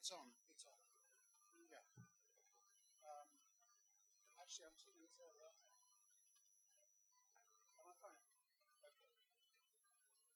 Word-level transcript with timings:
It's 0.00 0.16
on. 0.16 0.32
It's 0.48 0.64
on. 0.64 0.80
Yeah. 1.68 1.84
Um, 3.04 3.28
actually, 4.40 4.72
I'm 4.72 4.80
early. 5.20 5.44
aren't 5.44 5.60
I? 5.60 5.76
Am 7.76 7.84
I 7.84 7.96
fine? 8.00 8.24
Okay. 8.80 8.96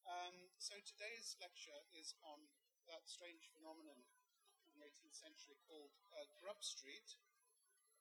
Um, 0.04 0.52
so 0.60 0.76
today's 0.84 1.40
lecture 1.40 1.80
is 1.96 2.12
on 2.20 2.44
that 2.92 3.08
strange 3.08 3.48
phenomenon 3.56 4.04
in 4.68 4.76
the 4.76 4.84
18th 4.84 5.16
century 5.16 5.56
called 5.64 5.96
uh, 6.12 6.28
Grub 6.44 6.60
Street, 6.60 7.16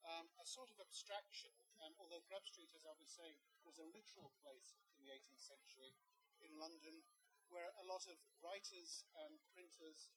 um, 0.03 0.27
a 0.35 0.45
sort 0.45 0.67
of 0.67 0.83
abstraction. 0.83 1.55
Um, 1.79 1.95
although 1.95 2.27
Grub 2.27 2.43
Street, 2.43 2.75
as 2.75 2.83
I 2.83 2.91
was 2.99 3.07
saying, 3.07 3.39
was 3.63 3.79
a 3.79 3.87
literal 3.87 4.35
place 4.43 4.75
in 4.99 5.07
the 5.07 5.15
18th 5.15 5.47
century 5.47 5.95
in 6.43 6.59
London, 6.59 7.07
where 7.47 7.71
a 7.79 7.87
lot 7.87 8.03
of 8.11 8.19
writers 8.43 9.07
and 9.15 9.39
printers 9.55 10.11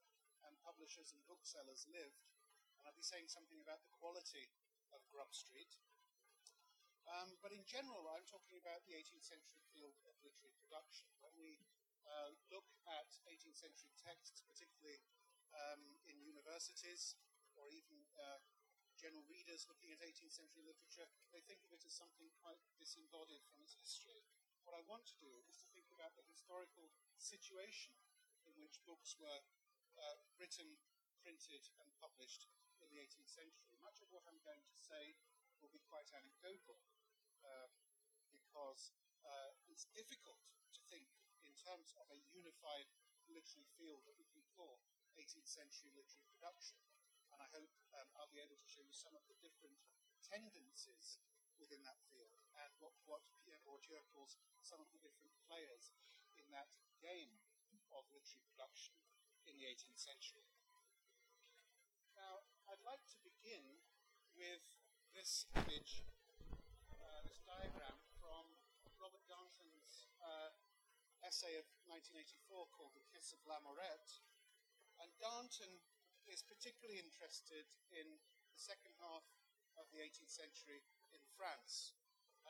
publishers 0.63 1.11
and 1.11 1.19
booksellers 1.27 1.89
lived. 1.91 2.23
And 2.79 2.87
I'll 2.87 2.95
be 2.95 3.03
saying 3.03 3.27
something 3.27 3.59
about 3.59 3.83
the 3.83 3.91
quality 3.91 4.53
of 4.95 5.03
Grub 5.11 5.35
Street. 5.35 5.75
Um, 7.07 7.39
but 7.43 7.55
in 7.55 7.63
general, 7.67 8.07
I'm 8.11 8.27
talking 8.27 8.59
about 8.59 8.83
the 8.87 8.99
18th 8.99 9.27
century 9.27 9.63
field 9.75 9.95
of 10.07 10.15
literary 10.23 10.55
production. 10.59 11.07
When 11.23 11.35
we 11.39 11.63
uh, 12.07 12.35
look 12.51 12.67
at 12.87 13.11
18th 13.27 13.59
century 13.59 13.95
texts, 13.99 14.43
particularly 14.47 15.03
um, 15.55 15.83
in 16.07 16.19
universities 16.23 17.15
or 17.55 17.71
even 17.71 17.99
uh, 18.19 18.43
general 18.99 19.23
readers 19.31 19.69
looking 19.71 19.95
at 19.95 20.03
18th 20.03 20.35
century 20.35 20.67
literature, 20.67 21.07
they 21.31 21.43
think 21.47 21.63
of 21.63 21.71
it 21.71 21.85
as 21.87 21.95
something 21.95 22.27
quite 22.43 22.61
disembodied 22.81 23.45
from 23.47 23.63
its 23.63 23.79
history. 23.79 24.25
What 24.67 24.75
I 24.75 24.83
want 24.91 25.07
to 25.07 25.17
do 25.23 25.31
is 25.47 25.63
to 25.63 25.69
think 25.71 25.87
about 25.95 26.19
the 26.19 26.27
historical 26.27 26.91
situation 27.15 27.95
in 28.43 28.55
which 28.59 28.83
books 28.83 29.15
were 29.15 29.47
uh, 30.01 30.17
written, 30.37 30.77
printed, 31.21 31.65
and 31.81 31.89
published 32.01 32.47
in 32.81 32.89
the 32.93 33.01
18th 33.01 33.29
century. 33.29 33.75
Much 33.81 34.01
of 34.05 34.09
what 34.13 34.25
I'm 34.29 34.41
going 34.45 34.63
to 34.63 34.77
say 34.77 35.17
will 35.61 35.73
be 35.73 35.83
quite 35.89 36.09
anecdotal 36.13 36.79
uh, 37.43 37.69
because 38.33 38.93
uh, 39.25 39.51
it's 39.67 39.89
difficult 39.97 40.41
to 40.77 40.81
think 40.93 41.09
in 41.43 41.55
terms 41.57 41.97
of 41.97 42.07
a 42.13 42.19
unified 42.31 42.89
literary 43.27 43.67
field 43.75 44.05
that 44.07 44.19
we 44.21 44.29
can 44.31 44.45
call 44.55 44.79
18th 45.19 45.49
century 45.49 45.91
literary 45.97 46.29
production. 46.31 46.79
And 47.33 47.43
I 47.43 47.49
hope 47.51 47.73
um, 47.97 48.09
I'll 48.17 48.31
be 48.31 48.41
able 48.41 48.57
to 48.57 48.69
show 48.69 48.85
you 48.85 48.95
some 48.95 49.17
of 49.17 49.25
the 49.27 49.37
different 49.43 49.77
tendencies 50.23 51.19
within 51.57 51.81
that 51.89 51.99
field 52.13 52.37
and 52.61 52.73
what, 52.81 52.93
what 53.09 53.25
Pierre 53.45 53.61
Bourdieu 53.65 54.01
calls 54.13 54.37
some 54.61 54.81
of 54.81 54.89
the 54.93 55.01
different 55.01 55.33
players 55.49 55.89
in 56.37 56.45
that 56.53 56.69
game 57.01 57.33
of 57.93 58.05
literary 58.13 58.45
production 58.53 58.97
in 59.47 59.55
the 59.55 59.67
18th 59.71 60.03
century. 60.03 60.47
Now, 62.19 62.43
I'd 62.67 62.83
like 62.83 63.03
to 63.15 63.19
begin 63.23 63.63
with 64.35 64.63
this 65.15 65.47
image, 65.55 66.03
uh, 66.99 67.23
this 67.23 67.39
diagram 67.47 68.03
from 68.19 68.59
Robert 68.99 69.23
Darnton's 69.31 70.11
uh, 70.19 70.51
essay 71.23 71.55
of 71.63 71.67
1984 71.87 72.75
called 72.75 72.99
The 72.99 73.07
Kiss 73.15 73.31
of 73.31 73.41
Lamourette. 73.47 74.19
And 74.99 75.15
Darnton 75.23 75.79
is 76.27 76.43
particularly 76.43 76.99
interested 76.99 77.71
in 77.95 78.19
the 78.51 78.59
second 78.59 78.99
half 78.99 79.25
of 79.79 79.87
the 79.95 80.03
18th 80.03 80.33
century 80.33 80.83
in 81.15 81.23
France. 81.39 81.95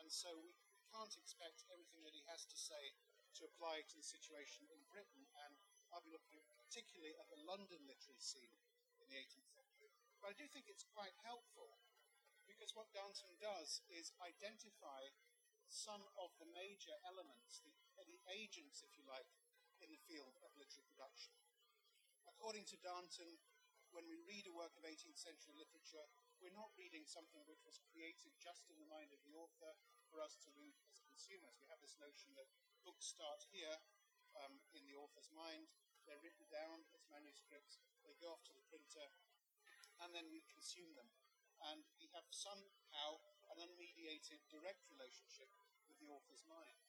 And 0.01 0.09
so 0.09 0.33
we 0.33 0.53
can't 0.89 1.13
expect 1.13 1.67
everything 1.69 2.01
that 2.07 2.17
he 2.17 2.25
has 2.25 2.47
to 2.49 2.57
say 2.57 2.97
to 3.37 3.45
apply 3.45 3.85
to 3.85 3.95
the 3.99 4.07
situation 4.07 4.65
in 4.73 4.81
Britain. 4.89 5.29
And 5.45 5.53
I'll 5.93 6.03
be 6.03 6.11
looking 6.11 6.41
particularly 6.67 7.15
at 7.15 7.31
the 7.31 7.39
London 7.47 7.79
literary 7.87 8.19
scene 8.19 8.59
in 8.99 9.07
the 9.07 9.15
18th 9.15 9.47
century. 9.55 9.87
But 10.19 10.35
I 10.35 10.35
do 10.35 10.43
think 10.51 10.67
it's 10.67 10.83
quite 10.91 11.15
helpful 11.23 11.79
because 12.43 12.75
what 12.75 12.91
Darnton 12.91 13.31
does 13.39 13.79
is 13.87 14.11
identify 14.19 15.07
some 15.67 16.03
of 16.19 16.35
the 16.39 16.47
major 16.51 16.95
elements, 17.07 17.63
the, 17.63 17.71
the 18.03 18.19
agents, 18.31 18.83
if 18.83 18.91
you 18.99 19.03
like, 19.07 19.27
in 19.79 19.91
the 19.91 20.03
field 20.07 20.35
of 20.43 20.51
literary 20.59 20.87
production. 20.91 21.35
According 22.27 22.67
to 22.71 22.79
Darnton, 22.83 23.39
when 23.95 24.07
we 24.07 24.19
read 24.27 24.47
a 24.47 24.55
work 24.55 24.75
of 24.75 24.83
18th 24.83 25.19
century 25.19 25.55
literature, 25.55 26.03
we're 26.43 26.55
not 26.55 26.71
reading 26.75 27.07
something 27.07 27.43
which 27.47 27.63
was 27.63 27.79
created 27.87 28.35
just 28.39 28.67
in 28.67 28.77
the 28.79 28.89
mind 28.91 29.15
of 29.15 29.21
the 29.23 29.35
author 29.35 29.71
for 30.11 30.19
us 30.19 30.35
to 30.43 30.49
read 30.55 30.75
as 30.91 31.03
consumers. 31.07 31.55
We 31.59 31.71
have 31.71 31.79
this 31.83 31.95
notion 31.99 32.35
that 32.35 32.47
books 32.83 33.07
start 33.07 33.43
here 33.51 33.75
um, 34.43 34.59
in 34.75 34.85
the 34.87 34.95
author's 34.95 35.31
mind, 35.33 35.71
they're 36.07 36.23
written 36.23 36.47
down 36.47 36.87
as 36.95 37.03
manuscripts, 37.11 37.83
they 38.07 38.15
go 38.23 38.31
off 38.31 38.41
to 38.47 38.55
the 38.55 38.63
printer, 38.71 39.11
and 39.99 40.15
then 40.15 40.31
we 40.31 40.39
consume 40.47 40.95
them. 40.95 41.11
And 41.67 41.83
we 41.99 42.07
have 42.15 42.25
somehow 42.31 43.19
an 43.51 43.59
unmediated 43.59 44.39
direct 44.47 44.87
relationship 44.87 45.51
with 45.91 45.99
the 45.99 46.07
author's 46.07 46.47
mind. 46.47 46.79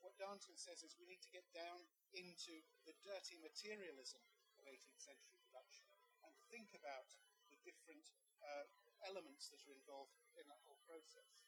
What 0.00 0.16
Darnton 0.16 0.56
says 0.56 0.86
is 0.86 0.96
we 0.96 1.10
need 1.10 1.20
to 1.26 1.34
get 1.34 1.44
down 1.52 1.84
into 2.14 2.62
the 2.86 2.94
dirty 3.02 3.36
materialism 3.42 4.22
of 4.56 4.64
18th 4.64 5.02
century 5.02 5.36
production 5.42 5.84
and 6.22 6.32
think 6.48 6.72
about 6.78 7.10
the 7.50 7.58
different 7.66 8.14
uh, 8.40 8.64
elements 9.04 9.50
that 9.50 9.60
are 9.66 9.74
involved 9.74 10.14
in 10.38 10.46
that 10.46 10.62
whole 10.64 10.80
process. 10.86 11.44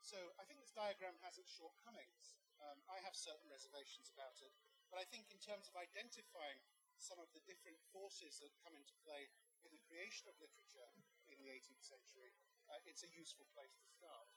So 0.00 0.16
I 0.40 0.48
think 0.48 0.58
this 0.64 0.72
diagram 0.72 1.14
has 1.22 1.36
its 1.36 1.52
shortcomings. 1.52 2.40
Um, 2.58 2.80
I 2.88 2.98
have 3.04 3.14
certain 3.14 3.46
reservations 3.52 4.08
about 4.10 4.40
it, 4.40 4.56
but 4.90 4.98
I 4.98 5.06
think 5.06 5.30
in 5.30 5.38
terms 5.38 5.70
of 5.70 5.78
identifying 5.78 6.58
some 6.98 7.22
of 7.22 7.30
the 7.32 7.40
different 7.46 7.78
forces 7.94 8.42
that 8.42 8.52
come 8.60 8.76
into 8.76 8.92
play 9.06 9.30
in 9.64 9.70
the 9.72 9.80
creation 9.86 10.28
of 10.28 10.36
literature 10.42 10.90
in 11.30 11.38
the 11.40 11.48
18th 11.48 11.80
century, 11.80 12.34
uh, 12.68 12.76
it's 12.84 13.06
a 13.06 13.10
useful 13.14 13.46
place 13.54 13.78
to 13.78 13.88
start. 13.88 14.28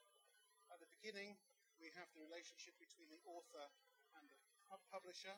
At 0.72 0.80
the 0.80 0.88
beginning, 0.88 1.36
we 1.82 1.92
have 1.98 2.08
the 2.14 2.24
relationship 2.24 2.78
between 2.80 3.10
the 3.10 3.20
author 3.26 3.68
and 4.16 4.24
the 4.30 4.38
publisher. 4.94 5.34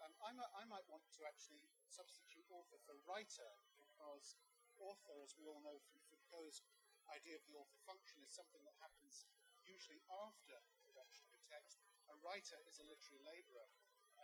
Um, 0.00 0.14
I, 0.22 0.30
might, 0.32 0.52
I 0.54 0.64
might 0.64 0.86
want 0.86 1.04
to 1.18 1.22
actually 1.26 1.66
substitute 1.90 2.46
author 2.48 2.78
for 2.86 2.94
writer 3.04 3.50
because 3.76 4.38
author, 4.78 5.16
as 5.24 5.34
we 5.36 5.44
all 5.48 5.60
know 5.60 5.80
from 5.90 6.00
Foucault's 6.08 6.62
idea 7.10 7.38
of 7.38 7.44
the 7.46 7.56
author 7.58 7.78
function, 7.86 8.22
is 8.22 8.32
something 8.32 8.62
that 8.66 8.76
happens 8.82 9.26
usually 9.66 10.02
after 10.10 10.54
the 10.70 10.78
production 10.86 11.26
of 11.26 11.34
a 11.34 11.42
text. 11.50 11.82
A 12.10 12.16
writer 12.22 12.58
is 12.70 12.78
a 12.78 12.86
literary 12.86 13.22
labourer. 13.26 13.66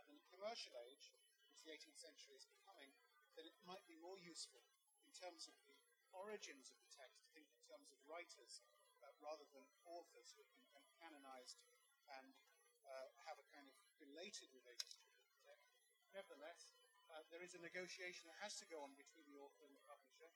In 0.08 0.16
the 0.18 0.30
commercial 0.32 0.74
age, 0.88 1.12
which 1.50 1.62
the 1.62 1.74
18th 1.74 2.00
century 2.00 2.34
is 2.34 2.48
becoming, 2.48 2.90
then 3.38 3.46
it 3.48 3.56
might 3.64 3.84
be 3.88 3.98
more 3.98 4.18
useful 4.18 4.64
in 5.04 5.12
terms 5.14 5.48
of 5.48 5.56
the 5.66 5.76
origins 6.12 6.68
of 6.68 6.78
the 6.84 6.92
text 6.92 7.24
to 7.24 7.28
think 7.32 7.48
in 7.52 7.62
terms 7.64 7.88
of 7.92 7.98
writers 8.04 8.60
uh, 9.00 9.10
rather 9.24 9.48
than 9.50 9.64
authors 9.88 10.36
who 10.36 10.44
have 10.44 10.52
been 10.52 10.68
canonized 11.00 11.58
and 12.20 12.36
uh, 12.84 13.08
have 13.24 13.38
a 13.38 13.46
kind 13.54 13.66
of 13.66 13.74
related 13.98 14.50
relationship 14.52 15.06
with 15.14 15.26
the 15.30 15.40
text. 15.46 15.72
Nevertheless, 16.12 16.74
uh, 17.08 17.24
there 17.32 17.42
is 17.42 17.56
a 17.56 17.62
negotiation 17.62 18.28
that 18.28 18.40
has 18.44 18.58
to 18.60 18.68
go 18.68 18.82
on 18.84 18.92
between 18.98 19.24
the 19.30 19.38
author 19.38 19.64
and 19.64 19.74
the 19.74 19.88
publisher. 19.88 20.28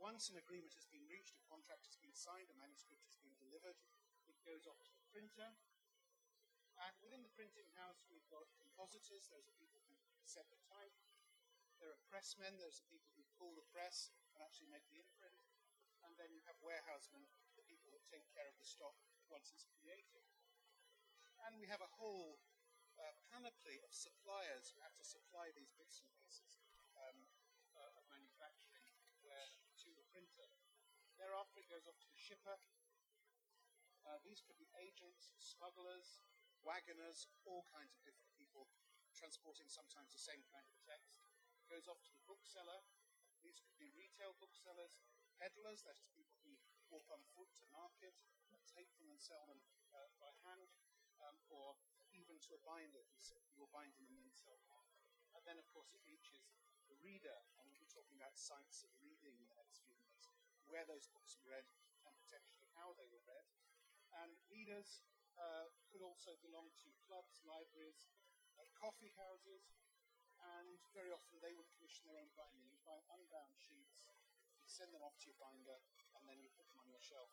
Once 0.00 0.26
an 0.30 0.40
agreement 0.40 0.74
has 0.74 0.88
been 0.90 1.06
reached, 1.06 1.38
a 1.38 1.46
contract 1.46 1.86
has 1.86 1.94
been 2.00 2.14
signed, 2.14 2.50
a 2.50 2.56
manuscript 2.58 3.06
has 3.06 3.18
been 3.22 3.34
delivered, 3.38 3.78
it 4.26 4.34
goes 4.42 4.66
off 4.66 4.80
to 4.82 4.94
the 4.96 5.06
printer. 5.12 5.54
And 6.82 6.94
within 6.98 7.22
the 7.22 7.30
printing 7.38 7.70
house, 7.78 8.02
we've 8.10 8.26
got 8.26 8.50
compositors, 8.58 9.30
those 9.30 9.46
are 9.46 9.56
people 9.62 9.78
who 9.86 9.94
set 10.26 10.50
the 10.50 10.58
type. 10.66 10.94
There 11.78 11.90
are 11.90 12.00
pressmen, 12.10 12.58
those 12.58 12.82
are 12.82 12.86
people 12.90 13.10
who 13.14 13.22
pull 13.38 13.54
the 13.54 13.66
press 13.70 14.10
and 14.34 14.42
actually 14.42 14.70
make 14.74 14.86
the 14.90 14.98
imprint. 14.98 15.38
And 16.02 16.18
then 16.18 16.34
you 16.34 16.42
have 16.50 16.58
warehousemen, 16.60 17.22
the 17.54 17.66
people 17.66 17.94
that 17.94 18.02
take 18.10 18.26
care 18.34 18.46
of 18.50 18.58
the 18.58 18.66
stock 18.66 18.98
once 19.30 19.54
it's 19.54 19.66
created. 19.78 20.26
And 21.46 21.58
we 21.62 21.70
have 21.70 21.80
a 21.80 21.94
whole 21.98 22.42
uh, 22.98 23.14
panoply 23.30 23.78
of 23.82 23.90
suppliers 23.94 24.70
who 24.74 24.82
have 24.82 24.94
to 24.98 25.06
supply 25.06 25.50
these 25.54 25.74
bits 25.74 26.02
and 26.02 26.10
pieces 26.18 26.62
um, 26.98 27.18
uh, 27.74 27.98
of 27.98 28.04
manufacturing 28.10 28.86
uh, 29.26 29.50
to 29.82 29.90
the 29.94 30.06
printer. 30.10 30.46
Thereafter, 31.18 31.62
it 31.62 31.70
goes 31.70 31.86
off 31.86 31.98
to 32.02 32.10
the 32.10 32.18
shipper. 32.18 32.58
Uh, 34.04 34.20
these 34.22 34.44
could 34.44 34.58
be 34.60 34.68
agents, 34.76 35.32
smugglers, 35.40 36.20
wagoners, 36.64 37.30
all 37.44 37.68
kinds 37.70 37.92
of 37.94 38.00
different 38.02 38.32
people 38.34 38.66
transporting 39.14 39.70
sometimes 39.70 40.10
the 40.10 40.20
same 40.20 40.42
kind 40.50 40.66
of 40.66 40.74
text. 40.82 41.22
It 41.60 41.68
goes 41.70 41.86
off 41.86 42.02
to 42.08 42.12
the 42.16 42.24
bookseller. 42.26 42.82
These 43.44 43.60
could 43.62 43.76
be 43.78 43.92
retail 43.94 44.34
booksellers, 44.40 44.98
peddlers, 45.38 45.84
that's 45.84 46.02
people 46.16 46.40
who 46.42 46.56
walk 46.88 47.06
on 47.12 47.20
foot 47.36 47.52
to 47.60 47.64
market, 47.70 48.16
take 48.74 48.90
them 48.98 49.06
and 49.06 49.20
sell 49.22 49.46
them 49.46 49.62
uh, 49.94 50.10
by 50.18 50.34
hand, 50.42 50.66
um, 51.22 51.38
or 51.46 51.78
even 52.10 52.42
to 52.42 52.58
a 52.58 52.60
binder 52.66 53.06
who 53.54 53.62
will 53.62 53.70
bind 53.70 53.94
them 53.94 54.10
and 54.10 54.18
then 54.18 54.34
sell 54.34 54.58
them. 54.66 54.82
And 55.38 55.42
then, 55.46 55.58
of 55.58 55.66
course, 55.70 55.94
it 55.94 56.02
reaches 56.06 56.50
the 56.90 56.98
reader, 57.02 57.34
and 57.58 57.66
we'll 57.70 57.80
be 57.80 57.90
talking 57.90 58.18
about 58.18 58.34
sites 58.34 58.82
of 58.82 58.90
reading 58.98 59.38
in 59.38 59.46
the 59.46 59.58
next 59.58 59.86
few 59.86 59.94
minutes, 59.98 60.30
where 60.66 60.86
those 60.86 61.06
books 61.10 61.38
were 61.38 61.54
read 61.54 61.66
and 62.06 62.14
potentially 62.18 62.66
how 62.74 62.94
they 62.98 63.06
were 63.10 63.22
read. 63.24 63.46
And 64.14 64.34
readers 64.50 65.02
uh, 65.38 65.70
could 65.90 66.02
also 66.02 66.34
belong 66.42 66.70
to 66.82 66.88
clubs, 67.06 67.42
libraries, 67.46 68.10
uh, 68.58 68.66
coffee 68.78 69.14
houses, 69.18 69.74
and 70.38 70.78
very 70.94 71.10
often 71.14 71.38
they 71.40 71.54
would 71.54 71.70
commission 71.74 72.06
their 72.10 72.20
own 72.20 72.30
binding. 72.34 72.66
You 72.70 72.78
buy 72.82 72.98
unbound 73.10 73.54
sheets, 73.56 74.02
you 74.60 74.68
send 74.68 74.90
them 74.94 75.02
off 75.02 75.16
to 75.22 75.30
your 75.30 75.38
binder, 75.38 75.78
and 76.18 76.22
then 76.26 76.42
you 76.42 76.50
put 76.54 76.66
them 76.70 76.78
on 76.82 76.90
your 76.90 77.02
shelf. 77.02 77.30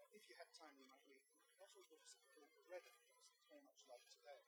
And 0.00 0.08
if 0.16 0.24
you 0.28 0.34
had 0.36 0.48
time, 0.56 0.76
you 0.80 0.88
might 0.88 1.04
read 1.04 1.22
them. 1.28 1.40
Not 1.60 1.72
all 1.76 1.84
books 1.92 2.16
are 2.56 2.64
read, 2.72 2.84
of 2.88 2.96
course. 3.04 3.28
It's 3.36 3.46
very 3.46 3.64
much 3.64 3.84
like 3.86 4.04
today. 4.08 4.42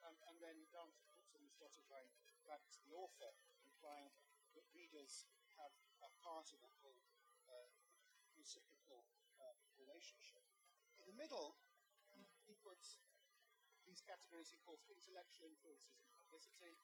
Um, 0.00 0.16
and 0.32 0.40
then 0.40 0.64
Darnton 0.72 1.04
puts 1.12 1.36
on 1.36 1.44
this 1.44 1.56
dotted 1.60 1.84
line 1.92 2.08
back 2.48 2.64
to 2.72 2.80
the 2.88 2.96
author, 2.96 3.36
implying 3.68 4.08
that 4.56 4.64
readers 4.72 5.28
have 5.60 5.72
a 6.00 6.10
part 6.24 6.48
of 6.56 6.58
that 6.64 6.72
whole 6.80 7.04
uh, 7.52 7.68
reciprocal 8.34 9.04
uh, 9.38 9.54
relationship. 9.76 10.49
In 11.10 11.18
the 11.18 11.26
middle, 11.26 11.58
he 12.46 12.54
puts 12.62 13.02
these 13.82 13.98
categories 13.98 14.54
he 14.54 14.62
calls 14.62 14.86
intellectual 14.86 15.50
influences 15.50 15.98
and 16.06 16.14
publicity, 16.14 16.78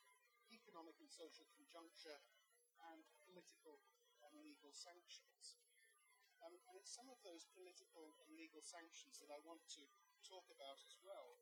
economic 0.51 0.99
and 0.99 1.07
social 1.07 1.47
conjuncture, 1.55 2.19
and 2.91 3.07
political 3.23 3.79
and 4.27 4.35
legal 4.43 4.75
sanctions. 4.75 5.55
Um, 6.43 6.59
and 6.67 6.75
it's 6.75 6.91
some 6.91 7.07
of 7.07 7.23
those 7.23 7.47
political 7.55 8.19
and 8.19 8.35
legal 8.35 8.67
sanctions 8.67 9.23
that 9.23 9.31
I 9.31 9.39
want 9.47 9.63
to 9.79 9.87
talk 10.27 10.51
about 10.51 10.83
as 10.83 10.99
well. 11.07 11.39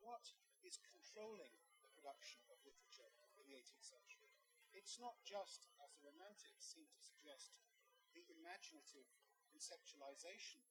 What 0.00 0.24
is 0.64 0.80
controlling 0.80 1.52
the 1.84 1.92
production 1.92 2.40
of 2.48 2.56
literature 2.64 3.12
in 3.36 3.44
the 3.52 3.52
18th 3.52 3.84
century? 3.84 4.32
It's 4.72 4.96
not 4.96 5.20
just, 5.28 5.68
as 5.84 5.92
the 6.00 6.08
Romantics 6.08 6.72
seem 6.72 6.88
to 6.88 7.04
suggest, 7.04 7.52
the 8.16 8.24
imaginative 8.32 9.12
conceptualization 9.52 10.64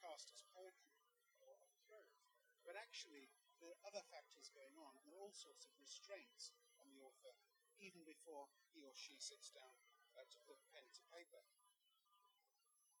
cast 0.00 0.30
as 0.30 0.46
poetry 0.54 0.98
or 1.42 1.58
prose, 1.86 2.30
but 2.62 2.78
actually, 2.78 3.30
there 3.58 3.74
are 3.74 3.86
other 3.90 4.04
factors 4.10 4.52
going 4.54 4.74
on. 4.78 4.94
There 5.02 5.18
are 5.18 5.24
all 5.24 5.34
sorts 5.34 5.66
of 5.66 5.74
restraints 5.78 6.54
on 6.78 6.86
the 6.94 7.02
author, 7.02 7.34
even 7.82 8.06
before 8.06 8.46
he 8.70 8.86
or 8.86 8.94
she 8.94 9.18
sits 9.18 9.50
down 9.50 9.74
uh, 10.14 10.22
to 10.30 10.38
put 10.46 10.58
pen 10.70 10.86
to 10.94 11.02
paper. 11.10 11.42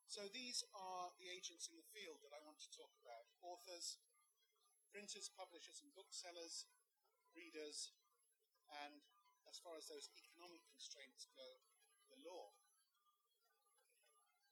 So 0.08 0.26
these 0.32 0.64
are 0.72 1.12
the 1.20 1.30
agents 1.30 1.68
in 1.68 1.76
the 1.76 1.90
field 1.94 2.24
that 2.24 2.34
I 2.34 2.42
want 2.42 2.58
to 2.64 2.70
talk 2.74 2.90
about 3.04 3.28
authors, 3.44 4.00
printers, 4.88 5.28
publishers, 5.30 5.84
and 5.84 5.92
booksellers, 5.92 6.66
readers, 7.36 7.92
and 8.82 9.04
as 9.46 9.60
far 9.60 9.76
as 9.76 9.86
those 9.86 10.10
economic 10.16 10.64
constraints 10.66 11.28
go, 11.36 11.60
the 12.10 12.18
law. 12.24 12.57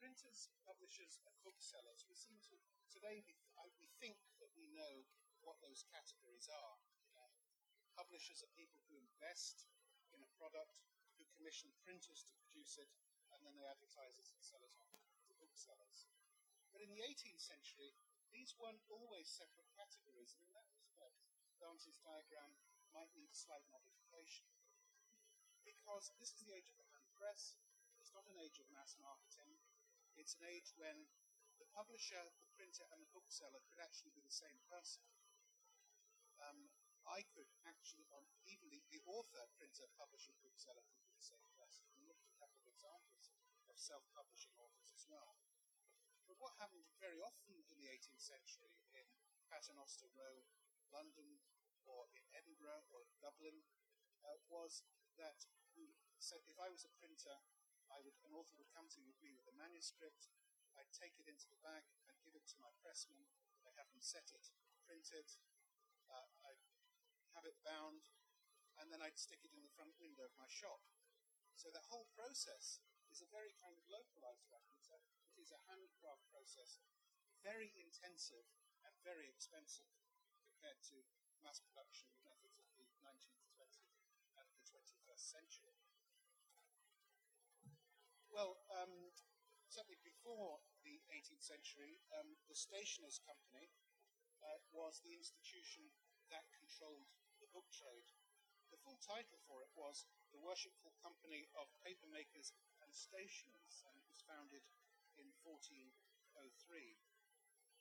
Printers, 0.06 0.46
publishers, 0.62 1.18
and 1.26 1.34
booksellers, 1.42 2.06
we 2.06 2.14
seem 2.14 2.38
to 2.46 2.54
today 2.94 3.26
we, 3.26 3.34
we 3.82 3.90
think 3.98 4.14
that 4.38 4.54
we 4.54 4.70
know 4.70 5.02
what 5.42 5.58
those 5.58 5.82
categories 5.90 6.46
are. 6.46 6.78
Publishers 7.98 8.38
are 8.46 8.54
people 8.54 8.78
who 8.86 9.02
invest 9.02 9.66
in 10.14 10.22
a 10.22 10.30
product, 10.38 10.78
who 11.18 11.26
commission 11.34 11.74
printers 11.82 12.22
to 12.22 12.38
produce 12.38 12.78
it, 12.78 12.86
and 13.34 13.42
then 13.42 13.58
they 13.58 13.66
advertise 13.66 14.14
it 14.22 14.30
and 14.30 14.38
sell 14.38 14.62
it 14.62 14.70
on 14.78 14.86
to 15.26 15.42
booksellers. 15.42 16.06
But 16.70 16.86
in 16.86 16.94
the 16.94 17.02
18th 17.02 17.42
century, 17.42 17.90
these 18.30 18.54
weren't 18.62 18.86
always 18.86 19.26
separate 19.26 19.74
categories, 19.74 20.38
and 20.38 20.46
in 20.46 20.54
that 20.54 20.70
respect, 20.70 21.18
Darnton's 21.58 21.98
diagram 22.06 22.54
might 22.94 23.10
need 23.18 23.26
a 23.26 23.34
slight 23.34 23.66
modification. 23.74 24.46
Because 25.66 26.14
this 26.22 26.30
is 26.30 26.46
the 26.46 26.54
age 26.54 26.70
of 26.70 26.78
the 26.78 26.86
hand 26.94 27.10
press, 27.18 27.58
it's 27.98 28.14
not 28.14 28.30
an 28.30 28.38
age 28.38 28.62
of 28.62 28.70
mass 28.70 28.94
marketing, 29.02 29.50
it's 30.16 30.36
an 30.40 30.48
age 30.48 30.72
when 30.76 31.08
the 31.60 31.68
publisher, 31.72 32.20
the 32.42 32.52
printer, 32.56 32.84
and 32.92 33.00
the 33.00 33.10
bookseller 33.12 33.60
could 33.68 33.80
actually 33.80 34.12
be 34.12 34.24
the 34.24 34.32
same 34.32 34.60
person. 34.68 35.04
Um, 36.40 36.68
I 37.06 37.22
could 37.32 37.48
actually, 37.64 38.04
um, 38.12 38.26
even 38.50 38.68
the, 38.68 38.82
the 38.90 39.00
author, 39.06 39.46
printer, 39.56 39.86
publisher, 39.94 40.34
bookseller 40.42 40.82
could 40.90 41.00
be 41.06 41.14
the 41.14 41.22
same 41.22 41.46
person. 41.54 41.86
We 41.94 42.04
looked 42.04 42.26
at 42.26 42.34
a 42.34 42.40
couple 42.42 42.58
of 42.60 42.66
examples 42.68 43.30
of 43.70 43.78
self-publishing 43.78 44.52
authors 44.58 44.90
as 44.90 45.06
well. 45.06 45.38
But 46.26 46.42
what 46.42 46.58
happened 46.58 46.82
very 46.98 47.22
often 47.22 47.62
in 47.70 47.78
the 47.78 47.86
18th 47.86 48.18
century 48.18 48.74
in 48.98 49.06
Paternoster 49.46 50.10
Row, 50.18 50.42
London, 50.90 51.38
or 51.86 52.10
in 52.18 52.26
Edinburgh 52.34 52.82
or 52.90 53.06
in 53.06 53.14
Dublin, 53.22 53.62
uh, 54.26 54.42
was 54.50 54.82
that 55.22 55.38
said 56.18 56.42
if 56.50 56.58
I 56.58 56.66
was 56.72 56.82
a 56.82 56.90
printer, 56.98 57.38
I 57.90 58.02
would, 58.02 58.16
an 58.26 58.34
author 58.34 58.58
would 58.58 58.72
come 58.74 58.90
to 58.92 59.00
me 59.22 59.34
with 59.34 59.48
a 59.50 59.56
manuscript, 59.56 60.30
I'd 60.76 60.92
take 60.92 61.16
it 61.16 61.30
into 61.30 61.48
the 61.48 61.60
bag, 61.64 61.86
I'd 62.10 62.20
give 62.20 62.36
it 62.36 62.44
to 62.52 62.60
my 62.60 62.70
pressman, 62.84 63.24
I'd 63.64 63.78
have 63.80 63.88
them 63.90 64.04
set 64.04 64.30
it, 64.36 64.52
print 64.84 65.08
it, 65.14 65.40
uh, 66.10 66.28
I'd 66.44 66.62
have 67.32 67.48
it 67.48 67.56
bound, 67.64 68.12
and 68.76 68.92
then 68.92 69.00
I'd 69.00 69.16
stick 69.16 69.40
it 69.46 69.56
in 69.56 69.64
the 69.64 69.72
front 69.72 69.96
window 69.96 70.28
of 70.28 70.36
my 70.36 70.48
shop. 70.50 70.84
So 71.56 71.72
that 71.72 71.88
whole 71.88 72.06
process 72.12 72.84
is 73.08 73.24
a 73.24 73.32
very 73.32 73.56
kind 73.56 73.72
of 73.72 73.88
localized 73.88 74.44
one. 74.52 74.66
It 75.32 75.40
is 75.40 75.52
a 75.52 75.64
handcraft 75.68 76.24
process, 76.32 76.80
very 77.40 77.72
intensive 77.76 78.44
and 78.84 78.92
very 79.04 79.28
expensive 79.28 79.88
compared 80.44 80.80
to 80.92 81.04
mass 81.44 81.60
production 81.60 82.12
methods 82.24 82.60
of 82.60 82.68
the 82.76 82.88
19th, 83.04 83.46
20th, 83.56 83.96
and 84.36 84.48
the 84.52 84.64
21st 84.64 85.24
century. 85.24 85.85
Well, 88.36 88.60
um, 88.84 88.92
certainly 89.72 89.96
before 90.04 90.60
the 90.84 91.00
18th 91.08 91.40
century, 91.40 92.04
um, 92.20 92.36
the 92.52 92.52
Stationers' 92.52 93.16
Company 93.24 93.72
uh, 94.44 94.60
was 94.76 95.00
the 95.00 95.16
institution 95.16 95.88
that 96.28 96.44
controlled 96.52 97.08
the 97.40 97.48
book 97.56 97.64
trade. 97.72 98.04
The 98.68 98.76
full 98.84 99.00
title 99.00 99.40
for 99.48 99.64
it 99.64 99.72
was 99.72 100.04
the 100.36 100.44
Worshipful 100.44 100.92
Company 101.00 101.48
of 101.56 101.72
Papermakers 101.80 102.52
and 102.84 102.92
Stationers, 102.92 103.80
and 103.88 103.96
it 103.96 104.04
was 104.04 104.20
founded 104.28 104.68
in 105.16 105.32
1403. 105.40 105.96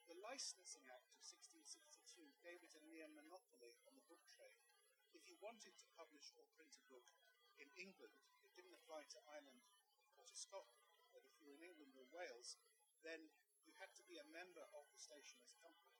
The 0.08 0.16
Licensing 0.24 0.88
Act 0.88 1.12
of 1.12 1.20
1662 1.52 2.32
gave 2.40 2.64
it 2.64 2.80
a 2.80 2.88
near 2.88 3.12
monopoly 3.12 3.76
on 3.84 4.00
the 4.00 4.08
book 4.08 4.24
trade. 4.32 4.64
If 5.12 5.28
you 5.28 5.36
wanted 5.44 5.76
to 5.84 5.96
publish 6.00 6.32
or 6.40 6.48
print 6.56 6.80
a 6.80 6.88
book 6.88 7.12
in 7.60 7.68
England, 7.76 8.16
it 8.48 8.56
didn't 8.56 8.80
apply 8.80 9.04
to 9.12 9.20
Ireland 9.28 9.68
to 10.28 10.36
Scotland 10.36 10.86
but 11.16 11.24
if 11.24 11.32
you 11.40 11.48
were 11.48 11.56
in 11.56 11.64
England 11.64 11.96
or 11.96 12.04
Wales, 12.12 12.60
then 13.00 13.32
you 13.64 13.72
had 13.80 13.96
to 13.96 14.04
be 14.04 14.20
a 14.20 14.28
member 14.36 14.68
of 14.76 14.84
the 14.92 15.00
stationers' 15.00 15.56
company. 15.64 15.96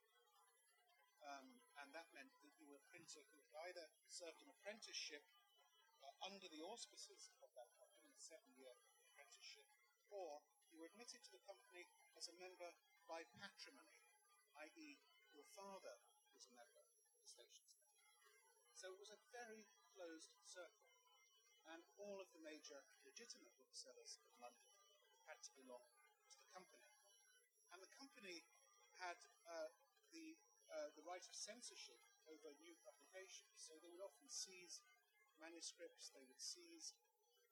Um, 1.24 1.64
and 1.80 1.88
that 1.96 2.12
meant 2.12 2.36
that 2.44 2.52
you 2.60 2.68
were 2.68 2.76
a 2.76 2.90
printer 2.92 3.24
who 3.32 3.40
had 3.48 3.72
either 3.72 3.88
served 4.12 4.44
an 4.44 4.52
apprenticeship 4.52 5.24
uh, 6.04 6.12
under 6.28 6.44
the 6.52 6.60
auspices 6.60 7.32
of 7.40 7.48
that 7.56 7.72
company, 7.80 8.12
a 8.12 8.20
seven 8.20 8.52
year 8.60 8.76
apprenticeship, 9.08 9.64
or 10.12 10.44
you 10.68 10.84
were 10.84 10.92
admitted 10.92 11.24
to 11.24 11.32
the 11.32 11.40
company 11.48 11.88
as 12.20 12.28
a 12.28 12.36
member 12.36 12.68
by 13.08 13.24
patrimony, 13.40 14.04
i.e., 14.68 15.00
your 15.32 15.48
father 15.56 15.96
was 16.36 16.44
a 16.44 16.52
member 16.52 16.84
of 16.84 17.16
the 17.16 17.24
stationers' 17.24 17.80
company. 17.80 18.12
So 18.76 18.92
it 18.92 19.00
was 19.00 19.10
a 19.10 19.24
very 19.32 19.64
closed 19.96 20.36
circle, 20.44 20.85
and 21.72 21.82
all 21.98 22.22
of 22.22 22.30
the 22.30 22.42
major 22.42 22.78
legitimate 23.02 23.54
booksellers 23.58 24.18
of 24.22 24.30
London 24.38 24.70
had 25.26 25.42
to 25.42 25.52
belong 25.58 25.90
to 26.30 26.38
the 26.38 26.50
company. 26.54 26.94
And 27.74 27.82
the 27.82 27.90
company 27.90 28.46
had 29.02 29.18
uh, 29.44 29.74
the, 30.14 30.38
uh, 30.70 30.94
the 30.94 31.02
right 31.02 31.24
of 31.26 31.34
censorship 31.34 32.00
over 32.30 32.54
new 32.62 32.78
publications, 32.86 33.58
so 33.58 33.74
they 33.82 33.90
would 33.90 34.04
often 34.04 34.30
seize 34.30 34.80
manuscripts, 35.42 36.14
they 36.14 36.24
would 36.24 36.40
seize 36.40 36.94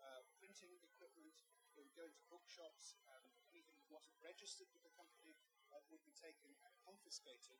uh, 0.00 0.22
printing 0.38 0.78
equipment, 0.82 1.44
they 1.74 1.82
would 1.82 1.98
go 1.98 2.06
into 2.06 2.22
bookshops, 2.30 2.94
and 3.18 3.26
anything 3.50 3.74
that 3.78 3.90
wasn't 3.90 4.14
registered 4.22 4.70
with 4.70 4.86
the 4.86 4.94
company 4.94 5.34
uh, 5.74 5.82
would 5.90 6.02
be 6.06 6.14
taken 6.14 6.54
and 6.62 6.72
confiscated. 6.86 7.58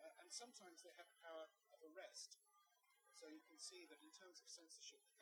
Uh, 0.00 0.08
and 0.24 0.32
sometimes 0.32 0.80
they 0.80 0.96
had 0.96 1.08
power 1.20 1.44
of 1.76 1.78
arrest. 1.84 2.40
So 3.12 3.28
you 3.28 3.44
can 3.44 3.60
see 3.60 3.84
that 3.92 4.00
in 4.00 4.08
terms 4.16 4.40
of 4.40 4.48
censorship, 4.48 5.04
the 5.04 5.19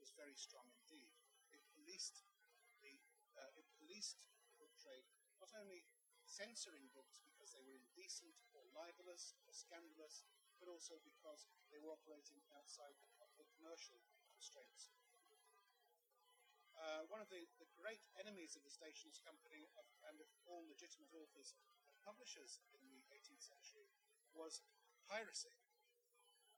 was 0.00 0.16
very 0.16 0.34
strong 0.34 0.66
indeed. 0.72 1.12
It 1.52 1.60
policed 1.76 2.24
the 2.80 2.96
uh, 3.36 3.60
it 3.60 3.68
policed 3.76 4.24
book 4.56 4.72
trade, 4.80 5.06
not 5.38 5.52
only 5.54 5.84
censoring 6.26 6.88
books 6.96 7.20
because 7.22 7.52
they 7.52 7.62
were 7.62 7.76
indecent 7.76 8.40
or 8.56 8.64
libelous 8.72 9.36
or 9.44 9.52
scandalous, 9.52 10.24
but 10.58 10.68
also 10.68 10.96
because 11.04 11.46
they 11.72 11.80
were 11.80 11.92
operating 11.92 12.40
outside 12.56 12.96
the 13.36 13.46
commercial 13.56 14.00
constraints. 14.28 14.92
Uh, 16.80 17.04
one 17.12 17.20
of 17.20 17.28
the, 17.28 17.44
the, 17.60 17.68
great 17.76 18.00
enemies 18.16 18.56
of 18.56 18.64
the 18.64 18.72
Stationers' 18.72 19.20
Company 19.20 19.68
of, 19.76 19.84
and 20.08 20.16
of 20.16 20.28
all 20.48 20.64
legitimate 20.64 21.12
authors 21.12 21.52
and 21.84 21.92
publishers 22.00 22.56
in 22.72 22.80
the 22.88 23.04
18th 23.12 23.44
century 23.44 23.84
was 24.32 24.64
piracy. 25.04 25.52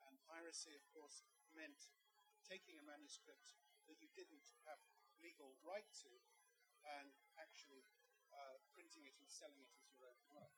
And 0.06 0.14
piracy, 0.22 0.78
of 0.78 0.84
course, 0.94 1.26
meant 1.50 1.90
taking 2.52 2.76
a 2.76 2.84
manuscript 2.84 3.56
that 3.88 3.96
you 3.96 4.12
didn't 4.12 4.44
have 4.68 4.76
legal 5.24 5.56
right 5.64 5.88
to 6.04 6.12
and 7.00 7.08
actually 7.40 7.80
uh, 8.28 8.60
printing 8.76 9.08
it 9.08 9.16
and 9.16 9.24
selling 9.24 9.56
it 9.64 9.72
as 9.80 9.88
your 9.88 10.04
own 10.04 10.20
work. 10.28 10.52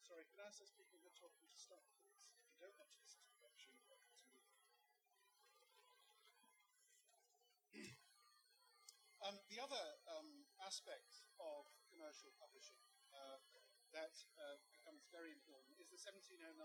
Sorry, 0.00 0.24
can 0.32 0.40
I 0.40 0.48
ask 0.48 0.64
those 0.64 0.72
people 0.72 0.96
who 0.96 1.12
are 1.12 1.20
talking 1.20 1.44
to 1.44 1.58
stop, 1.60 1.84
please? 1.92 2.16
If 2.40 2.48
you 2.48 2.56
don't 2.56 2.72
want 2.80 2.88
to 2.88 2.96
listen 3.04 3.20
to 3.20 3.32
the 3.36 3.44
lecture, 3.44 3.68
you're 3.68 3.84
welcome 3.84 4.16
to 4.16 4.26
leave. 4.32 4.48
um, 9.28 9.36
the 9.52 9.60
other 9.60 9.84
um, 10.08 10.48
aspect 10.64 11.20
of 11.36 11.68
commercial 11.92 12.32
publishing 12.40 12.80
uh, 13.12 13.44
that 13.92 14.16
uh, 14.40 14.56
becomes 14.72 15.04
very 15.12 15.36
important 15.36 15.76
is 15.76 15.92
the 15.92 16.00
1709 16.00 16.56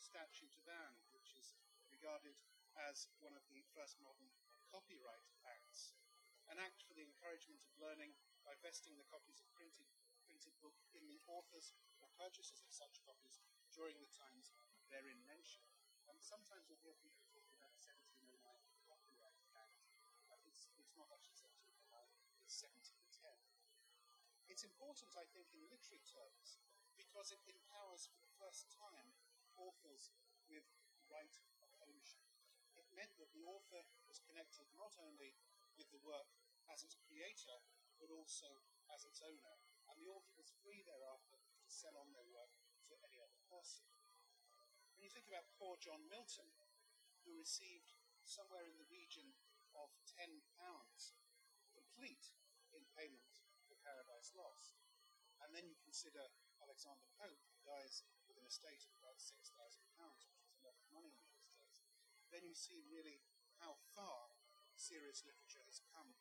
Statute 0.00 0.56
of 0.56 0.64
Anne, 0.64 0.96
which 1.12 1.36
is 1.36 1.52
regarded 1.92 2.40
as 2.90 3.10
one 3.18 3.34
of 3.34 3.44
the 3.50 3.62
first 3.74 3.98
modern 4.02 4.30
copyright 4.70 5.26
acts. 5.46 5.94
An 6.50 6.58
act 6.58 6.82
for 6.86 6.94
the 6.94 7.06
encouragement 7.06 7.62
of 7.62 7.70
learning 7.78 8.14
by 8.42 8.58
vesting 8.58 8.98
the 8.98 9.06
copies 9.06 9.38
of 9.38 9.46
printed, 9.54 9.86
printed 10.26 10.54
book 10.58 10.74
in 10.94 11.06
the 11.06 11.22
authors 11.30 11.74
or 12.02 12.10
purchasers 12.18 12.62
of 12.62 12.70
such 12.74 12.98
copies 13.06 13.38
during 13.70 13.98
the 14.02 14.10
times 14.10 14.50
therein 14.90 15.22
mentioned. 15.26 15.70
And 16.10 16.18
sometimes 16.18 16.66
you'll 16.66 16.82
hear 16.82 16.98
people 16.98 17.22
talking 17.30 17.54
about 17.54 17.70
the 17.78 17.82
1709 17.86 18.42
Copyright 18.90 19.38
Act. 19.54 19.78
It's, 20.50 20.66
it's 20.74 20.98
not 20.98 21.06
actually 21.14 21.38
1709, 21.38 21.86
it's 22.42 22.58
1710. 22.58 23.06
It's 24.50 24.66
important, 24.66 25.14
I 25.14 25.22
think, 25.30 25.46
in 25.54 25.62
literary 25.70 26.02
terms 26.02 26.58
because 26.98 27.30
it 27.30 27.38
empowers 27.46 28.10
for 28.10 28.18
the 28.18 28.34
first 28.34 28.66
time 28.74 29.14
authors 29.54 30.10
with 30.50 30.66
right 31.06 31.30
meant 32.94 33.14
that 33.18 33.32
the 33.34 33.46
author 33.46 33.82
was 34.06 34.22
connected 34.22 34.66
not 34.74 34.94
only 35.00 35.36
with 35.78 35.90
the 35.90 36.02
work 36.02 36.30
as 36.70 36.82
its 36.82 36.98
creator, 37.06 37.58
but 37.98 38.10
also 38.10 38.48
as 38.90 39.04
its 39.04 39.20
owner, 39.20 39.56
and 39.90 39.96
the 40.00 40.10
author 40.10 40.32
was 40.38 40.54
free 40.62 40.82
thereafter 40.86 41.36
to 41.36 41.70
sell 41.70 41.94
on 41.98 42.10
their 42.14 42.26
work 42.30 42.50
to 42.88 42.96
any 43.04 43.20
other 43.20 43.40
person. 43.50 43.86
When 44.96 45.04
you 45.04 45.12
think 45.12 45.28
about 45.28 45.48
poor 45.56 45.76
John 45.80 46.04
Milton, 46.08 46.48
who 47.24 47.36
received 47.36 47.92
somewhere 48.24 48.64
in 48.64 48.76
the 48.80 48.88
region 48.88 49.36
of 49.76 49.92
£10 50.18 50.42
complete 51.74 52.34
in 52.74 52.82
payment 52.96 53.30
for 53.66 53.78
Paradise 53.80 54.34
Lost, 54.34 54.78
and 55.40 55.54
then 55.56 55.66
you 55.66 55.76
consider 55.80 56.30
Alexander 56.60 57.08
Pope, 57.16 57.40
who 57.50 57.60
dies 57.64 58.04
with 58.28 58.36
an 58.36 58.46
estate 58.46 58.84
of 58.84 58.92
about 59.00 59.18
£6,000, 59.18 59.56
then 62.30 62.46
you 62.46 62.54
see 62.54 62.82
really 62.86 63.18
how 63.58 63.76
far 63.94 64.30
serious 64.80 65.20
literature 65.28 65.60
has 65.68 65.84
come 65.92 66.16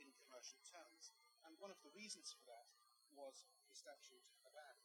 in 0.00 0.08
commercial 0.16 0.62
terms. 0.64 1.12
And 1.44 1.58
one 1.60 1.68
of 1.68 1.82
the 1.84 1.92
reasons 1.92 2.32
for 2.32 2.46
that 2.48 2.66
was 3.12 3.44
the 3.68 3.76
Statute 3.76 4.24
of 4.48 4.56
Anne. 4.56 4.82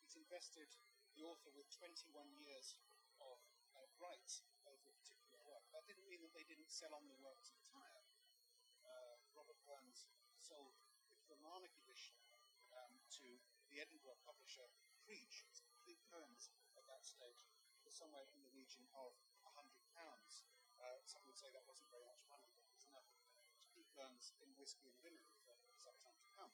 It 0.00 0.16
invested 0.16 0.72
the 1.12 1.26
author 1.28 1.52
with 1.52 1.68
21 1.76 2.08
years 2.40 2.80
of 3.20 3.38
uh, 3.76 3.84
rights 4.00 4.46
over 4.64 4.88
a 4.88 4.96
particular 4.96 5.38
work. 5.44 5.66
That 5.76 5.86
didn't 5.86 6.08
mean 6.08 6.24
that 6.24 6.32
they 6.32 6.46
didn't 6.46 6.72
sell 6.72 6.94
on 6.96 7.06
the 7.10 7.20
works 7.20 7.52
entire. 7.52 8.02
Uh, 8.80 9.20
Robert 9.36 9.58
Burns 9.68 10.08
sold 10.40 10.74
the 11.12 11.20
Kilmarnock 11.28 11.74
edition 11.84 12.16
um, 12.74 12.94
to 13.20 13.28
the 13.70 13.82
Edinburgh 13.82 14.18
publisher 14.24 14.66
Creech, 15.04 15.44
his 15.50 15.60
complete 15.60 16.00
poems 16.08 16.48
at 16.78 16.86
that 16.88 17.04
stage, 17.04 17.44
for 17.84 17.92
somewhere 17.92 18.24
in 18.32 18.40
the 18.40 18.54
region 18.56 18.88
of 18.96 19.12
Whiskey 24.64 24.88
and 24.88 24.96
women 25.04 25.28
for 25.44 25.60
some 25.76 25.92
time 26.00 26.16
to 26.16 26.28
come. 26.40 26.48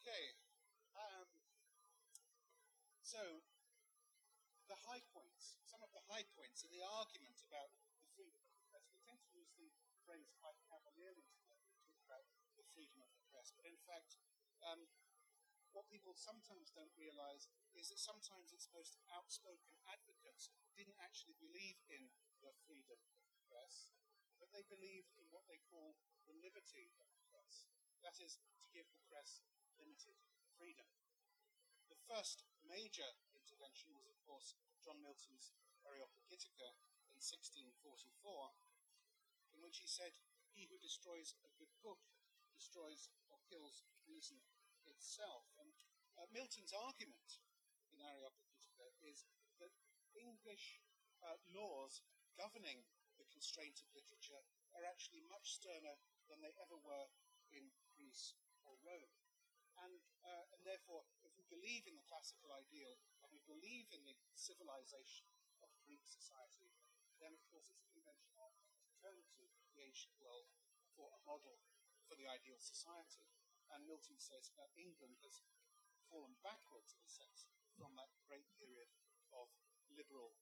Okay, 0.00 0.32
um, 0.96 1.28
so 3.04 3.20
the 4.72 4.80
high 4.88 5.04
points, 5.12 5.60
some 5.68 5.84
of 5.84 5.92
the 5.92 6.00
high 6.08 6.24
points 6.32 6.64
in 6.64 6.72
the 6.72 6.80
argument 6.80 7.36
about 7.44 7.68
the 8.00 8.08
freedom 8.16 8.40
of 8.40 8.48
the 8.56 8.64
press. 8.72 8.88
We 8.88 8.96
tend 9.04 9.20
to 9.28 9.36
use 9.36 9.52
the 9.60 9.68
phrase 10.08 10.32
quite 10.40 10.56
cavalierly 10.72 11.28
today. 11.36 11.60
We 11.68 11.76
talk 11.84 12.00
about 12.08 12.24
the 12.56 12.64
freedom 12.72 13.04
of 13.04 13.12
the 13.12 13.28
press, 13.28 13.52
but 13.52 13.68
in 13.68 13.76
fact, 13.84 14.16
um, 14.64 14.88
what 15.76 15.84
people 15.92 16.16
sometimes 16.16 16.72
don't 16.72 16.96
realise 16.96 17.52
is 17.76 17.92
that 17.92 18.00
sometimes 18.00 18.56
its 18.56 18.72
most 18.72 18.96
outspoken 19.12 19.76
advocates 19.84 20.48
didn't 20.80 20.96
actually 21.04 21.36
believe 21.44 21.76
in 21.92 22.08
the 22.40 22.56
freedom 22.64 22.96
of 23.20 23.20
the 23.28 23.44
press, 23.52 23.92
but 24.40 24.52
they 24.52 24.64
believed 24.66 25.12
in 25.16 25.28
what 25.32 25.46
they 25.48 25.60
call 25.68 25.96
the 26.28 26.36
liberty 26.40 26.92
of 27.00 27.08
the 27.12 27.22
press. 27.32 27.68
That 28.04 28.18
is, 28.20 28.38
to 28.62 28.68
give 28.74 28.86
the 28.92 29.02
press 29.08 29.40
limited 29.80 30.16
freedom. 30.56 30.86
The 31.88 31.98
first 32.08 32.42
major 32.66 33.06
intervention 33.34 33.94
was, 33.94 34.06
of 34.10 34.18
course, 34.26 34.58
John 34.82 34.98
Milton's 35.02 35.54
Areopagitica 35.86 36.74
in 37.14 37.22
1644, 37.22 38.02
in 39.54 39.62
which 39.62 39.78
he 39.78 39.88
said, 39.88 40.12
He 40.52 40.66
who 40.66 40.78
destroys 40.82 41.38
a 41.46 41.50
good 41.56 41.70
book 41.80 42.02
destroys 42.56 43.12
or 43.28 43.36
kills 43.52 43.84
reason 44.08 44.40
itself. 44.88 45.44
And 45.60 45.68
uh, 46.16 46.24
Milton's 46.32 46.72
argument 46.72 47.44
in 47.92 48.00
Areopagitica 48.00 48.88
is 49.04 49.28
that 49.60 49.72
English 50.16 50.80
uh, 51.20 51.36
laws 51.52 52.00
governing 52.40 52.84
the 53.36 53.44
constraint 53.44 53.76
of 53.84 53.92
literature 53.92 54.40
are 54.72 54.88
actually 54.88 55.20
much 55.28 55.60
sterner 55.60 55.92
than 56.24 56.40
they 56.40 56.56
ever 56.56 56.80
were 56.80 57.04
in 57.52 57.68
Greece 57.92 58.32
or 58.64 58.72
Rome. 58.80 59.12
And, 59.76 60.00
uh, 60.24 60.56
and 60.56 60.64
therefore, 60.64 61.04
if 61.20 61.36
we 61.36 61.44
believe 61.52 61.84
in 61.84 62.00
the 62.00 62.08
classical 62.08 62.48
ideal 62.56 62.96
and 63.20 63.28
we 63.28 63.44
believe 63.44 63.92
in 63.92 64.00
the 64.08 64.16
civilization 64.32 65.28
of 65.60 65.68
Greek 65.84 66.00
society, 66.08 66.72
then 67.20 67.36
of 67.36 67.44
course 67.52 67.68
it's 67.68 67.84
conventional 67.92 68.56
to 68.56 68.88
turn 69.04 69.20
to 69.36 69.44
the 69.76 69.84
ancient 69.84 70.16
world 70.16 70.48
for 70.96 71.12
a 71.12 71.20
model 71.28 71.60
for 72.08 72.16
the 72.16 72.24
ideal 72.24 72.56
society. 72.56 73.28
And 73.68 73.84
Milton 73.84 74.16
says 74.16 74.48
that 74.56 74.72
England 74.80 75.20
has 75.20 75.44
fallen 76.08 76.40
backwards, 76.40 76.96
in 76.96 77.04
a 77.04 77.12
sense, 77.12 77.52
from 77.76 77.92
that 78.00 78.16
great 78.24 78.48
period 78.56 78.88
of 79.28 79.52
liberal 79.92 80.32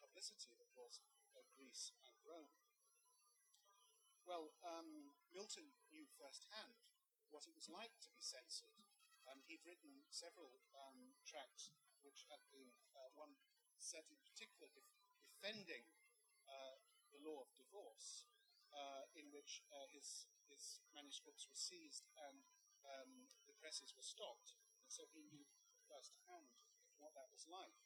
publicity 0.00 0.54
that 0.58 0.70
was 0.74 1.02
uh, 1.34 1.42
Greece 1.54 1.92
and 2.06 2.16
Rome. 2.22 2.54
Well, 4.28 4.52
um, 4.60 5.14
Milton 5.32 5.72
knew 5.88 6.04
firsthand 6.20 6.84
what 7.32 7.48
it 7.48 7.56
was 7.56 7.68
like 7.68 7.96
to 8.04 8.12
be 8.12 8.20
censored. 8.20 8.76
Um, 9.28 9.44
he'd 9.44 9.64
written 9.64 10.04
several 10.08 10.64
um, 10.72 11.16
tracts 11.24 11.72
which 12.00 12.24
had 12.30 12.40
been, 12.48 12.72
uh, 12.96 13.10
one 13.16 13.36
set 13.76 14.06
in 14.08 14.18
particular 14.24 14.70
def- 14.72 14.96
defending 15.20 15.84
uh, 16.48 16.80
the 17.12 17.20
law 17.20 17.44
of 17.44 17.50
divorce, 17.54 18.24
uh, 18.72 19.04
in 19.16 19.28
which 19.32 19.64
uh, 19.72 19.88
his, 19.92 20.28
his 20.48 20.80
manuscripts 20.92 21.48
were 21.48 21.58
seized 21.58 22.08
and 22.28 22.44
um, 22.84 23.28
the 23.48 23.56
presses 23.60 23.92
were 23.96 24.04
stopped. 24.04 24.56
And 24.84 24.90
so 24.92 25.04
he 25.12 25.24
knew 25.28 25.44
firsthand 25.88 26.52
what 26.96 27.12
that 27.16 27.28
was 27.32 27.48
like. 27.48 27.76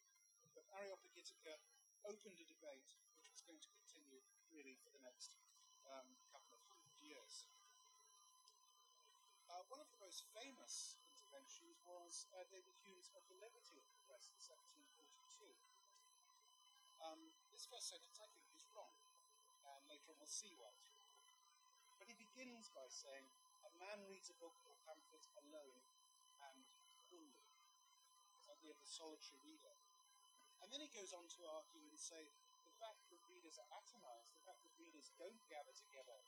But 0.55 0.69
Areopagitica 0.75 1.59
opened 2.07 2.39
a 2.39 2.47
debate 2.47 2.91
which 3.15 3.31
was 3.31 3.43
going 3.47 3.61
to 3.63 3.71
continue 3.71 4.21
really 4.51 4.75
for 4.83 4.91
the 4.91 5.03
next 5.03 5.39
um, 5.87 6.07
couple 6.31 6.55
of 6.55 6.63
hundred 6.67 6.95
years. 6.99 7.47
Uh, 9.53 9.63
one 9.69 9.79
of 9.79 9.89
the 9.93 10.01
most 10.01 10.25
famous 10.33 10.97
interventions 11.05 11.77
was 11.85 12.25
uh, 12.33 12.43
David 12.49 12.73
Hume's 12.83 13.13
Of 13.13 13.23
the 13.29 13.37
Liberty 13.37 13.77
of 13.77 13.85
the 13.85 13.99
Press 14.09 14.33
in 14.33 14.39
1742. 14.41 15.53
Um, 17.03 17.21
this 17.51 17.67
first 17.67 17.91
sentence, 17.91 18.17
I 18.23 18.31
think, 18.33 18.47
is 18.55 18.65
wrong, 18.73 18.95
and 19.67 19.83
later 19.91 20.15
on 20.15 20.17
we'll 20.23 20.31
see 20.31 20.55
what. 20.57 20.73
But 21.99 22.09
he 22.09 22.17
begins 22.17 22.71
by 22.73 22.87
saying, 22.89 23.27
A 23.67 23.71
man 23.79 24.07
reads 24.09 24.31
a 24.31 24.39
book 24.39 24.55
or 24.67 24.75
pamphlet 24.87 25.27
alone 25.47 25.83
and 26.49 26.63
only. 27.13 27.35
This 28.35 28.49
idea 28.51 28.73
of 28.75 28.81
the 28.81 28.91
solitary 28.91 29.39
reader. 29.45 29.82
And 30.63 30.71
then 30.71 30.81
he 30.81 30.91
goes 30.95 31.11
on 31.11 31.27
to 31.27 31.41
argue 31.51 31.83
and 31.83 31.99
say, 31.99 32.23
the 32.63 32.79
fact 32.79 33.03
that 33.11 33.19
readers 33.27 33.59
are 33.59 33.71
atomized, 33.75 34.31
the 34.33 34.47
fact 34.47 34.63
that 34.63 34.79
readers 34.79 35.11
don't 35.19 35.43
gather 35.51 35.75
together 35.75 36.19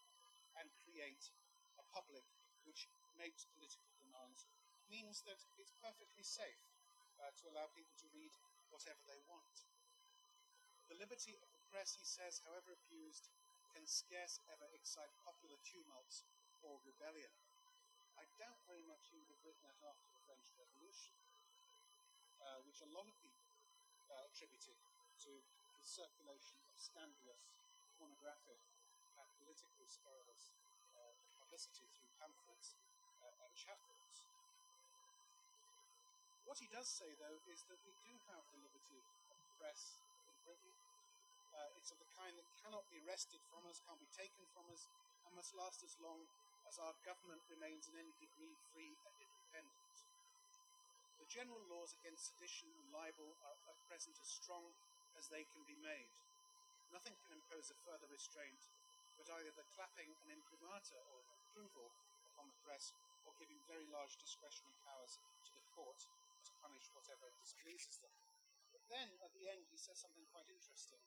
and 0.58 0.66
create 0.82 1.30
a 1.78 1.84
public 1.94 2.26
which 2.66 2.90
makes 3.14 3.46
political 3.54 3.94
demands 4.02 4.50
means 4.90 5.22
that 5.24 5.40
it's 5.58 5.74
perfectly 5.80 6.26
safe 6.26 6.62
uh, 7.22 7.30
to 7.38 7.46
allow 7.50 7.70
people 7.72 7.94
to 7.98 8.10
read 8.10 8.34
whatever 8.70 9.00
they 9.06 9.22
want. 9.30 9.66
The 10.90 10.98
liberty 11.00 11.38
of 11.40 11.48
the 11.54 11.62
press, 11.72 11.96
he 11.96 12.04
says, 12.04 12.44
however 12.44 12.76
abused, 12.76 13.30
can 13.72 13.86
scarce 13.88 14.38
ever 14.52 14.68
excite 14.70 15.10
popular 15.26 15.58
tumults 15.64 16.22
or 16.62 16.78
rebellion. 16.86 17.32
I 18.14 18.28
doubt 18.38 18.62
very 18.70 18.84
much 18.86 19.10
he 19.10 19.18
would 19.18 19.30
have 19.32 19.42
written 19.42 19.64
that 19.66 19.82
after 19.82 20.06
the 20.06 20.22
French 20.22 20.46
Revolution, 20.54 21.18
uh, 22.38 22.62
which 22.62 22.78
a 22.84 22.92
lot 22.94 23.10
of 23.10 23.16
people 23.18 23.33
uh, 24.14 24.30
attributed 24.30 24.78
to 25.26 25.32
the 25.34 25.82
circulation 25.82 26.62
of 26.70 26.78
scandalous, 26.78 27.50
pornographic, 27.98 28.62
and 29.18 29.26
politically 29.42 29.86
scurrilous 29.90 30.54
uh, 30.94 31.14
publicity 31.42 31.86
through 31.90 32.10
pamphlets 32.22 32.78
uh, 33.26 33.44
and 33.44 33.50
chapbooks. 33.58 34.22
What 36.46 36.62
he 36.62 36.70
does 36.70 36.86
say, 36.86 37.10
though, 37.18 37.40
is 37.50 37.66
that 37.66 37.80
we 37.82 37.94
do 38.06 38.14
have 38.30 38.44
the 38.54 38.62
liberty 38.62 39.02
of 39.32 39.38
the 39.42 39.50
press 39.58 39.98
in 40.30 40.36
Britain. 40.46 40.74
Uh, 41.54 41.70
It's 41.78 41.90
of 41.90 41.98
the 41.98 42.10
kind 42.14 42.34
that 42.38 42.46
cannot 42.62 42.86
be 42.90 43.02
wrested 43.02 43.42
from 43.50 43.66
us, 43.66 43.82
can't 43.82 43.98
be 43.98 44.10
taken 44.14 44.44
from 44.54 44.66
us, 44.70 44.86
and 45.26 45.34
must 45.34 45.54
last 45.58 45.82
as 45.82 45.94
long 45.98 46.22
as 46.68 46.78
our 46.78 46.94
government 47.02 47.42
remains 47.50 47.88
in 47.90 47.98
any 47.98 48.12
degree 48.20 48.54
free. 48.70 48.92
The 51.24 51.40
general 51.40 51.64
laws 51.72 51.96
against 51.96 52.36
sedition 52.36 52.68
and 52.68 52.92
libel 52.92 53.32
are 53.48 53.56
at 53.72 53.80
present 53.88 54.12
as 54.20 54.28
strong 54.28 54.76
as 55.16 55.24
they 55.32 55.48
can 55.48 55.64
be 55.64 55.80
made. 55.80 56.12
Nothing 56.92 57.16
can 57.24 57.40
impose 57.40 57.72
a 57.72 57.80
further 57.80 58.12
restraint 58.12 58.60
but 59.16 59.30
either 59.40 59.56
the 59.56 59.64
clapping 59.72 60.10
an 60.26 60.36
imprimatur 60.36 61.00
or 61.00 61.22
an 61.22 61.30
approval 61.48 61.88
upon 62.34 62.50
the 62.50 62.60
press, 62.66 62.92
or 63.24 63.32
giving 63.38 63.56
very 63.70 63.86
large 63.88 64.18
discretionary 64.18 64.76
powers 64.84 65.16
to 65.46 65.50
the 65.54 65.64
court 65.72 66.02
to 66.44 66.60
punish 66.60 66.90
whatever 66.92 67.30
displeases 67.40 68.02
them. 68.02 68.12
But 68.74 68.84
then, 68.90 69.08
at 69.22 69.32
the 69.32 69.46
end, 69.46 69.64
he 69.70 69.78
says 69.78 70.02
something 70.02 70.26
quite 70.34 70.50
interesting. 70.50 71.00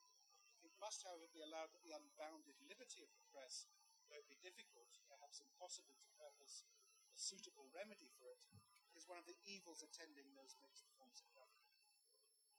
It 0.64 0.72
must, 0.80 1.04
however, 1.04 1.28
be 1.30 1.44
allowed 1.44 1.70
that 1.76 1.84
the 1.84 1.94
unbounded 1.94 2.56
liberty 2.66 3.04
of 3.04 3.12
the 3.12 3.28
press, 3.28 3.68
though 4.08 4.18
it 4.18 4.26
be 4.26 4.40
difficult, 4.40 4.88
perhaps 5.06 5.44
impossible 5.44 5.94
to 5.94 6.16
purpose 6.16 6.64
a 7.12 7.20
suitable 7.20 7.68
remedy 7.70 8.08
for 8.18 8.32
it, 8.32 8.40
is 8.98 9.06
one 9.06 9.22
of 9.22 9.30
the 9.30 9.38
evils 9.46 9.86
attending 9.86 10.26
those 10.34 10.58
mixed 10.58 10.90
forms 10.98 11.22
of 11.22 11.30
government. 11.30 11.70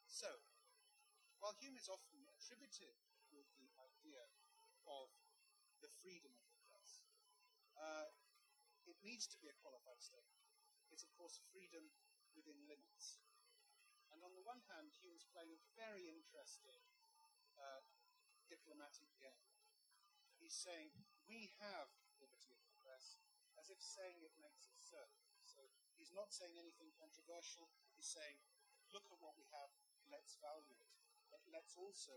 So, 0.07 0.39
while 1.43 1.51
Hume 1.59 1.75
is 1.75 1.91
often 1.91 2.23
attributed 2.31 2.95
with 3.27 3.51
the 3.59 3.67
idea 3.75 4.23
of 4.87 5.11
the 5.83 5.91
freedom 5.99 6.31
of 6.31 6.47
the 6.47 6.63
press, 6.71 7.03
uh, 7.75 8.07
it 8.87 8.95
needs 9.03 9.27
to 9.35 9.37
be 9.43 9.51
a 9.51 9.59
qualified 9.59 9.99
statement. 9.99 10.47
It's, 10.87 11.03
of 11.03 11.11
course, 11.19 11.43
freedom 11.51 11.91
within 12.31 12.57
limits. 12.71 13.19
And 14.15 14.23
on 14.23 14.31
the 14.31 14.47
one 14.47 14.63
hand, 14.71 14.95
Hume's 15.03 15.27
playing 15.35 15.51
a 15.51 15.61
very 15.75 16.07
interesting 16.07 16.79
uh, 17.59 17.83
diplomatic 18.47 19.11
game. 19.19 19.43
He's 20.39 20.55
saying, 20.55 20.95
we 21.27 21.51
have 21.59 21.91
liberty 22.17 22.55
of 22.55 22.63
the 22.63 22.79
press, 22.79 23.19
as 23.59 23.67
if 23.67 23.83
saying 23.83 24.23
it 24.23 24.33
makes 24.39 24.71
it 24.71 24.79
so. 24.79 25.03
So 25.45 25.61
he's 25.99 26.15
not 26.15 26.31
saying 26.31 26.55
anything 26.55 26.95
controversial. 26.95 27.67
He's 27.93 28.07
saying, 28.07 28.39
look 28.95 29.05
at 29.11 29.19
what 29.19 29.35
we 29.35 29.45
have, 29.51 29.69
let's 30.07 30.39
value 30.39 30.79
it. 30.79 30.89
But 31.27 31.43
let's 31.51 31.75
also 31.75 32.15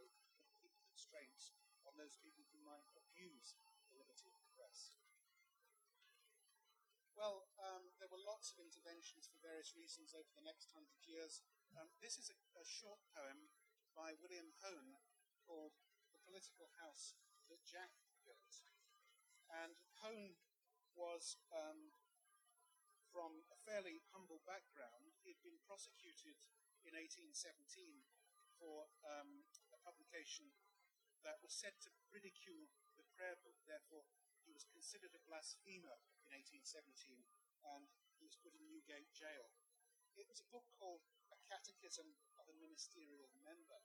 keep 0.57 0.73
constraints 0.87 1.53
on 1.85 1.99
those 1.99 2.17
people 2.23 2.47
who 2.55 2.62
might 2.62 2.87
abuse 2.95 3.59
the 3.91 3.99
liberty 3.99 4.31
of 4.31 4.39
the 4.39 4.49
press. 4.55 4.95
Well, 7.12 7.45
um, 7.61 7.93
there 8.01 8.09
were 8.09 8.23
lots 8.25 8.55
of 8.55 8.62
interventions 8.62 9.29
for 9.29 9.37
various 9.45 9.77
reasons 9.77 10.17
over 10.17 10.33
the 10.33 10.47
next 10.47 10.73
hundred 10.73 11.05
years. 11.05 11.45
Um, 11.77 11.93
this 12.01 12.17
is 12.17 12.33
a, 12.33 12.37
a, 12.57 12.65
short 12.65 12.99
poem 13.12 13.53
by 13.93 14.17
William 14.17 14.49
Hone 14.65 14.97
called 15.45 15.77
The 16.17 16.25
Political 16.25 16.73
House 16.81 17.12
That 17.53 17.61
Jack 17.69 17.93
Built. 18.25 18.65
And 19.53 19.77
Hone 20.01 20.41
was 20.97 21.37
um, 21.53 21.93
from 23.12 23.45
a 23.52 23.57
fairly 23.69 24.00
humble 24.11 24.40
background. 24.49 25.12
He 25.21 25.37
had 25.37 25.40
been 25.45 25.61
prosecuted 25.69 26.40
in 26.83 26.97
1817 26.97 28.09
for 28.57 28.88
um, 29.04 29.45
a 29.71 29.78
publication 29.85 30.49
that 31.23 31.38
was 31.45 31.52
said 31.52 31.76
to 31.85 31.92
ridicule 32.11 32.73
the 32.97 33.07
prayer 33.14 33.37
book. 33.45 33.54
Therefore, 33.69 34.09
he 34.42 34.51
was 34.51 34.66
considered 34.66 35.14
a 35.14 35.22
blasphemer 35.29 36.01
in 36.27 36.35
1817 36.35 37.22
and 37.79 37.87
he 38.18 38.27
was 38.27 38.35
put 38.40 38.57
in 38.57 38.64
Newgate 38.66 39.12
jail. 39.14 39.53
It 40.18 40.27
was 40.27 40.42
a 40.42 40.51
book 40.51 40.66
called 40.77 41.05
A 41.31 41.38
Catechism 41.48 42.16
of 42.37 42.44
a 42.51 42.59
Ministerial 42.59 43.33
Member, 43.40 43.81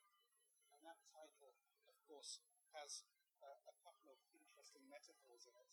and 0.76 0.84
that 0.84 1.00
title, 1.08 1.56
of 1.88 1.96
course, 2.04 2.44
has 2.76 3.08
uh, 3.40 3.56
a 3.70 3.76
couple 3.86 4.12
of 4.12 4.20
interesting 4.36 4.84
metaphors 4.92 5.48
in 5.48 5.56
it. 5.56 5.70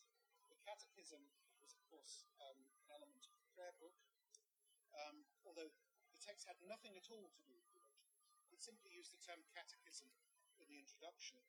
The 0.47 0.55
Catechism 0.63 1.27
was, 1.59 1.75
of 1.75 1.83
course, 1.91 2.23
um, 2.39 2.71
an 2.79 2.87
element 2.93 3.27
prayer 3.55 3.71
book, 3.79 3.95
um, 4.91 5.23
although 5.47 5.71
the 6.11 6.19
text 6.19 6.43
had 6.43 6.59
nothing 6.67 6.99
at 6.99 7.07
all 7.07 7.31
to 7.31 7.47
do 7.47 7.55
with 7.55 7.71
religion. 7.71 8.03
It 8.51 8.59
simply 8.59 8.91
used 8.91 9.15
the 9.15 9.23
term 9.23 9.39
catechism 9.55 10.11
in 10.59 10.67
the 10.67 10.79
introduction, 10.79 11.39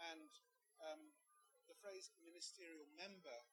and 0.00 0.32
um, 0.80 1.12
the 1.68 1.76
phrase 1.76 2.08
ministerial 2.24 2.88
member 2.96 3.44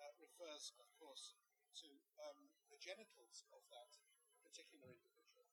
uh, 0.00 0.12
refers, 0.16 0.72
of 0.80 0.88
course, 0.96 1.36
to 1.84 1.88
um, 2.24 2.48
the 2.72 2.80
genitals 2.80 3.44
of 3.52 3.60
that 3.68 3.92
particular 4.40 4.88
individual. 4.88 5.44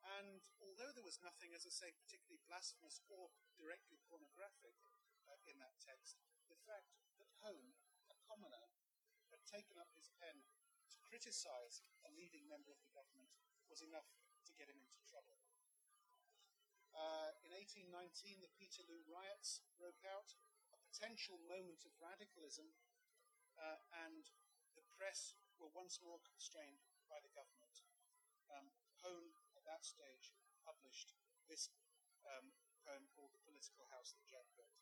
And 0.00 0.40
although 0.64 0.90
there 0.96 1.04
was 1.04 1.20
nothing, 1.20 1.52
as 1.52 1.68
I 1.68 1.72
say, 1.72 1.92
particularly 1.92 2.40
blasphemous 2.48 3.04
or 3.12 3.28
directly 3.60 4.00
pornographic 4.08 4.72
uh, 5.28 5.36
in 5.44 5.60
that 5.60 5.76
text, 5.76 6.16
the 6.48 6.56
fact 6.64 6.88
that 7.20 7.28
Hone, 7.44 7.76
a 8.08 8.16
commoner, 8.24 8.72
had 9.28 9.44
taken 9.44 9.76
up 9.76 9.92
his 9.94 10.08
pen 10.16 10.42
to 11.10 11.18
criticize 11.18 11.82
a 12.06 12.14
leading 12.14 12.46
member 12.46 12.70
of 12.70 12.78
the 12.86 12.94
government 12.94 13.34
was 13.66 13.82
enough 13.82 14.06
to 14.46 14.54
get 14.54 14.70
him 14.70 14.78
into 14.78 15.02
trouble. 15.02 15.42
Uh, 16.94 17.34
in 17.42 17.50
1819, 17.50 18.38
the 18.38 18.54
Peterloo 18.54 19.02
riots 19.10 19.66
broke 19.74 20.06
out, 20.06 20.38
a 20.70 20.78
potential 20.78 21.42
moment 21.50 21.82
of 21.82 21.98
radicalism, 21.98 22.70
uh, 23.58 23.82
and 24.06 24.30
the 24.78 24.86
press 24.86 25.34
were 25.58 25.74
once 25.74 25.98
more 25.98 26.22
constrained 26.22 26.86
by 27.10 27.18
the 27.18 27.34
government. 27.34 27.82
Um, 28.46 28.70
Hone, 29.02 29.34
at 29.58 29.66
that 29.66 29.82
stage, 29.82 30.30
published 30.62 31.10
this 31.50 31.74
um, 32.22 32.54
poem 32.86 33.10
called 33.10 33.34
The 33.34 33.42
Political 33.42 33.90
House 33.90 34.14
That 34.14 34.30
Jack 34.30 34.46
Built. 34.54 34.78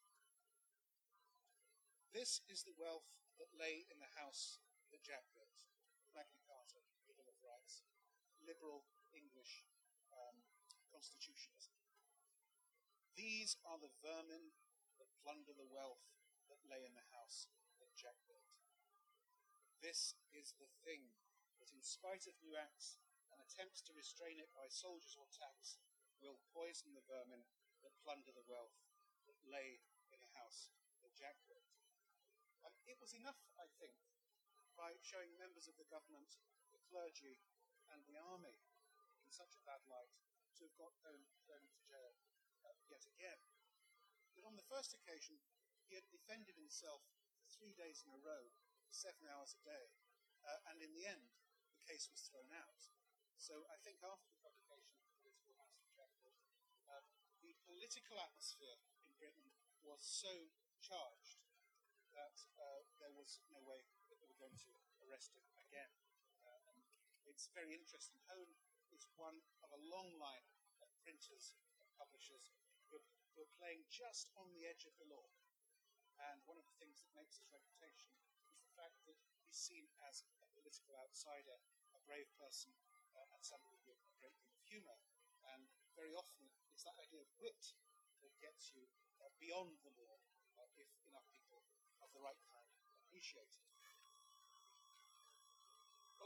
This 2.13 2.45
is 2.53 2.69
the 2.69 2.77
wealth 2.77 3.09
that 3.41 3.49
lay 3.57 3.89
in 3.89 3.97
the 3.97 4.13
house 4.21 4.61
that 4.93 5.01
Jack 5.01 5.25
built. 5.33 5.69
Liberal 8.45 8.87
English 9.13 9.65
um, 10.15 10.41
constitutionalism. 10.89 11.75
These 13.19 13.59
are 13.67 13.83
the 13.83 13.93
vermin 13.99 14.55
that 15.03 15.11
plunder 15.21 15.53
the 15.53 15.67
wealth 15.67 16.07
that 16.49 16.63
lay 16.65 16.87
in 16.87 16.95
the 16.95 17.11
house 17.13 17.51
that 17.83 17.91
Jack 17.99 18.17
built. 18.31 18.47
This 19.83 20.15
is 20.35 20.55
the 20.59 20.71
thing 20.87 21.15
that, 21.59 21.71
in 21.75 21.83
spite 21.83 22.27
of 22.27 22.39
new 22.43 22.55
acts 22.55 22.99
and 23.31 23.39
attempts 23.43 23.83
to 23.87 23.95
restrain 23.95 24.39
it 24.39 24.51
by 24.55 24.71
soldiers 24.71 25.15
or 25.19 25.27
tax, 25.31 25.79
will 26.19 26.43
poison 26.51 26.95
the 26.95 27.07
vermin 27.07 27.47
that 27.83 27.99
plunder 28.03 28.35
the 28.35 28.47
wealth 28.47 28.75
that 29.31 29.39
lay 29.47 29.83
in 30.11 30.19
the 30.19 30.35
house 30.35 30.73
that 31.05 31.15
Jack 31.15 31.39
built. 31.47 31.69
And 32.67 32.75
it 32.91 32.99
was 32.99 33.15
enough, 33.15 33.39
I 33.55 33.71
think, 33.79 33.95
by 34.75 34.99
showing 35.03 35.35
members 35.39 35.71
of 35.71 35.79
the 35.79 35.87
government, 35.91 36.39
the 36.75 36.83
clergy, 36.91 37.39
and 37.93 38.05
the 38.05 38.19
army 38.19 38.57
in 39.25 39.31
such 39.31 39.57
a 39.57 39.65
bad 39.65 39.83
light 39.89 40.13
to 40.59 40.67
have 40.67 40.77
got 40.81 40.93
thrown, 40.99 41.23
thrown 41.47 41.63
into 41.63 41.81
jail 41.87 42.17
uh, 42.67 42.75
yet 42.91 43.05
again. 43.07 43.39
But 44.35 44.47
on 44.47 44.55
the 44.59 44.67
first 44.67 44.95
occasion, 44.95 45.39
he 45.89 45.97
had 45.97 46.07
defended 46.13 46.59
himself 46.59 47.03
for 47.41 47.49
three 47.49 47.75
days 47.75 48.05
in 48.05 48.13
a 48.13 48.21
row, 48.21 48.51
seven 48.91 49.25
hours 49.29 49.57
a 49.57 49.63
day, 49.65 49.87
uh, 50.45 50.71
and 50.73 50.83
in 50.83 50.93
the 50.93 51.09
end, 51.09 51.33
the 51.75 51.85
case 51.87 52.09
was 52.13 52.27
thrown 52.29 52.51
out. 52.53 52.81
So 53.39 53.67
I 53.71 53.79
think 53.81 54.03
after 54.03 54.29
the 54.35 54.43
publication 54.43 54.99
of 54.99 55.07
the 55.07 55.23
Political 55.23 55.55
House 55.63 55.79
of 55.97 56.11
uh, 56.91 57.05
the 57.41 57.55
political 57.63 58.19
atmosphere 58.19 58.77
in 59.07 59.15
Britain 59.17 59.55
was 59.87 60.03
so 60.03 60.51
charged 60.83 61.39
that 62.13 62.35
uh, 62.59 62.83
there 62.99 63.15
was 63.15 63.39
no 63.55 63.63
way 63.63 63.79
that 64.11 64.19
we 64.19 64.27
were 64.27 64.41
going 64.43 64.59
to 64.59 64.73
arrest 65.07 65.39
him 65.39 65.47
again. 65.63 65.93
It's 67.29 67.53
very 67.53 67.77
interesting. 67.77 68.17
Hone 68.33 68.57
is 68.89 69.05
one 69.21 69.45
of 69.61 69.71
a 69.71 69.85
long 69.93 70.17
line 70.17 70.49
of 70.81 70.89
printers 71.05 71.53
and 71.79 71.87
publishers 72.01 72.51
who, 72.89 72.97
who 73.37 73.45
are 73.45 73.59
playing 73.61 73.85
just 73.93 74.33
on 74.41 74.49
the 74.57 74.65
edge 74.65 74.89
of 74.89 74.97
the 74.97 75.07
law. 75.13 75.29
And 76.19 76.41
one 76.49 76.59
of 76.59 76.67
the 76.67 76.79
things 76.81 76.99
that 77.05 77.13
makes 77.15 77.39
his 77.39 77.53
reputation 77.53 78.11
is 78.49 78.59
the 78.65 78.75
fact 78.75 78.97
that 79.07 79.21
he's 79.45 79.61
seen 79.61 79.87
as 80.09 80.25
a 80.43 80.49
political 80.57 80.97
outsider, 80.99 81.61
a 81.95 82.01
brave 82.09 82.27
person, 82.41 82.73
uh, 83.15 83.29
and 83.37 83.45
somebody 83.45 83.79
with 83.85 84.01
a 84.03 84.17
great 84.19 84.35
deal 84.41 84.57
of 84.57 84.65
humour. 84.67 84.99
And 85.55 85.69
very 85.95 86.17
often 86.17 86.49
it's 86.73 86.89
that 86.89 86.99
idea 86.99 87.23
of 87.23 87.31
wit 87.39 87.77
that 88.25 88.35
gets 88.43 88.75
you 88.75 88.83
uh, 89.23 89.31
beyond 89.39 89.79
the 89.85 89.95
law 89.95 90.19
uh, 90.59 90.67
if 90.81 90.91
enough 91.07 91.29
people 91.31 91.63
of 92.03 92.11
the 92.11 92.25
right 92.25 92.41
kind 92.51 92.67
appreciate 93.07 93.55
it. 93.57 93.78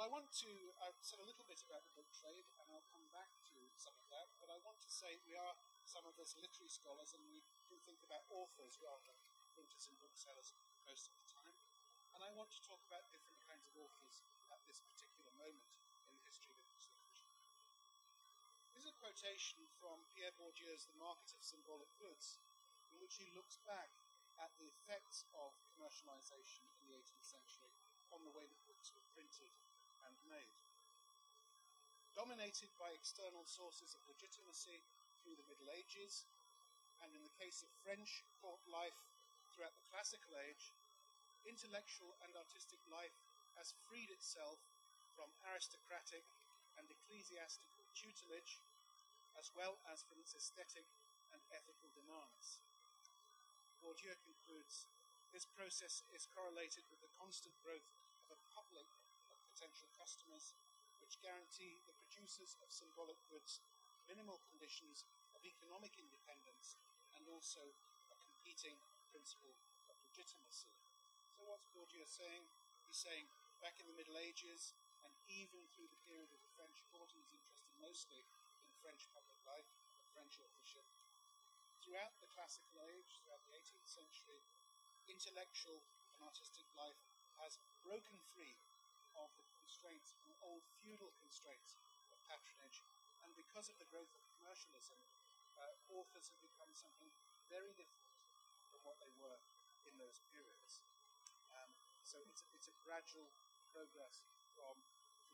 I 0.03 0.11
want 0.11 0.27
to, 0.43 0.51
said 0.99 1.23
a 1.23 1.31
little 1.31 1.47
bit 1.47 1.62
about 1.62 1.87
the 1.87 1.95
book 1.95 2.11
trade, 2.11 2.43
and 2.59 2.67
I'll 2.75 2.91
come 2.91 3.07
back 3.15 3.31
to 3.55 3.59
some 3.79 3.95
of 3.95 4.03
that, 4.11 4.35
but 4.43 4.51
I 4.51 4.59
want 4.67 4.83
to 4.83 4.91
say 4.91 5.15
we 5.23 5.38
are 5.38 5.55
some 5.87 6.03
of 6.11 6.19
us 6.19 6.35
literary 6.43 6.75
scholars, 6.75 7.15
and 7.15 7.23
we 7.31 7.38
do 7.71 7.79
think 7.87 8.03
about 8.03 8.27
authors 8.27 8.83
rather 8.83 8.99
than 9.07 9.15
printers 9.55 9.87
and 9.87 9.95
booksellers 10.03 10.59
most 10.91 11.07
of 11.07 11.15
the 11.15 11.27
time. 11.31 11.55
And 12.19 12.27
I 12.27 12.35
want 12.35 12.51
to 12.51 12.59
talk 12.67 12.83
about 12.83 13.15
different 13.15 13.38
kinds 13.47 13.62
of 13.62 13.79
authors 13.79 14.27
at 14.51 14.59
this 14.67 14.83
particular 14.83 15.31
moment 15.38 15.71
in 16.11 16.19
the 16.19 16.27
history 16.27 16.51
of 16.51 16.67
English 16.67 16.91
literature. 16.91 17.38
Is 18.75 18.91
a 18.91 18.99
quotation 18.99 19.62
from 19.79 20.03
Pierre 20.11 20.35
Bourdieu's 20.35 20.91
The 20.91 20.99
Market 20.99 21.31
of 21.31 21.47
Symbolic 21.47 21.95
Goods, 22.03 22.43
in 22.91 22.99
which 22.99 23.23
he 23.23 23.31
looks 23.38 23.62
back 23.62 23.95
at 24.43 24.51
the 24.59 24.67
effects 24.67 25.23
of 25.31 25.55
commercialization 25.79 26.67
in 26.83 26.91
the 26.91 26.99
18th 26.99 27.38
century 27.38 27.71
on 28.11 28.27
the 28.27 28.35
way 28.35 28.51
that 28.51 28.67
books 28.67 28.91
were 28.99 29.07
printed 29.15 29.55
and 30.07 30.17
made. 30.29 30.57
Dominated 32.12 32.71
by 32.77 32.93
external 32.93 33.47
sources 33.47 33.95
of 33.97 34.05
legitimacy 34.09 34.83
through 35.23 35.38
the 35.38 35.49
Middle 35.49 35.71
Ages, 35.73 36.27
and 37.03 37.11
in 37.15 37.23
the 37.23 37.38
case 37.38 37.62
of 37.62 37.71
French 37.83 38.23
court 38.38 38.62
life 38.71 38.99
throughout 39.53 39.75
the 39.75 39.88
Classical 39.91 40.35
Age, 40.49 40.75
intellectual 41.47 42.15
and 42.23 42.33
artistic 42.38 42.79
life 42.87 43.15
has 43.59 43.75
freed 43.87 44.09
itself 44.11 44.59
from 45.12 45.29
aristocratic 45.45 46.25
and 46.81 46.88
ecclesiastical 46.88 47.85
tutelage, 47.93 48.62
as 49.37 49.53
well 49.53 49.77
as 49.93 50.01
from 50.07 50.21
its 50.23 50.33
aesthetic 50.33 50.88
and 51.33 51.41
ethical 51.53 51.93
demands. 51.93 52.62
Bourdieu 53.83 54.15
concludes 54.25 54.87
this 55.33 55.49
process 55.49 56.05
is 56.12 56.29
correlated 56.33 56.85
with 56.93 57.01
the 57.01 57.12
constant 57.17 57.57
growth 57.65 57.88
of 58.25 58.37
a 58.37 58.43
public 58.53 58.87
of 59.33 59.41
potential 59.62 59.94
customers, 59.94 60.59
which 60.98 61.22
guarantee 61.22 61.79
the 61.87 61.94
producers 61.94 62.59
of 62.66 62.75
symbolic 62.75 63.14
goods 63.31 63.62
minimal 64.11 64.42
conditions 64.51 65.07
of 65.38 65.46
economic 65.46 65.94
independence 66.03 66.75
and 67.14 67.22
also 67.31 67.62
a 68.11 68.18
competing 68.18 68.75
principle 69.14 69.55
of 69.87 69.94
legitimacy. 70.03 70.75
So, 71.38 71.46
what's 71.46 71.70
Bourdieu 71.70 72.03
saying? 72.03 72.51
He's 72.90 72.98
saying 72.98 73.31
back 73.62 73.79
in 73.79 73.87
the 73.87 73.94
Middle 73.94 74.18
Ages 74.18 74.75
and 75.07 75.14
even 75.31 75.62
through 75.70 75.94
the 75.94 76.03
period 76.11 76.35
of 76.35 76.42
the 76.42 76.55
French 76.59 76.83
court, 76.90 77.14
he 77.14 77.22
was 77.22 77.31
interested 77.31 77.70
mostly 77.79 78.27
in 78.66 78.75
French 78.83 79.07
public 79.14 79.38
life, 79.46 79.70
and 79.94 80.03
French 80.11 80.42
authorship, 80.42 80.90
Throughout 81.87 82.18
the 82.18 82.31
classical 82.35 82.83
age, 82.90 83.22
throughout 83.22 83.46
the 83.46 83.59
18th 83.59 83.87
century, 83.87 84.42
intellectual 85.07 85.87
and 86.18 86.27
artistic 86.27 86.66
life 86.75 86.98
has 87.38 87.62
broken 87.83 88.18
free 88.35 88.59
of 89.18 89.31
the 89.35 89.52
constraints, 89.72 90.12
the 90.28 90.37
old 90.44 90.61
feudal 90.85 91.08
constraints 91.16 91.80
of 92.12 92.20
patronage, 92.28 92.85
and 93.24 93.32
because 93.32 93.72
of 93.72 93.76
the 93.80 93.88
growth 93.88 94.12
of 94.12 94.20
commercialism, 94.37 95.00
uh, 95.56 95.96
authors 95.96 96.28
have 96.28 96.37
become 96.44 96.68
something 96.76 97.08
very 97.48 97.72
different 97.72 98.12
from 98.68 98.85
what 98.85 99.00
they 99.00 99.08
were 99.16 99.40
in 99.88 99.96
those 99.96 100.20
periods. 100.28 100.85
Um, 101.56 101.72
so 102.04 102.20
it's 102.28 102.44
a, 102.44 102.48
it's 102.52 102.68
a 102.68 102.76
gradual 102.85 103.32
progress 103.72 104.20
from, 104.52 104.76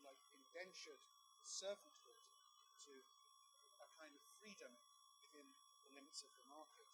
like, 0.07 0.23
indentured 0.31 1.03
servanthood 1.43 2.23
to 2.87 2.95
a 3.83 3.87
kind 3.99 4.15
of 4.15 4.23
freedom 4.39 4.71
within 5.19 5.51
the 5.83 5.91
limits 5.99 6.23
of 6.23 6.31
the 6.39 6.47
market. 6.47 6.87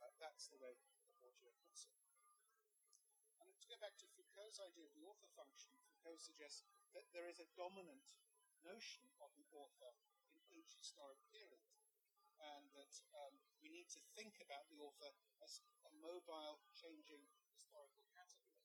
Uh, 0.00 0.08
that's 0.24 0.48
the 0.48 0.56
way 0.56 0.72
the 1.04 1.12
Bourdieu 1.20 1.52
puts 1.68 1.84
it. 1.84 2.17
Go 3.68 3.76
back 3.84 4.00
to 4.00 4.08
Foucault's 4.16 4.64
idea 4.64 4.88
of 4.88 4.96
the 4.96 5.04
author 5.04 5.28
function, 5.36 5.76
Foucault 5.92 6.24
suggests 6.24 6.64
that 6.96 7.04
there 7.12 7.28
is 7.28 7.36
a 7.36 7.52
dominant 7.52 8.16
notion 8.64 9.04
of 9.20 9.28
the 9.36 9.44
author 9.52 9.92
in 10.32 10.40
each 10.56 10.72
historic 10.80 11.20
period, 11.28 11.68
and 12.40 12.64
that 12.72 12.96
um, 13.12 13.36
we 13.60 13.68
need 13.68 13.92
to 13.92 14.00
think 14.16 14.40
about 14.40 14.64
the 14.72 14.80
author 14.80 15.12
as 15.44 15.60
a 15.84 15.92
mobile, 16.00 16.64
changing 16.72 17.20
historical 17.52 18.08
category. 18.16 18.64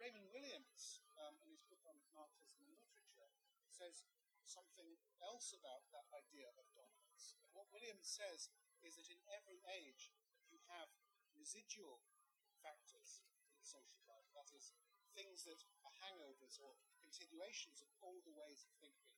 Raymond 0.00 0.32
Williams, 0.32 1.04
um, 1.20 1.36
in 1.44 1.52
his 1.52 1.60
book 1.68 1.84
on 1.84 2.00
Marxism 2.16 2.64
and 2.64 2.72
literature, 2.72 3.28
says 3.68 4.08
something 4.40 4.96
else 5.20 5.52
about 5.52 5.84
that 5.92 6.08
idea 6.16 6.48
of 6.56 6.64
dominance. 6.72 7.36
What 7.52 7.68
Williams 7.76 8.08
says 8.08 8.48
is 8.80 8.96
that 8.96 9.12
in 9.12 9.20
every 9.28 9.60
age 9.68 10.08
you 10.48 10.64
have 10.72 10.88
residual 11.36 12.00
factors 12.64 13.20
social 13.70 14.02
life, 14.10 14.26
that 14.34 14.50
is, 14.50 14.74
things 15.14 15.46
that 15.46 15.62
are 15.86 15.94
hangovers 16.02 16.58
or 16.58 16.74
continuations 16.98 17.78
of 17.78 17.90
older 18.02 18.34
ways 18.34 18.66
of 18.66 18.74
thinking. 18.82 19.14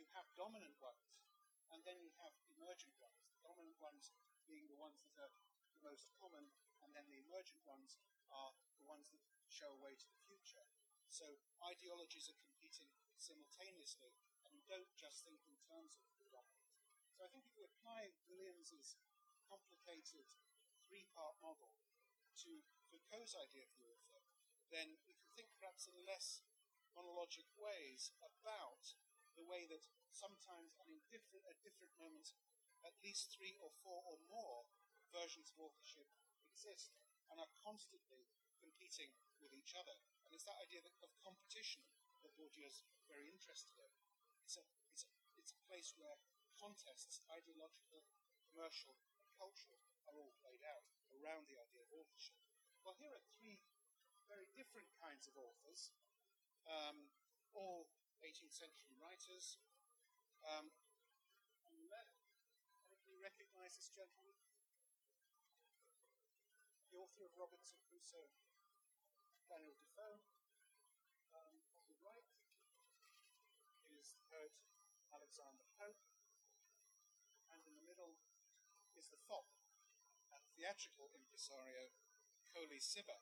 You 0.00 0.08
have 0.16 0.24
dominant 0.32 0.80
ones, 0.80 1.20
and 1.68 1.84
then 1.84 2.00
you 2.00 2.08
have 2.24 2.32
emergent 2.56 2.96
ones. 3.00 3.20
The 3.28 3.44
dominant 3.44 3.76
ones 3.84 4.16
being 4.48 4.68
the 4.68 4.80
ones 4.80 5.00
that 5.04 5.12
are 5.20 5.28
the 5.28 5.84
most 5.84 6.08
common, 6.16 6.48
and 6.80 6.92
then 6.96 7.04
the 7.08 7.20
emergent 7.20 7.60
ones 7.68 8.00
are 8.32 8.52
the 8.80 8.88
ones 8.88 9.12
that 9.12 9.20
show 9.48 9.76
a 9.76 9.82
way 9.84 9.96
to 9.96 10.08
the 10.08 10.24
future. 10.24 10.64
So 11.08 11.24
ideologies 11.62 12.32
are 12.32 12.40
competing 12.40 12.88
simultaneously, 13.20 14.12
and 14.44 14.52
you 14.56 14.64
don't 14.66 14.90
just 14.96 15.22
think 15.24 15.40
in 15.46 15.56
terms 15.68 15.96
of 16.00 16.04
the 16.18 16.28
dominant. 16.32 16.68
So 17.14 17.22
I 17.22 17.30
think 17.30 17.46
if 17.46 17.54
you 17.54 17.64
apply 17.64 18.10
Williams's 18.26 18.98
complicated 19.46 20.26
three-part 20.88 21.38
model 21.38 21.78
to 22.42 22.52
Foucault's 22.94 23.34
idea 23.34 23.66
of 23.66 23.74
the 23.74 23.90
author, 23.90 24.22
then 24.70 24.94
we 25.10 25.18
can 25.18 25.26
think 25.34 25.50
perhaps 25.58 25.90
in 25.90 25.98
less 26.06 26.46
monologic 26.94 27.50
ways 27.58 28.14
about 28.22 28.94
the 29.34 29.42
way 29.42 29.66
that 29.66 29.82
sometimes 30.14 30.78
and 30.78 30.86
in 30.86 31.02
different 31.10 31.42
at 31.50 31.58
different 31.66 31.90
moments 31.98 32.38
at 32.86 32.94
least 33.02 33.34
three 33.34 33.58
or 33.58 33.74
four 33.82 33.98
or 34.06 34.14
more 34.30 34.62
versions 35.10 35.50
of 35.50 35.58
authorship 35.58 36.06
exist 36.46 36.94
and 37.32 37.42
are 37.42 37.50
constantly 37.66 38.30
competing 38.62 39.10
with 39.42 39.50
each 39.50 39.74
other. 39.74 39.98
And 40.22 40.30
it's 40.30 40.46
that 40.46 40.62
idea 40.62 40.86
of 40.86 41.10
competition 41.18 41.82
that 42.22 42.30
Bourdieu 42.38 42.62
is 42.62 42.86
very 43.10 43.26
interested 43.26 43.74
in. 43.74 43.90
It's 44.38 44.54
a, 44.54 44.64
it's 44.92 45.02
a, 45.02 45.10
it's 45.34 45.50
a 45.50 45.64
place 45.66 45.96
where 45.98 46.14
contests, 46.60 47.24
ideological, 47.26 48.06
commercial, 48.52 48.94
and 49.18 49.26
cultural, 49.34 49.82
are 50.06 50.14
all 50.14 50.36
played 50.44 50.62
out 50.62 50.86
around 51.10 51.48
the 51.50 51.58
idea 51.58 51.82
of 51.82 51.90
authorship. 51.90 52.38
Well, 52.84 53.00
here 53.00 53.16
are 53.16 53.24
three 53.40 53.56
very 54.28 54.44
different 54.52 54.92
kinds 55.00 55.24
of 55.24 55.32
authors, 55.40 55.88
um, 56.68 57.08
all 57.56 57.88
18th 58.20 58.52
century 58.52 58.92
writers. 59.00 59.56
Um, 60.44 60.68
on 61.64 61.72
the 61.80 61.88
left, 61.88 62.28
anybody 62.92 63.16
recognize 63.16 63.80
this 63.80 63.88
gentleman? 63.88 64.36
The 66.92 67.00
author 67.00 67.24
of 67.24 67.32
Robinson 67.40 67.80
Crusoe, 67.88 68.28
Daniel 69.48 69.80
Defoe. 69.80 70.20
Um, 71.32 71.64
on 71.80 71.88
the 71.88 71.96
right 72.04 72.28
is 73.96 74.12
the 74.12 74.20
poet 74.28 74.52
Alexander 75.08 75.64
Pope, 75.80 76.04
and 77.48 77.64
in 77.64 77.80
the 77.80 77.88
middle 77.88 78.20
is 78.92 79.08
the 79.08 79.18
fop 79.24 79.48
and 80.36 80.44
theatrical 80.52 81.08
impresario 81.16 81.88
Colley 82.54 82.78
Cibber, 82.78 83.18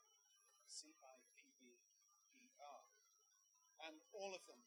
C-I-B-B-E-R. 0.68 1.80
And 3.80 4.04
all 4.12 4.36
of 4.36 4.44
them 4.44 4.60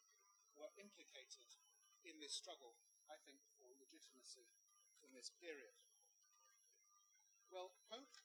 were 0.58 0.74
implicated 0.82 1.54
in 2.02 2.18
this 2.18 2.34
struggle, 2.34 2.74
I 3.06 3.22
think, 3.22 3.46
for 3.62 3.70
legitimacy 3.78 4.50
in 5.06 5.14
this 5.14 5.30
period. 5.38 5.78
Well, 7.54 7.78
Pope 7.86 8.18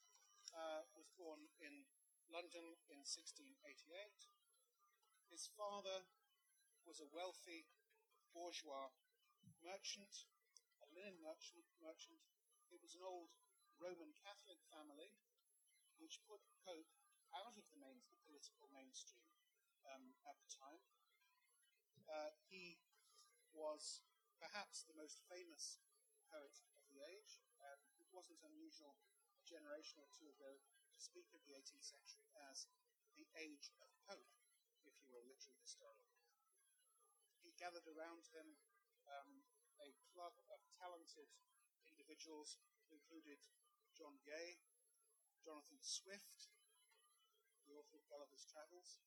uh, 0.57 0.89
was 0.97 1.13
born 1.21 1.53
in 1.61 1.85
London 2.33 2.81
in 2.89 3.05
1688. 3.05 3.61
His 5.29 5.45
father 5.53 6.09
was 6.89 7.05
a 7.05 7.13
wealthy 7.13 7.69
bourgeois 8.33 8.89
merchant, 9.61 10.25
a 10.81 10.89
linen 10.89 11.21
merchant. 11.21 11.69
merchant. 11.85 12.25
It 12.73 12.81
was 12.81 12.97
an 12.97 13.05
old 13.05 13.29
Roman 13.77 14.17
Catholic 14.25 14.65
family, 14.73 15.13
which 16.01 16.25
put 16.27 16.41
Pope 16.65 16.91
out 17.37 17.55
of 17.55 17.65
the, 17.71 17.79
main, 17.79 18.01
the 18.11 18.21
political 18.27 18.67
mainstream 18.75 19.29
um, 19.87 20.17
at 20.27 20.35
the 20.43 20.51
time. 20.51 20.83
Uh, 22.11 22.35
he 22.51 22.81
was 23.55 24.03
perhaps 24.41 24.83
the 24.89 24.97
most 24.97 25.23
famous 25.31 25.79
poet 26.27 26.57
of 26.75 26.83
the 26.91 26.99
age, 27.05 27.39
and 27.61 27.85
it 28.01 28.09
wasn't 28.11 28.41
unusual 28.43 28.99
a 29.39 29.45
generation 29.47 30.01
or 30.03 30.09
two 30.11 30.27
ago 30.27 30.59
to 30.59 30.99
speak 30.99 31.31
of 31.37 31.45
the 31.47 31.55
18th 31.55 31.87
century 31.87 32.27
as 32.51 32.67
the 33.15 33.29
age 33.37 33.71
of 33.85 33.91
Pope, 34.09 34.33
if 34.89 34.97
you 35.05 35.13
were 35.13 35.23
a 35.23 35.31
literary 35.31 35.61
historian. 35.63 36.11
He 37.45 37.53
gathered 37.61 37.87
around 37.87 38.27
him 38.33 38.57
um, 39.07 39.45
a 39.83 39.93
club 40.13 40.35
of 40.49 40.61
talented 40.81 41.29
individuals 41.89 42.57
who 42.89 42.97
included 42.97 43.41
John 43.97 44.17
Gay, 44.25 44.61
Jonathan 45.45 45.81
Swift, 45.81 46.53
the 47.65 47.73
author 47.73 47.97
of 47.97 48.09
Gulliver's 48.09 48.45
Travels, 48.45 49.01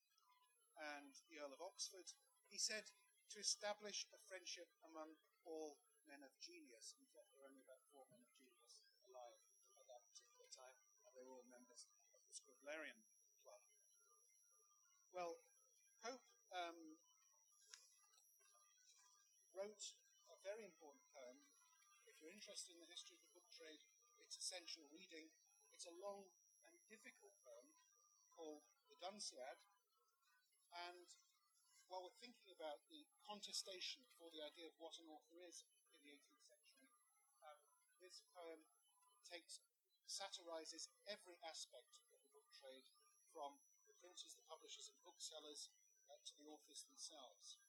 and 0.74 1.14
the 1.30 1.38
Earl 1.38 1.54
of 1.54 1.62
Oxford. 1.62 2.10
He 2.50 2.58
said 2.58 2.90
to 3.30 3.38
establish 3.38 4.06
a 4.10 4.20
friendship 4.26 4.68
among 4.82 5.18
all 5.46 5.78
men 6.06 6.22
of 6.26 6.34
genius. 6.42 6.94
In 6.98 7.08
fact, 7.14 7.32
there 7.32 7.42
were 7.42 7.50
only 7.50 7.64
about 7.64 7.82
four 7.90 8.04
men 8.10 8.20
of 8.20 8.30
genius 8.34 8.78
alive 9.06 9.40
at 9.78 9.86
that 9.88 10.04
particular 10.10 10.48
time, 10.50 10.76
and 11.06 11.14
they 11.14 11.24
were 11.24 11.38
all 11.38 11.46
members 11.48 11.86
of 12.12 12.20
the 12.26 12.34
Scriblerian 12.34 13.06
Club. 13.42 13.62
Well, 15.14 15.40
Pope 16.02 16.26
um, 16.52 16.98
wrote 19.54 19.94
a 20.28 20.36
very 20.42 20.66
important 20.66 21.06
poem. 21.14 21.46
If 22.04 22.20
you're 22.20 22.34
interested 22.34 22.76
in 22.76 22.82
the 22.82 22.90
history 22.90 23.16
of 23.16 23.24
the 23.24 23.32
book 23.32 23.48
trade, 23.54 23.80
its 24.20 24.36
essential 24.36 24.84
reading, 24.92 25.32
it's 25.84 25.92
a 25.92 26.00
long 26.00 26.24
and 26.64 26.80
difficult 26.88 27.36
poem 27.44 27.68
called 28.32 28.64
the 28.88 28.96
Dunciad. 29.04 29.60
And 30.88 31.04
while 31.92 32.08
we're 32.08 32.24
thinking 32.24 32.48
about 32.56 32.80
the 32.88 33.04
contestation 33.20 34.00
for 34.16 34.32
the 34.32 34.40
idea 34.40 34.64
of 34.64 34.80
what 34.80 34.96
an 34.96 35.12
author 35.12 35.44
is 35.44 35.60
in 35.92 36.00
the 36.00 36.08
18th 36.08 36.40
century, 36.40 36.88
um, 37.44 37.60
this 38.00 38.24
poem 38.32 38.64
takes 39.28 39.60
satirizes 40.08 40.88
every 41.04 41.36
aspect 41.44 42.00
of 42.08 42.16
the 42.24 42.32
book 42.32 42.48
trade, 42.56 42.88
from 43.28 43.52
the 43.84 43.92
printers, 44.00 44.40
the 44.40 44.48
publishers, 44.48 44.88
and 44.88 44.96
booksellers 45.04 45.68
uh, 46.08 46.16
to 46.24 46.32
the 46.40 46.48
authors 46.48 46.88
themselves. 46.88 47.60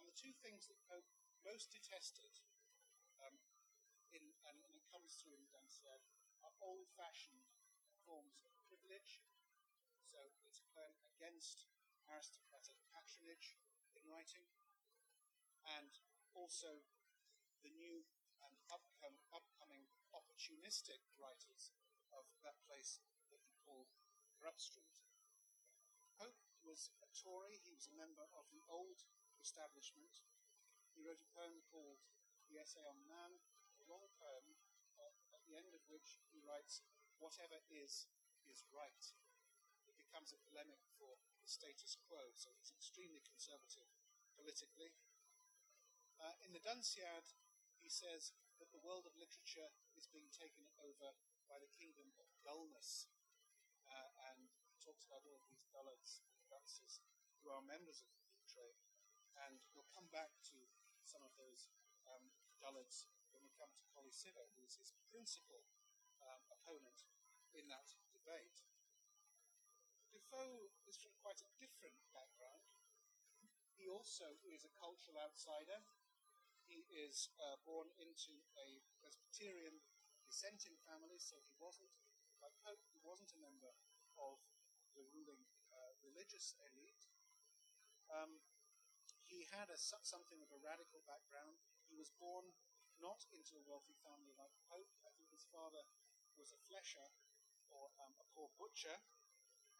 And 0.00 0.08
the 0.08 0.16
two 0.16 0.32
things 0.40 0.64
that 0.72 0.80
Pope 0.88 1.12
most 1.44 1.68
detested, 1.76 2.40
um, 3.20 3.36
in, 4.16 4.32
and, 4.48 4.56
and, 4.64 4.72
it 4.72 4.86
comes 4.88 5.20
through 5.20 5.36
in 5.36 5.44
the 5.44 5.52
Dunciad, 5.52 6.00
are 6.44 6.52
old 6.60 6.92
fashioned 6.92 7.48
forms 8.04 8.44
of 8.44 8.52
privilege. 8.68 9.24
So 10.04 10.20
it's 10.44 10.60
a 10.60 10.68
poem 10.76 11.00
against 11.16 11.64
aristocratic 12.04 12.76
patronage 12.92 13.56
in 13.96 14.04
writing, 14.04 14.44
and 15.64 15.96
also 16.36 16.84
the 17.64 17.72
new 17.72 18.04
and 18.44 18.60
upcom- 18.68 19.24
upcoming 19.32 19.88
opportunistic 20.12 21.00
writers 21.16 21.72
of 22.12 22.28
that 22.44 22.60
place 22.68 23.00
that 23.32 23.40
he 23.48 23.56
called 23.64 23.88
Grub 24.36 24.60
Street. 24.60 25.00
Pope 26.20 26.44
was 26.60 26.92
a 27.00 27.08
Tory, 27.10 27.58
he 27.64 27.72
was 27.72 27.88
a 27.88 27.96
member 27.96 28.28
of 28.36 28.46
the 28.52 28.60
old 28.68 29.00
establishment. 29.40 30.20
He 30.92 31.02
wrote 31.02 31.24
a 31.24 31.34
poem 31.34 31.64
called 31.72 32.04
The 32.46 32.60
Essay 32.60 32.84
on 32.86 33.02
Man, 33.08 33.40
a 33.82 33.88
long 33.90 34.06
poem 34.20 34.53
the 35.54 35.62
end 35.62 35.70
of 35.70 35.86
which 35.86 36.18
he 36.34 36.42
writes, 36.42 36.82
Whatever 37.22 37.62
is, 37.70 38.10
is 38.50 38.66
right. 38.74 39.06
It 39.86 39.94
becomes 39.94 40.34
a 40.34 40.42
polemic 40.50 40.82
for 40.98 41.14
the 41.38 41.46
status 41.46 41.94
quo, 41.94 42.34
so 42.34 42.50
he's 42.58 42.74
extremely 42.74 43.22
conservative 43.22 43.86
politically. 44.34 44.90
Uh, 46.18 46.34
in 46.42 46.50
the 46.50 46.58
Dunciad, 46.58 47.38
he 47.78 47.86
says 47.86 48.34
that 48.58 48.74
the 48.74 48.82
world 48.82 49.06
of 49.06 49.14
literature 49.14 49.70
is 49.94 50.10
being 50.10 50.26
taken 50.34 50.66
over 50.82 51.14
by 51.46 51.62
the 51.62 51.70
kingdom 51.78 52.10
of 52.18 52.26
dullness. 52.42 53.06
Uh, 53.86 54.10
and 54.34 54.50
he 54.66 54.74
talks 54.82 55.06
about 55.06 55.22
all 55.22 55.38
of 55.38 55.46
these 55.46 55.70
dullards, 55.70 56.26
dunces, 56.50 56.98
who 57.38 57.54
are 57.54 57.62
members 57.62 58.02
of 58.02 58.10
the 58.34 58.42
trade. 58.50 58.82
And 59.38 59.62
we'll 59.70 59.86
come 59.94 60.10
back 60.10 60.34
to 60.50 60.58
some 61.06 61.22
of 61.22 61.30
those 61.38 61.70
um, 62.10 62.34
dullards 62.58 63.06
come 63.64 63.72
to 63.80 63.88
Colley 63.96 64.12
who 64.12 64.60
is 64.60 64.76
his 64.76 64.92
principal 65.08 65.64
um, 66.20 66.44
opponent 66.52 67.08
in 67.56 67.64
that 67.72 67.88
debate. 68.12 68.60
Defoe 70.12 70.68
is 70.84 71.00
from 71.00 71.16
quite 71.24 71.40
a 71.40 71.48
different 71.56 71.96
background. 72.12 72.68
He 73.72 73.88
also 73.88 74.36
is 74.44 74.68
a 74.68 74.76
cultural 74.76 75.16
outsider. 75.16 75.80
He 76.68 76.84
is 76.92 77.32
uh, 77.40 77.56
born 77.64 77.88
into 77.96 78.36
a 78.60 78.84
Presbyterian 79.00 79.80
dissenting 80.28 80.76
family, 80.84 81.16
so 81.16 81.40
he 81.40 81.56
wasn't, 81.56 81.92
like 82.44 82.52
Pope, 82.60 82.84
he 82.92 83.00
wasn't 83.00 83.32
a 83.32 83.40
member 83.40 83.72
of 84.20 84.44
the 84.92 85.08
ruling 85.16 85.40
uh, 85.72 85.96
religious 86.04 86.52
elite. 86.68 87.08
Um, 88.12 88.44
he 89.24 89.48
had 89.56 89.72
a, 89.72 89.78
something 89.80 90.44
of 90.44 90.52
a 90.52 90.60
radical 90.60 91.00
background. 91.08 91.56
He 91.88 91.96
was 91.96 92.12
born 92.20 92.52
not 93.02 93.26
into 93.34 93.58
a 93.58 93.66
wealthy 93.66 93.96
family 94.02 94.34
like 94.38 94.54
Pope. 94.70 94.90
I 95.06 95.12
think 95.16 95.30
his 95.30 95.46
father 95.50 95.82
was 96.38 96.50
a 96.54 96.60
flesher 96.66 97.06
or 97.70 97.90
um, 98.02 98.14
a 98.18 98.26
poor 98.34 98.50
butcher. 98.58 98.94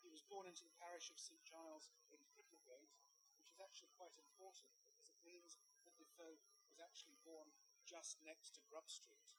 He 0.03 0.11
was 0.13 0.27
born 0.27 0.45
into 0.47 0.67
the 0.67 0.79
parish 0.79 1.09
of 1.09 1.19
St 1.19 1.41
Giles 1.43 1.89
in 2.13 2.21
Cripplegate, 2.35 2.93
which 3.41 3.51
is 3.51 3.63
actually 3.63 3.91
quite 3.97 4.15
important 4.21 4.75
because 4.91 5.09
it 5.09 5.21
means 5.25 5.57
that 5.89 5.97
Defoe 5.97 6.37
was 6.69 6.81
actually 6.83 7.17
born 7.25 7.49
just 7.89 8.21
next 8.25 8.53
to 8.57 8.67
Grub 8.69 8.89
Street. 8.91 9.33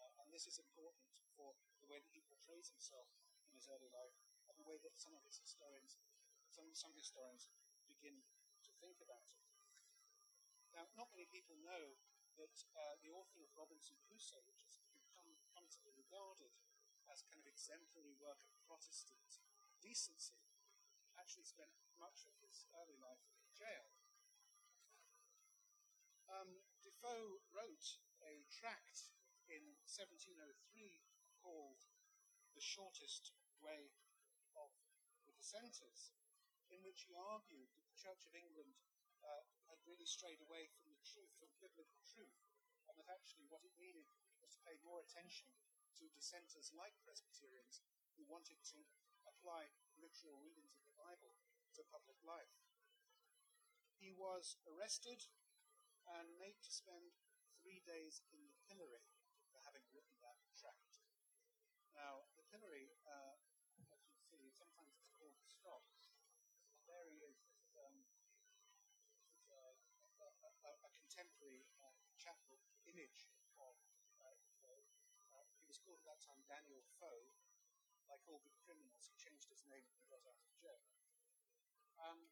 Uh, 0.00 0.10
and 0.22 0.32
this 0.32 0.48
is 0.48 0.56
important 0.56 1.12
for 1.36 1.52
the 1.84 1.90
way 1.90 2.00
that 2.00 2.14
he 2.14 2.24
portrays 2.24 2.72
himself 2.72 3.12
in 3.46 3.54
his 3.54 3.68
early 3.68 3.92
life 3.92 4.16
and 4.48 4.56
the 4.56 4.66
way 4.66 4.80
that 4.80 4.96
some 4.96 5.12
of 5.12 5.22
his 5.28 5.36
historians, 5.36 6.00
some, 6.48 6.66
some 6.72 6.96
historians 6.96 7.52
begin 7.84 8.24
to 8.64 8.72
think 8.80 8.98
about 9.04 9.22
it. 9.28 9.38
Now, 10.72 10.86
not 10.94 11.10
many 11.12 11.26
people 11.28 11.58
know 11.60 11.98
that 12.38 12.56
uh, 12.76 12.94
the 13.02 13.10
author 13.10 13.42
of 13.42 13.50
Robinson 13.56 13.98
Crusoe, 14.06 14.44
which 14.46 14.62
has 14.66 14.78
become 14.78 15.34
come 15.50 15.66
regarded 15.96 16.54
as 17.10 17.26
kind 17.26 17.42
of 17.42 17.50
exemplary 17.50 18.14
work 18.18 18.42
of 18.46 18.54
Protestant 18.66 19.42
decency, 19.82 20.42
actually 21.18 21.46
spent 21.46 21.74
much 21.98 22.26
of 22.26 22.34
his 22.42 22.66
early 22.74 22.98
life 22.98 23.22
in 23.38 23.50
jail. 23.54 23.90
Um, 26.30 26.62
Defoe 26.86 27.42
wrote 27.50 27.98
a 28.22 28.46
tract 28.46 29.10
in 29.50 29.74
1703 29.86 30.46
called 31.42 31.82
The 32.54 32.62
Shortest 32.62 33.34
Way 33.58 33.90
of 34.54 34.70
the 35.26 35.34
Dissenters, 35.34 36.14
in 36.70 36.78
which 36.86 37.10
he 37.10 37.18
argued 37.18 37.74
that 37.74 37.86
the 37.90 37.98
Church 37.98 38.22
of 38.30 38.38
England 38.38 38.78
uh, 39.24 39.44
had 39.68 39.80
really 39.86 40.08
strayed 40.08 40.40
away 40.40 40.68
from 40.80 40.92
the 40.92 41.04
truth, 41.04 41.30
from 41.36 41.52
biblical 41.60 42.00
truth, 42.04 42.40
and 42.88 42.96
that 42.98 43.10
actually 43.10 43.46
what 43.48 43.64
it 43.64 43.76
needed 43.76 44.08
was 44.40 44.56
to 44.56 44.64
pay 44.64 44.76
more 44.82 45.04
attention 45.04 45.52
to 46.00 46.10
dissenters 46.16 46.72
like 46.72 46.96
Presbyterians 47.04 47.84
who 48.16 48.24
wanted 48.24 48.58
to 48.72 48.80
apply 49.28 49.68
literal 50.00 50.40
readings 50.40 50.72
of 50.74 50.84
the 50.88 50.96
Bible 50.96 51.36
to 51.76 51.92
public 51.92 52.16
life. 52.24 52.56
He 54.00 54.10
was 54.10 54.56
arrested 54.64 55.28
and 56.08 56.40
made 56.40 56.58
to 56.64 56.72
spend 56.72 57.20
three 57.60 57.84
days 57.84 58.24
in 58.32 58.48
the 58.48 58.56
pillory 58.64 59.04
that 76.28 76.40
Daniel 76.48 76.82
Foe. 76.98 77.32
Like 78.10 78.26
all 78.26 78.42
good 78.42 78.58
criminals, 78.66 79.06
he 79.06 79.14
changed 79.14 79.46
his 79.46 79.62
name 79.70 79.86
when 79.86 79.94
he 80.02 80.10
got 80.10 80.26
out 80.26 80.42
of 80.42 80.50
jail. 80.58 80.82
Um, 81.94 82.26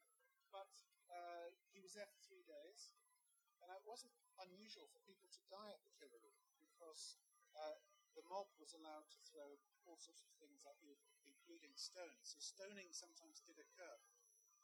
but 0.50 0.74
uh, 1.06 1.54
he 1.70 1.78
was 1.78 1.94
there 1.94 2.10
for 2.10 2.18
three 2.18 2.42
days, 2.42 2.90
and 3.62 3.70
it 3.70 3.86
wasn't 3.86 4.10
unusual 4.42 4.90
for 4.90 4.98
people 5.06 5.30
to 5.30 5.42
die 5.46 5.70
at 5.70 5.78
the 5.86 5.94
pillory 6.02 6.34
because 6.58 7.14
uh, 7.54 7.78
the 8.18 8.26
mob 8.26 8.50
was 8.58 8.74
allowed 8.74 9.06
to 9.14 9.22
throw 9.30 9.54
all 9.86 9.94
sorts 10.02 10.26
of 10.26 10.34
things 10.42 10.66
at 10.66 10.74
you, 10.82 10.98
including 11.22 11.70
stones. 11.78 12.34
So 12.34 12.42
stoning 12.42 12.90
sometimes 12.90 13.38
did 13.46 13.62
occur 13.62 13.94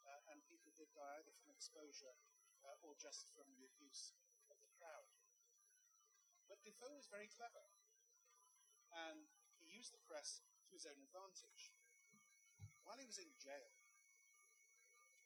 uh, 0.05 0.21
and 0.31 0.45
people 0.51 0.75
did 0.77 0.91
die 0.93 1.23
either 1.23 1.33
from 1.39 1.49
exposure 1.49 2.13
uh, 2.67 2.85
or 2.85 2.93
just 2.99 3.33
from 3.33 3.49
the 3.57 3.65
abuse 3.65 4.13
of 4.51 4.57
the 4.61 4.73
crowd. 4.77 5.09
But 6.45 6.61
Defoe 6.61 6.93
was 6.93 7.09
very 7.09 7.29
clever, 7.31 7.65
used 9.85 9.93
the 9.93 10.09
press 10.09 10.41
to 10.65 10.73
his 10.73 10.89
own 10.89 10.97
advantage. 10.97 11.69
While 12.81 12.97
he 12.97 13.05
was 13.05 13.21
in 13.21 13.29
jail, 13.37 13.69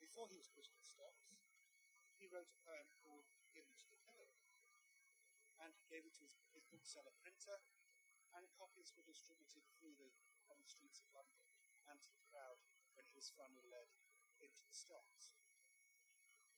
before 0.04 0.28
he 0.28 0.36
was 0.36 0.52
put 0.52 0.68
in 0.68 0.84
stocks, 0.84 1.32
he 2.20 2.28
wrote 2.28 2.52
a 2.52 2.64
poem 2.68 2.92
called 3.00 3.24
to 3.56 3.88
the 3.88 4.04
Pillory, 4.04 4.36
and 5.64 5.72
he 5.80 5.88
gave 5.88 6.04
it 6.04 6.12
to 6.20 6.28
his, 6.28 6.36
his 6.52 6.68
bookseller 6.68 7.16
printer, 7.24 7.64
and 8.36 8.52
copies 8.60 8.92
were 8.92 9.08
distributed 9.08 9.64
freely 9.80 10.12
on 10.52 10.60
the 10.60 10.68
streets 10.68 11.00
of 11.00 11.08
London 11.16 11.40
and 11.88 12.04
to 12.04 12.12
the 12.12 12.28
crowd 12.28 12.60
when 13.00 13.08
he 13.08 13.16
was 13.16 13.32
finally 13.32 13.64
led 13.64 13.88
into 14.44 14.60
the 14.68 14.76
stocks. 14.76 15.40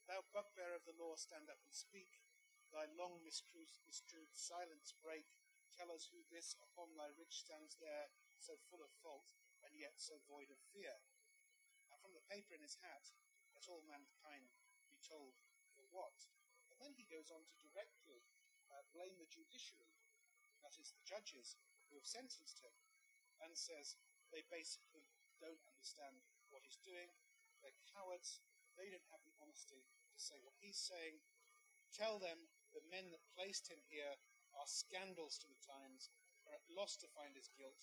Thou 0.09 0.25
bugbear 0.33 0.73
of 0.73 0.89
the 0.89 0.97
law, 0.97 1.13
stand 1.21 1.53
up 1.53 1.61
and 1.61 1.69
speak. 1.69 2.25
Thy 2.73 2.89
long 2.97 3.21
misconstrued 3.21 4.33
silence 4.33 4.89
break. 5.05 5.37
Tell 5.75 5.91
us 5.91 6.11
who 6.11 6.21
this 6.27 6.55
upon 6.59 6.93
thy 6.93 7.09
rich 7.15 7.43
stands 7.43 7.79
there, 7.79 8.11
so 8.39 8.59
full 8.69 8.83
of 8.83 8.91
fault, 9.01 9.31
and 9.63 9.71
yet 9.75 9.95
so 9.97 10.19
void 10.27 10.51
of 10.51 10.59
fear. 10.71 10.93
And 11.91 11.97
from 11.99 12.15
the 12.15 12.27
paper 12.27 12.55
in 12.55 12.63
his 12.63 12.79
hat, 12.83 13.11
let 13.55 13.67
all 13.67 13.83
mankind 13.87 14.51
be 14.91 14.99
told 15.03 15.35
for 15.75 15.85
what. 15.91 16.17
And 16.71 16.79
then 16.79 16.95
he 16.95 17.07
goes 17.07 17.31
on 17.31 17.43
to 17.43 17.55
directly 17.63 18.23
uh, 18.71 18.83
blame 18.95 19.15
the 19.19 19.27
judiciary, 19.27 19.91
that 20.63 20.77
is, 20.79 20.95
the 20.95 21.03
judges 21.03 21.59
who 21.89 21.99
have 21.99 22.07
sentenced 22.07 22.63
him, 22.63 22.75
and 23.43 23.51
says 23.57 23.99
they 24.31 24.47
basically 24.47 25.11
don't 25.43 25.61
understand 25.67 26.23
what 26.53 26.63
he's 26.63 26.79
doing, 26.83 27.11
they're 27.61 27.77
cowards. 27.93 28.41
They 28.73 28.89
don't 28.89 29.11
have 29.13 29.21
the 29.21 29.37
honesty 29.37 29.85
to 29.85 30.19
say 30.19 30.41
what 30.41 30.57
he's 30.57 30.79
saying. 30.79 31.21
Tell 31.93 32.17
them 32.17 32.49
the 32.73 32.81
men 32.89 33.11
that 33.11 33.33
placed 33.35 33.69
him 33.69 33.83
here 33.85 34.17
are 34.61 34.69
scandals 34.69 35.41
to 35.41 35.49
the 35.49 35.57
times, 35.57 36.13
are 36.45 36.53
at 36.53 36.69
loss 36.69 36.93
to 37.01 37.09
find 37.09 37.33
his 37.33 37.49
guilt 37.57 37.81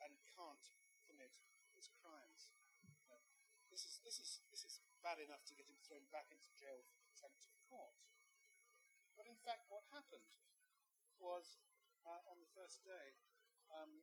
and 0.00 0.16
can't 0.24 0.72
commit 1.04 1.36
his 1.76 1.92
crimes. 2.00 2.48
this 3.68 3.84
is 3.84 4.00
this 4.00 4.16
is 4.16 4.40
this 4.48 4.64
is 4.64 4.80
bad 5.04 5.20
enough 5.20 5.44
to 5.44 5.52
get 5.52 5.68
him 5.68 5.76
thrown 5.84 6.08
back 6.08 6.32
into 6.32 6.48
jail 6.56 6.80
for 6.88 6.96
contempt 7.04 7.44
of 7.44 7.52
court. 7.68 8.00
But 9.20 9.28
in 9.28 9.36
fact, 9.44 9.68
what 9.68 9.84
happened 9.92 10.40
was 11.20 11.60
uh, 12.08 12.24
on 12.32 12.40
the 12.40 12.48
first 12.56 12.80
day, 12.88 13.20
um, 13.68 14.00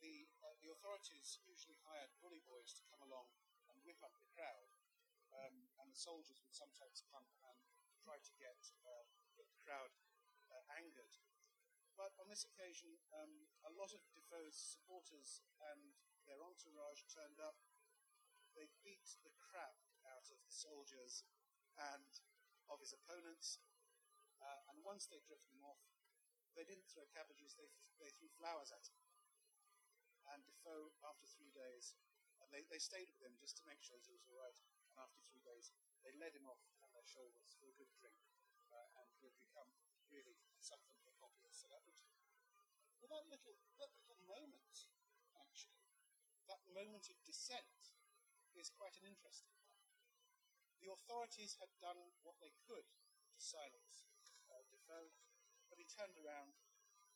the 0.00 0.24
uh, 0.40 0.56
the 0.64 0.72
authorities 0.72 1.36
usually 1.44 1.76
hired 1.84 2.16
bully 2.24 2.40
boys 2.48 2.72
to 2.80 2.88
come 2.88 3.04
along 3.04 3.28
and 3.68 3.76
whip 3.84 4.00
up 4.00 4.16
the 4.16 4.32
crowd, 4.32 4.72
um, 5.36 5.68
and 5.84 5.92
the 5.92 6.00
soldiers 6.00 6.40
would 6.40 6.56
sometimes 6.56 7.04
come 7.12 7.28
and 7.44 7.60
try 8.00 8.16
to 8.16 8.32
get, 8.40 8.56
uh, 8.88 9.04
get 9.36 9.44
the 9.52 9.60
crowd 9.60 9.92
uh, 10.48 10.64
angered. 10.80 11.12
But 11.98 12.14
on 12.22 12.30
this 12.30 12.46
occasion, 12.46 12.94
um, 13.10 13.50
a 13.66 13.74
lot 13.74 13.90
of 13.90 13.98
Defoe's 14.14 14.54
supporters 14.54 15.42
and 15.58 15.98
their 16.30 16.38
entourage 16.38 17.02
turned 17.10 17.42
up. 17.42 17.58
They 18.54 18.70
beat 18.86 19.18
the 19.26 19.34
crap 19.34 19.74
out 20.06 20.30
of 20.30 20.38
the 20.46 20.54
soldiers 20.54 21.26
and 21.74 22.06
of 22.70 22.78
his 22.78 22.94
opponents, 22.94 23.58
uh, 24.38 24.70
and 24.70 24.78
once 24.86 25.10
they'd 25.10 25.26
driven 25.26 25.50
them 25.50 25.66
off, 25.66 25.82
they 26.54 26.62
didn't 26.62 26.86
throw 26.86 27.02
cabbages, 27.10 27.58
they, 27.58 27.66
they 27.98 28.14
threw 28.14 28.30
flowers 28.30 28.70
at 28.70 28.86
him. 28.86 29.02
And 30.30 30.46
Defoe, 30.46 30.94
after 31.02 31.26
three 31.26 31.50
days, 31.50 31.98
and 32.38 32.46
they, 32.54 32.62
they 32.70 32.78
stayed 32.78 33.10
with 33.10 33.18
him 33.18 33.34
just 33.42 33.58
to 33.58 33.66
make 33.66 33.82
sure 33.82 33.98
that 33.98 34.06
he 34.06 34.14
was 34.14 34.26
all 34.30 34.38
right, 34.38 34.58
and 34.94 35.02
after 35.02 35.18
three 35.26 35.42
days, 35.42 35.74
they 36.06 36.14
led 36.14 36.36
him 36.36 36.46
off 36.46 36.62
on 36.78 36.94
their 36.94 37.06
shoulders 37.10 37.58
for 37.58 37.66
a 37.66 37.74
good 37.74 37.90
drink, 37.98 38.22
uh, 38.70 38.86
and 39.02 39.10
had 39.18 39.34
become 39.42 39.70
really 40.14 40.38
something 40.62 41.07
celebrity. 41.58 42.14
But 43.02 43.10
that 43.10 43.26
little, 43.26 43.58
that 43.82 43.90
little 43.98 44.18
moment, 44.30 44.86
actually, 45.34 45.82
that 46.46 46.62
moment 46.70 47.10
of 47.10 47.18
dissent, 47.26 47.98
is 48.54 48.70
quite 48.74 48.94
an 48.98 49.06
interesting 49.06 49.54
one. 49.62 49.78
The 50.82 50.90
authorities 50.90 51.58
had 51.58 51.70
done 51.78 52.14
what 52.22 52.38
they 52.38 52.54
could 52.66 52.86
to 52.86 53.38
silence 53.38 54.06
uh, 54.50 54.62
Defoe, 54.70 55.10
but 55.70 55.78
he 55.78 55.86
turned 55.86 56.18
around 56.18 56.54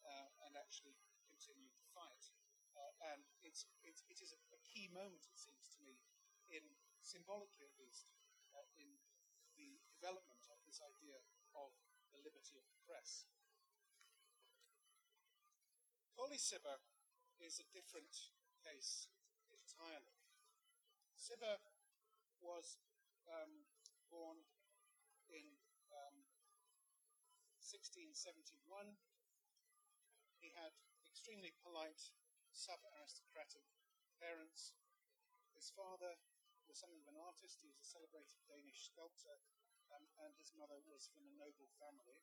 uh, 0.07 0.29
and 0.47 0.55
actually 0.55 0.95
continued 1.27 1.75
the 1.79 1.87
fight. 1.95 2.31
Uh, 2.79 3.15
and 3.15 3.23
it's, 3.43 3.67
it's, 3.83 4.03
it 4.09 4.23
is 4.23 4.33
a, 4.33 4.41
a, 4.55 4.61
key 4.65 4.89
moment, 4.89 5.29
it 5.29 5.37
seems 5.37 5.69
to 5.77 5.81
me, 5.85 6.01
in 6.49 6.65
symbolically 7.05 7.69
at 7.69 7.77
least, 7.77 8.09
uh, 8.57 8.65
in 8.81 8.89
the 9.61 9.77
development 9.93 10.41
of 10.49 10.57
this 10.65 10.81
idea 10.81 11.21
of 11.53 11.69
the 12.17 12.21
liberty 12.25 12.57
of 12.57 12.65
the 12.73 12.81
press. 12.89 13.29
Colley 16.23 16.39
Cibber 16.39 16.79
is 17.43 17.59
a 17.59 17.67
different 17.75 18.31
case 18.63 19.11
entirely. 19.51 20.15
Cibber 21.19 21.59
was 22.39 22.79
um, 23.27 23.67
born 24.07 24.39
in 25.27 25.43
um, 25.91 26.23
1671. 27.59 28.55
He 30.39 30.55
had 30.55 30.71
extremely 31.11 31.51
polite, 31.59 32.15
sub 32.55 32.79
aristocratic 32.95 33.67
parents. 34.23 34.79
His 35.59 35.75
father 35.75 36.23
was 36.71 36.79
something 36.79 37.03
of 37.03 37.11
an 37.11 37.19
artist, 37.19 37.59
he 37.59 37.67
was 37.67 37.83
a 37.83 37.91
celebrated 37.99 38.39
Danish 38.47 38.95
sculptor, 38.95 39.43
um, 39.91 40.07
and 40.23 40.39
his 40.39 40.55
mother 40.55 40.79
was 40.87 41.11
from 41.11 41.27
a 41.27 41.35
noble 41.35 41.67
family. 41.83 42.23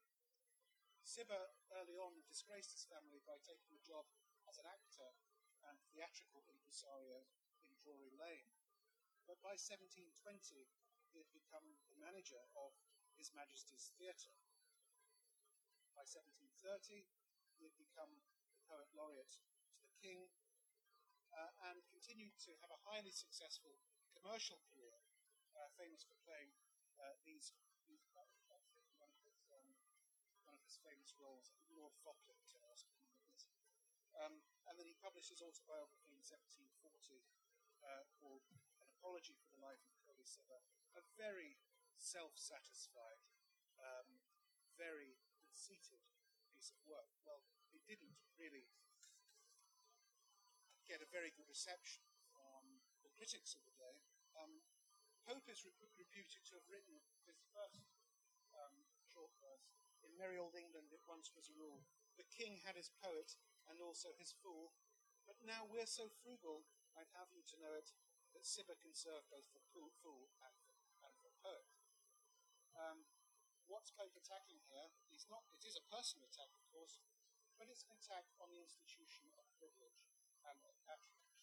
Cibber 1.09 1.57
early 1.73 1.97
on 1.97 2.21
disgraced 2.29 2.69
his 2.69 2.85
family 2.85 3.17
by 3.25 3.41
taking 3.41 3.73
a 3.73 3.81
job 3.81 4.05
as 4.45 4.61
an 4.61 4.69
actor 4.69 5.09
and 5.65 5.81
theatrical 5.89 6.45
impresario 6.45 7.25
in 7.65 7.73
Drury 7.81 8.13
Lane. 8.13 8.53
But 9.25 9.41
by 9.41 9.57
1720, 9.57 10.05
he 11.09 11.17
had 11.17 11.25
become 11.33 11.65
the 11.89 11.97
manager 11.97 12.37
of 12.53 12.77
His 13.17 13.33
Majesty's 13.33 13.89
Theatre. 13.97 14.37
By 15.97 16.05
1730, 16.05 17.01
he 17.57 17.65
had 17.65 17.73
become 17.73 18.13
the 18.53 18.61
poet 18.69 18.93
laureate 18.93 19.33
to 19.73 19.81
the 19.81 19.97
king 19.97 20.29
uh, 21.33 21.73
and 21.73 21.81
continued 21.89 22.37
to 22.45 22.53
have 22.61 22.69
a 22.69 22.85
highly 22.85 23.09
successful 23.17 23.81
commercial 24.13 24.61
career, 24.69 25.01
uh, 25.57 25.73
famous 25.73 26.05
for 26.05 26.21
playing 26.21 26.53
uh, 27.01 27.17
these, 27.25 27.57
his 30.69 30.77
famous 30.85 31.17
roles, 31.17 31.49
Lord 31.73 31.97
Falkland, 32.05 32.39
um, 34.19 34.43
and 34.67 34.75
then 34.75 34.83
he 34.83 34.95
published 34.99 35.31
his 35.31 35.39
autobiography 35.39 36.11
in 36.11 36.19
1740 36.21 37.23
uh, 37.87 38.03
called 38.19 38.43
An 38.83 38.91
Apology 38.99 39.39
for 39.39 39.47
the 39.55 39.63
Life 39.63 39.79
of 39.87 39.95
Colley 40.03 40.27
Cibber, 40.27 40.59
a 40.99 41.03
very 41.15 41.55
self-satisfied, 41.95 43.23
um, 43.79 44.19
very 44.75 45.15
conceited 45.47 46.03
piece 46.51 46.75
of 46.75 46.83
work. 46.83 47.07
Well, 47.23 47.47
it 47.71 47.81
didn't 47.87 48.19
really 48.35 48.67
get 50.83 50.99
a 50.99 51.07
very 51.07 51.31
good 51.31 51.47
reception 51.47 52.03
from 52.27 52.83
the 53.07 53.11
critics 53.15 53.55
of 53.55 53.63
the 53.63 53.73
day. 53.79 54.03
Um, 54.35 54.59
Pope 55.23 55.47
is 55.47 55.63
reputed 55.95 56.43
to 56.51 56.59
have 56.59 56.67
written 56.67 56.99
his 57.23 57.39
first 57.55 57.87
um, 58.51 58.83
short 59.07 59.31
verse 59.39 59.88
in 60.03 60.17
Merry 60.17 60.39
Old 60.39 60.55
England. 60.55 60.91
It 60.91 61.03
once 61.07 61.31
was 61.35 61.49
a 61.49 61.59
rule: 61.59 61.85
the 62.15 62.27
king 62.27 62.59
had 62.63 62.75
his 62.75 62.91
poet 62.99 63.35
and 63.67 63.79
also 63.79 64.11
his 64.15 64.35
fool, 64.43 64.73
but 65.27 65.39
now 65.43 65.65
we're 65.69 65.89
so 65.89 66.09
frugal. 66.21 66.65
I'd 66.97 67.11
have 67.15 67.31
you 67.31 67.45
to 67.53 67.61
know 67.61 67.77
it 67.77 67.93
that 68.33 68.45
Cibber 68.45 68.77
can 68.77 68.93
serve 68.93 69.25
both 69.29 69.47
for 69.49 69.61
fool 69.73 70.29
and 70.43 70.53
for, 70.65 70.73
and 71.05 71.13
for 71.17 71.31
poet. 71.41 71.69
Um, 72.75 73.05
what's 73.65 73.93
Pope 73.93 74.13
attacking 74.17 74.61
here? 74.69 74.89
He's 75.09 75.29
not. 75.29 75.45
It 75.53 75.65
is 75.65 75.77
a 75.77 75.89
personal 75.89 76.27
attack, 76.29 76.53
of 76.53 76.65
course, 76.69 77.01
but 77.57 77.69
it's 77.69 77.85
an 77.85 77.93
attack 77.95 78.29
on 78.37 78.49
the 78.53 78.61
institution 78.61 79.33
of 79.37 79.45
privilege 79.57 80.05
and 80.45 80.59
of 80.65 80.75
patronage. 80.85 81.39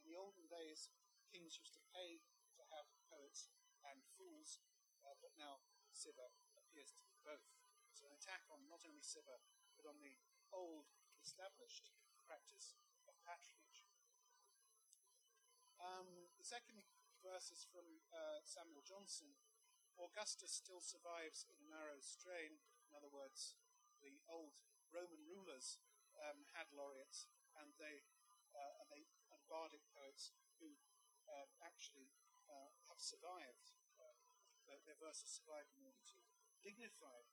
In 0.00 0.08
the 0.08 0.16
olden 0.18 0.46
days, 0.48 0.90
kings 1.30 1.58
used 1.60 1.76
to 1.76 1.82
pay 1.94 2.22
to 2.56 2.62
have 2.74 2.88
poets 3.06 3.50
and 3.86 4.02
fools, 4.16 4.58
uh, 5.06 5.14
but 5.22 5.32
now 5.38 5.62
Cibber 5.92 6.32
appears 6.56 6.92
to 6.96 7.02
be 7.06 7.16
both. 7.22 7.59
An 8.04 8.12
attack 8.16 8.48
on 8.48 8.64
not 8.68 8.84
only 8.84 9.04
Cibber, 9.04 9.40
but 9.76 9.88
on 9.88 10.00
the 10.00 10.16
old 10.52 10.88
established 11.20 11.92
practice 12.24 12.76
of 13.04 13.16
patronage. 13.24 13.84
Um, 15.80 16.28
the 16.36 16.44
second 16.44 16.84
verse 17.24 17.52
is 17.52 17.64
from 17.68 18.04
uh, 18.12 18.40
Samuel 18.44 18.84
Johnson. 18.84 19.36
Augustus 19.96 20.52
still 20.52 20.80
survives 20.80 21.44
in 21.48 21.56
a 21.60 21.68
narrow 21.68 22.00
strain. 22.00 22.60
In 22.88 22.92
other 22.96 23.12
words, 23.12 23.56
the 24.00 24.20
old 24.28 24.56
Roman 24.92 25.24
rulers 25.28 25.76
um, 26.16 26.48
had 26.56 26.68
laureates, 26.72 27.28
and 27.56 27.76
they 27.76 28.04
uh, 28.56 28.80
and 28.82 28.88
they 28.90 29.04
and 29.30 29.40
bardic 29.46 29.84
poets 29.94 30.34
who 30.58 30.74
uh, 31.28 31.46
actually 31.62 32.10
uh, 32.48 32.72
have 32.88 32.98
survived. 32.98 33.76
Uh, 34.00 34.16
their 34.86 34.98
verses 35.02 35.26
survived 35.26 35.74
in 35.74 35.82
order 35.82 36.02
to 36.06 36.18
dignify. 36.62 37.26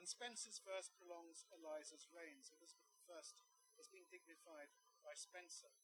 And 0.00 0.08
Spenser's 0.08 0.64
verse 0.64 0.88
prolongs 0.96 1.44
Eliza's 1.52 2.08
reigns. 2.08 2.48
Elizabeth 2.56 2.88
I 3.12 3.20
has 3.76 3.84
been 3.92 4.08
dignified 4.08 4.72
by 5.04 5.12
Spenser. 5.12 5.76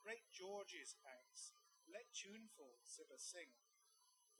Great 0.00 0.24
George's 0.32 0.96
acts, 1.04 1.52
let 1.84 2.08
tuneful 2.16 2.80
Cibber 2.80 3.20
sing, 3.20 3.52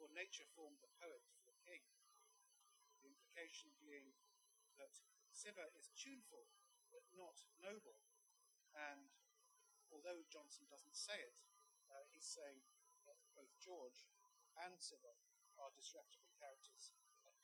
for 0.01 0.09
nature 0.17 0.49
formed 0.57 0.81
the 0.81 0.89
poet 0.97 1.29
for 1.29 1.45
the 1.45 1.53
king. 1.61 1.85
The 3.05 3.13
implication 3.13 3.77
being 3.77 4.17
that 4.81 4.97
Cibber 5.29 5.69
is 5.77 5.93
tuneful, 5.93 6.49
but 6.89 7.05
not 7.13 7.37
noble. 7.61 8.01
And 8.73 9.13
although 9.93 10.25
Johnson 10.33 10.65
doesn't 10.73 10.97
say 10.97 11.21
it, 11.21 11.37
uh, 11.93 12.09
he's 12.09 12.25
saying 12.25 12.65
that 13.05 13.21
both 13.37 13.53
George 13.61 14.09
and 14.57 14.81
Cibber 14.81 15.21
are 15.61 15.69
disreputable 15.77 16.33
characters 16.41 16.97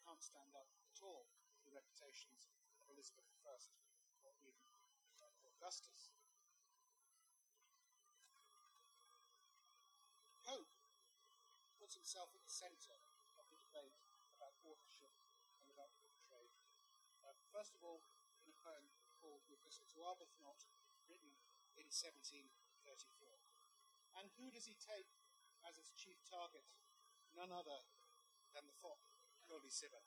can't 0.06 0.22
stand 0.22 0.54
up 0.54 0.70
at 0.86 1.02
all 1.02 1.26
to 1.58 1.66
the 1.66 1.74
reputations 1.74 2.46
of 2.78 2.86
Elizabeth 2.94 3.26
I 3.42 3.58
or 4.22 4.38
even 4.46 4.70
Augustus. 5.50 6.14
Pope 10.46 10.70
puts 11.82 11.98
himself 11.98 12.30
at 12.38 12.42
the 12.46 12.54
centre 12.54 12.94
of 13.34 13.50
the 13.50 13.58
debate 13.58 13.98
about 14.38 14.54
authorship 14.62 15.10
and 15.66 15.74
about 15.74 15.90
book 15.98 16.14
trade. 16.22 16.54
Uh, 17.26 17.34
first 17.50 17.74
of 17.74 17.82
all, 17.82 18.06
in 18.46 18.54
a 18.54 18.58
poem 18.62 18.86
called 19.18 19.42
The 19.50 19.58
Epistle 19.58 19.90
to 19.90 20.06
Arbuthnot, 20.06 20.70
written 21.10 21.34
in 21.74 21.90
1734. 21.90 22.46
And 24.22 24.30
who 24.38 24.54
does 24.54 24.70
he 24.70 24.78
take 24.78 25.10
as 25.66 25.74
his 25.74 25.90
chief 25.98 26.22
target? 26.30 26.70
None 27.34 27.50
other 27.50 27.82
than 28.54 28.70
the 28.70 28.78
fop, 28.78 29.02
Colley 29.46 29.70
Cibber. 29.70 30.02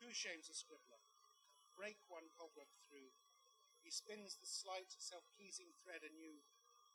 Who 0.00 0.12
shames 0.12 0.48
a 0.48 0.56
scribbler? 0.56 1.00
break 1.76 2.00
one 2.08 2.32
cobweb 2.32 2.72
through. 2.88 3.12
He 3.84 3.92
spins 3.92 4.40
the 4.40 4.48
slight, 4.48 4.88
self-pleasing 4.96 5.76
thread 5.84 6.02
anew, 6.02 6.40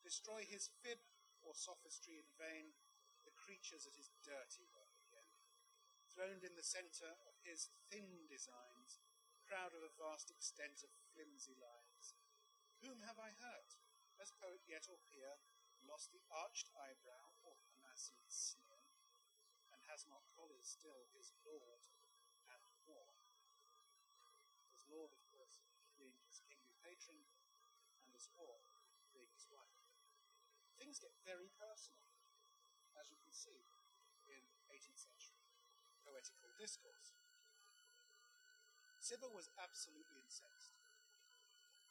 destroy 0.01 0.43
his 0.43 0.74
fib 0.82 0.99
or 1.45 1.53
sophistry 1.53 2.17
in 2.17 2.28
vain, 2.36 2.74
the 3.24 3.38
creatures 3.38 3.86
at 3.86 3.95
his 3.95 4.09
dirty 4.26 4.65
work 4.74 4.97
again. 5.05 5.30
Throned 6.09 6.43
in 6.43 6.57
the 6.57 6.65
centre 6.65 7.13
of 7.30 7.38
his 7.45 7.69
thin 7.88 8.28
designs, 8.28 8.99
proud 9.45 9.72
of 9.78 9.86
a 9.86 9.95
vast 9.95 10.34
extent 10.34 10.82
of 10.84 10.91
flimsy 11.13 11.55
lines. 11.55 12.17
Whom 12.82 13.05
have 13.05 13.22
I 13.22 13.32
hurt? 13.38 13.78
Has 14.19 14.34
poet 14.41 14.65
yet 14.67 14.89
or 14.89 14.99
peer 15.07 15.39
lost 15.88 16.11
the 16.11 16.26
arched 16.30 16.69
eyebrow 16.76 17.38
or 17.45 17.55
the 17.55 17.69
Parnassian 17.72 18.26
sneer? 18.28 18.70
Not 19.92 20.24
Colley 20.39 20.64
still 20.64 21.04
his 21.12 21.36
lord 21.44 21.84
and 22.48 22.64
more? 22.88 23.12
His 24.72 24.88
lord, 24.88 25.12
of 25.12 25.20
course, 25.28 25.68
being 26.00 26.16
his 26.24 26.39
kingly 26.48 26.80
patron, 26.80 27.20
and 28.00 28.08
his 28.16 28.32
whore 28.39 28.64
being 29.12 29.28
his 29.36 29.52
wife. 29.52 29.84
Things 30.80 30.96
get 30.96 31.12
very 31.28 31.52
personal, 31.60 32.08
as 32.96 33.12
you 33.12 33.20
can 33.20 33.36
see 33.36 33.68
in 34.32 34.39
18th 34.72 35.12
century 35.12 35.44
poetical 36.08 36.48
discourse. 36.56 37.20
Cibber 39.04 39.28
was 39.28 39.52
absolutely 39.60 40.24
incensed. 40.24 40.80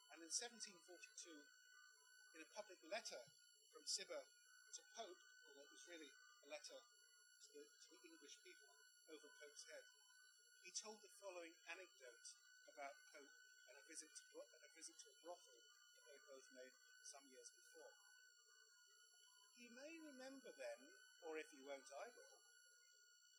And 0.08 0.24
in 0.24 0.32
1742, 0.32 1.36
in 2.32 2.40
a 2.40 2.48
public 2.56 2.80
letter 2.88 3.28
from 3.68 3.84
Cibber 3.84 4.24
to 4.72 4.82
Pope, 4.96 5.20
although 5.52 5.68
it 5.68 5.74
was 5.76 5.84
really 5.84 6.08
a 6.40 6.48
letter 6.48 6.80
over 9.10 9.28
Pope's 9.42 9.66
head, 9.66 9.86
he 10.62 10.70
told 10.70 11.02
the 11.02 11.16
following 11.18 11.54
anecdote 11.66 12.38
about 12.70 13.02
Pope 13.10 13.36
and 13.66 13.74
a 13.74 13.84
visit 13.90 14.10
to, 14.14 14.24
and 14.54 14.62
a, 14.62 14.70
visit 14.78 14.94
to 15.02 15.10
a 15.10 15.20
brothel 15.22 15.62
that 15.98 16.06
they 16.06 16.18
both 16.30 16.46
made 16.54 16.74
some 17.02 17.26
years 17.30 17.50
before. 17.50 17.94
He 19.58 19.66
may 19.70 19.98
remember 19.98 20.54
then, 20.54 20.80
or 21.26 21.36
if 21.36 21.50
you 21.52 21.66
won't, 21.66 21.90
I 21.90 22.08
will, 22.14 22.38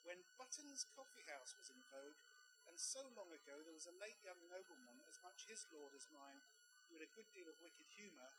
when 0.03 0.26
Button's 0.36 0.86
coffee 0.97 1.26
house 1.30 1.53
was 1.55 1.69
in 1.69 1.82
vogue, 1.93 2.19
and 2.65 2.78
so 2.78 3.01
long 3.13 3.30
ago 3.30 3.61
there 3.61 3.76
was 3.76 3.89
a 3.89 4.01
late 4.01 4.17
young 4.26 4.41
nobleman, 4.49 5.01
as 5.05 5.22
much 5.22 5.49
his 5.49 5.65
lord 5.69 5.93
as 5.93 6.09
mine, 6.09 6.41
who 6.89 6.97
had 6.97 7.05
a 7.05 7.15
good 7.15 7.30
deal 7.32 7.49
of 7.49 7.61
wicked 7.61 7.88
humour, 7.95 8.34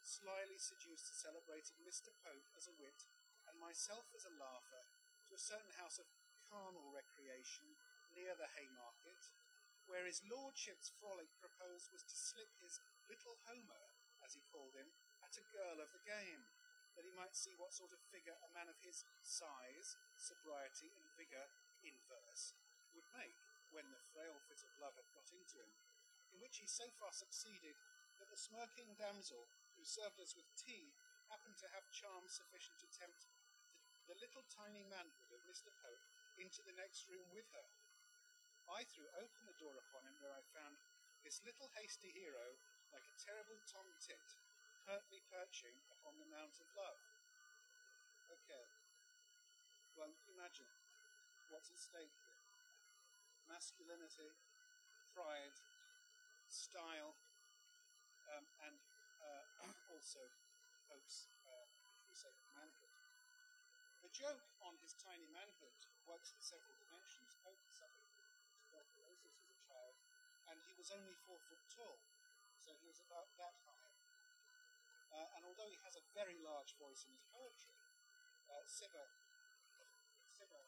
slyly 0.00 0.56
seduced 0.56 1.10
the 1.10 1.18
celebrated 1.18 1.74
Mr. 1.82 2.14
Pope 2.22 2.48
as 2.54 2.70
a 2.70 2.78
wit, 2.78 3.06
and 3.50 3.58
myself 3.58 4.06
as 4.14 4.24
a 4.24 4.38
laugher, 4.38 4.86
to 5.26 5.36
a 5.36 5.40
certain 5.40 5.74
house 5.76 5.98
of 5.98 6.08
carnal 6.48 6.88
recreation 6.90 7.68
near 8.16 8.32
the 8.36 8.48
Haymarket, 8.56 9.20
where 9.84 10.04
his 10.04 10.24
lordship's 10.28 10.92
frolic 11.00 11.28
proposed 11.40 11.88
was 11.92 12.04
to 12.04 12.16
slip 12.16 12.52
his 12.60 12.80
little 13.08 13.40
Homer, 13.48 13.84
as 14.24 14.36
he 14.36 14.44
called 14.52 14.76
him, 14.76 14.92
at 15.24 15.40
a 15.40 15.48
girl 15.52 15.80
of 15.80 15.92
the 15.92 16.04
game, 16.04 16.44
that 16.96 17.06
he 17.06 17.14
might 17.14 17.36
see 17.36 17.54
what 17.54 17.72
sort 17.72 17.94
of 17.94 18.10
figure 18.10 18.34
a 18.42 18.50
man 18.52 18.66
of 18.66 18.80
his 18.82 19.06
size, 19.22 19.94
sobriety, 20.18 20.90
and 20.98 21.06
vigour 21.14 21.46
in 21.86 21.94
verse 22.10 22.58
would 22.90 23.06
make 23.14 23.38
when 23.70 23.86
the 23.92 24.02
frail 24.10 24.42
fit 24.48 24.64
of 24.64 24.72
love 24.82 24.98
had 24.98 25.08
got 25.14 25.30
into 25.30 25.62
him, 25.62 25.72
in 26.34 26.42
which 26.42 26.58
he 26.58 26.66
so 26.66 26.88
far 26.98 27.14
succeeded 27.14 27.78
that 28.18 28.28
the 28.32 28.40
smirking 28.40 28.98
damsel 28.98 29.46
who 29.78 29.86
served 29.86 30.18
us 30.18 30.34
with 30.34 30.48
tea 30.58 30.90
happened 31.30 31.54
to 31.60 31.70
have 31.70 31.86
charms 31.94 32.34
sufficient 32.34 32.74
to 32.82 32.90
tempt 32.90 33.30
the, 33.30 33.54
the 34.10 34.18
little 34.18 34.42
tiny 34.50 34.82
manhood 34.88 35.30
of 35.30 35.46
Mr. 35.46 35.70
Pope 35.78 36.02
into 36.38 36.62
the 36.62 36.74
next 36.74 37.06
room 37.10 37.26
with 37.34 37.50
her. 37.52 37.68
I 38.70 38.84
threw 38.84 39.08
open 39.18 39.44
the 39.44 39.58
door 39.58 39.76
upon 39.78 40.06
him, 40.06 40.16
where 40.22 40.34
I 40.34 40.44
found 40.54 40.78
this 41.22 41.42
little 41.42 41.70
hasty 41.74 42.14
hero, 42.14 42.58
like 42.94 43.04
a 43.10 43.20
terrible 43.20 43.60
tom 43.66 43.90
tit, 43.98 44.38
pertly 44.86 45.20
perching 45.28 45.84
upon 45.92 46.16
the 46.16 46.28
Mount 46.28 46.56
of 46.62 46.68
Love. 46.76 47.00
Okay. 48.28 48.64
Well, 49.96 50.14
imagine 50.30 50.68
what's 51.50 51.72
at 51.72 51.80
stake 51.80 52.14
here 52.22 52.38
masculinity, 53.48 54.36
pride, 55.16 55.56
style, 56.52 57.16
um, 58.28 58.44
and 58.68 58.76
uh, 59.24 59.44
also 59.92 60.20
Pope's, 60.84 61.32
uh, 61.48 61.68
say, 62.12 62.32
manhood. 62.52 62.92
The 64.04 64.12
joke 64.12 64.44
on 64.60 64.76
his 64.84 64.92
tiny 65.00 65.26
manhood 65.32 65.77
works 66.08 66.32
in 66.32 66.40
several 66.40 66.72
dimensions. 66.80 67.36
Pope 67.44 67.60
suffered 67.68 68.08
tuberculosis 68.64 69.36
as 69.36 69.52
a 69.52 69.60
child, 69.60 69.94
and 70.48 70.56
he 70.64 70.72
was 70.72 70.88
only 70.88 71.12
four 71.28 71.36
foot 71.52 71.60
tall, 71.68 72.00
so 72.56 72.72
he 72.80 72.88
was 72.88 73.04
about 73.04 73.28
that 73.36 73.52
high. 73.68 73.92
Uh, 75.12 75.36
and 75.36 75.44
although 75.44 75.68
he 75.68 75.76
has 75.84 75.96
a 75.96 76.04
very 76.16 76.40
large 76.40 76.72
voice 76.80 77.04
in 77.04 77.12
his 77.12 77.24
poetry, 77.28 77.76
uh, 78.48 78.64
Cibber, 78.64 79.08
Cibber 80.32 80.64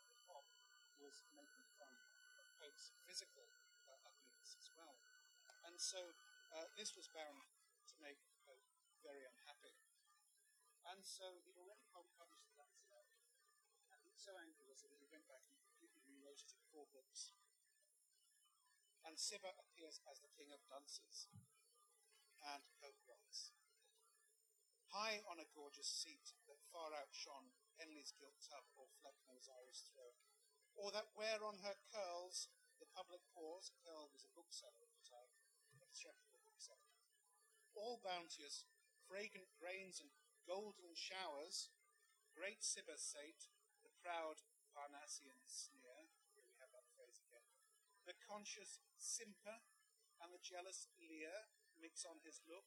was 1.01 1.24
making 1.32 1.64
fun 1.80 1.97
of 2.36 2.45
Pope's 2.61 2.93
physical 3.09 3.49
uh, 3.88 3.97
ugliness 4.05 4.53
as 4.61 4.68
well. 4.76 5.01
And 5.64 5.80
so 5.80 6.12
uh, 6.53 6.68
this 6.76 6.93
was 6.93 7.09
bound 7.09 7.41
to 7.88 7.97
make 8.05 8.20
Pope 8.45 8.68
very 9.01 9.24
unhappy. 9.24 9.80
And 10.84 11.01
so 11.01 11.41
he'd 11.45 11.57
already 11.57 11.88
published 11.88 12.20
the 12.20 12.99
so 14.21 14.37
angry 14.37 14.68
was 14.68 14.85
it 14.85 14.93
that 14.93 15.01
he 15.01 15.09
went 15.09 15.25
back 15.25 15.49
and 15.49 15.57
completely 15.57 16.05
rewrote 16.05 16.45
it 16.45 16.53
in 16.53 16.61
four 16.68 16.85
books. 16.93 17.33
And 19.01 19.16
Cibber 19.16 19.57
appears 19.57 20.05
as 20.05 20.21
the 20.21 20.29
king 20.37 20.53
of 20.53 20.61
dunces, 20.68 21.33
and 22.45 22.68
Pope 22.77 23.01
writes, 23.09 23.57
High 24.93 25.25
on 25.25 25.41
a 25.41 25.49
gorgeous 25.57 25.89
seat 25.89 26.37
that 26.45 26.61
far 26.68 26.93
outshone 26.93 27.57
Henley's 27.81 28.12
gilt 28.12 28.37
tub 28.45 28.68
or 28.77 28.93
Flecknoe's 29.01 29.49
iris 29.49 29.89
throne, 29.89 30.21
or 30.77 30.93
that 30.93 31.16
where 31.16 31.41
on 31.41 31.64
her 31.64 31.81
curls 31.89 32.53
the 32.77 32.93
public 32.93 33.25
pause, 33.33 33.73
Curll 33.81 34.12
was 34.12 34.25
a 34.25 34.33
bookseller 34.37 34.85
at 34.85 34.93
the 34.93 35.05
time, 35.09 35.33
a 35.73 35.81
bookseller, 35.81 36.93
all 37.73 38.01
bounteous, 38.05 38.68
fragrant 39.09 39.49
grains 39.57 40.01
and 40.01 40.12
golden 40.45 40.93
showers, 40.93 41.73
great 42.37 42.64
Cibber 42.64 43.01
sate, 43.01 43.49
proud 44.01 44.40
Parnassian 44.72 45.36
sneer, 45.44 46.09
here 46.32 46.44
we 46.48 46.57
have 46.57 46.72
that 46.72 46.88
phrase 46.96 47.20
again, 47.20 47.44
the 48.09 48.16
conscious 48.24 48.80
simper 48.96 49.61
and 50.24 50.32
the 50.32 50.40
jealous 50.40 50.88
leer 50.96 51.53
mix 51.76 52.09
on 52.09 52.20
his 52.24 52.40
look, 52.48 52.64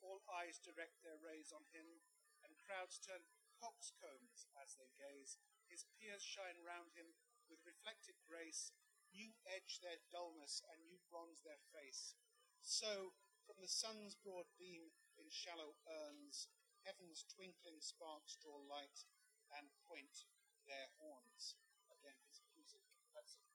all 0.00 0.24
eyes 0.28 0.60
direct 0.60 1.04
their 1.04 1.20
rays 1.20 1.52
on 1.52 1.68
him, 1.72 2.00
and 2.40 2.60
crowds 2.60 2.96
turn 3.00 3.28
coxcombs 3.60 4.48
as 4.60 4.76
they 4.76 4.88
gaze, 4.96 5.36
his 5.68 5.88
peers 5.96 6.24
shine 6.24 6.60
round 6.64 6.92
him 6.96 7.16
with 7.48 7.64
reflected 7.68 8.16
grace, 8.24 8.72
new 9.12 9.32
edge 9.44 9.80
their 9.84 10.00
dullness 10.12 10.64
and 10.72 10.80
new 10.84 11.00
bronze 11.12 11.44
their 11.44 11.60
face. 11.72 12.16
So, 12.60 13.12
from 13.44 13.60
the 13.60 13.68
sun's 13.68 14.16
broad 14.16 14.48
beam 14.56 14.92
in 15.20 15.28
shallow 15.28 15.76
urns, 15.84 16.48
heaven's 16.84 17.24
twinkling 17.28 17.80
sparks 17.80 18.36
draw 18.40 18.56
light 18.64 19.04
and 19.52 19.68
point 19.88 20.24
their 20.66 20.88
horns. 21.00 21.56
Again, 21.92 22.16
his 22.28 22.40
use 22.56 22.74
of, 22.74 22.82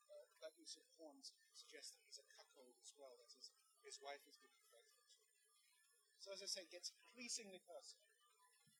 uh, 0.09 0.25
that 0.41 0.55
use 0.57 0.77
of 0.79 0.85
horns 0.97 1.33
suggests 1.53 1.93
that 1.93 2.01
he's 2.05 2.21
a 2.21 2.27
cuckold 2.33 2.77
as 2.81 2.93
well, 2.97 3.17
that 3.19 3.29
his 3.33 3.51
his 3.83 3.99
wife 4.03 4.23
is 4.27 4.37
being 4.39 4.59
faithful. 4.69 5.07
So, 6.19 6.35
as 6.35 6.43
I 6.43 6.49
say, 6.51 6.67
it 6.67 6.73
gets 6.73 6.91
increasingly 6.91 7.63
personal. 7.63 8.11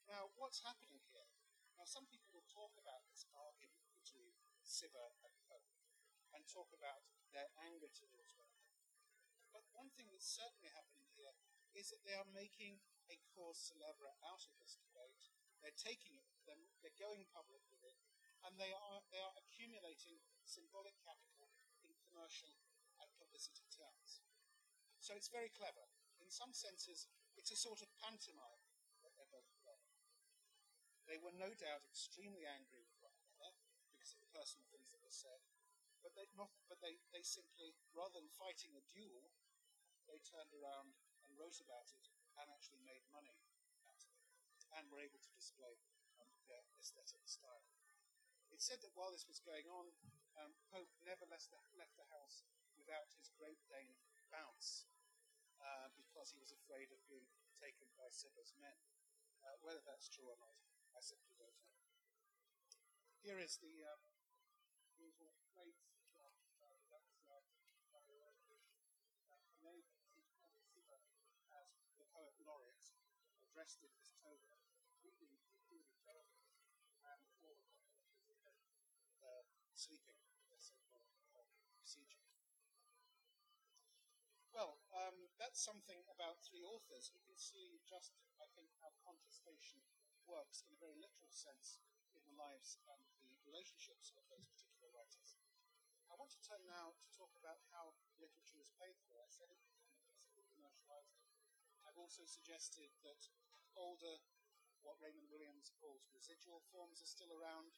Now, 0.09 0.27
what's 0.35 0.59
happening 0.65 0.99
here? 1.07 1.29
Now, 1.79 1.87
some 1.87 2.09
people 2.11 2.35
will 2.35 2.49
talk 2.51 2.75
about 2.75 3.07
this 3.07 3.23
argument 3.31 3.87
between 3.95 4.35
Cibber 4.59 5.15
and 5.23 5.31
Pope 5.47 5.71
and 6.35 6.43
talk 6.51 6.69
about 6.75 7.07
their 7.31 7.47
anger 7.63 7.87
towards 7.87 8.35
one 8.35 8.51
another. 8.51 8.83
But 9.55 9.65
one 9.71 9.89
thing 9.95 10.11
that's 10.11 10.27
certainly 10.27 10.69
happening 10.75 11.07
here 11.15 11.33
is 11.73 11.89
that 11.89 12.03
they 12.03 12.17
are 12.17 12.27
making 12.35 12.81
a 13.07 13.17
cause 13.33 13.57
célèbre 13.57 14.11
out 14.25 14.43
of 14.45 14.53
this 14.59 14.77
debate. 14.77 15.31
They're 15.63 15.75
taking 15.77 16.17
it, 16.17 16.25
they're, 16.45 16.59
they're 16.83 17.01
going 17.01 17.25
public 17.31 17.63
with 17.71 17.81
it, 17.81 17.97
and 18.47 18.55
they 18.55 18.71
are, 18.71 18.99
they 19.11 19.19
are 19.19 19.35
accumulating 19.35 20.19
symbolic 20.45 20.95
capital 21.03 21.51
in 21.83 21.91
commercial 22.07 22.55
and 22.99 23.09
publicity 23.19 23.67
terms. 23.71 24.23
So 24.99 25.15
it's 25.15 25.31
very 25.31 25.51
clever. 25.51 25.87
In 26.19 26.29
some 26.29 26.51
senses, 26.51 27.07
it's 27.35 27.51
a 27.51 27.59
sort 27.59 27.79
of 27.79 27.89
pantomime 27.99 28.63
that 29.03 29.15
they're 29.15 29.31
both. 29.31 29.49
They 31.09 31.17
were 31.17 31.33
no 31.33 31.49
doubt 31.57 31.89
extremely 31.89 32.45
angry 32.45 32.85
with 32.85 33.01
one 33.01 33.17
another 33.17 33.57
because 33.89 34.13
of 34.13 34.21
the 34.21 34.29
personal 34.29 34.69
things 34.69 34.93
that 34.93 35.01
were 35.01 35.09
said. 35.09 35.41
But 36.05 36.13
they 36.13 36.29
not, 36.37 36.53
but 36.69 36.77
they, 36.85 37.01
they 37.09 37.25
simply, 37.25 37.73
rather 37.97 38.21
than 38.21 38.29
fighting 38.29 38.77
a 38.77 38.85
duel, 38.93 39.33
they 40.05 40.21
turned 40.21 40.53
around 40.53 40.93
and 41.25 41.33
wrote 41.33 41.57
about 41.65 41.89
it 41.97 42.13
and 42.37 42.45
actually 42.53 42.85
made 42.85 43.01
money 43.09 43.33
out 43.89 43.99
of 44.05 44.13
it, 44.21 44.29
and 44.77 44.85
were 44.93 45.01
able 45.01 45.17
to 45.17 45.33
display 45.33 45.81
um, 46.21 46.29
their 46.45 46.61
aesthetic 46.77 47.25
style. 47.25 47.65
It's 48.53 48.67
said 48.67 48.81
that 48.83 48.93
while 48.97 49.13
this 49.13 49.29
was 49.29 49.39
going 49.41 49.65
on, 49.71 49.89
um, 50.37 50.51
Pope 50.69 50.91
never 51.05 51.25
left 51.29 51.49
the, 51.49 51.59
left 51.79 51.95
the 51.95 52.07
house 52.11 52.43
without 52.75 53.09
his 53.15 53.31
Great 53.39 53.59
Dane 53.71 53.95
bounce 54.29 54.85
uh, 55.61 55.89
because 55.95 56.33
he 56.33 56.39
was 56.39 56.51
afraid 56.51 56.91
of 56.91 56.99
being 57.07 57.27
taken 57.61 57.87
by 57.95 58.09
Cibber's 58.11 58.55
men. 58.59 58.75
Uh, 59.39 59.55
whether 59.63 59.79
that's 59.87 60.11
true 60.11 60.27
or 60.27 60.35
not, 60.35 60.59
I 60.91 60.99
simply 60.99 61.31
don't 61.39 61.55
know. 61.63 61.71
Here 63.23 63.39
is 63.39 63.59
the 63.63 63.83
uh, 63.83 63.95
great 69.59 69.85
uh, 71.49 71.67
that's 71.71 71.95
the 71.99 72.07
poet 72.09 72.33
laureate, 72.41 72.89
dressed 73.53 73.83
in 73.83 73.91
his 73.97 74.08
sleeping, 79.79 80.19
uh, 80.51 81.47
procedure. 81.79 82.27
Well, 84.51 84.83
um, 84.91 85.31
that's 85.39 85.63
something 85.63 86.03
about 86.11 86.43
three 86.43 86.67
authors. 86.67 87.15
You 87.15 87.23
can 87.23 87.39
see 87.39 87.79
just, 87.87 88.11
I 88.43 88.51
think, 88.51 88.75
how 88.83 88.91
contestation 89.07 89.79
works 90.27 90.59
in 90.67 90.75
a 90.75 90.81
very 90.83 90.99
literal 90.99 91.31
sense 91.31 91.79
in 92.11 92.27
the 92.27 92.35
lives 92.35 92.75
and 92.91 92.99
the 93.23 93.31
relationships 93.47 94.11
of 94.19 94.27
those 94.27 94.43
particular 94.51 94.91
writers. 94.91 95.39
I 96.11 96.19
want 96.19 96.35
to 96.35 96.43
turn 96.43 96.67
now 96.67 96.99
to 96.99 97.07
talk 97.15 97.31
about 97.39 97.63
how 97.71 97.95
literature 98.19 98.59
is 98.59 98.75
paid 98.75 98.99
for. 99.07 99.23
I 99.23 99.31
said 99.31 99.47
it 99.47 99.63
commercialized. 100.59 101.15
I've 101.87 101.95
also 101.95 102.27
suggested 102.27 102.91
that 103.07 103.31
older, 103.79 104.19
what 104.83 104.99
Raymond 104.99 105.31
Williams 105.31 105.71
calls 105.79 106.11
residual 106.11 106.59
forms, 106.67 106.99
are 106.99 107.07
still 107.07 107.31
around. 107.31 107.71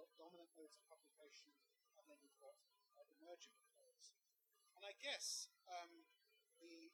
Got 0.00 0.16
dominant 0.16 0.48
modes 0.56 0.80
of 0.80 0.88
publication, 0.88 1.52
and 2.00 2.08
then 2.08 2.16
we've 2.24 2.40
got 2.40 2.56
uh, 2.96 3.04
emergent 3.20 3.52
modes. 3.76 4.16
And 4.72 4.80
I 4.88 4.96
guess 4.96 5.52
um, 5.68 6.08
the 6.56 6.88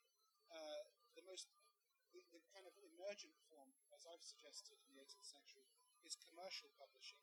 uh, 0.51 0.83
the 1.15 1.23
most 1.23 1.47
the, 2.11 2.19
the, 2.35 2.43
kind 2.51 2.67
of 2.67 2.75
emergent 2.83 3.39
form, 3.47 3.71
as 3.95 4.11
I've 4.11 4.27
suggested 4.27 4.83
in 4.83 4.91
the 4.91 4.99
18th 4.99 5.23
century, 5.23 5.71
is 6.03 6.19
commercial 6.19 6.67
publishing. 6.83 7.23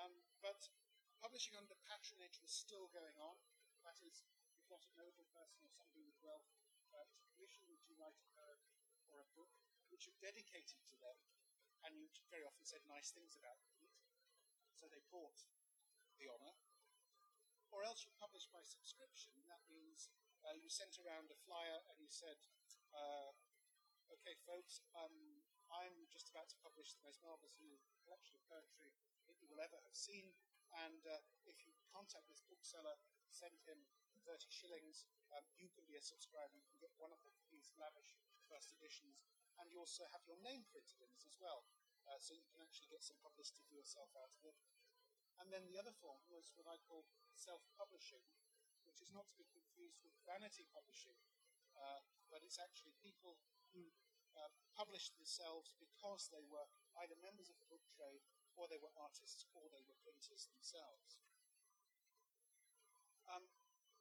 Um, 0.00 0.24
but 0.40 0.72
publishing 1.20 1.60
under 1.60 1.76
patronage 1.84 2.40
was 2.40 2.48
still 2.48 2.88
going 2.88 3.20
on. 3.20 3.36
That 3.84 4.00
is, 4.00 4.24
you've 4.56 4.72
got 4.72 4.80
a 4.88 4.96
noble 4.96 5.28
person 5.36 5.60
or 5.60 5.68
somebody 5.76 6.08
with 6.08 6.16
wealth 6.24 6.48
uh, 6.96 7.04
to 7.04 7.20
commission 7.36 7.68
you 7.68 7.76
to 7.84 7.92
write 8.00 8.16
a 8.16 8.24
poem 8.32 8.64
or 9.12 9.20
a 9.20 9.28
book 9.36 9.52
which 9.92 10.08
you've 10.08 10.24
dedicated 10.24 10.80
to 10.88 10.96
them, 11.04 11.20
and 11.84 11.92
you 11.92 12.08
very 12.32 12.48
often 12.48 12.64
said 12.64 12.80
nice 12.88 13.12
things 13.12 13.36
about 13.36 13.60
it. 13.60 13.79
So 14.80 14.88
they 14.88 15.04
bought 15.12 15.44
the 16.16 16.24
honour 16.24 16.56
or 17.68 17.84
else 17.84 18.08
you 18.08 18.16
publish 18.16 18.48
by 18.48 18.64
subscription. 18.64 19.36
That 19.44 19.60
means 19.68 20.08
uh, 20.40 20.56
you 20.56 20.72
sent 20.72 20.96
around 20.96 21.28
a 21.28 21.36
flyer 21.44 21.84
and 21.92 22.00
you 22.00 22.08
said, 22.08 22.40
uh, 22.96 23.36
"Okay, 24.08 24.40
folks, 24.48 24.80
um, 24.96 25.44
I'm 25.68 26.08
just 26.08 26.32
about 26.32 26.48
to 26.48 26.58
publish 26.64 26.96
the 26.96 27.04
most 27.04 27.20
marvelous 27.20 27.60
new 27.60 27.76
collection 28.08 28.40
of 28.40 28.48
poetry 28.48 28.96
that 29.28 29.36
you 29.36 29.52
will 29.52 29.60
ever 29.60 29.76
have 29.84 29.92
seen, 29.92 30.32
and 30.88 31.04
uh, 31.04 31.20
if 31.44 31.60
you 31.68 31.76
contact 31.92 32.24
this 32.32 32.40
bookseller, 32.48 32.96
send 33.28 33.60
him 33.68 33.84
30 34.24 34.48
shillings. 34.48 35.04
Um, 35.36 35.44
you 35.60 35.68
can 35.70 35.84
be 35.84 35.94
a 35.94 36.02
subscriber. 36.02 36.56
You 36.56 36.64
can 36.66 36.80
get 36.80 36.96
one 36.96 37.12
of 37.12 37.20
these 37.52 37.70
lavish 37.76 38.16
first 38.48 38.72
editions, 38.72 39.22
and 39.60 39.68
you 39.68 39.76
also 39.76 40.08
have 40.10 40.24
your 40.24 40.40
name 40.40 40.64
printed 40.72 40.98
in 41.04 41.12
it 41.12 41.22
as 41.28 41.36
well, 41.38 41.68
uh, 42.10 42.18
so 42.18 42.34
you 42.34 42.44
can 42.50 42.58
actually 42.58 42.90
get 42.90 43.06
some 43.06 43.16
publicity 43.22 43.62
for 43.70 43.78
yourself 43.78 44.10
out 44.18 44.34
of 44.34 44.42
it." 44.42 44.58
And 45.38 45.48
then 45.48 45.64
the 45.70 45.78
other 45.78 45.94
form 45.94 46.20
was 46.28 46.52
what 46.58 46.66
I 46.66 46.76
call 46.84 47.06
self 47.32 47.62
publishing, 47.78 48.26
which 48.84 49.00
is 49.00 49.14
not 49.14 49.30
to 49.30 49.38
be 49.38 49.46
confused 49.48 50.02
with 50.02 50.12
vanity 50.26 50.66
publishing, 50.68 51.16
uh, 51.78 52.02
but 52.28 52.42
it's 52.44 52.60
actually 52.60 52.92
people 53.00 53.40
who 53.72 53.88
uh, 54.36 54.50
published 54.76 55.16
themselves 55.16 55.72
because 55.78 56.28
they 56.28 56.44
were 56.44 56.66
either 57.02 57.16
members 57.24 57.48
of 57.48 57.56
the 57.58 57.70
book 57.70 57.82
trade 57.94 58.22
or 58.58 58.66
they 58.68 58.78
were 58.78 58.92
artists 58.98 59.46
or 59.54 59.70
they 59.70 59.82
were 59.86 59.96
printers 60.04 60.50
themselves. 60.50 61.22
Um, 63.30 63.46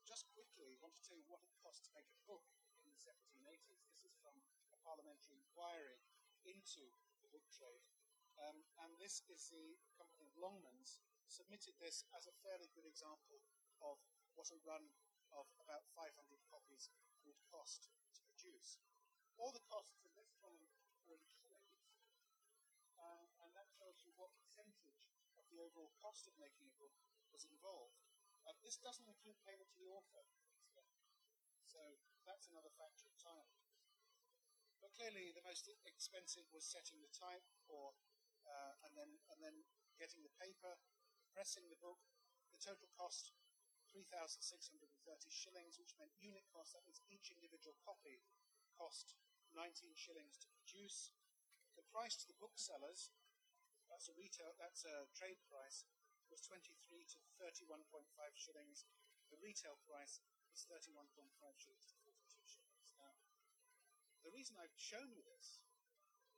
just 0.03 0.25
quickly, 0.33 0.73
I 0.73 0.81
want 0.81 0.97
to 0.97 1.05
tell 1.05 1.17
you 1.17 1.27
what 1.29 1.45
it 1.45 1.53
cost 1.61 1.85
to 1.85 1.93
make 1.93 2.09
a 2.09 2.19
book 2.25 2.45
in 2.81 2.89
the 2.89 2.97
1780s. 2.97 3.85
This 3.85 4.01
is 4.01 4.17
from 4.17 4.33
a 4.73 4.77
parliamentary 4.81 5.37
inquiry 5.37 6.01
into 6.49 6.89
the 7.21 7.29
book 7.29 7.45
trade. 7.53 7.85
Um, 8.39 8.63
and 8.79 8.95
this 8.95 9.19
is 9.27 9.51
the 9.51 9.75
company 9.99 10.23
of 10.31 10.39
Longmans, 10.39 11.03
submitted 11.27 11.75
this 11.77 12.07
as 12.15 12.25
a 12.25 12.39
fairly 12.39 12.71
good 12.71 12.87
example 12.87 13.43
of 13.83 13.99
what 14.33 14.47
a 14.55 14.63
run 14.63 14.89
of 15.35 15.45
about 15.59 15.83
500 15.93 16.15
copies 16.47 16.89
would 17.27 17.37
cost 17.51 17.91
to 18.15 18.21
produce. 18.31 18.79
All 19.35 19.51
the 19.51 19.63
costs 19.67 20.01
in 20.07 20.15
this 20.15 20.31
column 20.39 20.71
are 21.07 21.13
in 21.13 21.23
shillings, 21.27 21.83
uh, 22.95 23.27
and 23.43 23.51
that 23.55 23.71
tells 23.75 24.01
you 24.03 24.15
what 24.15 24.31
percentage 24.39 25.03
of 25.35 25.45
the 25.51 25.59
overall 25.59 25.91
cost 25.99 26.27
of 26.27 26.35
making 26.39 26.67
a 26.67 26.79
book 26.79 26.95
was 27.31 27.43
involved. 27.43 27.99
Uh, 28.47 28.55
this 28.63 28.79
doesn't 28.79 29.07
include 29.07 29.37
payment 29.43 29.69
to 29.75 29.79
the 29.83 29.91
author, 29.91 30.23
so 31.67 31.79
that's 32.25 32.49
another 32.49 32.73
factor 32.79 33.05
of 33.05 33.15
time. 33.19 33.51
But 34.79 34.95
clearly, 34.95 35.35
the 35.35 35.43
most 35.43 35.67
expensive 35.83 36.47
was 36.55 36.63
setting 36.63 37.03
the 37.03 37.11
type, 37.11 37.43
or 37.67 37.93
uh, 38.49 38.73
and 38.83 38.97
then 38.97 39.11
and 39.29 39.39
then 39.39 39.55
getting 40.01 40.25
the 40.25 40.33
paper, 40.41 40.81
pressing 41.31 41.69
the 41.69 41.79
book, 41.79 42.01
the 42.49 42.59
total 42.59 42.89
cost 42.97 43.31
3,630 43.89 44.85
shillings, 45.33 45.81
which 45.81 45.97
meant 45.97 46.13
unit 46.21 46.45
cost, 46.53 46.77
that 46.77 46.85
means 46.85 47.01
each 47.09 47.33
individual 47.33 47.73
copy 47.81 48.21
cost 48.77 49.17
19 49.57 49.97
shillings 49.97 50.37
to 50.37 50.47
produce. 50.53 51.13
The 51.73 51.85
price 51.89 52.13
to 52.21 52.29
the 52.29 52.37
booksellers, 52.37 53.09
that's 53.89 54.11
a 54.11 54.17
retail, 54.17 54.53
that's 54.61 54.85
a 54.85 55.09
trade 55.17 55.41
price, 55.49 55.89
was 56.29 56.45
23 56.45 56.69
to 57.09 57.19
31.5 57.41 57.81
shillings. 58.37 58.85
The 59.33 59.41
retail 59.41 59.81
price 59.89 60.21
is 60.53 60.69
31.5 60.69 61.25
shillings 61.57 61.89
to 61.89 61.97
42 62.05 62.45
shillings. 62.45 62.93
Now, 62.93 63.17
the 64.21 64.29
reason 64.29 64.57
I've 64.61 64.77
shown 64.77 65.09
you 65.09 65.25
this 65.25 65.65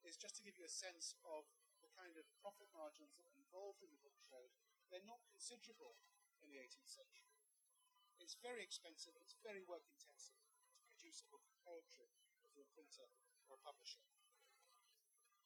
is 0.08 0.16
just 0.16 0.40
to 0.40 0.46
give 0.46 0.56
you 0.56 0.64
a 0.64 0.72
sense 0.72 1.20
of 1.28 1.44
kind 1.96 2.16
of 2.16 2.26
profit 2.40 2.72
margins 2.72 3.14
that 3.16 3.28
are 3.28 3.40
involved 3.40 3.84
in 3.84 3.92
the 3.92 4.02
book 4.02 4.16
trade 4.24 4.56
they're 4.92 5.08
not 5.08 5.24
considerable 5.32 5.96
in 6.44 6.52
the 6.52 6.60
18th 6.60 6.92
century. 6.92 7.32
It's 8.20 8.36
very 8.44 8.60
expensive, 8.60 9.16
it's 9.16 9.40
very 9.40 9.64
work 9.64 9.88
intensive 9.88 10.38
to 10.76 10.84
produce 10.92 11.24
a 11.24 11.32
book 11.32 11.48
of 11.48 11.56
poetry 11.64 12.12
if 12.44 12.52
you're 12.52 12.68
a 12.68 12.76
printer 12.76 13.08
or 13.48 13.56
a 13.56 13.66
publisher. 13.66 14.04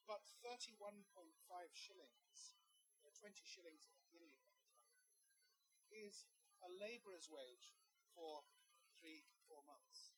But 0.04 0.26
31.5 0.42 1.06
shillings, 1.72 2.58
or 3.06 3.14
20 3.14 3.46
shillings 3.46 3.86
a 3.86 4.02
guinea 4.10 4.34
at 4.34 4.44
a 4.44 4.54
time, 4.66 4.82
is 5.94 6.26
a 6.66 6.70
labourer's 6.70 7.30
wage 7.30 7.78
for 8.14 8.42
three, 8.98 9.24
four 9.46 9.62
months, 9.62 10.10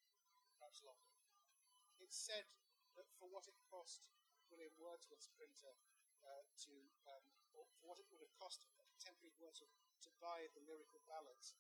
perhaps 0.57 0.81
longer. 0.83 1.13
It's 2.01 2.17
said 2.17 2.49
that 2.97 3.13
for 3.21 3.29
what 3.29 3.45
it 3.45 3.61
cost 3.69 4.09
William 4.49 4.73
Wordsworth's 4.81 5.29
printer 5.37 5.77
uh, 6.29 6.45
to, 6.69 6.77
um, 7.09 7.25
for 7.49 7.65
what 7.81 7.97
it 7.97 8.05
would 8.13 8.21
have 8.21 8.37
cost 8.37 8.61
a 8.77 8.85
contemporary 8.85 9.33
words 9.41 9.65
to 9.65 10.11
buy 10.21 10.45
the 10.53 10.63
lyrical 10.69 11.01
ballads, 11.09 11.57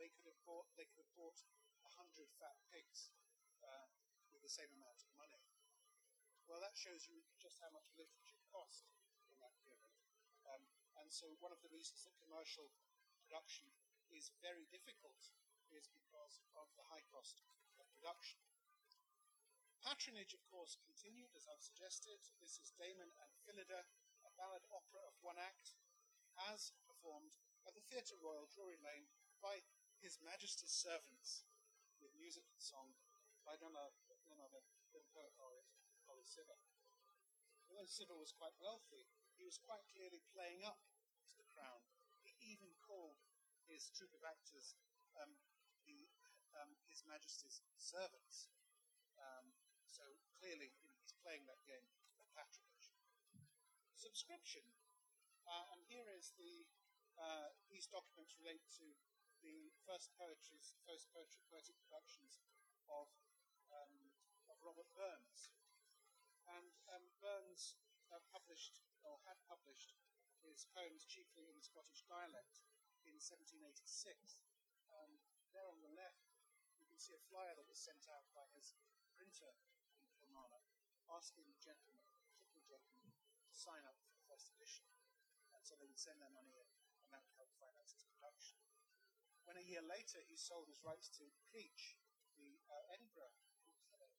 they 0.00 0.08
could 0.12 0.24
have 0.24 0.40
bought 0.48 0.68
they 0.76 0.88
could 0.88 1.00
have 1.04 1.14
bought 1.16 1.36
a 1.84 1.90
hundred 1.96 2.28
fat 2.40 2.56
pigs 2.72 3.12
uh, 3.60 3.88
with 4.32 4.40
the 4.40 4.52
same 4.52 4.72
amount 4.76 5.00
of 5.04 5.10
money. 5.16 5.40
Well, 6.48 6.62
that 6.62 6.78
shows 6.78 7.10
you 7.10 7.20
just 7.42 7.58
how 7.58 7.72
much 7.74 7.90
literature 7.98 8.40
cost 8.52 8.86
in 9.28 9.36
that 9.42 9.56
period. 9.66 9.92
Um, 10.46 10.62
and 11.02 11.10
so, 11.10 11.26
one 11.42 11.50
of 11.50 11.60
the 11.60 11.72
reasons 11.74 12.06
that 12.06 12.14
commercial 12.22 12.70
production 13.18 13.66
is 14.14 14.30
very 14.38 14.64
difficult 14.70 15.18
is 15.74 15.90
because 15.90 16.38
of 16.54 16.70
the 16.78 16.86
high 16.86 17.02
cost 17.10 17.42
of 17.82 17.90
production. 17.90 18.38
Patronage, 19.82 20.34
of 20.34 20.42
course, 20.50 20.78
continued, 20.82 21.30
as 21.34 21.46
I've 21.46 21.62
suggested. 21.62 22.18
This 22.42 22.58
is 22.58 22.74
Damon 22.78 23.10
and 23.22 23.30
Phillida, 23.46 23.86
ballad 24.36 24.64
opera 24.68 25.00
of 25.08 25.16
one 25.24 25.40
act, 25.40 25.76
as 26.52 26.76
performed 26.84 27.40
at 27.64 27.72
the 27.72 27.84
Theatre 27.88 28.20
Royal, 28.20 28.46
Drury 28.52 28.76
Lane, 28.84 29.08
by 29.40 29.64
His 29.98 30.20
Majesty's 30.20 30.72
servants, 30.72 31.48
with 31.98 32.12
music 32.20 32.44
and 32.52 32.60
song 32.60 32.92
by 33.48 33.56
none 33.62 33.74
other 33.74 34.62
than 34.92 35.04
poet 35.14 35.32
laureate 35.40 35.70
Colley 36.04 36.26
Cibber. 36.28 36.58
Although 37.70 37.88
Cibber 37.88 38.18
was 38.18 38.34
quite 38.34 38.54
wealthy, 38.60 39.08
he 39.38 39.46
was 39.46 39.58
quite 39.58 39.82
clearly 39.90 40.22
playing 40.34 40.62
up 40.62 40.78
to 41.30 41.34
the 41.34 41.48
crown. 41.50 41.82
He 42.22 42.36
even 42.42 42.74
called 42.82 43.18
his 43.66 43.90
troupe 43.90 44.14
of 44.14 44.22
actors 44.22 44.76
um, 45.18 45.34
the, 45.86 46.06
um, 46.58 46.76
His 46.86 47.02
Majesty's 47.06 47.62
servants. 47.78 48.50
Um, 49.16 49.54
so 49.88 50.04
clearly 50.36 50.74
he's 51.00 51.16
playing 51.24 51.48
that 51.48 51.62
game 51.64 51.86
of 52.20 52.26
patronage. 52.36 52.75
Subscription 53.96 54.62
uh, 55.46 55.72
and 55.72 55.80
here 55.88 56.04
is 56.12 56.34
the, 56.36 56.68
uh, 57.16 57.54
these 57.70 57.88
documents 57.88 58.36
relate 58.36 58.66
to 58.76 58.86
the 59.40 59.70
first 59.86 60.10
poetry's, 60.18 60.74
first 60.84 61.08
poetry, 61.14 61.40
poetic 61.48 61.78
productions 61.86 62.42
of, 62.90 63.08
um, 63.72 64.12
of 64.50 64.58
Robert 64.60 64.90
Burns. 64.92 65.54
And 66.50 66.74
um, 66.92 67.08
Burns 67.22 67.78
uh, 68.10 68.22
published, 68.30 68.82
or 69.06 69.22
had 69.26 69.38
published, 69.46 69.94
his 70.42 70.66
poems 70.70 71.02
chiefly 71.02 71.50
in 71.50 71.58
the 71.58 71.66
Scottish 71.66 72.06
dialect 72.06 72.62
in 73.02 73.18
1786. 73.18 73.82
Um, 74.94 75.18
there 75.50 75.66
on 75.66 75.82
the 75.82 75.90
left, 75.90 76.30
you 76.78 76.86
can 76.86 77.02
see 77.02 77.18
a 77.18 77.26
flyer 77.32 77.54
that 77.58 77.66
was 77.66 77.82
sent 77.82 78.06
out 78.06 78.30
by 78.30 78.46
his 78.54 78.78
printer 79.18 79.50
in 79.98 80.06
Kilmarnock, 80.22 80.62
asking 81.10 81.50
gentlemen, 81.58 81.98
to 81.98 82.05
sign 83.56 83.82
up 83.88 83.96
for 84.04 84.12
the 84.12 84.24
first 84.28 84.52
edition. 84.52 84.84
And 85.56 85.64
so 85.64 85.74
they 85.80 85.88
would 85.88 86.00
send 86.00 86.20
their 86.20 86.32
money 86.32 86.52
in, 86.52 86.68
and 87.04 87.08
that 87.10 87.24
would 87.24 87.36
help 87.40 87.50
finance 87.56 87.96
its 87.96 88.04
production. 88.04 88.60
When 89.48 89.56
a 89.56 89.64
year 89.64 89.80
later 89.80 90.20
he 90.26 90.36
sold 90.36 90.68
his 90.68 90.84
rights 90.84 91.08
to 91.16 91.24
Creech, 91.48 91.96
the 92.36 92.60
uh, 92.68 92.92
Edinburgh 92.92 93.32
bookseller, 93.64 94.12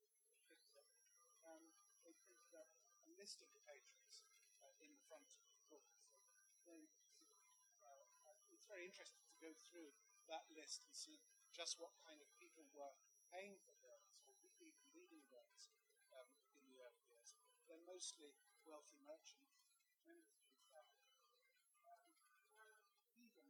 um, 1.45 1.63
they 2.03 2.15
printed 2.25 2.51
up 2.57 2.67
a 3.05 3.11
list 3.15 3.39
of 3.43 3.51
the 3.53 3.61
patrons 3.63 4.25
uh, 4.63 4.73
in 4.81 4.89
the 4.91 5.03
front 5.05 5.29
of 5.37 5.43
the 5.53 5.63
book. 5.69 5.85
So 6.41 6.57
they, 6.65 6.89
uh, 7.83 8.03
it's 8.51 8.65
very 8.65 8.87
interesting 8.87 9.23
to 9.29 9.37
go 9.39 9.53
through 9.67 9.93
that 10.27 10.47
list 10.51 10.83
and 10.83 10.91
see 10.95 11.21
just 11.55 11.79
what 11.79 11.95
kind 12.03 12.19
of 12.19 12.27
people 12.35 12.67
were 12.75 12.95
paying 13.31 13.59
for 13.63 13.75
Burns 13.83 14.23
or 14.27 14.35
even 14.41 14.71
reading 14.91 15.23
Burns 15.31 15.71
um, 16.15 16.27
in 16.55 16.63
the 16.67 16.79
early 16.83 17.03
years. 17.07 17.35
They're 17.67 17.83
mostly 17.83 18.35
wealthy 18.67 18.99
um, 21.87 22.83
even 23.15 23.47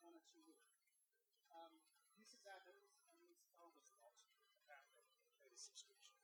one 0.00 0.14
or 0.14 0.24
two 0.30 0.42
women. 0.46 0.70
Um, 1.50 1.74
Mrs. 2.18 2.46
Adams 2.46 3.02
and 3.10 3.18
Miss 3.26 3.50
Arbuthnot 3.58 4.14
apparently 4.62 5.10
paid 5.42 5.50
a 5.50 5.58
subscription. 5.58 6.16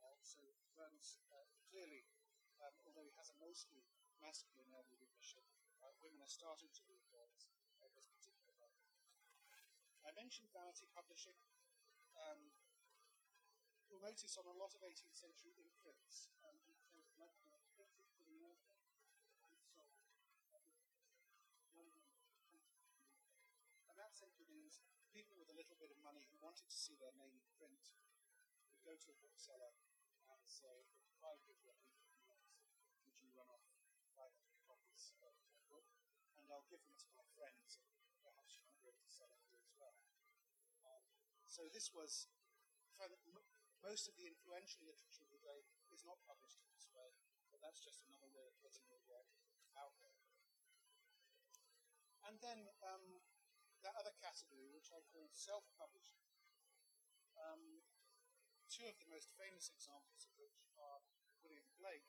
Uh, 0.00 0.16
so 0.24 0.40
Burns 0.72 1.20
uh, 1.28 1.44
clearly, 1.68 2.08
um, 2.64 2.72
although 2.88 3.04
he 3.04 3.14
has 3.20 3.28
a 3.28 3.36
mostly 3.36 3.84
masculine 4.20 4.72
early 4.72 4.96
readership, 4.96 5.44
uh, 5.84 5.92
women 6.00 6.24
are 6.24 6.32
starting 6.32 6.72
to 6.72 6.82
read 6.88 7.04
Burns 7.12 7.48
at 7.84 7.92
this 7.92 8.08
particular 8.08 8.56
moment. 8.56 8.88
I 10.04 10.16
mentioned 10.16 10.48
Vanity 10.56 10.88
Publishing. 10.96 11.36
Um, 12.16 12.40
you'll 13.90 14.06
notice 14.06 14.38
on 14.38 14.46
a 14.46 14.54
lot 14.54 14.70
of 14.78 14.86
18th 14.86 15.18
century 15.18 15.58
imprints, 15.58 16.30
um, 16.46 16.54
it 16.70 16.78
says 16.86 17.10
London 17.18 17.58
printed 17.74 18.06
for 18.14 18.22
the 18.22 18.38
and 19.42 19.58
sold. 19.66 19.98
And 23.90 23.98
that 23.98 24.14
simply 24.14 24.46
means 24.46 24.78
people 25.10 25.34
with 25.34 25.50
a 25.50 25.58
little 25.58 25.74
bit 25.82 25.90
of 25.90 25.98
money 26.06 26.22
who 26.30 26.38
wanted 26.38 26.70
to 26.70 26.78
see 26.78 26.94
their 27.02 27.10
name 27.18 27.34
in 27.34 27.42
print 27.58 27.90
would 28.70 28.86
go 28.86 28.94
to 28.94 29.08
a 29.10 29.18
bookseller 29.18 29.74
and 30.30 30.38
say, 30.46 30.86
I 31.26 31.34
give 31.42 31.58
you 31.58 31.74
would 33.04 33.18
you 33.18 33.34
run 33.34 33.50
off 33.50 33.66
500 34.14 34.30
copies 34.62 35.12
of 35.18 35.34
my 35.50 35.58
book? 35.66 35.84
And 36.38 36.46
I'll 36.48 36.70
give 36.70 36.80
them 36.86 36.94
to 36.94 37.08
my 37.10 37.26
friends, 37.34 37.82
and 37.82 37.90
perhaps 38.22 38.54
you 38.54 38.62
might 38.64 38.78
be 38.80 38.86
able 38.86 39.02
to 39.02 39.10
sell 39.10 39.28
it 39.34 39.42
to 39.50 39.58
as 39.66 39.74
well. 39.76 39.98
Um, 40.86 41.04
so 41.50 41.66
this 41.74 41.90
was, 41.90 42.30
most 43.80 44.08
of 44.08 44.14
the 44.16 44.28
influential 44.28 44.84
literature 44.84 45.24
of 45.24 45.32
the 45.32 45.40
day 45.40 45.64
is 45.90 46.04
not 46.04 46.20
published 46.28 46.60
in 46.60 46.70
this 46.72 46.88
way, 46.92 47.16
but 47.48 47.60
that's 47.64 47.80
just 47.80 48.04
another 48.04 48.28
way 48.30 48.46
of 48.46 48.56
getting 48.60 48.84
your 48.86 49.00
work 49.08 49.28
out 49.76 49.96
there. 50.04 50.20
And 52.28 52.36
then 52.44 52.68
um, 52.84 53.24
that 53.82 53.96
other 53.96 54.12
category, 54.20 54.68
which 54.68 54.92
I 54.92 55.00
call 55.08 55.32
self-publishing. 55.32 56.20
Um, 57.40 57.80
two 58.68 58.84
of 58.86 59.00
the 59.00 59.08
most 59.08 59.32
famous 59.34 59.72
examples 59.72 60.28
of 60.28 60.32
which 60.36 60.68
are 60.76 61.00
William 61.40 61.66
Blake. 61.80 62.06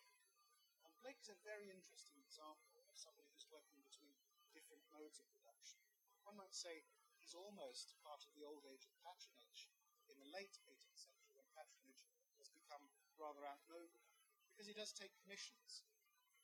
And 0.83 0.91
Blake 0.99 1.17
is 1.23 1.31
a 1.31 1.39
very 1.47 1.71
interesting 1.71 2.19
example 2.19 2.83
of 2.85 2.99
somebody 2.99 3.31
who's 3.31 3.47
working 3.47 3.79
between 3.81 4.13
different 4.51 4.83
modes 4.91 5.17
of 5.23 5.31
production. 5.31 5.79
One 6.27 6.37
might 6.37 6.53
say 6.53 6.83
he's 7.17 7.33
almost 7.33 7.95
part 8.03 8.27
of 8.27 8.35
the 8.35 8.43
old 8.43 8.67
age 8.67 8.83
of 8.83 8.93
patronage 8.99 9.71
in 10.11 10.19
the 10.19 10.29
late 10.35 10.59
18th 10.67 10.67
century 10.67 10.81
when 10.81 10.90
patronage 11.61 12.09
has 12.41 12.49
become 12.49 12.81
rather 13.21 13.45
outmoded 13.45 13.93
because 14.49 14.65
he 14.65 14.73
does 14.73 14.89
take 14.89 15.13
commissions. 15.21 15.85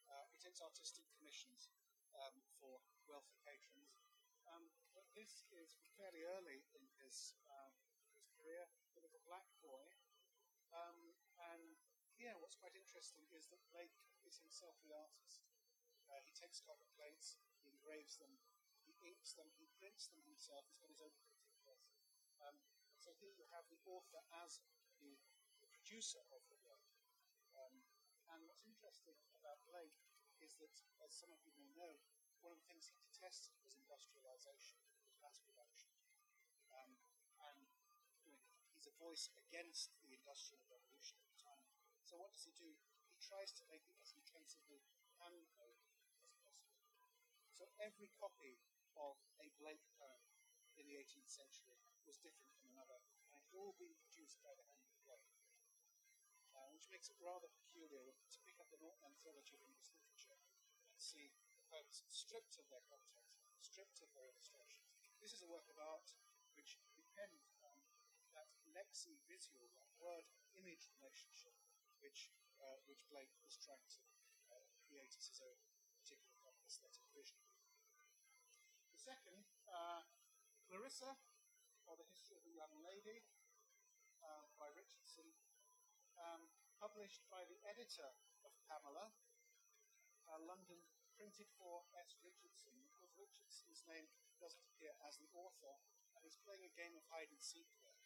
Uh, 0.05 0.29
he 0.29 0.37
takes 0.37 0.61
artistic 0.61 1.03
commissions 1.17 1.73
um, 2.13 2.37
for 2.61 2.77
wealthy 3.09 3.35
patrons 3.41 3.97
um, 4.55 4.71
but 4.95 5.03
this 5.11 5.43
is 5.51 5.75
fairly 5.99 6.23
early 6.23 6.63
in 6.71 6.83
his, 7.03 7.35
um, 7.51 7.75
his 8.15 8.27
career, 8.39 8.63
a 8.95 9.01
little 9.03 9.19
black 9.27 9.47
boy. 9.59 9.83
Um, 10.71 11.15
and 11.51 11.75
here, 12.15 12.35
what's 12.39 12.55
quite 12.57 12.75
interesting 12.75 13.27
is 13.35 13.51
that 13.51 13.59
Blake 13.71 13.95
is 14.23 14.39
himself 14.39 14.79
the 14.83 14.95
artist. 14.95 15.43
Uh, 16.07 16.23
he 16.23 16.31
takes 16.31 16.63
copper 16.63 16.87
plates, 16.95 17.35
he 17.59 17.67
engraves 17.67 18.15
them, 18.15 18.31
he 18.87 18.95
inks 19.03 19.35
them, 19.35 19.51
he 19.59 19.67
prints 19.75 20.07
them 20.07 20.23
himself. 20.23 20.63
He's 20.71 20.79
got 20.79 20.91
his 20.91 21.03
own 21.03 21.11
printing 21.19 21.51
press. 21.59 21.91
Um, 22.39 22.55
so 22.95 23.11
here 23.19 23.35
you 23.35 23.43
have 23.51 23.67
the 23.67 23.83
author 23.83 24.23
as 24.47 24.63
the, 25.01 25.17
producer 25.87 26.19
of 26.35 26.43
the 26.51 26.59
work. 26.67 26.83
Um, 27.55 27.79
and 28.35 28.43
what's 28.43 28.67
interesting 28.67 29.15
about 29.39 29.55
Blake 29.63 29.95
is 30.43 30.51
that, 30.59 30.75
as 30.99 31.15
some 31.15 31.31
of 31.31 31.39
you 31.47 31.55
may 31.55 31.71
know, 31.79 31.95
one 32.43 32.51
of 32.51 32.59
the 32.59 32.67
things 32.67 32.91
he 32.91 32.99
detested 32.99 33.55
was 33.63 33.79
industrialization, 33.79 34.83
was 35.07 35.15
mass 35.23 35.39
production. 35.47 35.95
Um, 36.75 36.99
and 37.39 37.71
you 38.27 38.35
know, 38.35 38.43
he's 38.75 38.83
a 38.83 38.95
voice 38.99 39.31
against 39.39 39.95
the 40.03 40.11
industrial 40.11 40.67
revolution 40.67 41.23
at 41.23 41.27
the 41.31 41.39
time. 41.39 41.63
So 42.03 42.19
what 42.19 42.35
does 42.35 42.43
he 42.43 42.51
do? 42.59 42.75
He 43.07 43.17
tries 43.23 43.55
to 43.57 43.63
make 43.71 43.87
it 43.87 43.95
as 44.03 44.11
intensively 44.11 44.83
handmade 45.23 45.87
as 46.43 46.43
possible. 46.43 46.51
So 47.55 47.63
every 47.79 48.11
copy 48.19 48.59
of 48.99 49.15
a 49.39 49.47
Blake 49.55 49.87
poem 49.95 50.23
in 50.75 50.85
the 50.85 50.99
18th 50.99 51.31
century 51.31 51.79
was 52.05 52.21
different 52.21 52.51
from 52.59 52.69
another, 52.75 52.99
and 53.15 53.23
it 53.23 53.31
had 53.33 53.45
all 53.55 53.73
been 53.79 53.95
produced 53.97 54.37
by 54.43 54.53
the 54.53 54.67
hand 54.67 54.86
which 56.77 56.93
makes 56.93 57.09
it 57.09 57.17
rather 57.17 57.49
peculiar 57.65 58.13
to 58.29 58.37
pick 58.45 58.61
up 58.61 58.69
the 58.69 58.77
Norton 58.77 59.09
anthology 59.09 59.57
of 59.57 59.65
English 59.65 59.89
literature 59.97 60.37
and 60.93 61.01
see 61.01 61.33
poems 61.73 62.05
stripped 62.13 62.53
of 62.61 62.69
their 62.69 62.85
content, 62.85 63.25
stripped 63.57 63.97
of 64.05 64.13
their 64.13 64.29
illustrations. 64.29 64.93
This 65.17 65.33
is 65.33 65.41
a 65.41 65.49
work 65.49 65.65
of 65.73 65.81
art 65.81 66.05
which 66.53 66.77
depends 66.93 67.49
on 67.65 67.81
that 68.37 68.53
lexi-visual, 68.77 69.73
that 69.73 69.89
word-image 69.97 70.85
relationship, 71.01 71.57
which 71.97 72.29
uh, 72.61 72.77
which 72.85 73.01
Blake 73.09 73.33
was 73.41 73.57
trying 73.57 73.89
to 73.97 74.05
uh, 74.53 74.61
create 74.85 75.17
as 75.17 75.33
his 75.33 75.41
own 75.41 75.57
particular 75.97 76.37
kind 76.45 76.53
of 76.53 76.61
aesthetic 76.61 77.05
vision. 77.09 77.41
The 78.93 79.01
second, 79.01 79.49
uh, 79.65 80.05
Clarissa, 80.69 81.17
or 81.89 81.97
the 81.97 82.05
History 82.05 82.37
of 82.37 82.45
a 82.45 82.53
Young 82.53 82.73
Lady, 82.85 83.25
uh, 84.21 84.45
by 84.61 84.69
Richardson, 84.73 85.25
um, 86.17 86.49
published 86.77 87.25
by 87.33 87.41
the 87.49 87.57
editor 87.65 88.13
of 88.45 88.53
Pamela, 88.69 89.09
uh, 90.29 90.39
London 90.45 90.77
printed 91.17 91.49
for 91.57 91.89
S. 91.97 92.21
Richardson 92.21 92.77
because 92.85 93.09
Richardson's 93.17 93.81
name 93.89 94.05
doesn't 94.37 94.61
appear 94.61 94.93
as 95.01 95.17
the 95.17 95.29
author 95.33 95.73
and 96.13 96.21
he's 96.21 96.37
playing 96.45 96.61
a 96.61 96.73
game 96.77 96.93
of 96.93 97.05
hide 97.09 97.33
and 97.33 97.41
seek 97.41 97.65
there. 97.81 97.97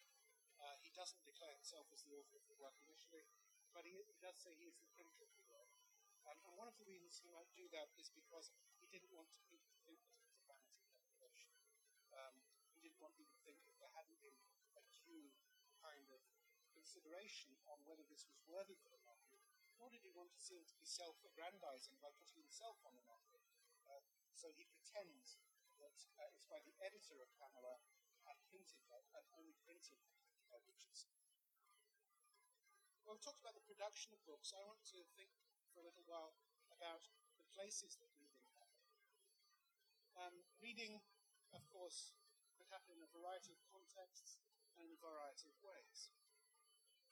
Uh, 0.60 0.80
he 0.80 0.92
doesn't 0.96 1.20
declare 1.28 1.52
himself 1.52 1.92
as 1.92 2.08
the 2.08 2.16
author 2.16 2.40
of 2.40 2.48
the 2.48 2.56
work 2.56 2.76
initially, 2.88 3.28
but 3.76 3.84
he, 3.84 4.00
he 4.08 4.16
does 4.24 4.40
say 4.40 4.56
he 4.56 4.72
is 4.72 4.80
the 4.80 4.88
printer 4.96 5.28
of 5.28 5.32
the 5.36 5.48
work. 5.52 5.72
And, 6.30 6.38
and, 6.46 6.54
one 6.54 6.70
of 6.70 6.78
the 6.78 6.86
reasons 6.86 7.18
he 7.18 7.34
might 7.34 7.50
do 7.58 7.66
that 7.74 7.90
is 7.98 8.14
because 8.14 8.54
he 8.78 8.86
didn't 8.94 9.10
want 9.10 9.26
people 9.50 9.74
to 9.74 9.80
think 9.90 9.98
that 10.06 10.14
it 10.14 10.22
was 10.22 10.38
a 10.38 10.46
vanity 10.46 10.86
publication. 10.94 11.50
Um, 12.14 12.38
he 12.78 12.86
didn't 12.86 13.02
want 13.02 13.18
people 13.18 13.34
to 13.34 13.42
think 13.42 13.58
that 13.66 13.74
there 13.82 13.90
hadn't 13.98 14.22
been 14.22 14.38
a 14.78 14.84
due 15.02 15.34
kind 15.82 16.06
of 16.14 16.22
consideration 16.82 17.54
on 17.70 17.78
whether 17.86 18.02
this 18.10 18.26
was 18.26 18.42
worthy 18.50 18.74
for 18.82 18.90
the 18.90 19.02
market 19.06 19.46
nor 19.82 19.90
did 19.90 20.06
he 20.06 20.14
want 20.14 20.30
to 20.30 20.38
seem 20.38 20.62
to 20.62 20.78
be 20.78 20.86
self-aggrandizing 20.86 21.98
by 21.98 22.14
putting 22.22 22.38
himself 22.38 22.78
on 22.86 22.94
the 22.94 23.10
market. 23.10 23.42
Uh, 23.90 23.98
so 24.38 24.54
he 24.54 24.70
pretends 24.70 25.42
that 25.82 25.98
uh, 26.22 26.30
it's 26.38 26.46
by 26.46 26.62
the 26.62 26.78
editor 26.86 27.18
of 27.18 27.34
Pamela 27.42 27.82
and 28.30 28.38
printed 28.54 28.86
and 28.94 29.26
only 29.34 29.58
printed 29.66 29.98
by 30.54 30.62
Richardson. 30.70 31.10
Well, 33.02 33.18
we've 33.18 33.26
talked 33.26 33.42
about 33.42 33.58
the 33.58 33.66
production 33.66 34.14
of 34.14 34.22
books. 34.30 34.54
I 34.54 34.62
want 34.70 34.86
to 34.94 35.02
think 35.18 35.34
for 35.74 35.82
a 35.82 35.88
little 35.90 36.06
while 36.06 36.38
about 36.70 37.10
the 37.42 37.50
places 37.58 37.98
that 37.98 38.14
reading 38.22 38.46
happen. 38.62 38.86
Um, 40.14 40.46
reading, 40.62 41.02
of 41.58 41.66
course, 41.74 42.14
could 42.54 42.70
happen 42.70 42.94
in 42.94 43.02
a 43.02 43.10
variety 43.10 43.58
of 43.58 43.60
contexts 43.66 44.38
and 44.78 44.86
in 44.86 44.94
a 44.94 45.02
variety 45.02 45.50
of 45.50 45.58
ways. 45.66 46.14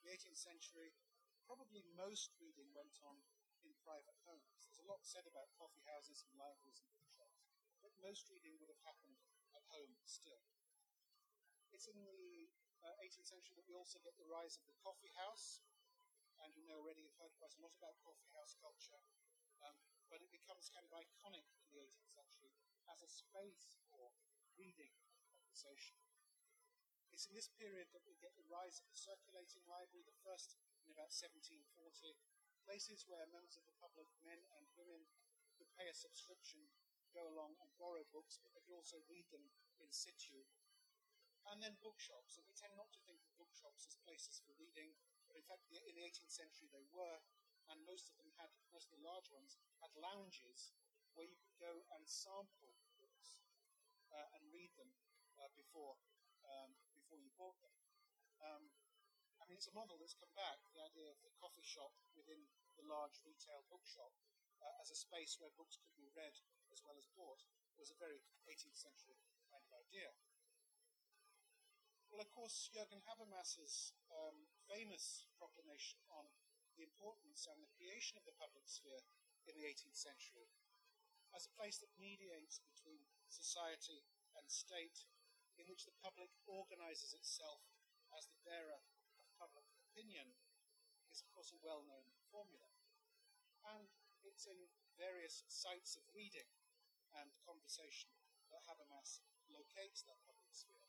The 0.04 0.12
18th 0.16 0.40
century, 0.40 0.96
probably 1.44 1.84
most 1.98 2.32
reading 2.40 2.72
went 2.72 2.96
on 3.04 3.20
in 3.68 3.76
private 3.84 4.16
homes. 4.24 4.64
There's 4.64 4.80
a 4.80 4.88
lot 4.88 5.04
said 5.04 5.28
about 5.28 5.52
coffee 5.60 5.84
houses 5.84 6.24
and 6.24 6.32
libraries 6.40 6.80
and 6.80 6.92
bookshops, 6.96 7.44
but 7.84 7.92
most 8.00 8.32
reading 8.32 8.56
would 8.60 8.72
have 8.72 8.84
happened 8.88 9.20
at 9.52 9.68
home 9.68 10.00
still. 10.08 10.48
It's 11.76 11.92
in 11.92 12.00
the 12.02 12.50
uh, 12.82 12.96
18th 13.04 13.28
century 13.28 13.60
that 13.60 13.68
we 13.68 13.76
also 13.76 14.00
get 14.00 14.16
the 14.16 14.28
rise 14.28 14.56
of 14.56 14.66
the 14.66 14.78
coffee 14.80 15.12
house, 15.20 15.62
and 16.40 16.56
you 16.56 16.64
know 16.66 16.80
already 16.80 17.04
you've 17.04 17.20
heard 17.20 17.36
quite 17.38 17.54
a 17.60 17.62
lot 17.62 17.76
about 17.76 18.00
coffee 18.02 18.32
house 18.32 18.56
culture, 18.58 19.04
um, 19.62 19.76
but 20.08 20.24
it 20.24 20.32
becomes 20.32 20.72
kind 20.72 20.88
of 20.88 20.92
iconic 20.96 21.46
in 21.60 21.68
the 21.70 21.84
18th 21.84 22.10
century 22.10 22.56
as 22.88 23.04
a 23.04 23.12
space 23.12 23.78
for 23.92 24.16
reading 24.56 24.96
and 25.12 25.22
conversation. 25.30 26.09
It's 27.20 27.28
in 27.28 27.36
this 27.36 27.52
period 27.60 27.92
that 27.92 28.08
we 28.08 28.16
get 28.24 28.32
the 28.40 28.48
rise 28.48 28.80
of 28.80 28.88
the 28.88 28.96
circulating 28.96 29.68
library, 29.68 30.08
the 30.08 30.24
first 30.24 30.56
in 30.88 30.96
about 30.96 31.12
1740, 31.12 32.16
places 32.64 33.04
where 33.12 33.28
members 33.28 33.60
of 33.60 33.68
the 33.68 33.76
public, 33.76 34.08
men 34.24 34.40
and 34.56 34.64
women, 34.80 35.04
could 35.60 35.68
pay 35.76 35.92
a 35.92 36.00
subscription, 36.00 36.64
go 37.12 37.28
along 37.28 37.60
and 37.60 37.76
borrow 37.76 38.08
books, 38.16 38.40
but 38.40 38.56
they 38.56 38.64
could 38.64 38.72
also 38.72 39.04
read 39.12 39.28
them 39.36 39.52
in 39.84 39.92
situ. 39.92 40.48
And 41.44 41.60
then 41.60 41.76
bookshops, 41.84 42.40
and 42.40 42.48
we 42.48 42.56
tend 42.56 42.80
not 42.80 42.88
to 42.96 43.04
think 43.04 43.20
of 43.28 43.36
bookshops 43.36 43.84
as 43.84 44.00
places 44.08 44.40
for 44.40 44.56
reading, 44.56 44.96
but 45.28 45.36
in 45.36 45.44
fact, 45.44 45.68
in 45.76 45.84
the 46.00 46.08
18th 46.08 46.32
century 46.32 46.72
they 46.72 46.88
were, 46.88 47.20
and 47.68 47.84
most 47.84 48.08
of 48.08 48.16
them 48.16 48.32
had, 48.40 48.48
most 48.72 48.88
of 48.88 48.96
the 48.96 49.04
large 49.04 49.28
ones, 49.28 49.60
had 49.84 49.92
lounges 50.00 50.72
where 51.20 51.28
you 51.28 51.36
could 51.36 51.60
go 51.60 51.84
and 52.00 52.08
sample 52.08 52.80
books 53.04 53.44
uh, 54.08 54.40
and 54.40 54.56
read 54.56 54.72
them 54.80 54.96
uh, 55.36 55.52
before 55.60 56.00
um, 56.48 56.72
before 57.10 57.26
you 57.26 57.34
bought 57.42 57.58
them. 57.66 57.74
Um, 58.38 58.70
I 59.42 59.50
mean, 59.50 59.58
it's 59.58 59.66
a 59.66 59.74
model 59.74 59.98
that's 59.98 60.14
come 60.14 60.30
back, 60.38 60.62
the 60.78 60.86
idea 60.86 61.10
of 61.10 61.18
the 61.26 61.34
coffee 61.42 61.66
shop 61.66 61.90
within 62.14 62.46
the 62.78 62.86
large 62.86 63.18
retail 63.26 63.66
bookshop 63.66 64.14
uh, 64.62 64.78
as 64.78 64.94
a 64.94 65.02
space 65.02 65.42
where 65.42 65.50
books 65.58 65.82
could 65.82 65.98
be 65.98 66.14
read 66.14 66.38
as 66.70 66.86
well 66.86 66.94
as 67.02 67.10
bought 67.18 67.42
was 67.82 67.90
a 67.90 67.98
very 67.98 68.22
18th 68.46 68.78
century 68.78 69.18
kind 69.50 69.66
of 69.66 69.74
idea. 69.74 70.14
Well, 72.14 72.22
of 72.22 72.30
course, 72.30 72.70
Jürgen 72.70 73.02
Habermas's 73.10 73.98
um, 74.14 74.46
famous 74.70 75.26
proclamation 75.42 75.98
on 76.14 76.30
the 76.78 76.86
importance 76.86 77.50
and 77.50 77.58
the 77.58 77.74
creation 77.74 78.22
of 78.22 78.26
the 78.30 78.38
public 78.38 78.70
sphere 78.70 79.02
in 79.50 79.58
the 79.58 79.66
18th 79.66 79.98
century 79.98 80.46
as 81.34 81.50
a 81.50 81.58
place 81.58 81.82
that 81.82 81.90
mediates 81.98 82.62
between 82.70 83.02
society 83.34 84.06
and 84.38 84.46
state 84.46 85.10
in 85.60 85.68
which 85.68 85.84
the 85.84 86.00
public 86.00 86.32
organizes 86.48 87.12
itself 87.12 87.60
as 88.16 88.26
the 88.32 88.40
bearer 88.48 88.80
of 89.20 89.28
public 89.36 89.68
opinion 89.92 90.32
is, 91.12 91.20
of 91.20 91.30
course, 91.36 91.52
a 91.52 91.60
well 91.60 91.84
known 91.84 92.08
formula. 92.32 92.72
And 93.68 93.92
it's 94.24 94.48
in 94.48 94.58
various 94.96 95.44
sites 95.52 96.00
of 96.00 96.08
reading 96.16 96.48
and 97.20 97.28
conversation 97.44 98.10
that 98.56 98.64
Habermas 98.66 99.20
locates 99.52 100.08
that 100.08 100.24
public 100.24 100.50
sphere. 100.56 100.88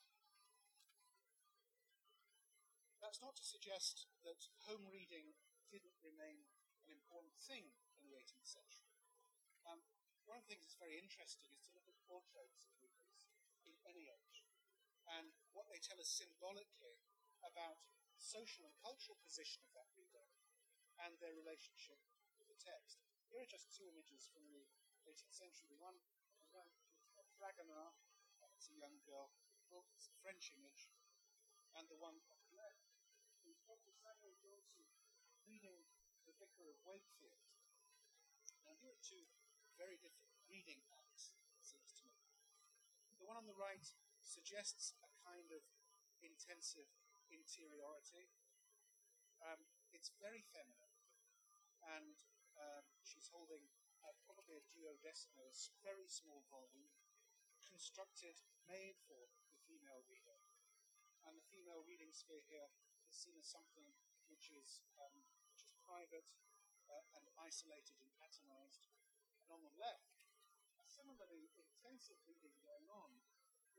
That's 3.02 3.20
not 3.24 3.34
to 3.36 3.44
suggest 3.44 4.06
that 4.22 4.38
home 4.70 4.86
reading 4.92 5.34
didn't 5.72 5.98
remain 6.04 6.46
an 6.86 6.92
important 6.94 7.34
thing 7.42 7.72
in 7.98 8.06
the 8.06 8.14
18th 8.14 8.46
century. 8.46 8.92
Um, 9.66 9.80
one 10.28 10.38
of 10.38 10.44
the 10.46 10.52
things 10.52 10.62
that's 10.68 10.78
very 10.78 11.00
interesting 11.00 11.48
is 11.56 11.64
to 11.66 11.74
look 11.74 11.88
at 11.88 11.96
portraits 12.06 12.68
of 12.68 12.76
readers 12.78 13.26
in 13.66 13.74
any 13.88 14.06
age 14.06 14.30
and 15.18 15.34
what 15.56 15.66
they 15.66 15.82
tell 15.82 15.98
us 15.98 16.11
symbolically 16.11 17.00
about 17.42 17.82
social 18.20 18.68
and 18.68 18.74
cultural 18.84 19.16
position 19.24 19.64
of 19.64 19.72
that 19.74 19.88
reader 19.96 20.28
and 21.00 21.16
their 21.18 21.34
relationship 21.34 21.98
with 22.36 22.46
the 22.46 22.58
text. 22.61 23.00
Here 23.32 23.40
are 23.40 23.48
just 23.48 23.72
two 23.72 23.88
images 23.88 24.28
from 24.28 24.44
the 24.52 24.68
18th 25.08 25.34
century. 25.34 25.72
One, 25.80 25.96
one 26.52 26.68
Fragonard, 27.40 27.96
that's 28.44 28.68
a 28.68 28.76
young 28.76 29.00
girl, 29.08 29.32
it's 29.96 30.12
a 30.12 30.16
French 30.20 30.52
image, 30.52 30.92
and 31.72 31.88
the 31.88 31.96
one 31.96 32.20
on 32.28 32.38
the 32.44 32.52
left 32.52 32.90
is 33.48 33.64
Dr. 33.64 33.94
Samuel 33.96 34.36
Johnson 34.36 34.84
reading 35.48 35.80
The 36.28 36.36
Vicar 36.36 36.68
of 36.68 36.76
Wakefield. 36.84 37.40
Now, 38.68 38.76
here 38.76 38.92
are 38.92 39.00
two 39.00 39.24
very 39.80 39.96
different 39.96 40.28
reading 40.52 40.84
acts, 40.92 41.32
it 41.56 41.64
seems 41.64 41.96
to 41.96 42.04
me. 42.04 42.20
The 43.16 43.24
one 43.24 43.40
on 43.40 43.48
the 43.48 43.56
right 43.56 43.80
suggests 44.31 44.95
a 45.03 45.11
kind 45.26 45.51
of 45.51 45.66
intensive 46.22 46.87
interiority. 47.35 48.31
Um, 49.43 49.66
it's 49.91 50.14
very 50.22 50.47
feminine, 50.55 50.95
and 51.83 52.14
um, 52.55 52.87
she's 53.03 53.26
holding 53.35 53.66
uh, 54.07 54.14
probably 54.22 54.55
a 54.55 54.68
duodecimo, 54.70 55.51
a 55.51 55.55
very 55.83 56.07
small 56.07 56.47
volume, 56.47 56.95
constructed, 57.66 58.39
made 58.70 58.95
for 59.03 59.26
the 59.51 59.59
female 59.66 60.07
reader. 60.07 60.39
And 61.26 61.35
the 61.35 61.51
female 61.51 61.83
reading 61.83 62.14
sphere 62.14 62.47
here 62.47 62.70
is 63.11 63.18
seen 63.18 63.35
as 63.37 63.51
something 63.51 63.85
which 64.31 64.55
is, 64.55 64.81
um, 64.97 65.26
which 65.51 65.66
is 65.66 65.74
private 65.83 66.24
uh, 66.87 67.05
and 67.18 67.26
isolated 67.35 67.99
and 67.99 68.14
atomized. 68.22 68.87
And 69.43 69.51
on 69.53 69.66
the 69.66 69.74
left, 69.76 70.22
a 70.81 70.87
similarly 70.87 71.53
intensive 71.59 72.16
reading 72.24 72.57
going 72.64 72.89
on 72.89 73.20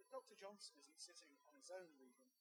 Dr. 0.10 0.34
Johnson 0.40 0.74
isn't 0.82 0.98
sitting 0.98 1.30
on 1.46 1.54
his 1.54 1.70
own 1.70 1.92
reading. 2.02 2.32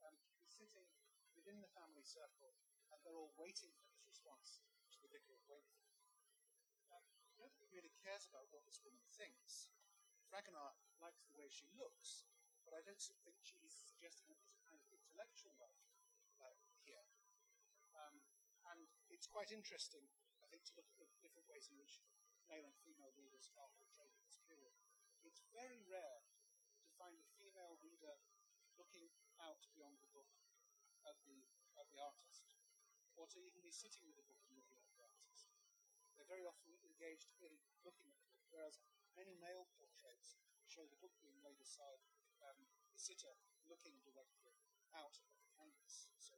Um, 0.00 0.16
he's 0.40 0.54
sitting 0.54 0.88
within 1.36 1.60
the 1.60 1.68
family 1.76 2.06
circle, 2.06 2.56
and 2.88 3.02
they're 3.04 3.18
all 3.18 3.34
waiting 3.36 3.74
for 3.76 3.84
his 3.92 4.00
response 4.06 4.64
to 4.94 4.98
the 5.04 5.10
Vicar 5.12 5.36
of 5.36 5.44
Wakefield. 5.50 6.00
Um, 6.88 7.04
nobody 7.36 7.68
really 7.68 7.92
cares 8.00 8.24
about 8.30 8.48
what 8.48 8.64
this 8.64 8.80
woman 8.80 9.04
thinks. 9.12 9.68
Fragonard 10.32 10.78
likes 11.02 11.26
the 11.28 11.36
way 11.36 11.50
she 11.50 11.68
looks, 11.76 12.24
but 12.64 12.72
I 12.72 12.80
don't 12.86 13.02
think 13.26 13.36
she's 13.42 13.74
suggesting 13.74 14.38
that 14.40 14.56
a 14.56 14.62
kind 14.64 14.78
of 14.78 14.86
intellectual 14.88 15.52
life 15.60 15.84
uh, 16.40 16.56
here. 16.86 17.04
Um, 17.92 18.16
and 18.72 18.86
it's 19.10 19.26
quite 19.26 19.50
interesting, 19.52 20.06
I 20.40 20.46
think, 20.48 20.64
to 20.70 20.76
look 20.78 20.88
at 20.88 20.96
the 20.96 21.08
different 21.20 21.50
ways 21.50 21.68
in 21.68 21.76
which 21.76 22.00
male 22.48 22.64
and 22.64 22.76
female 22.86 23.12
readers 23.18 23.50
are 23.58 23.68
portrayed 23.76 24.14
in 24.14 24.22
this 24.24 24.38
period. 24.46 24.72
It's 25.26 25.42
very 25.52 25.82
rare 25.84 26.22
find 27.00 27.16
a 27.16 27.32
female 27.40 27.80
reader 27.80 28.12
looking 28.90 29.10
out 29.38 29.62
beyond 29.74 30.02
the 30.02 30.10
book 30.10 30.30
at 31.06 31.16
the, 31.24 31.46
at 31.78 31.86
the 31.94 32.02
artist, 32.02 32.50
or 33.14 33.30
to 33.30 33.38
even 33.38 33.62
be 33.62 33.70
sitting 33.70 34.02
with 34.06 34.18
the 34.18 34.26
book 34.26 34.42
and 34.46 34.58
looking 34.58 34.78
at 34.78 34.90
the 34.90 35.02
artist. 35.02 35.46
They're 36.18 36.28
very 36.28 36.44
often 36.44 36.74
engaged 36.84 37.32
in 37.40 37.54
looking 37.86 38.10
at 38.10 38.18
the 38.20 38.28
book, 38.34 38.44
whereas 38.52 38.82
many 39.16 39.38
male 39.38 39.70
portraits 39.78 40.36
show 40.68 40.84
the 40.86 41.00
book 41.00 41.14
being 41.22 41.38
laid 41.40 41.58
aside, 41.62 42.02
um, 42.44 42.68
the 42.92 43.00
sitter 43.00 43.32
looking 43.70 43.96
directly 44.04 44.58
out 44.92 45.16
at 45.22 45.34
the 45.40 45.50
canvas. 45.54 46.10
So 46.20 46.36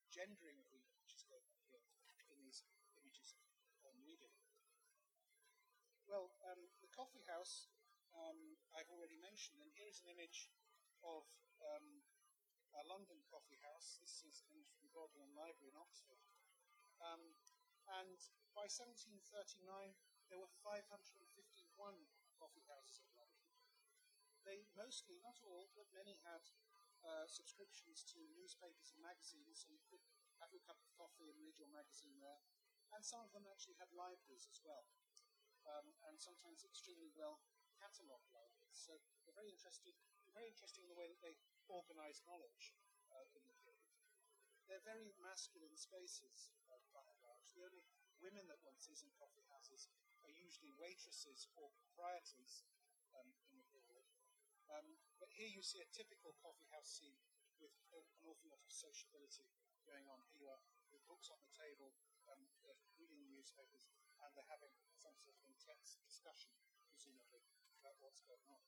the 0.00 0.08
gendering 0.08 0.56
of 0.62 0.72
which 0.72 1.12
is 1.12 1.28
going 1.28 1.44
on 1.52 1.60
here 1.68 1.84
in 2.32 2.40
these 2.40 2.64
images 2.96 3.36
of 3.84 3.92
reading. 4.00 4.32
Well, 6.08 6.32
um, 6.48 6.72
the 6.80 6.88
coffee 6.88 7.26
house 7.28 7.68
um, 8.16 8.56
I've 8.72 8.88
already 8.88 9.20
mentioned. 9.20 9.60
And 9.60 9.68
here's 9.76 10.00
an 10.00 10.08
image 10.08 10.48
of 11.04 11.24
um, 11.60 12.04
a 12.76 12.84
London 12.86 13.20
coffee 13.28 13.60
house. 13.64 14.00
This 14.00 14.24
is 14.24 14.44
from 14.48 14.88
Bodleian 14.92 15.32
Library 15.36 15.72
in 15.72 15.78
Oxford. 15.80 16.20
Um, 17.00 17.36
and 18.00 18.18
by 18.56 18.66
1739, 18.68 19.62
there 20.28 20.40
were 20.40 20.50
551 20.64 21.30
coffee 22.36 22.66
houses 22.66 23.04
in 23.04 23.12
London. 23.14 23.46
They 24.42 24.66
mostly, 24.78 25.18
not 25.22 25.38
all, 25.42 25.70
but 25.74 25.90
many 25.90 26.18
had 26.22 26.42
uh, 27.02 27.26
subscriptions 27.26 28.06
to 28.14 28.18
newspapers 28.34 28.94
and 28.94 29.02
magazines, 29.02 29.62
so 29.62 29.70
you 29.70 29.82
could 29.90 30.02
have 30.38 30.50
your 30.54 30.62
cup 30.66 30.78
of 30.82 30.90
coffee 30.94 31.30
and 31.30 31.38
read 31.38 31.58
your 31.58 31.70
magazine 31.70 32.18
there. 32.22 32.42
And 32.94 33.02
some 33.02 33.26
of 33.26 33.34
them 33.34 33.46
actually 33.50 33.78
had 33.78 33.90
libraries 33.90 34.46
as 34.46 34.62
well, 34.62 34.86
um, 35.66 35.90
and 36.06 36.14
sometimes 36.22 36.62
extremely 36.62 37.10
well 37.14 37.42
catalogued 37.82 38.30
libraries. 38.30 38.78
So 38.78 38.94
they're 39.26 39.36
very 39.36 39.50
interested, 39.50 39.98
very 40.36 40.52
interesting 40.52 40.84
in 40.84 40.92
the 40.92 41.00
way 41.00 41.08
that 41.08 41.24
they 41.24 41.32
organise 41.72 42.20
knowledge 42.28 42.76
uh, 43.08 43.24
in 43.32 43.40
the 43.48 43.56
period. 43.64 43.88
They're 44.68 44.84
very 44.84 45.16
masculine 45.16 45.72
spaces, 45.80 46.52
uh, 46.68 46.76
by 46.92 47.00
and 47.08 47.16
large. 47.24 47.48
The 47.56 47.64
only 47.64 47.80
women 48.20 48.44
that 48.52 48.60
one 48.60 48.76
sees 48.76 49.00
in 49.00 49.08
coffee 49.16 49.48
houses 49.48 49.88
are 50.20 50.34
usually 50.36 50.76
waitresses 50.76 51.48
or 51.56 51.72
proprietors 51.80 52.68
um, 53.16 53.32
in 53.48 53.56
the 53.56 53.64
period. 53.72 54.04
Um, 54.68 55.00
but 55.16 55.32
here 55.32 55.48
you 55.48 55.64
see 55.64 55.80
a 55.80 55.88
typical 55.96 56.36
coffee 56.44 56.68
house 56.68 56.90
scene 57.00 57.16
with 57.56 57.72
an 57.96 58.04
awful 58.28 58.52
lot 58.52 58.60
of 58.60 58.68
sociability 58.68 59.48
going 59.88 60.04
on. 60.04 60.20
Here 60.36 60.52
are 60.52 60.60
with 60.92 61.00
books 61.08 61.32
on 61.32 61.40
the 61.40 61.54
table, 61.56 61.96
um, 62.28 62.44
reading 63.00 63.24
the 63.24 63.32
newspapers, 63.32 63.88
and 64.20 64.28
they're 64.36 64.52
having 64.52 64.74
some 65.00 65.16
sort 65.16 65.32
of 65.32 65.40
intense 65.48 65.96
discussion, 66.04 66.52
presumably, 66.92 67.40
about 67.80 67.96
what's 68.04 68.20
going 68.26 68.44
on. 68.52 68.60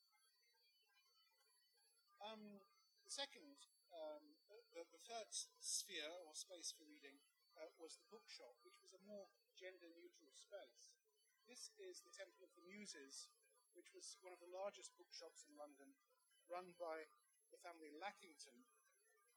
Um, 2.18 2.66
the 3.06 3.14
second, 3.14 3.70
um, 3.94 4.34
the, 4.50 4.82
the, 4.90 4.98
third 5.06 5.30
sphere 5.62 6.10
or 6.26 6.34
space 6.34 6.74
for 6.74 6.82
reading 6.82 7.22
uh, 7.54 7.70
was 7.78 7.94
the 7.94 8.10
bookshop, 8.10 8.58
which 8.66 8.82
was 8.82 8.90
a 8.90 9.06
more 9.06 9.30
gender 9.54 9.86
neutral 9.94 10.34
space. 10.34 10.90
This 11.46 11.70
is 11.78 12.02
the 12.02 12.10
Temple 12.10 12.42
of 12.42 12.52
the 12.58 12.66
Muses, 12.66 13.30
which 13.78 13.94
was 13.94 14.18
one 14.20 14.34
of 14.34 14.42
the 14.42 14.50
largest 14.50 14.98
bookshops 14.98 15.46
in 15.46 15.54
London, 15.54 15.94
run 16.50 16.74
by 16.74 17.06
the 17.54 17.60
family 17.62 17.94
Lackington. 17.94 18.66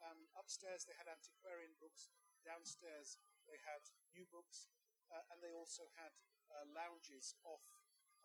Um, 0.02 0.26
upstairs 0.34 0.82
they 0.82 0.98
had 0.98 1.06
antiquarian 1.06 1.78
books, 1.78 2.10
downstairs 2.42 3.22
they 3.46 3.62
had 3.62 3.86
new 4.10 4.26
books, 4.34 4.74
uh, 5.14 5.22
and 5.30 5.38
they 5.38 5.54
also 5.54 5.86
had 5.94 6.18
uh, 6.50 6.66
lounges 6.66 7.38
off 7.46 7.62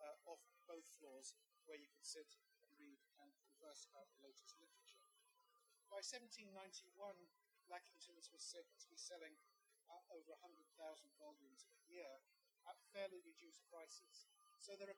uh, 0.01 0.17
off 0.29 0.41
both 0.65 0.85
floors 0.97 1.37
where 1.69 1.77
you 1.77 1.89
could 1.89 2.05
sit 2.05 2.37
converse 3.67 3.91
about 3.91 4.07
latest 4.23 4.55
literature. 4.63 5.03
By 5.91 5.99
1791, 5.99 6.87
Lackington's 7.67 8.31
was 8.31 8.39
said 8.39 8.63
to 8.63 8.87
be 8.87 8.95
selling 8.95 9.35
uh, 9.91 9.99
over 10.15 10.39
100,000 10.39 10.55
volumes 11.19 11.67
a 11.67 11.75
year 11.83 12.23
at 12.63 12.79
fairly 12.95 13.19
reduced 13.27 13.67
prices. 13.67 14.31
So 14.63 14.79
they're, 14.79 14.95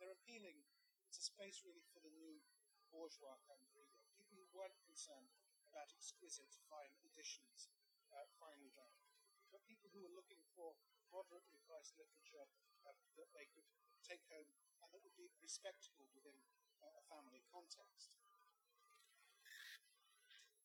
they're 0.00 0.16
appealing 0.16 0.56
to 0.56 1.20
a 1.20 1.20
space 1.20 1.60
really 1.68 1.84
for 1.92 2.00
the 2.00 2.08
new 2.16 2.40
bourgeois 2.88 3.36
kind 3.44 3.60
of 3.60 3.68
reader, 3.76 4.00
people 4.16 4.40
who 4.40 4.48
weren't 4.56 4.80
concerned 4.88 5.28
about 5.68 5.92
exquisite, 5.92 6.48
fine 6.72 6.96
editions, 7.04 7.68
uh, 8.08 8.24
finely 8.40 8.72
done, 8.72 8.96
but 9.52 9.60
people 9.68 9.92
who 9.92 10.00
were 10.00 10.16
looking 10.16 10.40
for 10.56 10.72
moderately 11.12 11.60
priced 11.68 11.92
literature 12.00 12.48
uh, 12.88 12.96
that 13.20 13.28
they 13.36 13.44
could 13.52 13.68
take 14.00 14.24
home 14.32 14.48
and 14.80 14.88
that 14.96 15.04
would 15.04 15.16
be 15.20 15.28
respectable 15.44 16.08
within 16.16 16.40
a 16.84 17.02
family 17.10 17.42
context. 17.50 18.14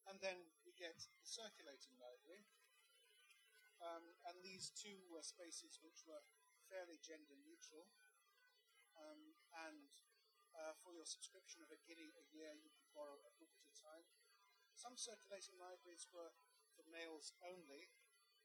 And 0.04 0.20
then 0.20 0.52
we 0.68 0.76
get 0.76 1.00
the 1.18 1.26
circulating 1.26 1.96
library, 1.96 2.44
um, 3.80 4.04
and 4.28 4.36
these 4.44 4.70
two 4.76 5.00
were 5.08 5.24
spaces 5.24 5.80
which 5.80 6.04
were 6.04 6.22
fairly 6.68 7.00
gender 7.00 7.36
neutral. 7.40 7.88
Um, 8.94 9.34
and 9.68 9.90
uh, 10.54 10.78
for 10.84 10.94
your 10.94 11.08
subscription 11.08 11.66
of 11.66 11.74
a 11.74 11.82
guinea 11.88 12.14
a 12.14 12.26
year, 12.30 12.54
you 12.54 12.70
could 12.78 12.92
borrow 12.94 13.18
a 13.26 13.34
book 13.42 13.50
at 13.58 13.66
a 13.66 13.74
time. 13.74 14.06
Some 14.78 15.00
circulating 15.00 15.58
libraries 15.58 16.06
were 16.14 16.36
for 16.76 16.86
males 16.90 17.34
only, 17.42 17.90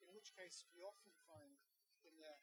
in 0.00 0.08
which 0.12 0.32
case 0.32 0.64
we 0.72 0.80
often 0.80 1.12
find 1.26 1.58
in 2.06 2.16
their 2.16 2.40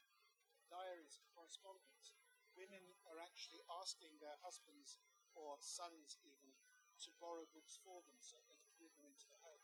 diaries 0.69 1.17
and 1.17 1.29
correspondence, 1.33 2.17
women 2.55 2.95
are 3.07 3.19
actually 3.19 3.61
asking 3.67 4.17
their 4.19 4.39
husbands 4.41 4.99
or 5.35 5.59
sons 5.59 6.15
even 6.23 6.55
to 7.03 7.11
borrow 7.19 7.43
books 7.51 7.75
for 7.83 7.99
them 8.07 8.15
so 8.23 8.39
they 8.47 8.59
can 8.59 8.71
bring 8.79 8.95
them 8.95 9.07
into 9.11 9.27
the 9.27 9.39
home. 9.43 9.63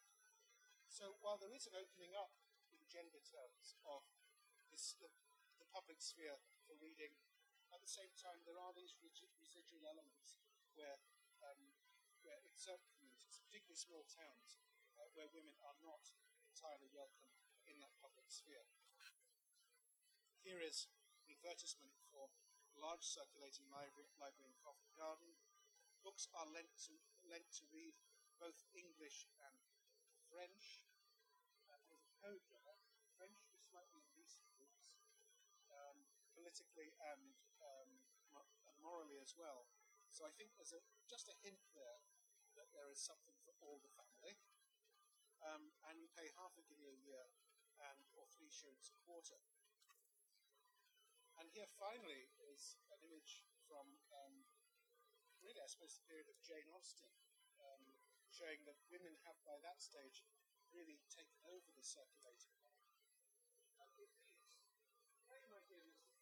So 0.91 1.15
while 1.23 1.39
there 1.39 1.55
is 1.55 1.65
an 1.71 1.79
opening 1.79 2.11
up 2.19 2.35
in 2.75 2.83
gender 2.91 3.23
terms 3.23 3.79
of 3.87 4.03
this, 4.67 4.99
the, 4.99 5.07
the 5.57 5.67
public 5.71 6.03
sphere 6.03 6.35
for 6.67 6.75
reading, 6.83 7.15
at 7.71 7.79
the 7.79 7.87
same 7.87 8.11
time 8.19 8.43
there 8.43 8.59
are 8.59 8.75
these 8.75 8.99
residual 8.99 9.87
elements 9.87 10.35
where, 10.75 10.99
um, 11.47 11.71
where 12.27 12.43
in 12.43 12.51
certain 12.59 12.91
communities, 12.99 13.39
particularly 13.47 13.79
small 13.79 14.03
towns, 14.11 14.59
uh, 14.99 15.07
where 15.15 15.31
women 15.31 15.55
are 15.63 15.79
not 15.79 16.03
entirely 16.43 16.91
welcome 16.91 17.31
in 17.63 17.79
that 17.79 17.95
public 18.03 18.27
sphere. 18.27 18.67
Here 20.43 20.59
is 20.59 20.91
the 21.23 21.31
advertisement 21.39 21.95
for 22.11 22.27
large 22.80 23.03
circulating 23.03 23.67
library, 23.72 24.07
library 24.22 24.47
in 24.47 24.55
Covent 24.61 24.91
Garden. 24.95 25.32
Books 26.05 26.30
are 26.38 26.47
lent 26.49 26.72
to, 26.88 26.93
lent 27.28 27.47
to 27.61 27.65
read 27.74 27.93
both 28.41 28.57
English 28.74 29.28
and 29.43 29.57
French. 30.32 30.82
Uh, 31.69 31.78
there's 31.89 32.05
a 32.05 32.13
code. 32.22 32.41
French 33.17 33.38
is 33.53 33.61
slightly 33.69 34.01
in 34.01 34.09
recent 34.17 34.49
books, 34.57 34.97
um, 35.69 36.09
politically 36.34 36.89
and, 37.13 37.38
um, 37.61 38.01
morally 38.82 39.22
as 39.22 39.38
well. 39.38 39.69
So 40.09 40.26
I 40.26 40.34
think 40.34 40.57
there's 40.57 40.74
a, 40.74 40.82
just 41.05 41.30
a 41.30 41.38
hint 41.45 41.61
there 41.78 42.01
that 42.57 42.74
there 42.74 42.89
is 42.89 42.97
something 42.97 43.38
for 43.45 43.53
all 43.61 43.78
the 43.80 43.93
family. 43.93 44.36
Um, 45.41 45.69
and 45.89 46.01
you 46.01 46.09
pay 46.17 46.34
half 46.34 46.57
a 46.57 46.65
guinea 46.65 46.89
a 46.91 46.97
year 46.97 47.26
and 47.78 48.01
or 48.17 48.26
three 48.30 48.49
shillings 48.49 48.89
a 48.89 48.97
quarter. 49.05 49.38
And 51.39 51.49
here 51.53 51.69
finally 51.82 52.30
is 52.62 52.78
an 52.93 53.01
image 53.01 53.41
from 53.66 53.89
um, 54.14 54.45
really, 55.41 55.57
I 55.57 55.66
suppose, 55.66 55.97
the 55.97 56.05
period 56.05 56.30
of 56.30 56.38
Jane 56.45 56.70
Austen, 56.70 57.09
um, 57.57 57.82
showing 58.30 58.62
that 58.70 58.78
women 58.93 59.18
have 59.26 59.34
by 59.41 59.57
that 59.66 59.82
stage 59.82 60.22
really 60.70 61.01
taken 61.09 61.41
over 61.49 61.74
the 61.74 61.82
circulating 61.82 62.53
life. 62.62 62.86
And 63.82 63.89
it 63.97 64.14
is, 64.14 64.62
my 65.26 65.57
dear 65.66 65.82
Mr. 65.89 66.14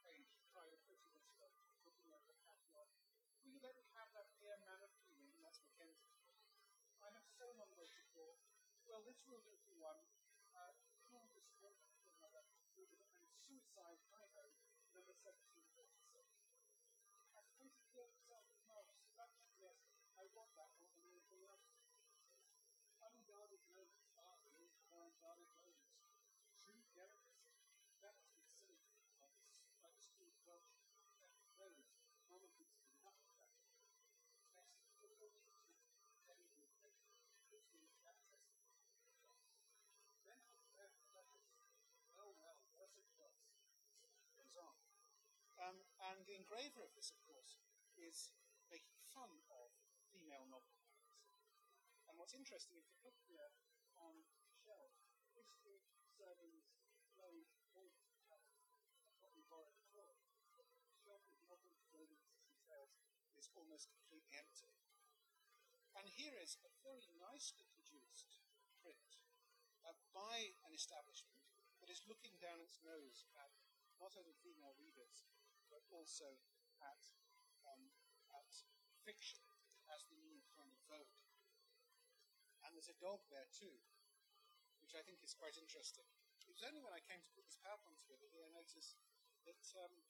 Page, 0.00 0.32
trying 0.48 0.72
to 0.72 0.80
put 0.88 0.96
it 0.96 1.12
this 1.12 1.28
way, 1.36 1.52
looking 1.84 2.16
at 2.16 2.24
the 2.24 2.36
catalogue, 2.48 2.96
we 3.44 3.52
me 3.60 3.84
have 3.92 4.08
that 4.16 4.32
mere 4.40 4.56
man 4.64 4.80
of 4.80 4.88
feeling, 5.04 5.36
and 5.36 5.44
that's 5.44 5.60
Mackenzie. 5.68 6.16
I 7.04 7.12
have 7.12 7.28
so 7.28 7.44
long 7.60 7.68
waited 7.76 8.08
for, 8.16 8.40
well, 8.88 9.04
this 9.04 9.20
will 9.28 9.44
do 9.44 9.52
Um, 45.64 45.80
and 46.12 46.20
the 46.28 46.36
engraver 46.36 46.84
of 46.84 46.92
this, 46.92 47.08
of 47.08 47.16
course, 47.24 47.56
is 47.96 48.36
making 48.68 49.00
fun 49.16 49.32
of 49.48 49.72
female 50.12 50.44
novel. 50.44 50.76
And 52.04 52.20
what's 52.20 52.36
interesting 52.36 52.76
is 52.76 52.84
to 52.92 53.00
look 53.00 53.16
here 53.24 53.48
on 53.96 54.12
the 54.44 54.44
shelf, 54.60 54.92
history, 55.32 55.80
loads, 56.20 57.56
all 57.72 57.88
That's 58.28 59.16
what 59.24 59.32
we 59.32 59.40
borrowed 59.48 59.72
before. 59.88 60.20
The 60.52 60.68
shelf 61.00 61.24
of 61.32 61.40
novels, 61.48 61.80
romans, 61.96 62.28
and 62.28 62.60
tales 62.68 62.92
is 63.40 63.48
almost 63.56 63.88
completely 63.88 64.36
empty. 64.36 64.83
And 66.04 66.12
here 66.12 66.36
is 66.36 66.60
a 66.60 66.68
very 66.84 67.08
nicely 67.16 67.64
produced 67.72 68.36
print 68.84 69.08
uh, 69.88 69.96
by 70.12 70.52
an 70.68 70.76
establishment 70.76 71.40
that 71.80 71.88
is 71.88 72.04
looking 72.04 72.36
down 72.44 72.60
its 72.60 72.76
nose 72.84 73.24
at 73.40 73.48
not 73.96 74.12
only 74.20 74.36
female 74.44 74.76
readers, 74.76 75.24
but 75.72 75.80
also 75.88 76.28
at, 76.84 77.00
um, 77.64 77.88
at 78.36 78.52
fiction 79.08 79.48
as 79.96 80.04
the 80.12 80.20
new 80.20 80.44
kind 80.52 80.68
of 80.68 80.84
vogue. 80.84 81.16
And 82.68 82.76
there's 82.76 82.92
a 82.92 83.00
dog 83.00 83.24
there 83.32 83.48
too, 83.48 83.72
which 84.84 84.92
I 84.92 85.00
think 85.08 85.24
is 85.24 85.32
quite 85.32 85.56
interesting. 85.56 86.04
It 86.44 86.52
was 86.52 86.68
only 86.68 86.84
when 86.84 86.92
I 86.92 87.00
came 87.00 87.24
to 87.24 87.32
put 87.32 87.48
this 87.48 87.56
PowerPoint 87.64 87.96
together 87.96 88.28
that 88.28 88.44
I 88.44 88.52
noticed 88.52 89.00
that 89.48 89.64
um, 89.80 90.04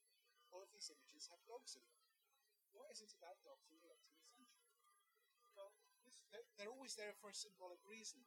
all 0.50 0.58
of 0.58 0.74
these 0.74 0.90
images 0.90 1.30
have 1.30 1.38
dogs 1.46 1.78
in 1.78 1.86
them. 1.86 2.02
What 2.74 2.90
is 2.90 2.98
it 2.98 3.14
about 3.14 3.38
dogs 3.46 3.70
in 3.70 3.78
the 3.78 3.94
they're, 6.58 6.70
always 6.70 6.98
there 6.98 7.14
for 7.18 7.30
a 7.30 7.36
symbolic 7.36 7.78
reason. 7.86 8.18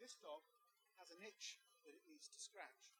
This 0.00 0.16
dog 0.16 0.40
has 0.96 1.12
an 1.12 1.20
itch 1.20 1.60
that 1.84 1.92
it 1.92 2.04
needs 2.08 2.28
to 2.32 2.40
scratch. 2.40 2.96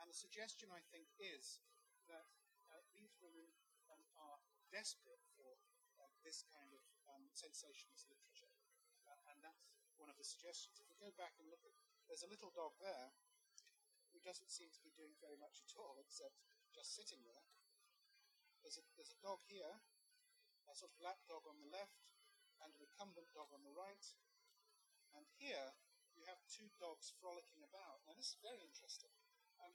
And 0.00 0.08
the 0.08 0.16
suggestion, 0.16 0.72
I 0.72 0.80
think, 0.88 1.10
is 1.18 1.60
that 2.08 2.28
uh, 2.72 2.80
these 2.96 3.12
women 3.20 3.48
um, 3.92 4.00
are 4.16 4.38
desperate 4.72 5.20
for 5.36 5.58
uh, 6.00 6.08
this 6.22 6.44
kind 6.48 6.70
of 6.72 6.82
um, 7.12 7.28
sensationalist 7.34 8.08
literature. 8.08 8.52
Uh, 9.04 9.32
and 9.32 9.38
that's 9.42 9.68
one 9.98 10.08
of 10.08 10.16
the 10.16 10.24
suggestions. 10.24 10.78
If 10.78 10.86
we 10.88 10.96
go 11.00 11.10
back 11.18 11.34
and 11.42 11.50
look 11.50 11.64
at, 11.66 11.74
there's 12.06 12.24
a 12.24 12.30
little 12.30 12.54
dog 12.54 12.78
there 12.78 13.12
who 14.14 14.20
doesn't 14.24 14.48
seem 14.48 14.72
to 14.72 14.82
be 14.84 14.94
doing 14.96 15.12
very 15.20 15.36
much 15.36 15.60
at 15.60 15.74
all 15.76 15.98
except 16.00 16.38
just 16.72 16.94
sitting 16.96 17.20
there. 17.26 17.44
There's 18.62 18.78
a, 18.80 18.84
there's 18.96 19.12
a 19.14 19.20
dog 19.20 19.42
here, 19.46 19.80
a 20.68 20.74
sort 20.74 20.92
of 20.92 21.00
black 21.00 21.20
dog 21.26 21.46
on 21.48 21.56
the 21.60 21.70
left, 21.70 22.08
and 22.64 22.74
an 22.74 22.82
incumbent 22.82 23.28
dog 23.34 23.50
on 23.54 23.62
the 23.62 23.74
right. 23.74 24.04
And 25.14 25.24
here 25.38 25.76
you 26.14 26.26
have 26.26 26.42
two 26.50 26.66
dogs 26.82 27.14
frolicking 27.22 27.62
about. 27.62 28.02
Now 28.06 28.14
this 28.18 28.34
is 28.34 28.40
very 28.42 28.60
interesting. 28.62 29.14
Um, 29.62 29.74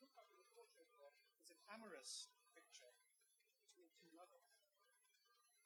look 0.00 0.12
up 0.20 0.28
in 0.32 0.38
the 0.38 0.48
portrait 0.52 0.88
there, 1.00 1.12
there's 1.40 1.52
an 1.54 1.62
amorous 1.72 2.28
picture 2.52 2.92
between 3.64 3.88
two 3.98 4.12
lovers. 4.12 4.60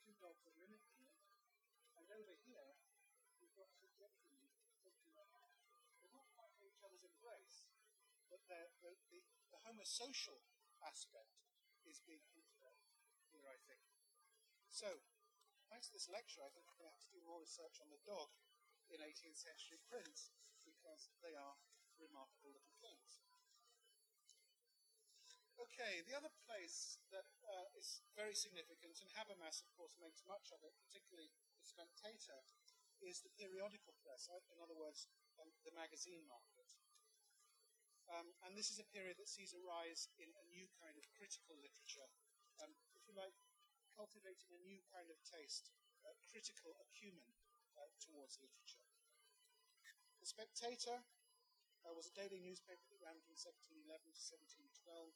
Two 0.02 0.14
dogs 0.18 0.42
are 0.46 0.56
mimicking 0.58 1.02
it. 1.02 1.18
And 1.98 2.06
over 2.10 2.34
here, 2.46 2.68
we've 3.38 3.54
got 3.54 3.70
two 3.78 3.90
gentlemen 3.94 4.46
talking 4.82 5.10
about 5.14 5.50
they're 6.02 6.14
not 6.14 6.26
quite 6.34 6.50
in 6.58 6.66
each 6.66 6.82
other's 6.82 7.06
embrace, 7.06 7.70
but 8.26 8.42
the, 8.50 8.70
the, 8.82 8.92
the 9.54 9.60
homosocial 9.62 10.42
aspect 10.82 11.38
is 11.86 12.02
being 12.02 12.22
hinted 12.34 12.62
at 12.62 12.74
here, 13.30 13.46
I 13.46 13.58
think. 13.66 13.86
So, 14.66 15.02
thanks 15.72 15.88
to 15.88 15.96
this 15.96 16.12
lecture, 16.12 16.44
I 16.44 16.52
think 16.52 16.68
to 16.76 16.84
have 16.84 17.00
to 17.00 17.08
do 17.16 17.24
more 17.24 17.40
research 17.40 17.80
on 17.80 17.88
the 17.88 18.04
dog 18.04 18.28
in 18.92 19.00
18th 19.00 19.40
century 19.40 19.80
prints 19.88 20.28
because 20.68 21.08
they 21.24 21.32
are 21.32 21.56
remarkable 21.96 22.52
little 22.52 22.76
things. 22.84 23.24
Okay, 25.56 26.04
the 26.04 26.12
other 26.12 26.28
place 26.44 27.00
that 27.08 27.24
uh, 27.48 27.80
is 27.80 28.04
very 28.12 28.36
significant, 28.36 29.00
and 29.00 29.08
Habermas, 29.16 29.64
of 29.64 29.72
course, 29.72 29.96
makes 29.96 30.20
much 30.28 30.52
of 30.52 30.60
it, 30.60 30.76
particularly 30.84 31.32
the 31.56 31.64
Spectator, 31.64 32.36
is 33.00 33.24
the 33.24 33.32
periodical 33.40 33.96
press, 34.04 34.28
uh, 34.28 34.36
in 34.52 34.60
other 34.60 34.76
words, 34.76 35.08
um, 35.40 35.48
the 35.64 35.72
magazine 35.72 36.28
market. 36.28 36.68
Um, 38.12 38.28
and 38.44 38.52
this 38.58 38.68
is 38.68 38.76
a 38.76 38.88
period 38.92 39.16
that 39.16 39.30
sees 39.30 39.56
a 39.56 39.62
rise 39.64 40.10
in 40.20 40.28
a 40.36 40.44
new 40.52 40.68
kind 40.82 40.98
of 41.00 41.08
critical 41.16 41.56
literature, 41.56 42.10
um, 42.60 42.74
if 42.92 43.06
you 43.08 43.14
like, 43.16 43.32
cultivating 43.94 44.52
a 44.52 44.64
new 44.64 44.80
kind 44.88 45.08
of 45.12 45.18
taste, 45.24 45.72
critical 46.28 46.74
acumen 46.82 47.32
uh, 47.78 47.88
towards 48.02 48.40
literature. 48.42 48.84
The 50.18 50.28
Spectator 50.28 50.98
uh, 51.84 51.92
was 51.94 52.10
a 52.10 52.18
daily 52.18 52.42
newspaper 52.42 52.88
that 52.90 53.04
ran 53.04 53.20
from 53.22 53.36
1711 53.36 53.84
to 53.86 54.22
1712 54.22 55.12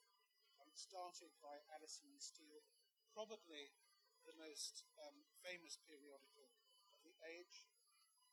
started 0.77 1.33
by 1.41 1.57
Addison 1.73 2.13
Steele, 2.21 2.61
probably 3.17 3.73
the 4.29 4.37
most 4.37 4.85
um, 5.01 5.25
famous 5.41 5.81
periodical 5.89 6.53
of 6.93 7.01
the 7.01 7.17
age. 7.33 7.65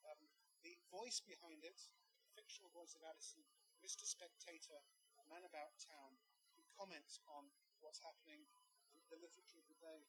Um, 0.03 0.19
the 0.59 0.75
voice 0.91 1.23
behind 1.23 1.63
it, 1.63 1.79
the 2.27 2.35
fictional 2.35 2.67
voice 2.75 2.99
of 2.99 3.07
Addison, 3.07 3.47
Mr. 3.79 4.03
Spectator, 4.03 4.75
a 5.23 5.25
man 5.31 5.47
about 5.47 5.79
town, 5.79 6.19
who 6.59 6.67
comments 6.75 7.23
on 7.31 7.47
what's 7.79 8.03
happening, 8.03 8.43
in 8.91 9.01
the 9.07 9.17
literature 9.23 9.63
of 9.63 9.67
the 9.71 9.79
day, 9.79 10.03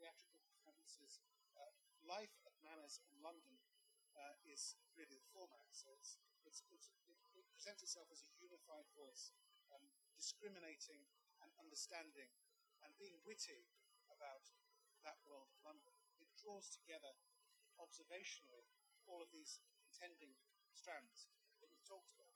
theatrical 0.00 0.40
performances, 0.48 1.20
uh, 1.60 1.68
life 2.08 2.32
at 2.48 2.56
Manners 2.64 3.04
in 3.12 3.20
London 3.20 3.60
uh, 4.16 4.34
is 4.48 4.80
really 4.96 5.20
the 5.20 5.30
format. 5.36 5.68
So 5.76 5.92
it's, 5.92 6.16
it's, 6.48 6.64
it's, 6.72 6.88
it, 7.36 7.44
presents 7.52 7.84
itself 7.84 8.08
as 8.08 8.24
a 8.24 8.32
unified 8.40 8.88
voice, 8.96 9.36
um, 9.68 9.84
discriminating 10.16 11.04
and 11.44 11.52
understanding 11.60 12.32
and 12.80 12.96
being 12.96 13.20
witty 13.28 13.68
about 14.08 14.48
that 15.04 15.20
world 15.28 15.52
of 15.52 15.60
London. 15.60 15.92
It 16.16 16.32
draws 16.40 16.72
together 16.72 17.12
observationally 17.76 18.64
all 19.04 19.20
of 19.20 19.28
these 19.28 19.60
contending 19.76 20.32
strands 20.72 21.28
that 21.60 21.68
we've 21.68 21.84
talked 21.84 22.12
about. 22.16 22.32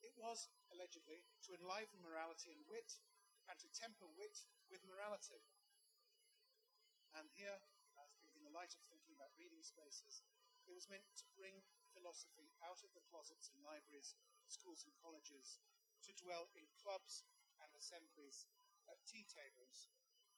It 0.00 0.14
was, 0.14 0.48
allegedly, 0.70 1.26
to 1.46 1.54
enliven 1.58 2.00
morality 2.00 2.54
and 2.54 2.62
wit, 2.70 2.98
and 3.50 3.58
to 3.58 3.68
temper 3.74 4.06
wit 4.06 4.46
with 4.70 4.86
morality. 4.86 5.42
And 7.14 7.26
here, 7.34 7.58
in 8.36 8.42
the 8.46 8.54
light 8.54 8.72
of 8.74 8.82
thinking 8.86 9.14
about 9.18 9.34
reading 9.34 9.62
spaces, 9.66 10.22
it 10.66 10.74
was 10.74 10.86
meant 10.86 11.06
to 11.18 11.26
bring 11.34 11.62
philosophy 11.90 12.54
out 12.62 12.80
of 12.86 12.94
the 12.94 13.02
closets 13.10 13.50
in 13.50 13.58
libraries, 13.66 14.14
schools, 14.46 14.86
and 14.86 14.94
colleges 15.02 15.58
to 16.06 16.14
dwell 16.14 16.48
in 16.54 16.70
clubs 16.78 17.26
and 17.60 17.70
assemblies 17.74 18.46
at 18.88 19.02
tea 19.04 19.26
tables 19.26 19.90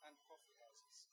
and 0.03 0.17
coffee 0.27 0.57
houses. 0.59 1.07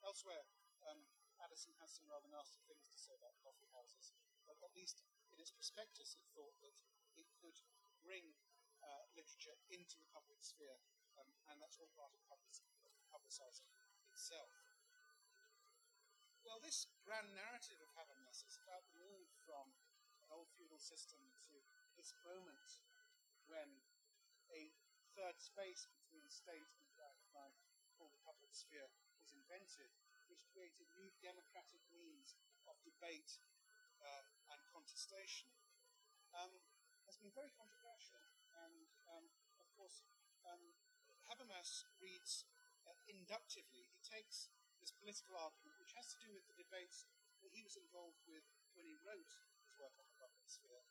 Elsewhere, 0.00 0.46
um, 0.86 1.02
Addison 1.42 1.74
has 1.82 1.92
some 1.92 2.08
rather 2.08 2.30
nasty 2.30 2.62
things 2.64 2.88
to 2.88 2.98
say 2.98 3.12
about 3.18 3.36
coffee 3.44 3.68
houses, 3.74 4.14
but 4.48 4.56
at 4.64 4.72
least 4.72 5.04
in 5.34 5.42
its 5.42 5.52
prospectus 5.52 6.16
it 6.16 6.24
thought 6.32 6.56
that 6.64 6.72
it 7.18 7.28
could 7.42 7.58
bring 8.00 8.32
uh, 8.80 9.04
literature 9.12 9.58
into 9.68 9.98
the 10.00 10.08
public 10.14 10.40
sphere, 10.40 10.78
um, 11.20 11.28
and 11.50 11.60
that's 11.60 11.76
all 11.76 11.90
part 11.92 12.14
of 12.14 12.20
public, 12.30 12.54
publicising 13.10 13.68
itself. 14.16 14.48
Well, 16.40 16.56
this 16.64 16.88
grand 17.04 17.36
narrative 17.36 17.76
of 17.84 17.92
Habermas 17.92 18.40
is 18.48 18.56
about 18.64 18.88
the 18.88 18.96
move 18.96 19.28
from 19.44 19.68
an 20.24 20.32
old 20.32 20.48
feudal 20.56 20.80
system 20.80 21.20
to 21.52 21.60
this 22.00 22.16
moment 22.24 22.80
when 23.44 23.68
a 24.48 24.72
third 25.12 25.36
space 25.36 25.84
between 25.92 26.24
state 26.32 26.64
and 26.80 26.88
private 26.96 27.28
life, 27.36 27.60
called 28.00 28.16
the 28.16 28.24
public 28.24 28.56
sphere, 28.56 28.88
was 29.20 29.36
invented, 29.36 29.92
which 30.32 30.48
created 30.48 30.88
new 30.96 31.12
democratic 31.20 31.84
means 31.92 32.40
of 32.64 32.80
debate 32.88 33.36
uh, 34.00 34.24
and 34.56 34.60
contestation, 34.72 35.52
um, 36.32 36.56
has 37.04 37.20
been 37.20 37.32
very 37.36 37.52
controversial. 37.52 38.24
And 38.64 38.88
um, 39.12 39.28
of 39.60 39.68
course, 39.76 40.00
um, 40.48 40.72
Habermas 41.28 41.84
reads 42.00 42.48
uh, 42.88 42.96
inductively. 43.10 43.95
He 44.06 44.22
takes 44.22 44.54
this 44.78 44.94
political 44.94 45.34
argument, 45.34 45.74
which 45.82 45.98
has 45.98 46.06
to 46.14 46.22
do 46.22 46.30
with 46.30 46.46
the 46.46 46.54
debates 46.54 47.10
that 47.42 47.50
he 47.50 47.66
was 47.66 47.74
involved 47.74 48.22
with 48.22 48.46
when 48.78 48.86
he 48.86 48.94
wrote 49.02 49.34
his 49.58 49.74
work 49.74 49.98
on 49.98 50.06
the 50.06 50.14
public 50.22 50.46
sphere, 50.46 50.86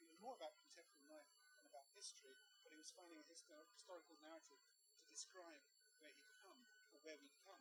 even 0.00 0.16
more 0.16 0.32
about 0.32 0.56
contemporary 0.64 1.04
life 1.04 1.28
than 1.60 1.68
about 1.68 1.92
history, 1.92 2.40
but 2.64 2.72
he 2.72 2.80
was 2.80 2.88
finding 2.88 3.20
a 3.20 3.28
histor- 3.28 3.68
historical 3.68 4.16
narrative 4.24 4.64
to 4.64 5.12
describe 5.12 5.60
where 6.00 6.16
he'd 6.16 6.32
come, 6.40 6.64
or 6.96 7.04
where 7.04 7.20
we'd 7.20 7.36
come. 7.44 7.60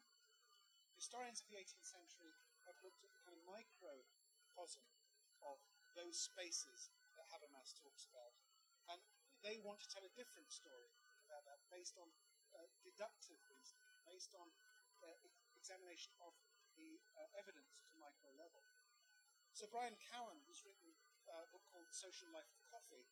Historians 0.95 1.43
of 1.43 1.51
the 1.51 1.59
18th 1.59 1.83
century 1.83 2.39
have 2.63 2.79
looked 2.79 3.03
at 3.03 3.11
the 3.11 3.19
kind 3.27 3.35
of 3.35 3.43
microcosm 3.43 4.87
of 5.43 5.59
those 5.99 6.15
spaces 6.15 6.95
that 7.19 7.27
Habermas 7.27 7.75
talks 7.75 8.07
about, 8.07 8.39
and 8.87 9.03
they 9.43 9.59
want 9.59 9.83
to 9.83 9.91
tell 9.91 10.07
a 10.07 10.15
different 10.15 10.47
story 10.47 10.95
about 11.27 11.43
that, 11.43 11.59
based 11.67 11.99
on 11.99 12.07
uh, 12.55 12.71
deductive 12.87 13.43
reasoning, 13.51 13.91
based 14.07 14.31
on 14.39 14.47
examination 15.57 16.11
of 16.19 16.35
the 16.75 16.99
uh, 17.15 17.39
evidence 17.39 17.79
to 17.87 17.93
micro 18.01 18.29
level. 18.35 18.61
So 19.53 19.69
Brian 19.69 19.95
Cowan, 20.09 20.41
who's 20.49 20.65
written 20.65 20.91
uh, 21.29 21.45
a 21.45 21.49
book 21.53 21.63
called 21.69 21.87
Social 21.93 22.27
Life 22.33 22.49
of 22.49 22.61
Coffee, 22.67 23.05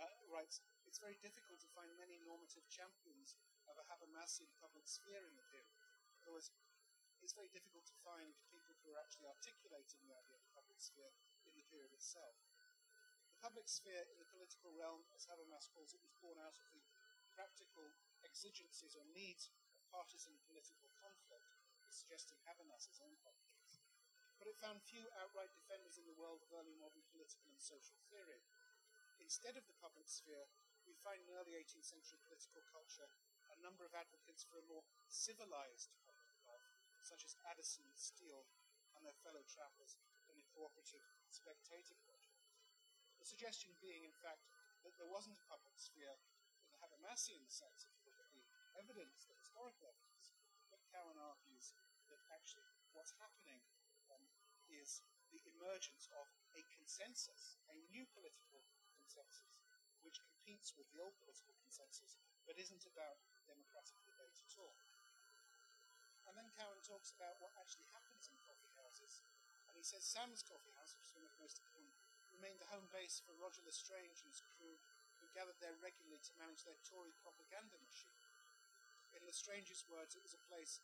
uh, 0.00 0.08
writes, 0.32 0.64
it's 0.88 0.98
very 0.98 1.20
difficult 1.20 1.60
to 1.60 1.68
find 1.76 1.92
many 2.00 2.16
normative 2.24 2.64
champions 2.72 3.36
of 3.68 3.76
a 3.76 3.84
Habermasian 3.86 4.48
public 4.58 4.88
sphere 4.88 5.22
in 5.22 5.36
the 5.36 5.46
period. 5.52 5.76
In 6.16 6.26
other 6.26 6.36
words, 6.40 6.50
it's 7.22 7.36
very 7.36 7.52
difficult 7.54 7.86
to 7.86 7.96
find 8.02 8.34
people 8.50 8.74
who 8.82 8.90
are 8.96 9.00
actually 9.00 9.30
articulating 9.30 10.02
the 10.02 10.16
idea 10.16 10.36
of 10.36 10.42
the 10.42 10.56
public 10.58 10.82
sphere 10.82 11.12
in 11.46 11.54
the 11.54 11.64
period 11.70 11.94
itself. 11.94 12.34
The 13.30 13.38
public 13.38 13.70
sphere 13.70 14.02
in 14.10 14.18
the 14.18 14.26
political 14.26 14.74
realm, 14.74 15.06
as 15.14 15.30
Habermas 15.30 15.70
calls 15.70 15.94
it, 15.94 16.02
was 16.02 16.18
born 16.18 16.40
out 16.42 16.58
of 16.58 16.66
the 16.74 16.82
practical 17.30 17.86
exigencies 18.26 18.98
or 18.98 19.06
needs 19.14 19.54
partisan 19.92 20.40
political 20.48 20.88
conflict, 20.96 21.44
is 21.84 22.00
suggesting 22.00 22.40
Habermas's 22.48 22.96
own 23.04 23.12
conflicts. 23.20 23.84
But 24.40 24.48
it 24.48 24.58
found 24.58 24.80
few 24.80 25.06
outright 25.20 25.52
defenders 25.52 26.00
in 26.00 26.08
the 26.08 26.16
world 26.16 26.40
of 26.42 26.50
early 26.56 26.74
modern 26.80 27.04
political 27.12 27.52
and 27.52 27.60
social 27.60 28.00
theory. 28.08 28.40
Instead 29.20 29.54
of 29.54 29.68
the 29.68 29.78
public 29.78 30.08
sphere, 30.08 30.48
we 30.82 30.98
find 30.98 31.22
in 31.22 31.30
early 31.38 31.54
18th 31.54 31.86
century 31.86 32.18
political 32.26 32.64
culture 32.66 33.06
a 33.54 33.62
number 33.62 33.86
of 33.86 33.94
advocates 33.94 34.42
for 34.42 34.58
a 34.58 34.66
more 34.66 34.82
civilized 35.06 35.94
public 36.02 36.40
life, 36.48 36.68
such 37.06 37.22
as 37.22 37.38
Addison 37.46 37.86
Steele 37.94 38.48
and 38.96 39.06
their 39.06 39.14
fellow 39.22 39.44
travellers 39.46 39.94
in 40.26 40.34
the 40.34 40.48
cooperative 40.50 41.04
spectator 41.30 41.94
project. 42.02 42.42
The 43.22 43.30
suggestion 43.30 43.78
being, 43.78 44.02
in 44.02 44.16
fact, 44.18 44.42
that 44.82 44.98
there 44.98 45.06
wasn't 45.06 45.38
a 45.38 45.46
public 45.46 45.78
sphere 45.78 46.18
in 46.66 46.74
the 46.74 46.82
Habermasian 46.82 47.46
sense 47.46 47.86
of 47.86 47.94
evidence, 48.74 49.30
the 49.52 49.60
historical 49.60 49.92
evidence, 49.92 50.32
but 50.72 50.80
Cowan 50.88 51.20
argues 51.20 51.76
that 52.08 52.16
actually 52.32 52.64
what's 52.96 53.12
happening 53.20 53.60
um, 54.08 54.24
is 54.72 55.04
the 55.28 55.44
emergence 55.44 56.08
of 56.16 56.24
a 56.56 56.64
consensus, 56.72 57.60
a 57.68 57.76
new 57.92 58.08
political 58.16 58.64
consensus, 58.96 59.52
which 60.00 60.24
competes 60.24 60.72
with 60.72 60.88
the 60.96 61.04
old 61.04 61.12
political 61.20 61.52
consensus, 61.60 62.16
but 62.48 62.56
isn't 62.56 62.88
about 62.88 63.20
democratic 63.44 64.00
debate 64.08 64.40
at 64.40 64.56
all. 64.56 64.72
And 66.24 66.32
then 66.32 66.48
Cowan 66.56 66.80
talks 66.80 67.12
about 67.12 67.36
what 67.44 67.52
actually 67.60 67.92
happens 67.92 68.32
in 68.32 68.36
coffee 68.48 68.72
houses. 68.80 69.20
And 69.68 69.76
he 69.76 69.84
says 69.84 70.00
Sam's 70.00 70.40
Coffee 70.40 70.72
House, 70.80 70.96
which 70.96 71.12
is 71.12 71.16
one 71.16 71.28
of 71.28 71.32
the 71.36 71.44
most 71.44 71.60
of 71.60 71.68
remained 72.32 72.64
the 72.64 72.72
home 72.72 72.88
base 72.88 73.20
for 73.20 73.36
Roger 73.36 73.60
L'Estrange 73.68 74.16
and 74.24 74.32
his 74.32 74.40
crew, 74.56 74.80
who 75.20 75.28
gathered 75.36 75.60
there 75.60 75.76
regularly 75.84 76.18
to 76.24 76.32
manage 76.40 76.64
their 76.64 76.80
Tory 76.88 77.12
propaganda 77.20 77.76
machine. 77.84 78.21
In 79.22 79.30
L'Estrange's 79.30 79.86
words, 79.86 80.18
it 80.18 80.26
was 80.26 80.34
a 80.34 80.48
place 80.50 80.82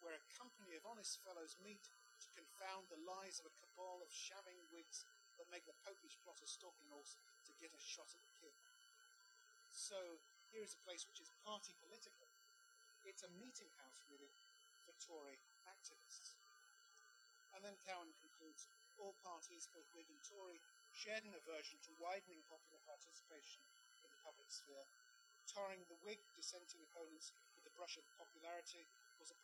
where 0.00 0.16
a 0.16 0.32
company 0.40 0.72
of 0.72 0.88
honest 0.88 1.20
fellows 1.20 1.60
meet 1.60 1.84
to 1.84 2.32
confound 2.32 2.88
the 2.88 2.96
lies 3.04 3.44
of 3.44 3.52
a 3.52 3.56
cabal 3.60 4.00
of 4.00 4.08
shaving 4.08 4.56
Whigs 4.72 5.04
that 5.36 5.52
make 5.52 5.68
the 5.68 5.76
popish 5.84 6.16
plot 6.24 6.40
a 6.40 6.48
stalking 6.48 6.88
horse 6.88 7.20
to 7.44 7.52
get 7.60 7.76
a 7.76 7.84
shot 7.84 8.08
at 8.16 8.24
the 8.24 8.36
king. 8.40 8.56
So 9.68 10.00
here 10.48 10.64
is 10.64 10.72
a 10.72 10.80
place 10.80 11.04
which 11.04 11.20
is 11.20 11.28
party 11.44 11.76
political. 11.76 12.32
It's 13.04 13.20
a 13.20 13.36
meeting 13.36 13.68
house, 13.76 14.00
really, 14.08 14.32
for 14.88 14.96
Tory 14.96 15.36
activists. 15.68 16.40
And 17.52 17.60
then 17.60 17.76
Cowan 17.84 18.16
concludes 18.16 18.64
all 18.96 19.12
parties, 19.20 19.68
both 19.68 19.92
Whig 19.92 20.08
and 20.08 20.24
Tory, 20.24 20.56
shared 20.88 21.28
an 21.28 21.36
aversion 21.36 21.76
to 21.84 22.00
widening 22.00 22.48
popular 22.48 22.80
participation 22.88 23.60
in 23.92 24.08
the 24.08 24.16
public 24.24 24.48
sphere, 24.48 24.88
tarring 25.44 25.84
the 25.92 26.00
Whig 26.00 26.24
dissenting 26.32 26.80
opponents 26.80 27.36
brush 27.74 27.98
of 27.98 28.06
popularity 28.14 28.86
was 29.18 29.30
a 29.30 29.38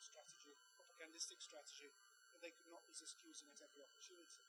strategy, 0.00 0.56
propagandistic 0.76 1.40
strategy 1.40 1.92
that 2.32 2.40
they 2.40 2.52
could 2.52 2.68
not 2.72 2.84
resist 2.88 3.20
using 3.24 3.48
at 3.52 3.60
every 3.64 3.84
opportunity. 3.84 4.44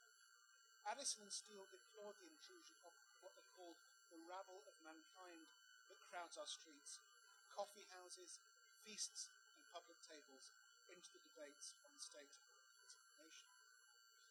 Addison 0.88 1.28
and 1.28 1.34
Steele 1.34 1.68
deplored 1.68 2.16
the 2.20 2.32
intrusion 2.32 2.80
of 2.88 2.96
what 3.20 3.36
they 3.36 3.44
called 3.52 3.76
the 4.08 4.24
rabble 4.24 4.64
of 4.64 4.76
mankind 4.80 5.52
that 5.92 6.00
crowds 6.00 6.40
our 6.40 6.48
streets, 6.48 7.04
coffee 7.52 7.88
houses, 7.92 8.40
feasts, 8.88 9.28
and 9.56 9.64
public 9.68 10.00
tables 10.00 10.56
into 10.88 11.12
the 11.12 11.24
debates 11.24 11.76
on 11.84 11.92
the 11.92 12.00
state 12.00 12.40
of 12.80 12.88
the 12.88 13.20
nation. 13.20 13.52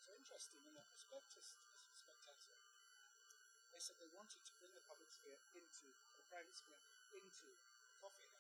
So 0.01 0.17
interesting 0.17 0.65
in 0.65 0.73
their 0.73 0.89
prospectus 0.89 1.61
as 1.77 1.85
a 1.93 1.97
spectator, 1.99 2.57
they 3.75 3.83
said 3.83 4.01
they 4.01 4.13
wanted 4.17 4.41
to 4.49 4.57
bring 4.57 4.73
the 4.73 4.89
public 4.89 5.13
sphere 5.13 5.37
into 5.53 5.93
the 6.17 6.25
private 6.33 6.57
sphere 6.57 6.81
into 7.13 7.53
the 7.53 7.93
coffee. 8.01 8.36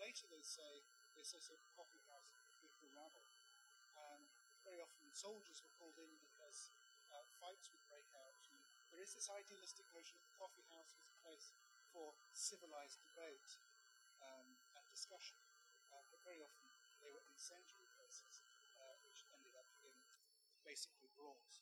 Later 0.00 0.24
they 0.32 0.40
say 0.40 0.80
they 1.12 1.20
associate 1.20 1.60
the 1.60 1.76
coffee 1.76 2.00
house 2.08 2.32
with 2.64 2.72
the 2.80 2.88
rabble. 2.96 3.28
And 3.92 4.24
very 4.64 4.80
often 4.80 5.12
soldiers 5.12 5.60
were 5.60 5.76
called 5.76 6.00
in 6.00 6.16
because 6.24 6.72
uh, 7.12 7.20
fights 7.36 7.68
would 7.68 7.84
break 7.84 8.08
out. 8.16 8.40
And 8.56 8.64
there 8.88 9.04
is 9.04 9.12
this 9.12 9.28
idealistic 9.28 9.84
notion 9.92 10.16
that 10.16 10.24
the 10.24 10.40
coffee 10.40 10.64
house 10.72 10.96
was 10.96 11.04
a 11.04 11.20
place 11.20 11.52
for 11.92 12.16
civilized 12.32 13.04
debate 13.04 13.60
um, 14.24 14.56
and 14.80 14.84
discussion. 14.88 15.36
Uh, 15.92 16.00
but 16.08 16.24
very 16.24 16.40
often 16.40 16.72
they 17.04 17.12
were 17.12 17.24
incendiary 17.28 17.86
places, 17.92 18.40
uh, 18.80 18.96
which 19.04 19.28
ended 19.36 19.52
up 19.52 19.68
in 19.84 19.92
basically 20.64 21.12
brawls. 21.12 21.60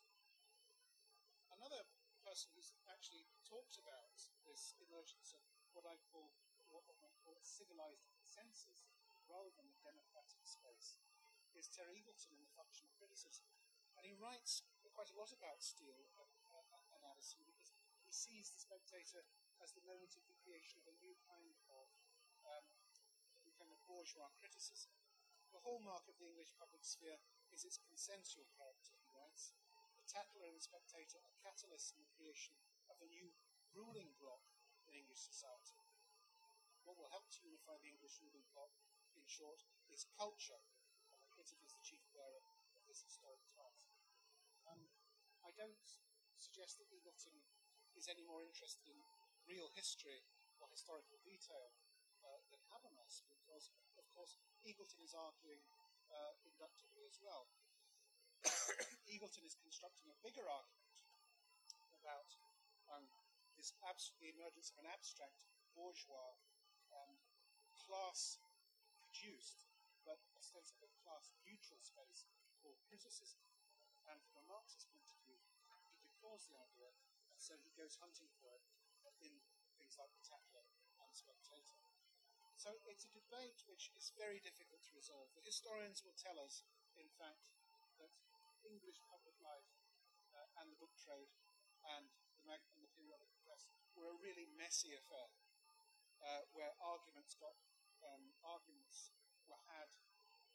Another 1.51 1.83
person 2.23 2.55
who's 2.55 2.71
actually 2.87 3.27
talked 3.43 3.83
about 3.83 4.15
this 4.47 4.79
emergence 4.79 5.35
of 5.35 5.43
what 5.75 5.91
I 5.91 5.99
call 6.07 6.31
what 6.73 6.85
I 6.89 7.11
call 7.25 7.37
a 7.37 7.45
civilized 7.45 8.05
consensus 8.13 8.85
rather 9.29 9.53
than 9.57 9.69
a 9.69 9.85
democratic 9.85 10.45
space 10.45 11.01
is 11.57 11.69
Terry 11.69 12.01
Eagleton 12.01 12.37
in 12.37 12.45
The 12.45 12.57
Function 12.57 12.89
of 12.89 12.97
Criticism. 12.97 13.45
And 13.97 14.07
he 14.07 14.15
writes 14.15 14.63
quite 14.95 15.11
a 15.15 15.19
lot 15.19 15.31
about 15.31 15.63
Steele 15.63 15.95
and, 15.95 16.11
uh, 16.15 16.95
and 16.95 17.03
Addison 17.07 17.43
because 17.47 17.71
he 18.03 18.11
sees 18.11 18.51
the 18.51 18.59
spectator 18.59 19.23
as 19.63 19.75
the 19.75 19.87
moment 19.87 20.15
of 20.19 20.27
the 20.27 20.39
creation 20.43 20.79
of 20.83 20.91
a 20.91 20.99
new 20.99 21.15
kind 21.27 21.55
of 21.71 21.87
um, 22.47 22.67
kind 23.59 23.71
of 23.75 23.79
bourgeois 23.91 24.31
criticism. 24.39 24.95
The 25.51 25.63
hallmark 25.63 26.07
of 26.07 26.19
the 26.21 26.31
English 26.31 26.55
public 26.55 26.87
sphere 26.87 27.19
is 27.51 27.67
its 27.67 27.81
consensual 27.83 28.47
character, 28.55 28.95
he 29.03 29.11
writes. 29.11 29.55
The 29.99 30.07
Tatler 30.07 30.47
and 30.47 30.59
the 30.59 30.63
Spectator 30.63 31.19
are 31.19 31.43
catalysts 31.43 31.91
in 31.91 31.99
the 31.99 32.15
creation 32.15 32.55
of 32.87 33.01
a 33.03 33.11
new 33.11 33.35
ruling 33.75 34.15
bloc 34.21 34.43
in 34.87 34.95
English 34.95 35.27
society. 35.27 35.79
What 36.89 36.97
will 36.97 37.13
help 37.13 37.29
to 37.29 37.45
unify 37.45 37.77
the 37.85 37.93
English 37.93 38.17
ruling 38.25 38.49
bloc, 38.49 38.73
in 39.13 39.21
short, 39.29 39.61
is 39.93 40.09
culture, 40.17 40.65
and 41.13 41.21
the 41.21 41.29
critic 41.29 41.61
is 41.61 41.77
the 41.77 41.85
chief 41.85 42.01
bearer 42.17 42.41
of 42.73 42.81
this 42.89 43.05
historic 43.05 43.45
task. 43.53 43.93
Um, 44.65 44.89
I 45.45 45.53
don't 45.53 45.85
suggest 46.41 46.81
that 46.81 46.89
Eagleton 46.89 47.45
is 47.93 48.09
any 48.09 48.25
more 48.25 48.41
interested 48.41 48.89
in 48.89 48.97
real 49.45 49.69
history 49.77 50.25
or 50.65 50.73
historical 50.73 51.21
detail 51.29 51.77
uh, 52.25 52.41
than 52.49 52.65
Habermas, 52.73 53.21
because, 53.29 53.69
of 54.01 54.09
course, 54.17 54.41
Eagleton 54.65 55.05
is 55.05 55.13
arguing 55.13 55.61
uh, 56.09 56.41
inductively 56.41 57.05
as 57.05 57.21
well. 57.21 57.53
Eagleton 59.13 59.45
is 59.45 59.61
constructing 59.61 60.09
a 60.09 60.17
bigger 60.25 60.49
argument 60.49 61.05
about 62.01 62.33
um, 62.89 63.05
this 63.61 63.77
abs- 63.85 64.17
the 64.25 64.33
emergence 64.33 64.73
of 64.73 64.81
an 64.81 64.89
abstract 64.89 65.45
bourgeois 65.77 66.33
class 67.89 68.37
produced 69.01 69.65
but 70.05 70.21
ostensibly 70.37 70.93
class 71.01 71.33
neutral 71.41 71.81
space 71.81 72.29
called 72.61 72.77
criticism. 72.85 73.41
And 74.05 74.21
from 74.25 74.45
a 74.45 74.49
Marxist 74.49 74.89
point 74.93 75.09
of 75.09 75.21
view, 75.25 75.41
he 75.93 76.01
deplores 76.05 76.49
the 76.49 76.57
idea, 76.61 76.93
and 77.33 77.41
so 77.41 77.57
he 77.61 77.73
goes 77.77 77.97
hunting 78.01 78.29
for 78.41 78.53
it 78.57 78.65
in 79.25 79.41
things 79.77 79.97
like 79.97 80.13
the 80.13 80.25
Tatler 80.25 80.65
and 81.01 81.13
Spectator. 81.13 81.81
So 82.57 82.75
it's 82.91 83.07
a 83.07 83.13
debate 83.15 83.63
which 83.71 83.95
is 83.95 84.11
very 84.19 84.43
difficult 84.43 84.83
to 84.89 84.97
resolve. 84.97 85.31
The 85.37 85.47
historians 85.47 86.03
will 86.03 86.17
tell 86.19 86.41
us, 86.43 86.67
in 86.99 87.07
fact, 87.21 87.47
that 88.03 88.11
English 88.67 88.99
public 89.07 89.37
life 89.39 89.69
uh, 90.35 90.61
and 90.61 90.73
the 90.73 90.81
book 90.81 90.93
trade 90.99 91.31
and 91.97 92.11
the, 92.35 92.45
mag- 92.49 92.67
and 92.75 92.83
the 92.83 92.91
periodic 92.91 93.31
press 93.47 93.71
were 93.95 94.11
a 94.11 94.19
really 94.19 94.51
messy 94.59 94.97
affair, 94.97 95.31
uh, 96.19 96.43
where 96.51 96.75
arguments 96.83 97.39
got 97.39 97.55
um, 98.13 98.33
arguments 98.45 99.13
were 99.49 99.61
had, 99.69 99.89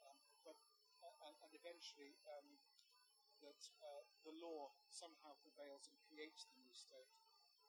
um, 0.01 0.19
but 0.45 0.57
uh, 1.05 1.29
and, 1.29 1.53
eventually 1.53 2.17
um, 2.27 2.59
that 3.39 3.61
uh, 3.79 4.03
the 4.25 4.35
law 4.41 4.73
somehow 4.89 5.37
prevails 5.39 5.87
and 5.87 5.95
creates 6.09 6.43
the 6.49 6.59
new 6.59 6.73
state, 6.73 7.13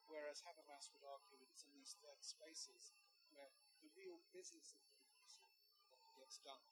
whereas 0.08 0.42
Habermas 0.42 0.90
would 0.94 1.04
argue 1.04 1.36
that 1.38 1.50
it's 1.52 1.66
in 1.68 1.74
these 1.76 1.94
third 2.00 2.18
spaces 2.22 2.94
where 3.30 3.50
the 3.82 3.90
real 3.98 4.22
business 4.32 4.74
of 4.74 4.82
democracy 4.88 5.44
gets 6.18 6.38
done. 6.40 6.62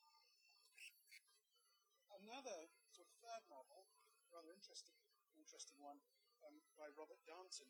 Another 2.23 2.71
sort 2.95 3.11
of 3.11 3.15
third 3.19 3.45
novel, 3.51 3.91
rather 4.31 4.55
interesting, 4.55 4.95
interesting 5.35 5.77
one 5.83 5.99
um, 6.47 6.63
by 6.79 6.87
Robert 6.95 7.19
Darnton, 7.27 7.69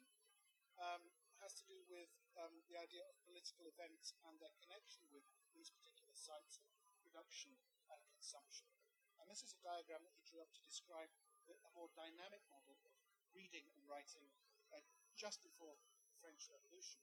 um, 0.76 1.09
has 1.43 1.59
to 1.59 1.66
do 1.66 1.82
with 1.90 2.09
um, 2.38 2.55
the 2.70 2.78
idea 2.78 3.03
of 3.03 3.18
political 3.26 3.66
events 3.66 4.14
and 4.22 4.38
their 4.38 4.55
connection 4.62 5.03
with 5.11 5.26
these 5.51 5.74
particular 5.74 6.14
sites 6.14 6.62
of 6.62 6.70
production 7.03 7.51
and 7.90 8.01
consumption. 8.14 8.70
And 9.18 9.26
this 9.26 9.43
is 9.43 9.59
a 9.59 9.61
diagram 9.66 10.07
that 10.07 10.14
he 10.14 10.22
drew 10.22 10.38
up 10.38 10.55
to 10.55 10.62
describe 10.62 11.11
a 11.51 11.70
more 11.74 11.90
dynamic 11.99 12.40
model 12.47 12.78
of 12.86 12.95
reading 13.34 13.66
and 13.75 13.83
writing 13.91 14.25
uh, 14.71 14.80
just 15.18 15.42
before 15.42 15.75
the 16.07 16.16
French 16.22 16.46
Revolution. 16.49 17.03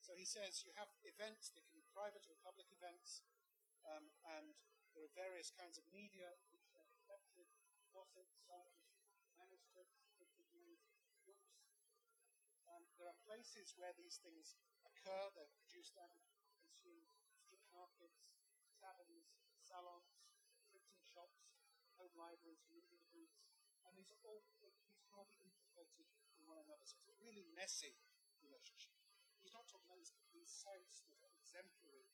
So 0.00 0.16
he 0.16 0.24
says 0.24 0.64
you 0.64 0.72
have 0.80 0.88
events, 1.04 1.52
they 1.52 1.62
can 1.62 1.76
be 1.76 1.84
private 1.92 2.24
or 2.26 2.34
public 2.40 2.66
events, 2.72 3.20
um, 3.84 4.08
and 4.40 4.56
there 4.96 5.04
are 5.04 5.12
various 5.14 5.52
kinds 5.54 5.76
of 5.76 5.84
media 5.92 6.34
which 6.50 6.72
are 6.74 6.88
reflected, 6.88 7.46
gossip, 7.92 8.26
songs, 8.42 8.89
there 13.00 13.08
are 13.08 13.24
places 13.24 13.72
where 13.80 13.96
these 13.96 14.20
things 14.20 14.60
occur, 14.84 15.32
they're 15.32 15.48
produced 15.56 15.96
and 15.96 16.12
consumed, 16.52 17.08
street 17.40 17.64
markets, 17.72 18.36
taverns, 18.76 19.32
salons, 19.56 20.20
printing 20.68 21.00
shops, 21.08 21.48
home 21.96 22.12
libraries, 22.12 22.60
reading 22.68 23.00
booths, 23.08 23.40
and 23.88 23.96
these 23.96 24.12
are 24.12 24.20
all 24.28 24.44
these 24.60 24.76
can 24.84 25.16
all 25.16 25.24
be 25.32 25.40
integrated 25.40 26.12
in 26.36 26.44
one 26.44 26.60
another. 26.60 26.84
So 26.84 27.00
it's 27.00 27.08
a 27.08 27.16
really 27.24 27.48
messy 27.56 27.96
relationship. 28.44 28.92
He's 29.40 29.56
not 29.56 29.64
talking 29.64 29.88
about 29.88 30.04
these 30.36 30.52
sites 30.52 31.00
that 31.08 31.16
are 31.24 31.32
exemplary 31.32 32.04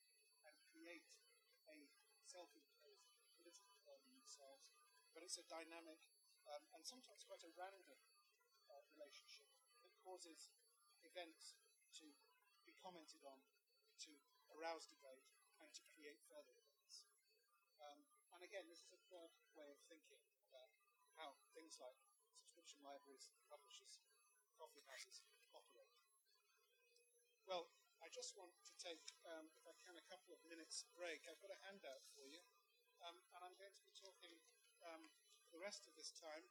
and 0.46 0.54
create 0.70 1.18
a 1.66 1.90
self-imposed 2.22 3.10
political 3.34 3.74
order 3.90 4.06
themselves, 4.14 4.70
but 5.10 5.26
it's 5.26 5.34
a 5.42 5.46
dynamic 5.50 5.98
um, 6.46 6.62
and 6.78 6.86
sometimes 6.86 7.26
quite 7.26 7.42
a 7.42 7.50
random 7.58 7.98
uh, 8.70 8.86
relationship 8.94 9.50
that 9.82 9.90
causes 9.98 10.46
events 11.16 11.56
to 11.96 12.04
be 12.68 12.76
commented 12.76 13.24
on, 13.24 13.40
to 14.04 14.12
arouse 14.52 14.84
debate, 14.84 15.24
and 15.64 15.72
to 15.72 15.80
create 15.96 16.20
further 16.28 16.52
events. 16.52 17.08
Um, 17.80 18.04
and 18.36 18.44
again, 18.44 18.68
this 18.68 18.84
is 18.84 18.92
a 18.92 19.00
third 19.08 19.32
way 19.56 19.72
of 19.72 19.80
thinking 19.88 20.20
about 20.52 20.68
how 21.16 21.32
things 21.56 21.80
like 21.80 21.96
subscription 22.36 22.84
libraries, 22.84 23.32
publishers, 23.48 24.04
coffee 24.60 24.84
houses 24.84 25.24
operate. 25.56 25.96
Well, 27.48 27.72
I 28.04 28.12
just 28.12 28.36
want 28.36 28.52
to 28.68 28.76
take, 28.76 29.00
um, 29.24 29.48
if 29.56 29.64
I 29.64 29.72
can, 29.88 29.96
a 29.96 30.04
couple 30.12 30.36
of 30.36 30.40
minutes 30.44 30.84
break. 30.92 31.24
I've 31.24 31.40
got 31.40 31.48
a 31.48 31.60
handout 31.64 32.04
for 32.12 32.28
you, 32.28 32.44
um, 33.00 33.16
and 33.32 33.40
I'm 33.40 33.56
going 33.56 33.72
to 33.72 33.84
be 33.88 33.96
talking 33.96 34.36
um, 34.84 35.08
the 35.48 35.60
rest 35.64 35.88
of 35.88 35.96
this 35.96 36.12
time 36.12 36.44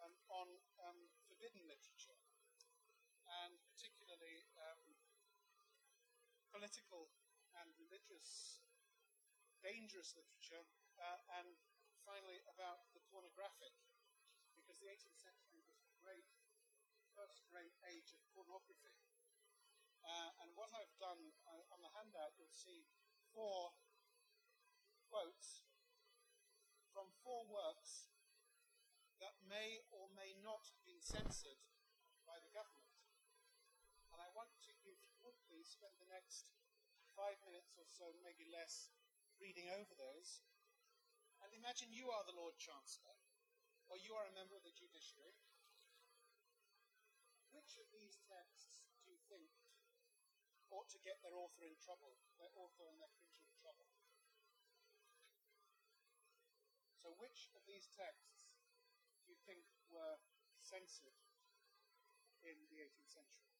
um, 0.00 0.16
on 0.32 0.48
um, 0.88 0.98
forbidden 1.28 1.68
literature, 1.68 2.16
and 3.44 3.56
particularly 3.68 3.95
political 6.56 7.12
and 7.60 7.68
religious, 7.76 8.64
dangerous 9.60 10.16
literature, 10.16 10.64
uh, 10.96 11.20
and 11.36 11.52
finally 12.08 12.40
about 12.48 12.88
the 12.96 13.02
pornographic, 13.12 13.76
because 14.56 14.80
the 14.80 14.88
18th 14.88 15.20
century 15.20 15.60
was 15.68 15.84
the 15.84 15.92
great, 16.00 16.24
first 17.12 17.44
great 17.52 17.76
age 17.92 18.16
of 18.16 18.24
pornography. 18.32 18.96
Uh, 20.00 20.32
and 20.40 20.48
what 20.56 20.72
I've 20.72 20.96
done 20.96 21.36
uh, 21.44 21.74
on 21.76 21.84
the 21.84 21.92
handout, 21.92 22.32
you'll 22.40 22.56
see 22.56 22.88
four 23.36 23.76
quotes 25.12 25.68
from 26.88 27.12
four 27.20 27.44
works 27.44 28.08
that 29.20 29.36
may 29.44 29.84
or 29.92 30.08
may 30.16 30.32
not 30.40 30.64
have 30.72 30.80
been 30.88 31.04
censored 31.04 31.60
by 32.24 32.40
the 32.40 32.48
government. 32.48 32.96
And 34.12 34.20
I 34.20 34.28
want 34.32 34.52
to, 34.64 34.72
if 34.72 35.00
you 35.04 35.16
would 35.20 35.36
please, 35.48 35.55
spend 35.66 35.98
the 35.98 36.10
next 36.10 36.54
five 37.18 37.36
minutes 37.42 37.74
or 37.74 37.86
so, 37.88 38.06
maybe 38.22 38.46
less, 38.46 38.94
reading 39.42 39.66
over 39.72 39.92
those. 39.98 40.44
And 41.42 41.52
imagine 41.52 41.92
you 41.92 42.08
are 42.08 42.24
the 42.24 42.36
Lord 42.36 42.56
Chancellor, 42.56 43.16
or 43.90 43.98
you 43.98 44.14
are 44.14 44.26
a 44.26 44.36
member 44.38 44.56
of 44.56 44.64
the 44.64 44.74
judiciary. 44.74 45.36
Which 47.50 47.76
of 47.80 47.88
these 47.90 48.20
texts 48.28 48.84
do 49.02 49.10
you 49.10 49.20
think 49.26 49.48
ought 50.70 50.90
to 50.92 51.00
get 51.00 51.22
their 51.22 51.34
author 51.34 51.64
in 51.64 51.78
trouble, 51.80 52.18
their 52.36 52.52
author 52.54 52.86
and 52.90 53.00
their 53.00 53.12
printer 53.16 53.42
in 53.46 53.56
trouble? 53.58 53.88
So, 57.00 57.14
which 57.16 57.48
of 57.54 57.62
these 57.64 57.88
texts 57.94 58.60
do 59.22 59.30
you 59.30 59.38
think 59.46 59.62
were 59.88 60.18
censored 60.58 61.16
in 62.42 62.66
the 62.68 62.82
18th 62.82 63.14
century? 63.14 63.55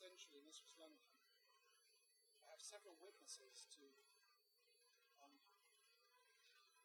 Century, 0.00 0.40
this 0.48 0.64
was 0.64 0.72
London. 0.80 1.12
I 2.40 2.56
have 2.56 2.64
several 2.64 2.96
witnesses 3.04 3.68
to 3.76 3.84
um, 5.20 5.36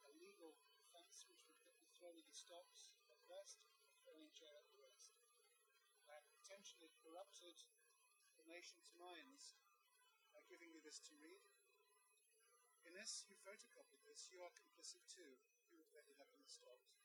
a 0.04 0.12
legal 0.20 0.60
offence 0.84 1.24
which 1.32 1.48
would 1.48 1.64
get 1.64 1.80
you 1.80 1.88
thrown 1.96 2.20
in 2.20 2.28
the 2.28 2.36
stocks 2.36 2.92
at 3.08 3.16
thrown 4.04 4.20
in 4.20 4.36
jail 4.36 4.60
at 4.60 4.68
worst, 4.76 5.16
and 6.12 6.28
potentially 6.44 6.92
corrupted 7.00 7.56
the 8.36 8.44
nation's 8.52 8.92
minds 9.00 9.56
by 10.36 10.44
giving 10.52 10.76
you 10.76 10.84
this 10.84 11.00
to 11.08 11.16
read. 11.16 11.48
Unless 12.84 13.24
you 13.32 13.40
photocopied 13.40 14.04
this, 14.04 14.28
you 14.28 14.44
are 14.44 14.52
complicit 14.52 15.02
too. 15.08 15.40
You 15.72 15.80
would 15.80 15.88
have 15.88 16.04
ended 16.04 16.20
up 16.20 16.30
in 16.36 16.44
the 16.44 16.52
stocks. 16.52 17.00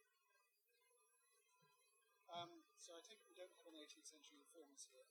Um, 2.29 2.67
so 2.77 2.99
I 2.99 3.01
take 3.01 3.23
it 3.23 3.31
we 3.31 3.39
don't 3.39 3.55
have 3.63 3.71
an 3.71 3.79
18th 3.79 4.11
century 4.11 4.43
informers 4.43 4.91
here. 4.91 5.07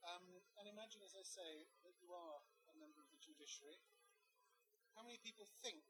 Um, 0.00 0.40
and 0.56 0.64
imagine, 0.64 1.04
as 1.04 1.12
I 1.12 1.20
say, 1.20 1.68
that 1.84 1.92
you 2.00 2.08
are 2.16 2.40
a 2.72 2.74
member 2.80 3.04
of 3.04 3.12
the 3.12 3.20
judiciary. 3.20 3.76
How 4.96 5.04
many 5.04 5.20
people 5.20 5.44
think 5.60 5.84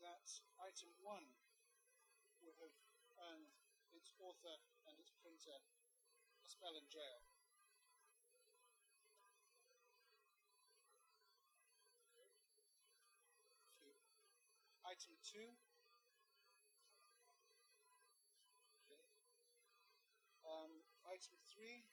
that 0.00 0.24
item 0.56 0.88
one 1.04 1.36
would 2.40 2.56
have 2.64 2.74
earned 3.28 3.52
its 3.92 4.16
author 4.16 4.56
and 4.88 4.96
its 4.96 5.12
printer 5.20 5.60
a 6.40 6.48
spell 6.48 6.80
in 6.80 6.88
jail? 6.88 7.20
Item 14.82 15.16
two. 15.24 15.48
Okay. 18.84 19.04
Um, 20.44 20.84
item 21.08 21.38
three. 21.48 21.91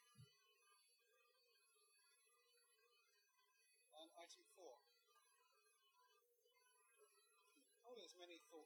Many 8.20 8.36
for. 8.52 8.60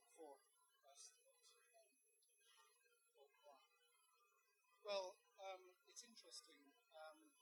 Well, 4.84 5.16
um, 5.40 5.64
it's 5.88 6.04
interesting. 6.04 6.60
Um, 6.92 7.32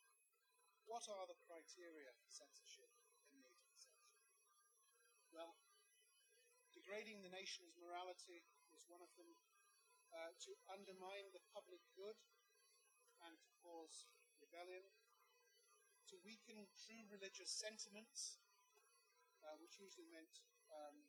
what 0.86 1.10
are 1.10 1.26
the 1.26 1.34
criteria 1.42 2.14
for 2.22 2.30
censorship 2.30 2.86
in 3.34 3.42
the 3.42 3.50
18th 3.50 3.82
century? 3.82 4.30
Well, 5.34 5.58
degrading 6.70 7.26
the 7.26 7.34
nation's 7.34 7.74
morality 7.82 8.46
was 8.70 8.86
one 8.86 9.02
of 9.02 9.10
them. 9.18 9.26
Uh, 10.14 10.36
to 10.44 10.52
undermine 10.70 11.32
the 11.32 11.42
public 11.50 11.80
good 11.96 12.20
and 13.26 13.34
to 13.42 13.50
cause 13.64 14.06
rebellion, 14.38 14.84
to 16.12 16.20
weaken 16.20 16.68
true 16.76 17.00
religious 17.08 17.48
sentiments, 17.48 18.36
uh, 19.42 19.56
which 19.56 19.80
usually 19.80 20.06
meant 20.12 20.44
um, 20.68 21.08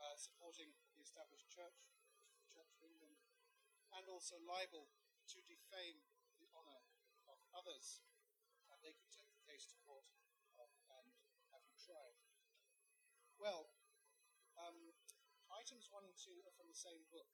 uh, 0.00 0.16
supporting 0.16 0.72
the 0.96 1.04
established 1.04 1.48
church, 1.52 1.76
the 2.40 2.48
Church 2.48 2.72
of 2.72 2.80
England, 2.80 3.20
and 3.92 4.08
also 4.08 4.40
libel 4.40 4.88
to 5.28 5.38
defame 5.44 6.00
the 6.40 6.48
honour 6.56 6.80
of 7.28 7.36
others. 7.52 8.00
And 8.72 8.80
they 8.80 8.96
could 8.96 9.12
take 9.12 9.28
the 9.36 9.44
case 9.44 9.68
to 9.68 9.76
court 9.84 10.08
uh, 10.56 10.70
and 11.00 11.12
have 11.52 11.64
you 11.68 11.76
tried. 11.76 12.16
Well, 13.36 13.72
um, 14.56 14.94
items 15.50 15.88
1 15.90 16.04
and 16.06 16.16
2 16.16 16.44
are 16.46 16.54
from 16.54 16.70
the 16.70 16.76
same 16.76 17.02
book. 17.10 17.28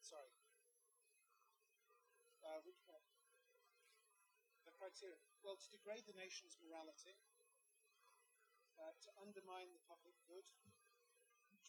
Sorry. 0.00 0.32
Uh, 2.46 2.62
which 2.62 2.80
one? 2.86 3.02
The 4.64 4.74
criteria. 4.78 5.18
Well, 5.42 5.58
to 5.58 5.68
degrade 5.74 6.06
the 6.06 6.14
nation's 6.14 6.58
morality, 6.62 7.18
uh, 8.78 8.94
to 9.02 9.10
undermine 9.18 9.74
the 9.74 9.82
public 9.90 10.14
good, 10.30 10.46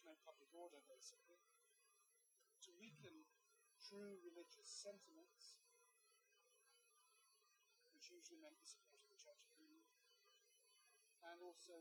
meant 0.07 0.23
public 0.23 0.47
order, 0.55 0.79
basically, 0.87 1.43
to 2.63 2.71
weaken 2.79 3.27
true 3.83 4.15
religious 4.23 4.71
sentiments, 4.71 5.59
which 7.91 8.07
usually 8.07 8.39
meant 8.39 8.55
the 8.55 8.71
support 8.71 9.03
of 9.03 9.11
the 9.11 9.19
Church 9.19 9.43
England, 9.59 9.83
and 11.27 11.43
also 11.43 11.75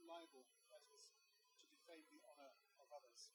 libel, 0.00 0.48
that 0.72 0.88
is, 0.96 1.12
to 1.60 1.68
defame 1.68 2.08
the 2.08 2.24
honour 2.24 2.56
of 2.80 2.88
others. 2.92 3.28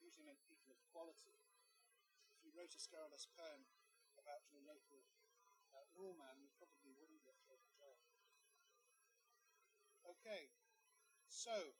Usually 0.00 0.24
meant 0.24 0.40
people 0.48 0.72
of 0.72 0.80
quality. 0.88 1.36
If 2.32 2.40
you 2.40 2.56
wrote 2.56 2.72
a 2.72 2.80
scurrilous 2.80 3.28
poem 3.36 3.68
about 4.16 4.48
your 4.48 4.64
local 4.64 5.04
uh, 5.76 5.84
lawman, 5.92 6.40
you 6.40 6.48
probably 6.56 6.96
wouldn't 6.96 7.20
get 7.20 7.36
thrown 7.44 7.60
in 7.60 7.72
jail. 7.76 8.00
Okay, 10.08 10.48
so 11.28 11.76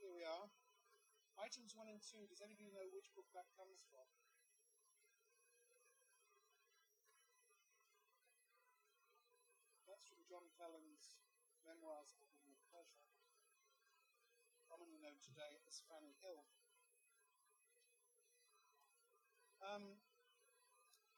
here 0.00 0.16
we 0.16 0.24
are. 0.24 0.48
Items 1.36 1.76
1 1.76 1.84
and 1.92 2.00
2, 2.00 2.24
does 2.32 2.40
anybody 2.40 2.72
know 2.72 2.88
which 2.88 3.12
book 3.12 3.28
that 3.36 3.44
comes 3.52 3.84
from? 3.92 4.08
That's 9.84 10.08
from 10.08 10.24
John 10.24 10.48
Cleland's 10.56 11.20
Memoirs 11.68 12.16
of 12.16 12.24
a 12.32 12.56
Pleasure, 12.72 13.04
commonly 14.72 14.96
known 15.04 15.20
today 15.20 15.60
as 15.68 15.84
Fanny 15.84 16.16
Hill. 16.24 16.48
Um, 19.60 20.00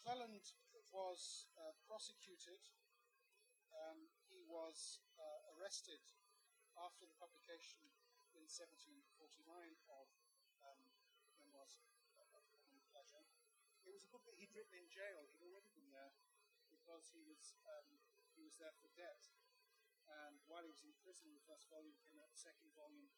Cleland 0.02 0.58
was 0.90 1.46
uh, 1.54 1.70
prosecuted. 1.86 2.66
Um, 3.70 4.10
he 4.26 4.42
was 4.42 4.98
uh, 5.14 5.54
arrested 5.54 6.02
after 6.74 7.06
the 7.06 7.14
publication 7.22 7.86
in 8.42 8.50
1749 8.50 9.46
of 9.86 10.10
um, 10.66 10.82
Memoirs 11.38 11.78
of 12.18 12.26
Common 12.58 12.82
Pleasure. 12.90 13.22
It 13.86 13.94
was 13.94 14.02
a 14.02 14.10
book 14.10 14.26
that 14.26 14.34
he'd 14.34 14.50
written 14.50 14.82
in 14.82 14.90
jail. 14.90 15.30
He'd 15.30 15.46
already 15.46 15.70
been 15.78 15.94
there 15.94 16.10
because 16.66 17.14
he 17.14 17.22
was 17.22 17.54
um, 17.70 18.02
he 18.34 18.42
was 18.42 18.58
there 18.58 18.74
for 18.82 18.90
debt. 18.98 19.30
And 20.26 20.42
while 20.50 20.66
he 20.66 20.74
was 20.74 20.82
in 20.82 20.90
prison, 20.98 21.30
the 21.38 21.46
first 21.46 21.70
volume 21.70 21.94
came 22.02 22.18
out. 22.18 22.34
The 22.34 22.42
second 22.42 22.74
volume 22.74 23.14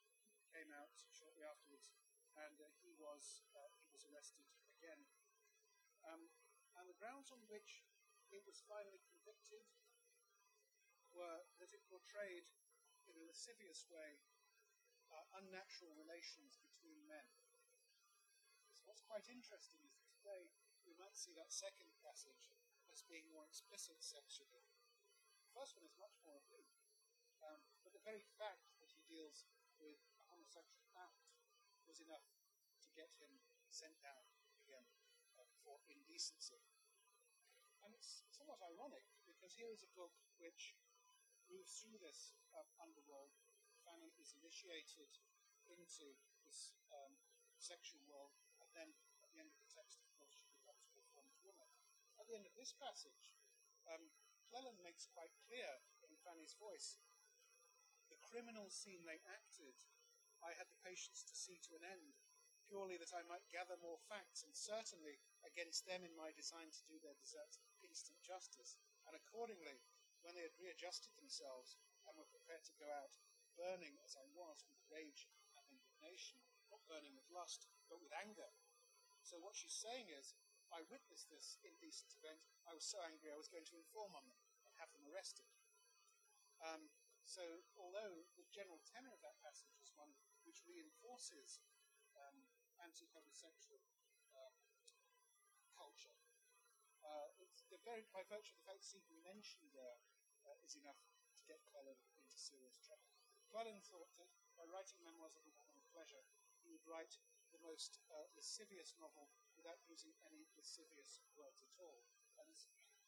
came 0.52 0.68
out 0.76 0.92
shortly 1.08 1.40
afterwards, 1.40 1.96
and 2.36 2.60
uh, 2.60 2.68
he 2.84 2.92
was 2.92 3.48
uh, 3.56 3.72
he 3.80 3.88
was 3.88 4.04
arrested 4.04 4.44
again. 4.76 5.08
Um, 6.04 6.28
and 6.76 6.84
the 6.84 7.00
grounds 7.00 7.32
on 7.32 7.40
which 7.48 7.80
it 8.28 8.44
was 8.44 8.60
finally 8.68 9.00
convicted 9.08 9.64
were 11.16 11.48
that 11.56 11.72
it 11.72 11.80
portrayed 11.88 12.44
in 13.08 13.16
a 13.16 13.24
lascivious 13.24 13.88
way 13.88 14.20
uh, 15.14 15.38
unnatural 15.38 15.94
relations 15.94 16.58
between 16.58 16.98
men. 17.06 17.30
So 18.74 18.82
what's 18.90 19.06
quite 19.06 19.30
interesting 19.30 19.78
is 19.86 19.94
that 19.94 20.10
today 20.10 20.50
we 20.82 20.98
might 20.98 21.14
see 21.14 21.30
that 21.38 21.54
second 21.54 21.94
passage 22.02 22.50
as 22.90 23.06
being 23.06 23.30
more 23.30 23.46
explicit 23.46 24.02
sexually. 24.02 24.66
The 25.46 25.54
first 25.54 25.78
one 25.78 25.86
is 25.86 25.94
much 25.94 26.18
more 26.26 26.42
oblique, 26.42 26.74
um, 27.38 27.62
but 27.86 27.94
the 27.94 28.02
very 28.02 28.26
fact 28.36 28.74
that 28.82 28.90
he 28.90 29.06
deals 29.06 29.46
with 29.78 30.02
a 30.18 30.26
homosexual 30.26 30.90
act 30.98 31.30
was 31.86 32.02
enough 32.02 32.26
to 32.82 32.88
get 32.98 33.14
him 33.22 33.30
sent 33.70 33.94
down 34.02 34.26
again 34.58 34.84
uh, 35.38 35.46
for 35.62 35.78
indecency. 35.86 36.66
And 37.86 37.92
it's 37.94 38.24
somewhat 38.32 38.58
ironic 38.64 39.04
because 39.28 39.54
here 39.54 39.70
is 39.70 39.84
a 39.84 39.92
book 39.92 40.14
which 40.40 40.74
moves 41.52 41.84
through 41.84 42.00
this 42.00 42.32
uh, 42.56 42.64
underworld. 42.80 43.36
Is 44.18 44.34
initiated 44.40 45.12
into 45.68 46.16
this 46.42 46.72
um, 46.90 47.14
sexual 47.60 48.00
world, 48.08 48.32
and 48.64 48.72
then 48.72 48.90
at 49.20 49.28
the 49.30 49.38
end 49.38 49.52
of 49.52 49.58
the 49.60 49.68
text, 49.68 50.00
of 50.00 50.08
course, 50.16 50.32
she 50.32 50.48
becomes 50.48 50.82
a 50.88 50.96
reformed 50.96 51.36
woman. 51.44 51.68
At 52.16 52.24
the 52.26 52.34
end 52.34 52.48
of 52.48 52.56
this 52.56 52.72
passage, 52.72 53.36
um, 53.84 54.10
makes 54.84 55.08
quite 55.16 55.32
clear 55.48 55.80
in 56.06 56.12
Fanny's 56.22 56.54
voice 56.60 57.00
the 58.12 58.20
criminal 58.20 58.68
scene 58.68 59.02
they 59.02 59.18
acted, 59.26 59.74
I 60.44 60.52
had 60.54 60.68
the 60.68 60.84
patience 60.84 61.24
to 61.24 61.34
see 61.34 61.58
to 61.66 61.74
an 61.74 61.82
end, 61.82 62.20
purely 62.68 63.00
that 63.00 63.16
I 63.16 63.24
might 63.26 63.48
gather 63.50 63.80
more 63.80 63.98
facts, 64.06 64.44
and 64.44 64.52
certainly 64.52 65.18
against 65.42 65.88
them 65.88 66.04
in 66.04 66.14
my 66.14 66.30
design 66.36 66.68
to 66.68 66.86
do 66.86 67.00
their 67.00 67.16
deserts 67.16 67.58
instant 67.82 68.20
justice. 68.20 68.76
And 69.08 69.16
accordingly, 69.16 69.80
when 70.22 70.36
they 70.36 70.44
had 70.44 70.54
readjusted 70.60 71.16
themselves 71.16 71.80
and 72.06 72.14
were 72.14 72.28
prepared 72.28 72.62
to 72.68 72.78
go 72.78 72.86
out, 72.92 73.16
burning 73.54 73.98
as 74.02 74.18
I 74.18 74.26
was 74.34 74.66
with 74.66 74.78
rage 74.90 75.26
and 75.58 75.64
indignation, 75.70 76.38
not 76.70 76.84
burning 76.90 77.14
with 77.14 77.26
lust, 77.30 77.66
but 77.88 78.02
with 78.02 78.14
anger. 78.14 78.50
So 79.22 79.40
what 79.40 79.56
she's 79.56 79.74
saying 79.74 80.12
is, 80.12 80.36
I 80.72 80.82
witnessed 80.90 81.30
this 81.30 81.56
indecent 81.62 82.12
event. 82.18 82.42
I 82.66 82.74
was 82.74 82.84
so 82.84 82.98
angry 83.06 83.30
I 83.30 83.38
was 83.38 83.48
going 83.48 83.68
to 83.70 83.78
inform 83.78 84.12
on 84.18 84.26
them 84.26 84.40
and 84.66 84.74
have 84.76 84.90
them 84.90 85.06
arrested. 85.06 85.46
Um, 86.60 86.90
so 87.24 87.64
although 87.78 88.26
the 88.36 88.44
general 88.52 88.82
tenor 88.84 89.12
of 89.14 89.22
that 89.24 89.40
passage 89.40 89.72
is 89.80 89.94
one 89.96 90.12
which 90.44 90.66
reinforces 90.68 91.62
um, 92.18 92.36
anti-homosexual 92.82 93.80
uh, 94.34 94.52
culture, 95.72 96.16
uh, 97.04 97.28
it's 97.40 97.64
very, 97.84 98.04
by 98.12 98.24
virtue 98.28 98.56
of 98.56 98.60
the 98.60 98.66
fact 98.68 98.80
it's 98.84 98.96
even 98.96 99.20
mentioned 99.24 99.68
there, 99.72 100.00
uh, 100.44 100.56
is 100.64 100.76
enough 100.76 101.00
to 101.36 101.42
get 101.48 101.64
Cleland 101.68 102.00
into 102.16 102.36
serious 102.36 102.76
trouble. 102.80 103.23
Cleland 103.54 103.86
thought 103.86 104.10
that 104.18 104.34
by 104.58 104.66
writing 104.66 104.98
memoirs 105.06 105.38
of 105.38 105.46
a 105.46 105.54
woman 105.54 105.78
of 105.78 105.86
pleasure, 105.94 106.26
he 106.66 106.74
would 106.74 106.82
write 106.90 107.14
the 107.54 107.62
most 107.62 108.02
uh, 108.10 108.26
lascivious 108.34 108.98
novel 108.98 109.30
without 109.54 109.78
using 109.86 110.10
any 110.26 110.42
lascivious 110.58 111.22
words 111.38 111.62
at 111.62 111.70
all. 111.78 112.02
And 112.42 112.50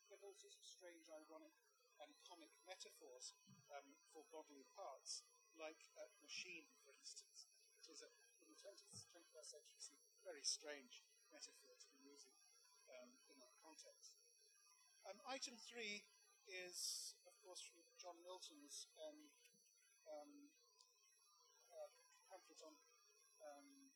there 0.06 0.14
are 0.14 0.23
all 0.23 0.39
sorts 0.39 0.55
of 0.55 0.62
strange, 0.62 1.10
ironic, 1.10 1.51
and 1.98 2.14
comic 2.23 2.55
metaphors 2.62 3.35
um, 3.74 3.98
for 4.14 4.23
bodily 4.31 4.62
parts, 4.70 5.27
like 5.59 5.82
uh, 5.98 6.06
machine, 6.23 6.70
for 6.86 6.94
instance, 6.94 7.51
which 7.74 7.90
is 7.90 8.06
a, 8.06 8.10
in 8.39 8.47
the 8.47 8.55
20th, 8.55 9.02
21st 9.10 9.51
century, 9.51 9.98
very 10.23 10.47
strange 10.47 11.02
metaphor 11.35 11.74
to 11.74 11.90
be 11.90 11.98
using 12.06 12.39
um, 12.94 13.10
in 13.27 13.43
that 13.43 13.51
context. 13.59 14.14
Um, 15.10 15.18
item 15.27 15.59
three 15.59 16.06
is, 16.47 17.18
of 17.27 17.35
course, 17.43 17.66
from 17.66 17.82
John 17.98 18.23
Milton's 18.23 18.86
um, 19.02 19.27
um, 20.06 20.50
uh, 21.70 21.90
pamphlet 22.30 22.62
on 22.62 22.74
um, 23.42 23.92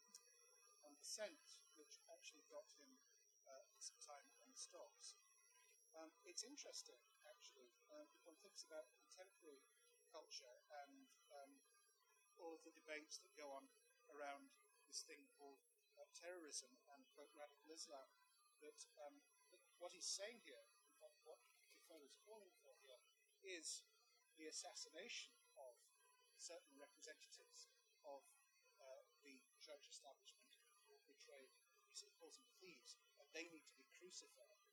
on 0.84 0.92
dissent, 0.96 1.60
which 1.76 2.00
actually 2.10 2.44
got 2.48 2.66
him 2.76 2.98
uh, 3.46 3.64
some 3.78 3.98
time 4.00 4.26
on 4.40 4.48
the 4.50 4.58
stocks. 4.58 5.16
Um, 5.90 6.14
it's 6.22 6.46
interesting, 6.46 7.02
actually, 7.26 7.74
uh, 7.90 8.06
if 8.06 8.22
one 8.22 8.38
thinks 8.38 8.62
about 8.62 8.86
contemporary 8.94 9.66
culture 10.06 10.62
and 10.86 11.10
um, 11.34 11.58
all 12.38 12.54
of 12.54 12.62
the 12.62 12.74
debates 12.74 13.18
that 13.20 13.34
go 13.34 13.50
on 13.50 13.66
around 14.06 14.54
this 14.86 15.02
thing 15.02 15.26
called 15.34 15.58
uh, 15.98 16.06
terrorism 16.14 16.70
and 16.94 17.02
quote 17.10 17.34
radical 17.34 17.74
Islam, 17.74 18.06
that, 18.62 18.78
um, 19.02 19.18
that 19.50 19.60
what 19.82 19.90
he's 19.90 20.06
saying 20.06 20.38
here, 20.46 20.62
what, 21.02 21.10
what 21.26 21.42
Defoe 21.74 22.06
is 22.06 22.14
calling 22.22 22.54
for 22.62 22.78
here, 22.86 23.02
is 23.42 23.82
the 24.38 24.46
assassination 24.46 25.34
certain 26.40 26.80
representatives 26.80 27.68
of 28.08 28.24
uh, 28.80 29.04
the 29.20 29.36
church 29.60 29.84
establishment 29.92 30.56
betrayed, 31.04 31.52
he 31.84 32.08
calls 32.16 32.40
them 32.40 32.48
thieves, 32.58 32.96
and 33.20 33.28
they 33.36 33.44
need 33.52 33.68
to 33.68 33.76
be 33.76 33.84
crucified. 33.92 34.64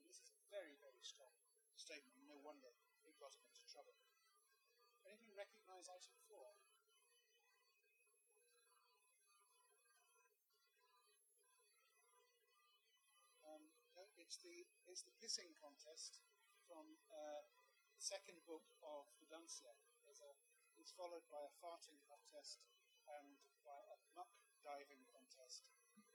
And 0.00 0.08
this 0.08 0.24
is 0.24 0.32
a 0.32 0.40
very, 0.48 0.78
very 0.80 1.04
strong 1.04 1.36
statement. 1.76 2.24
No 2.24 2.40
wonder 2.40 2.72
he 3.04 3.12
got 3.20 3.36
him 3.36 3.44
into 3.44 3.60
trouble. 3.68 3.98
Anybody 5.04 5.36
recognize 5.36 5.90
item 5.90 6.16
four? 6.30 6.56
Um, 13.42 13.68
it's 14.16 14.38
the 14.40 14.64
it's 14.86 15.02
the 15.02 15.12
pissing 15.18 15.52
contest 15.58 16.22
from 16.64 16.96
uh, 17.10 17.42
the 17.92 18.00
second 18.00 18.40
book 18.46 18.64
of 18.80 19.10
the 19.18 19.26
Dunciad. 19.28 19.76
It's 20.82 20.98
followed 20.98 21.22
by 21.30 21.38
a 21.46 21.54
farting 21.62 22.02
contest 22.10 22.58
and 23.06 23.38
by 23.62 23.78
a 23.78 23.96
muck 24.18 24.34
diving 24.66 25.06
contest 25.14 25.62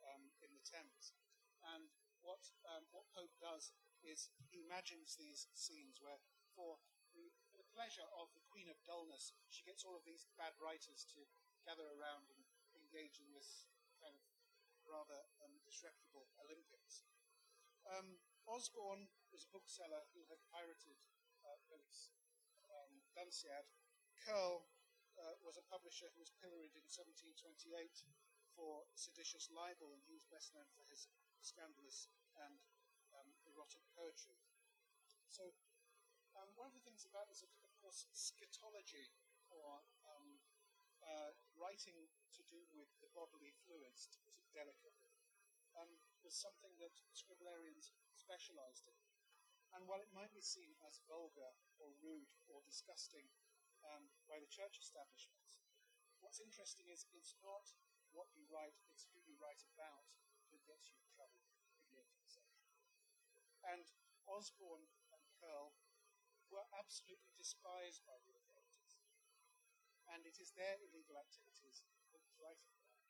um, 0.03 0.27
in 0.43 0.51
the 0.51 0.67
Thames. 0.67 1.15
And 1.63 1.87
what 2.19 2.43
um, 2.67 2.83
what 2.91 3.07
Pope 3.15 3.31
does 3.39 3.71
is 4.03 4.27
he 4.51 4.59
imagines 4.59 5.15
these 5.15 5.47
scenes 5.55 6.03
where, 6.03 6.19
for 6.51 6.83
the, 7.15 7.31
for 7.47 7.55
the 7.63 7.71
pleasure 7.71 8.05
of 8.19 8.27
the 8.35 8.43
Queen 8.51 8.67
of 8.67 8.75
Dullness, 8.83 9.31
she 9.47 9.63
gets 9.63 9.87
all 9.87 9.95
of 9.95 10.03
these 10.03 10.27
bad 10.35 10.51
writers 10.59 11.07
to 11.15 11.23
gather 11.63 11.87
around 11.95 12.27
and 12.27 12.43
engage 12.75 13.23
in 13.23 13.31
this 13.31 13.71
kind 14.03 14.13
of 14.19 14.23
rather 14.83 15.31
um, 15.47 15.55
disreputable 15.63 16.27
Olympics. 16.43 17.07
Um, 17.87 18.19
Osborne 18.43 19.07
was 19.31 19.47
a 19.47 19.53
bookseller 19.55 20.03
who 20.11 20.27
had 20.27 20.43
pirated 20.51 20.99
uh, 21.47 21.55
um, 21.55 22.93
Dunciad. 23.15 23.67
Curll 24.25 24.65
uh, 25.17 25.35
was 25.41 25.57
a 25.57 25.65
publisher 25.69 26.09
who 26.13 26.21
was 26.21 26.33
pilloried 26.41 26.73
in 26.73 26.85
1728 26.89 27.73
for 28.57 28.85
seditious 28.97 29.49
libel, 29.53 29.93
and 29.93 30.01
he 30.05 30.13
was 30.13 30.25
best 30.29 30.53
known 30.53 30.65
for 30.73 30.85
his 30.89 31.09
scandalous 31.41 32.09
and 32.41 32.57
um, 33.13 33.29
erotic 33.45 33.85
poetry. 33.93 34.37
So, 35.29 35.53
um, 36.37 36.49
one 36.57 36.69
of 36.69 36.75
the 36.77 36.85
things 36.85 37.05
about 37.05 37.29
this, 37.29 37.45
of 37.45 37.73
course, 37.81 38.09
scatology, 38.13 39.09
or 39.53 39.81
um, 40.09 40.41
uh, 41.05 41.31
writing 41.57 42.09
to 42.33 42.41
do 42.49 42.61
with 42.73 42.89
the 43.01 43.09
bodily 43.13 43.53
fluids, 43.65 44.09
to 44.13 44.17
put 44.25 44.37
it 44.37 44.45
delicately, 44.53 45.13
um, 45.77 45.89
was 46.25 46.33
something 46.33 46.73
that 46.81 46.93
Scriblerians 47.13 47.93
specialized 48.17 48.89
in. 48.89 48.97
And 49.75 49.85
while 49.85 50.01
it 50.01 50.09
might 50.15 50.33
be 50.33 50.41
seen 50.41 50.73
as 50.87 51.03
vulgar 51.05 51.53
or 51.77 51.91
rude 52.01 52.31
or 52.49 52.63
disgusting 52.63 53.27
um, 53.93 54.11
by 54.27 54.39
the 54.39 54.49
church 54.49 54.79
establishment, 54.79 55.47
what's 56.19 56.43
interesting 56.43 56.91
is 56.91 57.07
it's 57.15 57.35
not 57.39 57.71
what 58.11 58.27
you 58.35 58.43
write, 58.51 58.75
it's 58.91 59.07
who 59.11 59.19
you 59.23 59.35
write 59.39 59.63
about 59.75 60.07
that 60.51 60.63
gets 60.63 60.91
you 60.91 60.97
in 60.99 61.07
trouble 61.11 61.43
in 61.79 61.87
the 61.91 61.99
18th 62.01 62.31
century. 62.31 62.71
And 63.67 63.87
Osborne 64.27 64.87
and 65.11 65.23
Curll 65.39 65.75
were 66.51 66.67
absolutely 66.75 67.35
despised 67.35 68.03
by 68.07 68.19
the 68.23 68.35
authorities. 68.35 68.99
And 70.07 70.23
it 70.23 70.39
is 70.39 70.55
their 70.55 70.79
illegal 70.79 71.19
activities 71.19 71.83
that 72.15 72.23
he's 72.23 72.39
writing 72.39 72.71
about. 72.79 73.03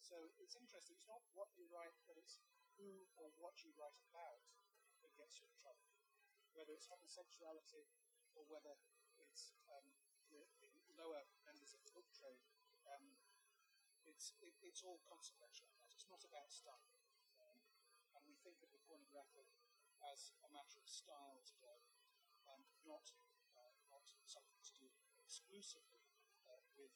So 0.00 0.32
it's 0.40 0.56
interesting, 0.56 0.96
it's 0.96 1.08
not 1.08 1.24
what 1.36 1.52
you 1.56 1.68
write, 1.68 1.96
but 2.08 2.16
it's 2.16 2.40
who 2.76 3.08
or 3.20 3.32
what 3.36 3.60
you 3.64 3.72
write 3.76 4.00
about 4.08 4.40
that 5.04 5.12
gets 5.16 5.40
you 5.40 5.48
in 5.48 5.56
trouble. 5.60 5.92
Whether 6.56 6.72
it's 6.72 6.88
homosexuality 6.88 7.84
or 8.32 8.48
whether 8.48 8.76
it's 9.34 9.50
um, 9.66 9.82
lower 10.94 11.26
members 11.42 11.74
of 11.74 11.82
the 11.82 11.90
book 11.90 12.06
trade 12.14 12.38
um, 12.86 13.18
it's 14.06 14.30
it, 14.38 14.54
it's 14.62 14.86
all 14.86 15.02
consequential. 15.08 15.66
It's 15.90 16.06
not 16.06 16.22
about 16.22 16.52
style. 16.54 16.94
Um, 17.42 17.58
and 18.14 18.22
we 18.30 18.38
think 18.46 18.62
of 18.62 18.70
the 18.70 18.78
pornographic 18.86 19.48
as 20.06 20.30
a 20.46 20.50
matter 20.54 20.78
of 20.78 20.86
style 20.86 21.42
today, 21.42 21.82
and 22.46 22.62
not 22.86 23.10
uh, 23.58 23.74
not 23.90 24.06
something 24.22 24.60
to 24.60 24.72
do 24.76 24.86
exclusively 25.18 26.04
uh, 26.46 26.62
with 26.78 26.94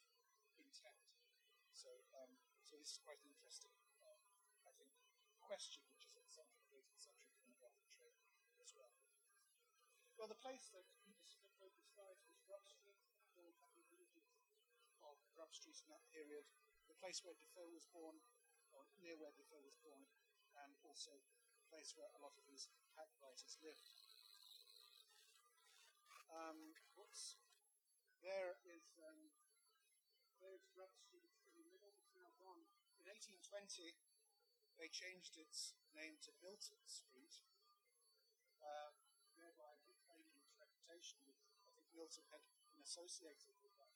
intent. 0.60 1.10
So 1.73 1.90
um, 2.23 2.39
so 2.62 2.78
this 2.78 2.94
is 2.94 3.01
quite 3.02 3.19
an 3.24 3.32
interesting, 3.35 3.74
uh, 4.05 4.20
I 4.62 4.73
think, 4.78 4.93
question 5.43 5.82
which 5.90 6.06
is 6.06 6.15
at 6.15 6.23
the 6.23 6.31
centre 6.31 6.60
of 6.60 6.69
the 6.69 6.77
18th 6.77 7.02
century 7.02 7.32
pornographic 7.40 7.89
trade 7.97 8.20
as 8.60 8.77
well. 8.77 8.93
Well, 10.20 10.28
the 10.28 10.39
place 10.39 10.69
that 10.77 10.85
he 11.60 11.68
describes 11.74 12.24
was 12.28 12.40
Grub 12.48 12.64
Street, 12.64 13.00
all 13.36 13.52
a 13.52 13.76
of 13.76 13.84
in 15.84 15.92
that 15.92 16.05
period, 16.12 16.44
the 16.88 16.98
place 16.98 17.20
where 17.24 17.36
Defoe 17.38 17.68
was 17.72 17.88
born, 17.92 18.20
or 18.72 18.84
near 19.00 19.16
where 19.16 19.32
Defoe 19.36 19.64
was 19.64 19.76
born, 19.80 20.05
and 20.64 20.72
also 20.84 21.12
the 21.60 21.68
place 21.68 21.92
where 21.96 22.09
a 22.16 22.20
lot 22.20 22.36
of 22.36 22.44
these 22.48 22.68
hack 22.96 23.12
writers 23.20 23.56
lived. 23.60 23.84
Um, 26.28 26.76
whoops. 26.96 27.40
There 28.20 28.59
is 28.66 28.98
um, 29.00 29.32
there's 30.42 30.66
Grub 30.74 30.92
Street 30.92 31.32
in 31.55 31.62
the 31.62 31.70
middle. 31.70 31.94
It's 31.96 32.12
now 32.12 32.28
gone. 32.36 32.66
In 32.98 33.06
1820, 33.06 33.94
they 34.76 34.90
changed 34.90 35.38
its 35.38 35.78
name 35.94 36.18
to 36.26 36.34
Milton 36.42 36.82
Street, 36.86 37.40
I 40.98 41.70
think 41.78 41.86
Milton 41.94 42.26
had 42.34 42.42
been 42.74 42.82
associated 42.82 43.54
with 43.62 43.70
that 43.78 43.88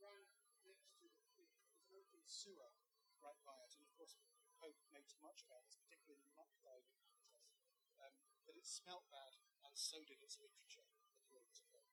ran 0.00 0.24
next 0.64 0.88
to 0.96 1.36
the 1.36 1.44
an 1.84 1.92
open 1.92 2.24
sewer 2.24 2.72
right 3.20 3.36
by 3.44 3.56
it, 3.68 3.76
and 3.76 3.84
of 3.84 3.92
course 4.00 4.16
Pope 4.56 4.80
makes 4.92 5.12
much 5.20 5.44
about 5.44 5.64
this, 5.68 5.76
particularly 5.76 6.20
in 6.20 6.24
the 6.24 6.36
muck 6.36 6.52
diving 6.64 6.96
contest. 7.04 7.44
Um, 8.00 8.12
but 8.48 8.56
it 8.56 8.64
smelt 8.64 9.04
bad, 9.12 9.36
and 9.64 9.76
so 9.76 10.00
did 10.04 10.20
its 10.24 10.40
literature, 10.40 10.88
according 11.20 11.52
to 11.52 11.64
Pope. 11.68 11.92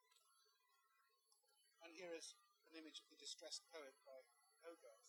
And 1.84 1.92
here 1.96 2.16
is 2.16 2.36
an 2.68 2.76
image 2.76 3.04
of 3.04 3.08
the 3.12 3.20
distressed 3.20 3.68
poet 3.72 3.96
by 4.04 4.24
Hogarth. 4.64 5.08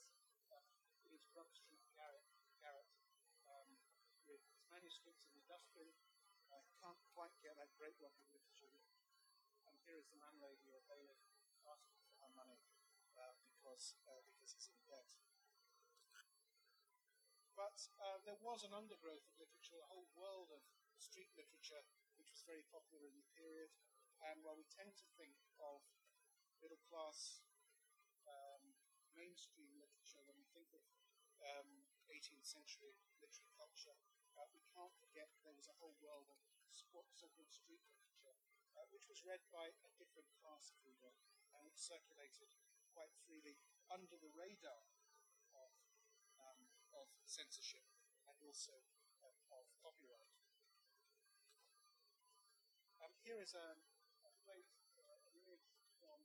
Um, 0.50 0.66
it 1.02 1.14
is 1.14 1.26
Grub 1.30 1.50
Street 1.54 1.82
Garret, 1.94 2.26
Garret 2.62 2.90
um, 3.46 3.78
with 4.26 4.42
his 4.54 4.66
manuscripts 4.70 5.26
in 5.26 5.34
the 5.38 5.46
dustbin. 5.46 5.90
Can't 6.88 7.12
quite 7.12 7.36
get 7.44 7.52
that 7.60 7.68
great 7.76 7.92
work 8.00 8.16
of 8.16 8.32
literature. 8.32 8.72
And 9.68 9.76
here 9.84 10.00
is 10.00 10.08
the 10.08 10.16
landlady 10.24 10.72
or 10.72 10.80
bailiff 10.88 11.20
asking 11.68 12.00
for 12.08 12.16
her 12.24 12.32
money 12.32 12.64
uh, 13.12 13.36
because 13.44 13.92
uh, 14.08 14.24
because 14.24 14.56
he's 14.56 14.72
in 14.72 14.80
debt. 14.88 15.04
But 17.52 17.76
uh, 18.00 18.24
there 18.24 18.40
was 18.40 18.64
an 18.64 18.72
undergrowth 18.72 19.20
of 19.20 19.36
literature, 19.36 19.84
a 19.84 19.92
whole 19.92 20.08
world 20.16 20.48
of 20.48 20.64
street 20.96 21.28
literature, 21.36 21.84
which 22.16 22.32
was 22.32 22.40
very 22.48 22.64
popular 22.72 23.04
in 23.04 23.20
the 23.20 23.28
period. 23.36 23.68
And 24.24 24.40
while 24.40 24.56
we 24.56 24.64
tend 24.72 24.96
to 24.96 25.06
think 25.20 25.36
of 25.60 25.84
middle 26.56 26.80
class 26.88 27.44
um, 28.24 28.64
mainstream 29.12 29.76
literature 29.76 30.24
when 30.24 30.40
we 30.40 30.48
think 30.56 30.72
of 30.72 30.80
um, 31.44 31.84
18th 32.08 32.48
century 32.48 32.96
literary 33.20 33.52
culture. 33.60 33.92
Uh, 34.38 34.48
we 34.54 34.62
can't 34.72 34.94
forget 34.96 35.28
there 35.44 35.52
was 35.52 35.68
a 35.68 35.76
whole 35.82 35.98
world 36.00 36.30
of 36.30 36.38
so-called 36.72 37.08
street 37.48 37.82
literature, 37.88 38.36
uh, 38.76 38.84
which 38.92 39.08
was 39.08 39.24
read 39.24 39.40
by 39.48 39.72
a 39.72 39.90
different 39.96 40.28
class 40.40 40.70
of 40.72 40.78
reader 40.84 41.12
and 41.54 41.64
which 41.64 41.78
circulated 41.80 42.52
quite 42.92 43.12
freely 43.24 43.56
under 43.88 44.16
the 44.20 44.32
radar 44.36 44.84
of, 45.54 45.72
um, 46.42 46.60
of 46.92 47.08
censorship 47.24 47.84
and 48.28 48.36
also 48.44 48.74
uh, 49.24 49.58
of 49.58 49.64
copyright. 49.80 50.34
Um, 52.98 53.14
here 53.22 53.38
is 53.38 53.54
a, 53.54 53.78
a 54.26 54.32
great 54.44 54.68
uh, 54.98 55.18
image 55.38 55.70
from 55.96 56.18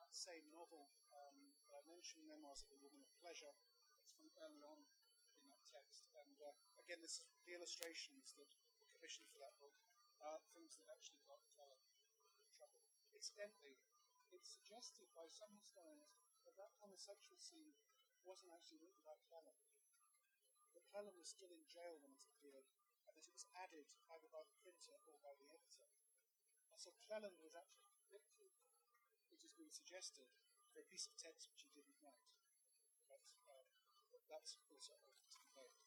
that 0.00 0.12
same 0.12 0.48
novel 0.50 0.88
um, 1.12 1.52
that 1.68 1.76
I 1.76 1.82
mentioned, 1.88 2.24
Memoirs 2.24 2.64
of 2.64 2.72
a 2.72 2.80
Woman 2.80 3.04
of 3.04 3.12
Pleasure. 3.20 3.52
It's 4.00 4.16
from 4.16 4.32
early 4.44 4.60
on 4.64 4.80
in 5.40 5.46
that 5.52 5.64
text. 5.68 6.08
And 6.16 6.36
uh, 6.40 6.52
again, 6.80 7.00
this, 7.04 7.20
the 7.44 7.54
illustrations 7.54 8.34
that 8.40 8.48
were 9.06 9.30
for 9.30 9.38
that 9.38 9.54
book 9.62 9.78
are 10.18 10.42
things 10.50 10.74
that 10.74 10.90
actually 10.90 11.22
got 11.30 11.38
Cleland 11.54 11.86
in 12.42 12.50
trouble. 12.50 12.82
Incidentally, 13.14 13.78
it's 14.34 14.50
suggested 14.50 15.06
by 15.14 15.30
some 15.30 15.54
historians 15.54 16.18
that 16.42 16.58
that 16.58 16.74
homosexual 16.82 17.38
scene 17.38 17.78
wasn't 18.26 18.50
actually 18.50 18.82
written 18.82 18.98
by 19.06 19.14
Cleland. 19.30 19.62
That 20.74 20.90
Cleland 20.90 21.14
was 21.14 21.30
still 21.30 21.54
in 21.54 21.62
jail 21.70 22.02
when 22.02 22.18
it 22.18 22.26
appeared, 22.26 22.66
and 23.06 23.14
that 23.14 23.30
it 23.30 23.30
was 23.30 23.46
added 23.54 23.86
either 24.10 24.26
by 24.26 24.42
the 24.42 24.58
printer 24.58 24.98
or 25.06 25.22
by 25.22 25.38
the 25.38 25.46
editor. 25.54 25.86
And 26.74 26.82
so 26.82 26.90
Cleland 27.06 27.38
was 27.38 27.54
actually 27.54 27.86
convicted, 27.94 28.58
which 29.30 29.46
has 29.46 29.54
been 29.54 29.70
suggested, 29.70 30.26
for 30.74 30.82
a 30.82 30.90
piece 30.90 31.06
of 31.06 31.14
text 31.14 31.46
which 31.46 31.62
he 31.62 31.70
didn't 31.70 32.02
write. 32.02 32.26
But 33.06 33.22
uh, 33.46 33.70
that's 34.26 34.58
also 34.66 34.98
open 34.98 35.30
to 35.30 35.38
debate. 35.46 35.85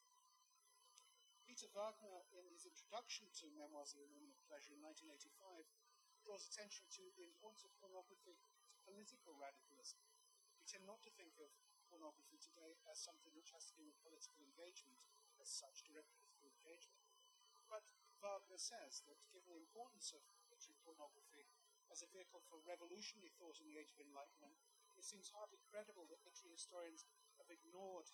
Peter 1.59 1.75
Wagner, 1.75 2.23
in 2.39 2.47
his 2.55 2.63
introduction 2.63 3.27
to 3.35 3.51
Memoirs 3.51 3.91
of 3.91 3.99
a 3.99 4.07
Woman 4.15 4.31
of 4.31 4.39
Pleasure 4.47 4.71
in 4.71 4.79
1985, 4.79 5.67
draws 6.23 6.47
attention 6.47 6.87
to 6.87 7.11
the 7.19 7.27
importance 7.27 7.67
of 7.67 7.75
pornography 7.83 8.39
to 8.71 8.79
political 8.87 9.35
radicalism. 9.35 9.99
We 10.55 10.63
tend 10.63 10.87
not 10.87 11.03
to 11.03 11.11
think 11.19 11.35
of 11.35 11.51
pornography 11.91 12.39
today 12.39 12.79
as 12.87 13.03
something 13.03 13.35
which 13.35 13.51
has 13.51 13.67
to 13.67 13.75
do 13.75 13.83
with 13.83 13.99
political 13.99 14.39
engagement, 14.39 15.03
as 15.43 15.51
such, 15.51 15.83
direct 15.83 16.07
political 16.15 16.47
engagement. 16.47 17.03
But 17.67 17.83
Wagner 18.23 18.55
says 18.55 19.03
that 19.11 19.19
given 19.27 19.51
the 19.51 19.59
importance 19.59 20.15
of 20.15 20.23
literary 20.47 20.79
pornography 20.87 21.43
as 21.91 21.99
a 21.99 22.13
vehicle 22.15 22.39
for 22.47 22.63
revolutionary 22.63 23.35
thought 23.35 23.59
in 23.59 23.67
the 23.67 23.75
Age 23.75 23.91
of 23.91 23.99
Enlightenment, 23.99 24.55
it 24.95 25.03
seems 25.03 25.35
hardly 25.35 25.59
credible 25.67 26.07
that 26.07 26.23
literary 26.23 26.55
historians 26.55 27.03
have 27.35 27.51
ignored 27.51 28.07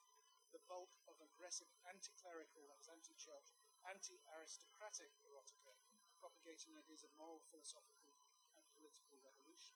the 0.56 0.64
bulk 0.72 0.96
of 1.12 1.20
aggressive 1.20 1.68
anti-clerical, 1.84 2.64
that 2.72 2.80
is 2.80 2.88
anti-church, 2.88 3.52
anti-aristocratic 3.84 5.12
erotica, 5.28 5.76
propagating 6.16 6.72
ideas 6.80 7.04
of 7.04 7.12
moral, 7.20 7.44
philosophical, 7.52 8.16
and 8.56 8.64
political 8.72 9.20
revolution. 9.20 9.76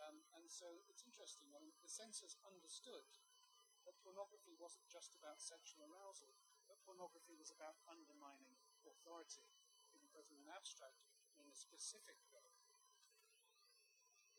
Um, 0.00 0.24
and 0.32 0.48
so 0.48 0.80
it's 0.88 1.04
interesting. 1.04 1.52
Mean, 1.52 1.68
the 1.84 1.92
censors 1.92 2.40
understood 2.48 3.04
that 3.84 4.00
pornography 4.00 4.56
wasn't 4.56 4.88
just 4.88 5.12
about 5.12 5.36
sexual 5.36 5.84
arousal, 5.84 6.32
but 6.64 6.80
pornography 6.88 7.36
was 7.36 7.52
about 7.52 7.76
undermining 7.84 8.56
authority, 8.88 9.52
even 9.92 10.08
both 10.16 10.32
in 10.32 10.40
an 10.40 10.48
abstract 10.48 11.04
and 11.36 11.44
in 11.44 11.52
a 11.52 11.60
specific 11.60 12.16
way. 12.32 12.56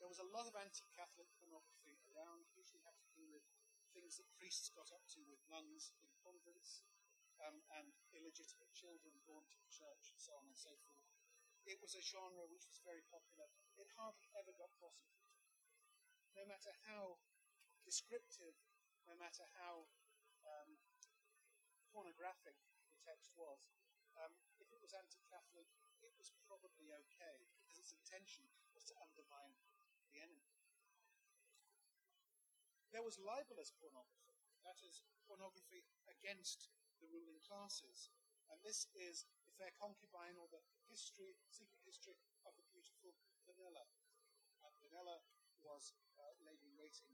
There 0.02 0.10
was 0.10 0.18
a 0.18 0.32
lot 0.34 0.50
of 0.50 0.58
anti-Catholic 0.58 1.30
pornography 1.38 2.02
around, 2.18 2.50
usually 2.58 2.82
had 2.82 2.98
to 2.98 3.14
do 3.14 3.30
with 3.30 3.46
things 3.92 4.18
that 4.18 4.36
priests 4.38 4.70
got 4.74 4.90
up 4.94 5.04
to 5.16 5.22
with 5.26 5.42
nuns 5.50 5.94
in 6.02 6.10
convents 6.22 6.84
um, 7.40 7.64
and 7.80 7.96
illegitimate 8.12 8.72
children 8.76 9.16
born 9.24 9.48
to 9.48 9.60
the 9.60 9.72
church 9.72 10.12
and 10.12 10.20
so 10.20 10.36
on 10.36 10.46
and 10.48 10.60
so 10.60 10.74
forth. 10.84 11.04
It 11.68 11.80
was 11.80 11.96
a 11.96 12.04
genre 12.04 12.48
which 12.50 12.68
was 12.68 12.82
very 12.84 13.04
popular. 13.12 13.48
It 13.78 13.92
hardly 13.96 14.32
ever 14.36 14.52
got 14.56 14.72
prosecuted. 14.80 15.38
No 16.36 16.44
matter 16.48 16.72
how 16.88 17.20
descriptive, 17.84 18.56
no 19.08 19.16
matter 19.18 19.44
how 19.60 19.88
um, 20.46 20.80
pornographic 21.92 22.56
the 22.90 23.00
text 23.04 23.34
was, 23.36 23.60
um, 24.18 24.34
if 24.60 24.68
it 24.72 24.80
was 24.82 24.92
anti-Catholic, 24.96 25.68
it 26.04 26.12
was 26.16 26.32
probably 26.48 26.92
okay 26.92 27.38
because 27.60 27.80
its 27.80 27.96
intention 27.96 28.48
was 28.74 28.84
to 28.90 28.96
undermine 29.00 29.56
the 30.12 30.20
enemy. 30.24 30.59
There 32.90 33.06
was 33.06 33.22
libelous 33.22 33.70
pornography, 33.78 34.42
that 34.66 34.82
is, 34.82 35.06
pornography 35.30 35.86
against 36.10 36.74
the 36.98 37.06
ruling 37.06 37.38
classes. 37.46 38.10
And 38.50 38.58
this 38.66 38.90
is 38.98 39.30
The 39.46 39.54
Fair 39.54 39.70
Concubine 39.78 40.34
or 40.42 40.50
the 40.50 40.66
history, 40.90 41.38
secret 41.54 41.86
history 41.86 42.18
of 42.50 42.58
the 42.58 42.66
beautiful 42.74 43.14
Vanella. 43.46 43.86
And 44.66 44.74
Vanella 44.82 45.22
was 45.62 45.94
uh, 46.18 46.34
lady 46.42 46.74
waiting 46.74 47.14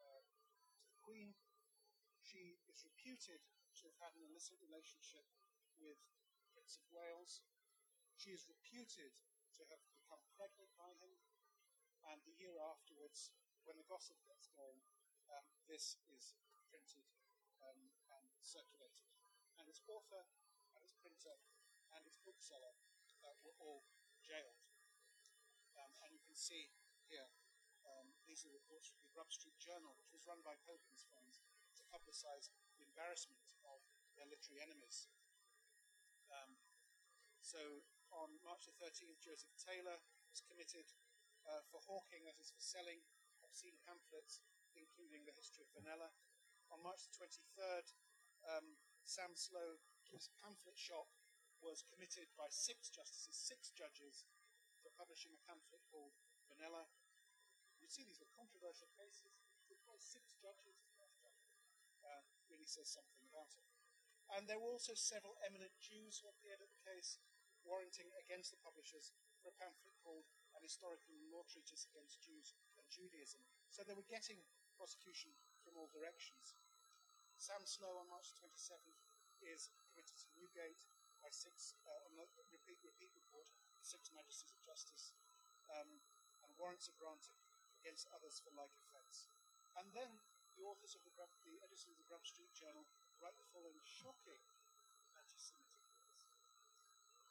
uh, 0.00 0.24
to 0.24 0.88
the 0.88 0.96
Queen. 1.04 1.36
She 2.24 2.56
is 2.72 2.80
reputed 2.88 3.44
to 3.76 3.92
have 3.92 4.00
had 4.00 4.16
an 4.16 4.24
illicit 4.24 4.56
relationship 4.64 5.28
with 5.76 6.00
Prince 6.56 6.80
of 6.80 6.88
Wales. 6.88 7.44
She 8.16 8.32
is 8.32 8.48
reputed 8.48 9.12
to 9.56 9.62
have 9.68 9.84
become 9.92 10.24
pregnant 10.32 10.72
by 10.80 10.96
him, 10.96 11.12
and 12.08 12.24
the 12.24 12.36
year 12.40 12.56
afterwards, 12.56 13.36
when 13.68 13.76
the 13.76 13.84
gossip 13.84 14.16
gets 14.24 14.48
going, 14.56 14.80
um, 15.34 15.46
this 15.66 15.98
is 16.10 16.34
printed 16.70 17.06
um, 17.62 17.90
and 18.14 18.26
circulated. 18.42 19.06
And 19.58 19.68
its 19.68 19.82
author, 19.86 20.26
and 20.74 20.82
its 20.82 20.94
printer, 20.98 21.36
and 21.94 22.02
its 22.06 22.18
bookseller 22.22 22.74
uh, 23.22 23.36
were 23.44 23.54
all 23.60 23.84
jailed. 24.24 24.62
Um, 25.76 25.92
and 26.04 26.10
you 26.14 26.22
can 26.22 26.34
see 26.34 26.72
here, 27.06 27.28
um, 27.86 28.14
these 28.26 28.46
are 28.46 28.52
reports 28.52 28.90
from 28.90 29.02
the 29.02 29.12
Grub 29.12 29.30
Street 29.32 29.56
Journal, 29.58 29.96
which 29.96 30.12
was 30.12 30.26
run 30.28 30.42
by 30.44 30.56
Pope's 30.62 31.06
friends 31.06 31.40
to 31.78 31.82
publicise 31.88 32.52
the 32.76 32.84
embarrassment 32.84 33.56
of 33.66 33.82
their 34.14 34.28
literary 34.28 34.62
enemies. 34.62 35.08
Um, 36.30 36.60
so 37.40 37.82
on 38.14 38.38
March 38.46 38.68
the 38.68 38.76
13th, 38.78 39.18
Joseph 39.18 39.54
Taylor 39.58 39.98
was 40.30 40.44
committed 40.44 40.86
uh, 41.48 41.64
for 41.66 41.82
hawking, 41.82 42.22
that 42.28 42.38
is, 42.38 42.52
for 42.52 42.62
selling 42.62 43.02
obscene 43.42 43.80
pamphlets 43.82 44.44
including 44.80 45.28
the 45.28 45.36
history 45.36 45.62
of 45.62 45.70
Vanella. 45.76 46.08
On 46.72 46.80
March 46.80 47.04
the 47.04 47.12
23rd, 47.12 47.92
um, 48.48 48.80
Sam 49.04 49.36
Slow, 49.36 49.76
pamphlet 50.40 50.80
shop, 50.80 51.12
was 51.60 51.84
committed 51.84 52.32
by 52.40 52.48
six 52.48 52.88
justices, 52.88 53.36
six 53.36 53.68
judges, 53.76 54.24
for 54.80 54.88
publishing 54.96 55.36
a 55.36 55.44
pamphlet 55.44 55.84
called 55.92 56.16
Vanella. 56.48 56.88
You 57.78 57.88
see, 57.92 58.02
these 58.02 58.20
were 58.20 58.32
controversial 58.32 58.88
cases. 58.96 59.36
six 60.00 60.34
judges 60.40 60.80
uh, 62.00 62.24
really 62.48 62.66
says 62.66 62.88
something 62.88 63.22
about 63.28 63.52
it. 63.54 63.68
And 64.32 64.46
there 64.46 64.58
were 64.62 64.72
also 64.72 64.94
several 64.96 65.36
eminent 65.44 65.74
Jews 65.82 66.22
who 66.22 66.30
appeared 66.30 66.62
at 66.62 66.70
the 66.70 66.84
case, 66.86 67.18
warranting 67.66 68.08
against 68.16 68.54
the 68.54 68.62
publishers 68.62 69.12
for 69.42 69.52
a 69.52 69.58
pamphlet 69.60 69.96
called 70.00 70.24
An 70.56 70.64
Historical 70.64 71.12
Law 71.28 71.44
Treatise 71.44 71.84
Against 71.90 72.22
Jews 72.24 72.54
and 72.78 72.86
Judaism. 72.88 73.42
So 73.68 73.84
they 73.84 73.96
were 73.96 74.06
getting 74.08 74.40
prosecution 74.80 75.28
from 75.60 75.76
all 75.76 75.92
directions. 75.92 76.56
Sam 77.36 77.60
Snow 77.68 78.00
on 78.00 78.08
March 78.08 78.32
27th 78.40 78.96
is 79.44 79.68
committed 79.92 80.16
to 80.24 80.32
Newgate 80.40 80.88
by 81.20 81.28
six, 81.28 81.76
uh, 81.84 82.08
repeat, 82.48 82.80
repeat 82.80 83.12
report, 83.12 83.44
six 83.84 84.08
magistrates 84.16 84.56
of 84.56 84.64
justice, 84.64 85.12
um, 85.76 86.00
and 86.40 86.48
warrants 86.56 86.88
are 86.88 86.96
granted 86.96 87.36
against 87.84 88.08
others 88.16 88.40
for 88.40 88.56
like 88.56 88.72
offence. 88.88 89.28
And 89.76 89.84
then 89.92 90.08
the 90.56 90.64
authors 90.64 90.96
of 90.96 91.04
the, 91.04 91.12
Grub, 91.12 91.28
the 91.44 91.60
editors 91.60 91.92
of 91.92 92.00
the 92.00 92.08
Grub 92.08 92.24
Street 92.24 92.52
Journal 92.56 92.88
write 93.20 93.36
the 93.36 93.44
following 93.52 93.76
shocking 93.84 94.40
anti-Semitic 95.20 95.84
words. 95.92 96.24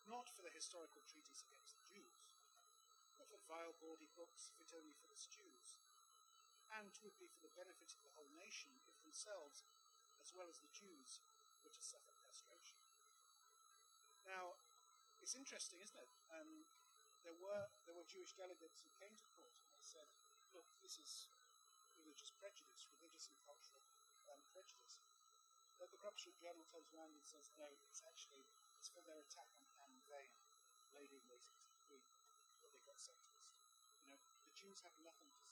Not 0.05 0.29
for 0.37 0.45
the 0.45 0.53
historical 0.53 1.01
treatise 1.09 1.41
against 1.49 1.81
the 1.81 1.97
Jews, 1.97 2.29
but 3.17 3.25
for 3.25 3.41
vile, 3.49 3.73
bawdy 3.81 4.09
books 4.13 4.53
fit 4.53 4.69
only 4.77 4.93
for 5.01 5.09
the 5.09 5.17
stews, 5.17 5.88
and 6.77 6.93
would 7.01 7.17
be 7.17 7.29
for 7.29 7.41
the 7.41 7.53
benefit 7.57 7.89
of 7.95 8.01
the 8.05 8.13
whole 8.13 8.29
nation 8.37 8.69
if 8.85 8.97
themselves, 9.01 9.65
as 10.21 10.33
well 10.35 10.45
as 10.45 10.61
the 10.61 10.69
Jews, 10.69 11.23
were 11.65 11.73
to 11.73 11.83
suffer 11.83 12.13
castration. 12.21 12.77
Now, 14.25 14.59
it's 15.19 15.33
interesting, 15.33 15.81
isn't 15.81 15.97
it? 15.97 16.11
Um, 16.29 16.65
there 17.25 17.35
were 17.35 17.67
there 17.83 17.97
were 17.97 18.07
Jewish 18.07 18.31
delegates 18.37 18.79
who 18.79 18.89
came 18.95 19.11
to 19.17 19.27
court 19.35 19.51
and 19.59 19.69
they 19.75 19.83
said, 19.83 20.07
"Look, 20.55 20.69
this 20.79 21.01
is 21.01 21.27
religious 21.99 22.31
prejudice, 22.39 22.87
religious 23.01 23.27
and 23.27 23.37
cultural 23.43 23.83
um, 24.31 24.39
prejudice." 24.53 25.01
But 25.75 25.91
the 25.91 25.99
Street 26.19 26.35
Journal 26.39 26.63
turns 26.67 26.91
around 26.91 27.15
and 27.15 27.23
says, 27.23 27.51
"No, 27.55 27.67
it's 27.87 28.03
actually 28.03 28.43
it's 28.79 28.91
for 28.91 29.03
their 29.03 29.19
attack 29.19 29.51
on 29.59 29.67
Anne 29.83 29.99
Vane, 30.07 30.39
Lady 30.95 31.19
to 31.19 31.67
the 31.67 31.81
Queen, 31.87 32.07
that 32.63 32.71
they 32.71 32.79
got 32.87 32.99
sentenced. 32.99 33.51
You 34.03 34.15
know, 34.15 34.19
the 34.47 34.55
Jews 34.55 34.79
have 34.83 34.95
nothing 35.03 35.31
to 35.35 35.48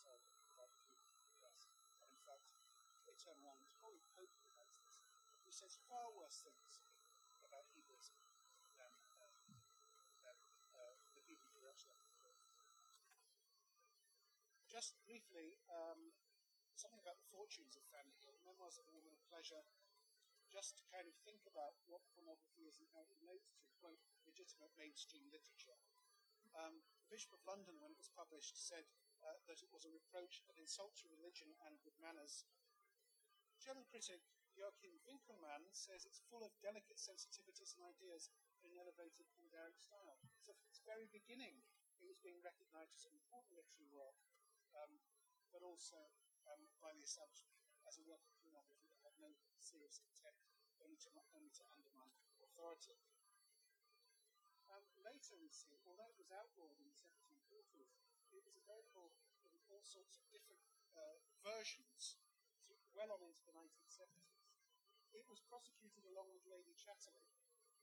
turn 3.28 3.44
around 3.44 3.60
and 3.60 3.68
probably 3.84 4.00
Pope 4.16 4.32
against 4.56 4.80
this. 4.80 5.04
says 5.52 5.76
far 5.92 6.08
worse 6.16 6.40
things 6.48 6.80
about 7.44 7.68
Hebrewism 7.76 8.16
than, 8.80 8.94
uh, 9.20 9.28
than 10.24 10.38
uh, 10.72 10.96
the 11.12 11.24
people 11.28 11.52
who 11.52 11.68
actually 11.68 12.00
Just 14.72 14.96
briefly, 15.04 15.60
um, 15.68 16.14
something 16.78 17.02
about 17.04 17.18
the 17.20 17.28
fortunes 17.34 17.76
of 17.76 17.84
Fanny 17.92 18.14
Hill, 18.24 18.38
Memoirs 18.48 18.78
of 18.78 18.86
a 18.88 18.94
Woman 18.96 19.12
of 19.12 19.20
Pleasure, 19.28 19.64
just 20.48 20.78
to 20.80 20.84
kind 20.88 21.10
of 21.10 21.16
think 21.28 21.44
about 21.50 21.76
what 21.90 22.06
pornography 22.16 22.64
is 22.70 22.80
and 22.80 22.88
how 22.96 23.04
it 23.04 23.12
relates 23.20 23.52
to, 23.58 23.68
quote, 23.82 24.00
legitimate 24.24 24.72
mainstream 24.78 25.26
literature. 25.34 25.76
Um, 26.56 26.80
the 27.04 27.10
Bishop 27.10 27.34
of 27.34 27.42
London, 27.44 27.82
when 27.82 27.92
it 27.92 28.00
was 28.00 28.14
published, 28.14 28.56
said 28.56 28.86
uh, 29.26 29.42
that 29.50 29.60
it 29.66 29.72
was 29.74 29.84
a 29.84 29.92
reproach 29.92 30.46
and 30.46 30.56
insult 30.62 30.94
to 31.02 31.10
religion 31.10 31.50
and 31.66 31.82
good 31.82 31.98
manners. 31.98 32.46
German 33.58 33.90
critic 33.90 34.22
Joachim 34.58 34.98
Winckelmann 35.06 35.66
says 35.74 36.06
it's 36.06 36.22
full 36.30 36.42
of 36.42 36.54
delicate 36.62 36.98
sensitivities 36.98 37.78
and 37.78 37.86
ideas 37.86 38.30
in 38.62 38.74
an 38.74 38.82
elevated 38.82 39.26
and 39.38 39.50
style. 39.78 40.18
So 40.42 40.54
from 40.54 40.70
its 40.70 40.82
very 40.86 41.10
beginning, 41.10 41.62
it 41.98 42.06
was 42.06 42.18
being 42.22 42.42
recognised 42.42 42.94
as 42.94 43.06
an 43.10 43.14
important 43.18 43.58
literary 43.58 43.90
work, 43.90 44.18
um, 44.78 45.02
but 45.54 45.66
also 45.66 45.98
um, 46.50 46.70
by 46.82 46.94
the 46.94 47.06
establishment 47.06 47.58
as 47.86 47.98
a 47.98 48.06
work 48.06 48.22
of 48.26 48.34
pornography 48.42 48.90
that 48.94 49.02
had 49.02 49.18
no 49.18 49.34
serious 49.58 50.02
intent 50.02 50.38
only 50.82 50.98
to, 51.02 51.10
only 51.34 51.50
to 51.58 51.64
undermine 51.74 52.14
authority. 52.42 52.98
Um, 54.70 54.86
later 55.02 55.38
we 55.38 55.50
see, 55.50 55.82
although 55.86 56.10
it 56.10 56.20
was 56.22 56.30
outlawed 56.30 56.78
in 56.78 56.86
the 56.86 56.98
1740s, 56.98 57.94
it 58.34 58.42
was 58.46 58.58
available 58.58 59.14
in 59.42 59.54
all 59.70 59.82
sorts 59.82 60.18
of 60.22 60.26
different 60.30 60.62
uh, 60.94 61.18
versions 61.42 62.22
well 62.98 63.14
on 63.14 63.22
into 63.22 63.46
the 63.46 63.54
1970s. 63.54 64.42
It 65.14 65.22
was 65.30 65.38
prosecuted 65.46 66.02
along 66.10 66.34
with 66.34 66.42
Lady 66.50 66.74
Chatterley, 66.74 67.30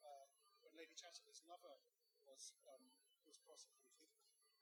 uh, 0.02 0.26
Lady 0.74 0.90
Chatterley's 0.98 1.46
lover 1.46 1.78
was 2.26 2.50
um, 2.66 2.82
was 3.22 3.38
prosecuted, 3.46 4.10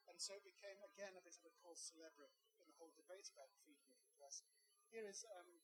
and 0.05 0.21
so 0.21 0.37
it 0.37 0.45
became 0.45 0.77
again 0.85 1.17
a 1.17 1.25
bit 1.25 1.41
of 1.41 1.49
a 1.49 1.53
cause 1.57 1.81
célèbre 1.81 2.29
in 2.61 2.69
the 2.69 2.77
whole 2.77 2.93
debate 2.93 3.33
about 3.33 3.49
freedom 3.65 3.89
of 3.89 3.97
the 4.05 4.13
press. 4.13 4.45
Here 4.93 5.09
is 5.09 5.25
um, 5.41 5.57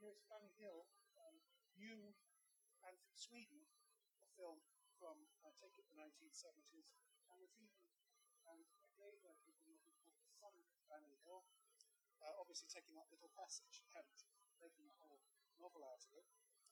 here 0.00 0.08
is 0.16 0.24
Fanny 0.32 0.48
Hill, 0.56 0.88
um, 1.20 1.36
new 1.76 2.16
and 2.80 2.96
from 3.04 3.12
Sweden, 3.20 3.68
a 4.24 4.28
film 4.32 4.64
from 4.96 5.28
I 5.44 5.52
take 5.60 5.76
it 5.76 5.84
the 5.92 6.00
1970s, 6.00 6.88
and 7.28 7.36
was 7.36 7.52
even 7.60 7.84
and 8.48 8.64
again 8.96 9.20
working 9.20 9.52
with 9.52 9.60
a 9.60 9.68
movie 9.68 9.92
called 9.92 10.16
The 10.16 10.32
Son 10.40 10.56
of 10.56 10.64
Fanny 10.88 11.20
Hill, 11.28 11.44
uh, 12.24 12.36
obviously 12.40 12.68
taking 12.68 12.96
that 12.96 13.08
little 13.08 13.32
passage 13.36 13.84
and 13.96 14.08
making 14.60 14.86
a 14.88 14.96
whole 15.00 15.20
novel 15.60 15.84
out 15.84 16.04
of 16.04 16.12
it. 16.16 16.26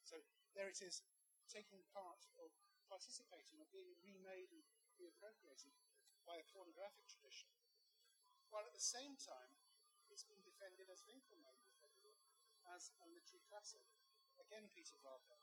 So 0.05 0.21
there 0.57 0.69
it 0.69 0.81
is, 0.81 1.05
taking 1.49 1.85
part 1.93 2.29
or 2.37 2.53
participating 2.89 3.61
or 3.61 3.69
being 3.73 3.97
remade 4.01 4.53
and 4.53 4.65
reappropriated 4.97 5.73
by 6.25 6.41
a 6.41 6.49
pornographic 6.53 7.09
tradition, 7.09 7.49
while 8.53 8.65
at 8.65 8.77
the 8.77 8.85
same 8.85 9.17
time 9.17 9.53
it's 10.09 10.25
been 10.25 10.41
defended 10.45 10.89
as 10.89 11.05
Winckelmann 11.05 11.61
defended 11.65 12.17
as 12.73 12.93
a 13.01 13.07
literary 13.09 13.45
classic. 13.49 13.85
Again, 14.41 14.69
Peter 14.73 14.97
Varga. 15.01 15.37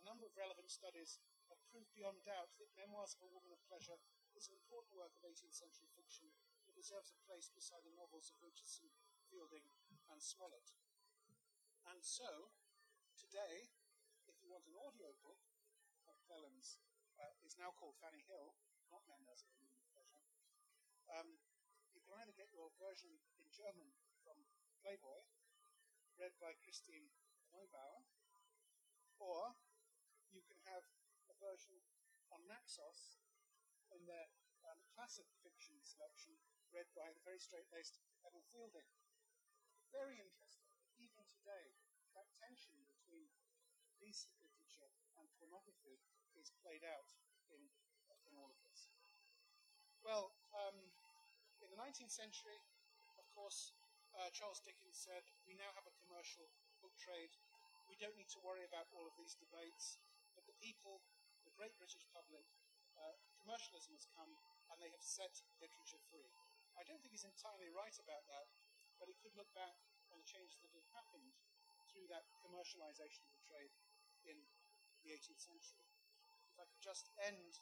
A 0.00 0.08
number 0.08 0.24
of 0.24 0.34
relevant 0.34 0.72
studies 0.72 1.20
have 1.52 1.60
proved 1.68 1.92
beyond 1.92 2.24
doubt 2.24 2.56
that 2.56 2.72
Memoirs 2.74 3.14
of 3.14 3.28
a 3.28 3.32
Woman 3.32 3.52
of 3.52 3.60
Pleasure 3.68 4.00
is 4.34 4.48
an 4.48 4.56
important 4.56 4.96
work 4.96 5.12
of 5.14 5.22
18th 5.22 5.52
century 5.52 5.88
fiction 5.92 6.32
that 6.64 6.74
deserves 6.74 7.12
a 7.12 7.22
place 7.28 7.52
beside 7.52 7.84
the 7.84 7.94
novels 7.94 8.32
of 8.32 8.40
Richardson 8.40 8.88
Fielding, 9.32 9.64
and 10.12 10.20
Smollett. 10.20 10.76
And 11.88 12.04
so, 12.04 12.52
today, 13.16 13.72
if 14.28 14.36
you 14.44 14.52
want 14.52 14.68
an 14.68 14.76
audio 14.76 15.16
book 15.24 15.40
of 16.04 16.20
Cleland's, 16.28 16.76
uh, 17.16 17.32
it's 17.40 17.56
now 17.56 17.72
called 17.72 17.96
Fanny 17.96 18.28
Hill, 18.28 18.52
not 18.92 19.08
Mendes 19.08 19.48
Pleasure. 19.96 20.20
Um, 21.08 21.40
you 21.96 22.04
can 22.04 22.12
either 22.20 22.36
get 22.36 22.52
your 22.52 22.68
version 22.76 23.08
in 23.40 23.48
German 23.48 23.96
from 24.20 24.36
Playboy, 24.84 25.24
read 26.20 26.36
by 26.36 26.52
Christine 26.60 27.08
Neubauer, 27.56 28.04
or 29.16 29.56
you 30.28 30.44
can 30.44 30.60
have 30.68 30.84
a 31.32 31.34
version 31.40 31.80
on 32.28 32.44
Naxos 32.44 33.16
in 33.96 34.04
their 34.04 34.28
um, 34.68 34.84
classic 34.92 35.24
fiction 35.40 35.80
selection, 35.80 36.36
read 36.68 36.92
by 36.92 37.08
the 37.16 37.24
very 37.24 37.40
straight-laced 37.40 37.96
Emma 38.28 38.44
Fielding 38.52 38.92
very 39.92 40.16
interesting, 40.16 40.72
even 40.96 41.20
today, 41.28 41.76
that 42.16 42.24
tension 42.40 42.72
between 42.88 43.28
recent 44.00 44.32
literature 44.40 44.88
and 45.20 45.28
pornography 45.36 46.00
is 46.32 46.48
played 46.64 46.80
out 46.80 47.12
in, 47.52 47.60
in 48.24 48.32
all 48.40 48.48
of 48.48 48.60
this. 48.64 48.88
Well, 50.00 50.32
um, 50.56 50.74
in 51.60 51.68
the 51.68 51.78
19th 51.78 52.10
century, 52.10 52.56
of 53.20 53.28
course, 53.36 53.76
uh, 54.16 54.32
Charles 54.32 54.64
Dickens 54.64 54.96
said, 54.96 55.28
we 55.44 55.54
now 55.60 55.70
have 55.76 55.84
a 55.84 55.94
commercial 56.00 56.48
book 56.80 56.96
trade. 56.96 57.36
We 57.86 58.00
don't 58.00 58.16
need 58.16 58.32
to 58.32 58.40
worry 58.40 58.64
about 58.64 58.88
all 58.96 59.04
of 59.04 59.14
these 59.20 59.36
debates, 59.36 60.00
but 60.32 60.48
the 60.48 60.56
people, 60.58 61.04
the 61.44 61.52
great 61.52 61.76
British 61.76 62.08
public, 62.16 62.48
uh, 62.96 63.16
commercialism 63.44 63.92
has 63.92 64.08
come 64.16 64.32
and 64.72 64.76
they 64.80 64.88
have 64.88 65.04
set 65.04 65.36
literature 65.60 66.00
free. 66.08 66.32
I 66.76 66.82
don't 66.88 67.00
think 67.04 67.12
he's 67.12 67.28
entirely 67.28 67.68
right 67.68 67.96
about 68.00 68.24
that, 68.32 68.48
but 69.02 69.10
he 69.10 69.18
could 69.18 69.34
look 69.34 69.50
back 69.50 69.74
on 70.14 70.22
the 70.22 70.30
changes 70.30 70.62
that 70.62 70.70
had 70.70 70.86
happened 70.94 71.34
through 71.90 72.06
that 72.06 72.30
commercialization 72.38 73.26
of 73.26 73.34
the 73.34 73.42
trade 73.50 73.74
in 74.22 74.38
the 75.02 75.10
18th 75.10 75.42
century. 75.42 75.90
If 76.54 76.62
I 76.62 76.70
could 76.70 76.78
just 76.78 77.10
end 77.18 77.58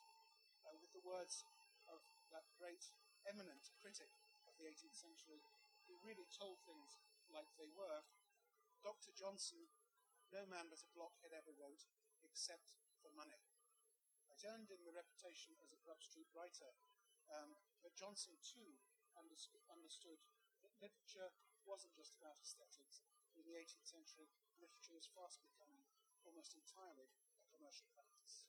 uh, 0.69 0.77
with 0.85 0.93
the 0.93 1.01
words 1.01 1.49
of 1.89 2.05
that 2.29 2.45
great 2.61 2.85
eminent 3.25 3.73
critic 3.81 4.13
of 4.45 4.53
the 4.61 4.69
18th 4.69 5.01
century 5.01 5.41
who 5.89 5.97
really 6.05 6.29
told 6.29 6.61
things 6.69 7.01
like 7.33 7.49
they 7.57 7.73
were, 7.73 8.05
Dr. 8.85 9.17
Johnson, 9.17 9.65
no 10.29 10.45
man 10.45 10.69
but 10.69 10.85
a 10.85 10.93
blockhead 10.93 11.33
ever 11.33 11.57
wrote, 11.57 11.89
except 12.21 12.77
for 13.01 13.09
money. 13.17 13.41
It 14.29 14.45
earned 14.45 14.69
him 14.69 14.85
the 14.85 14.93
reputation 14.93 15.57
as 15.65 15.73
a 15.73 15.81
Grub 15.89 16.05
Street 16.05 16.29
writer, 16.37 16.69
um, 17.33 17.57
but 17.81 17.97
Johnson 17.97 18.37
too 18.45 18.77
understood 19.17 20.21
literature 20.81 21.31
wasn't 21.69 21.93
just 21.95 22.17
about 22.17 22.41
aesthetics. 22.41 23.05
In 23.37 23.45
the 23.45 23.57
18th 23.57 23.87
century, 23.87 24.33
literature 24.59 24.97
was 24.97 25.09
fast 25.13 25.45
becoming 25.45 25.85
almost 26.25 26.57
entirely 26.57 27.13
a 27.37 27.45
commercial 27.53 27.89
practice. 27.93 28.49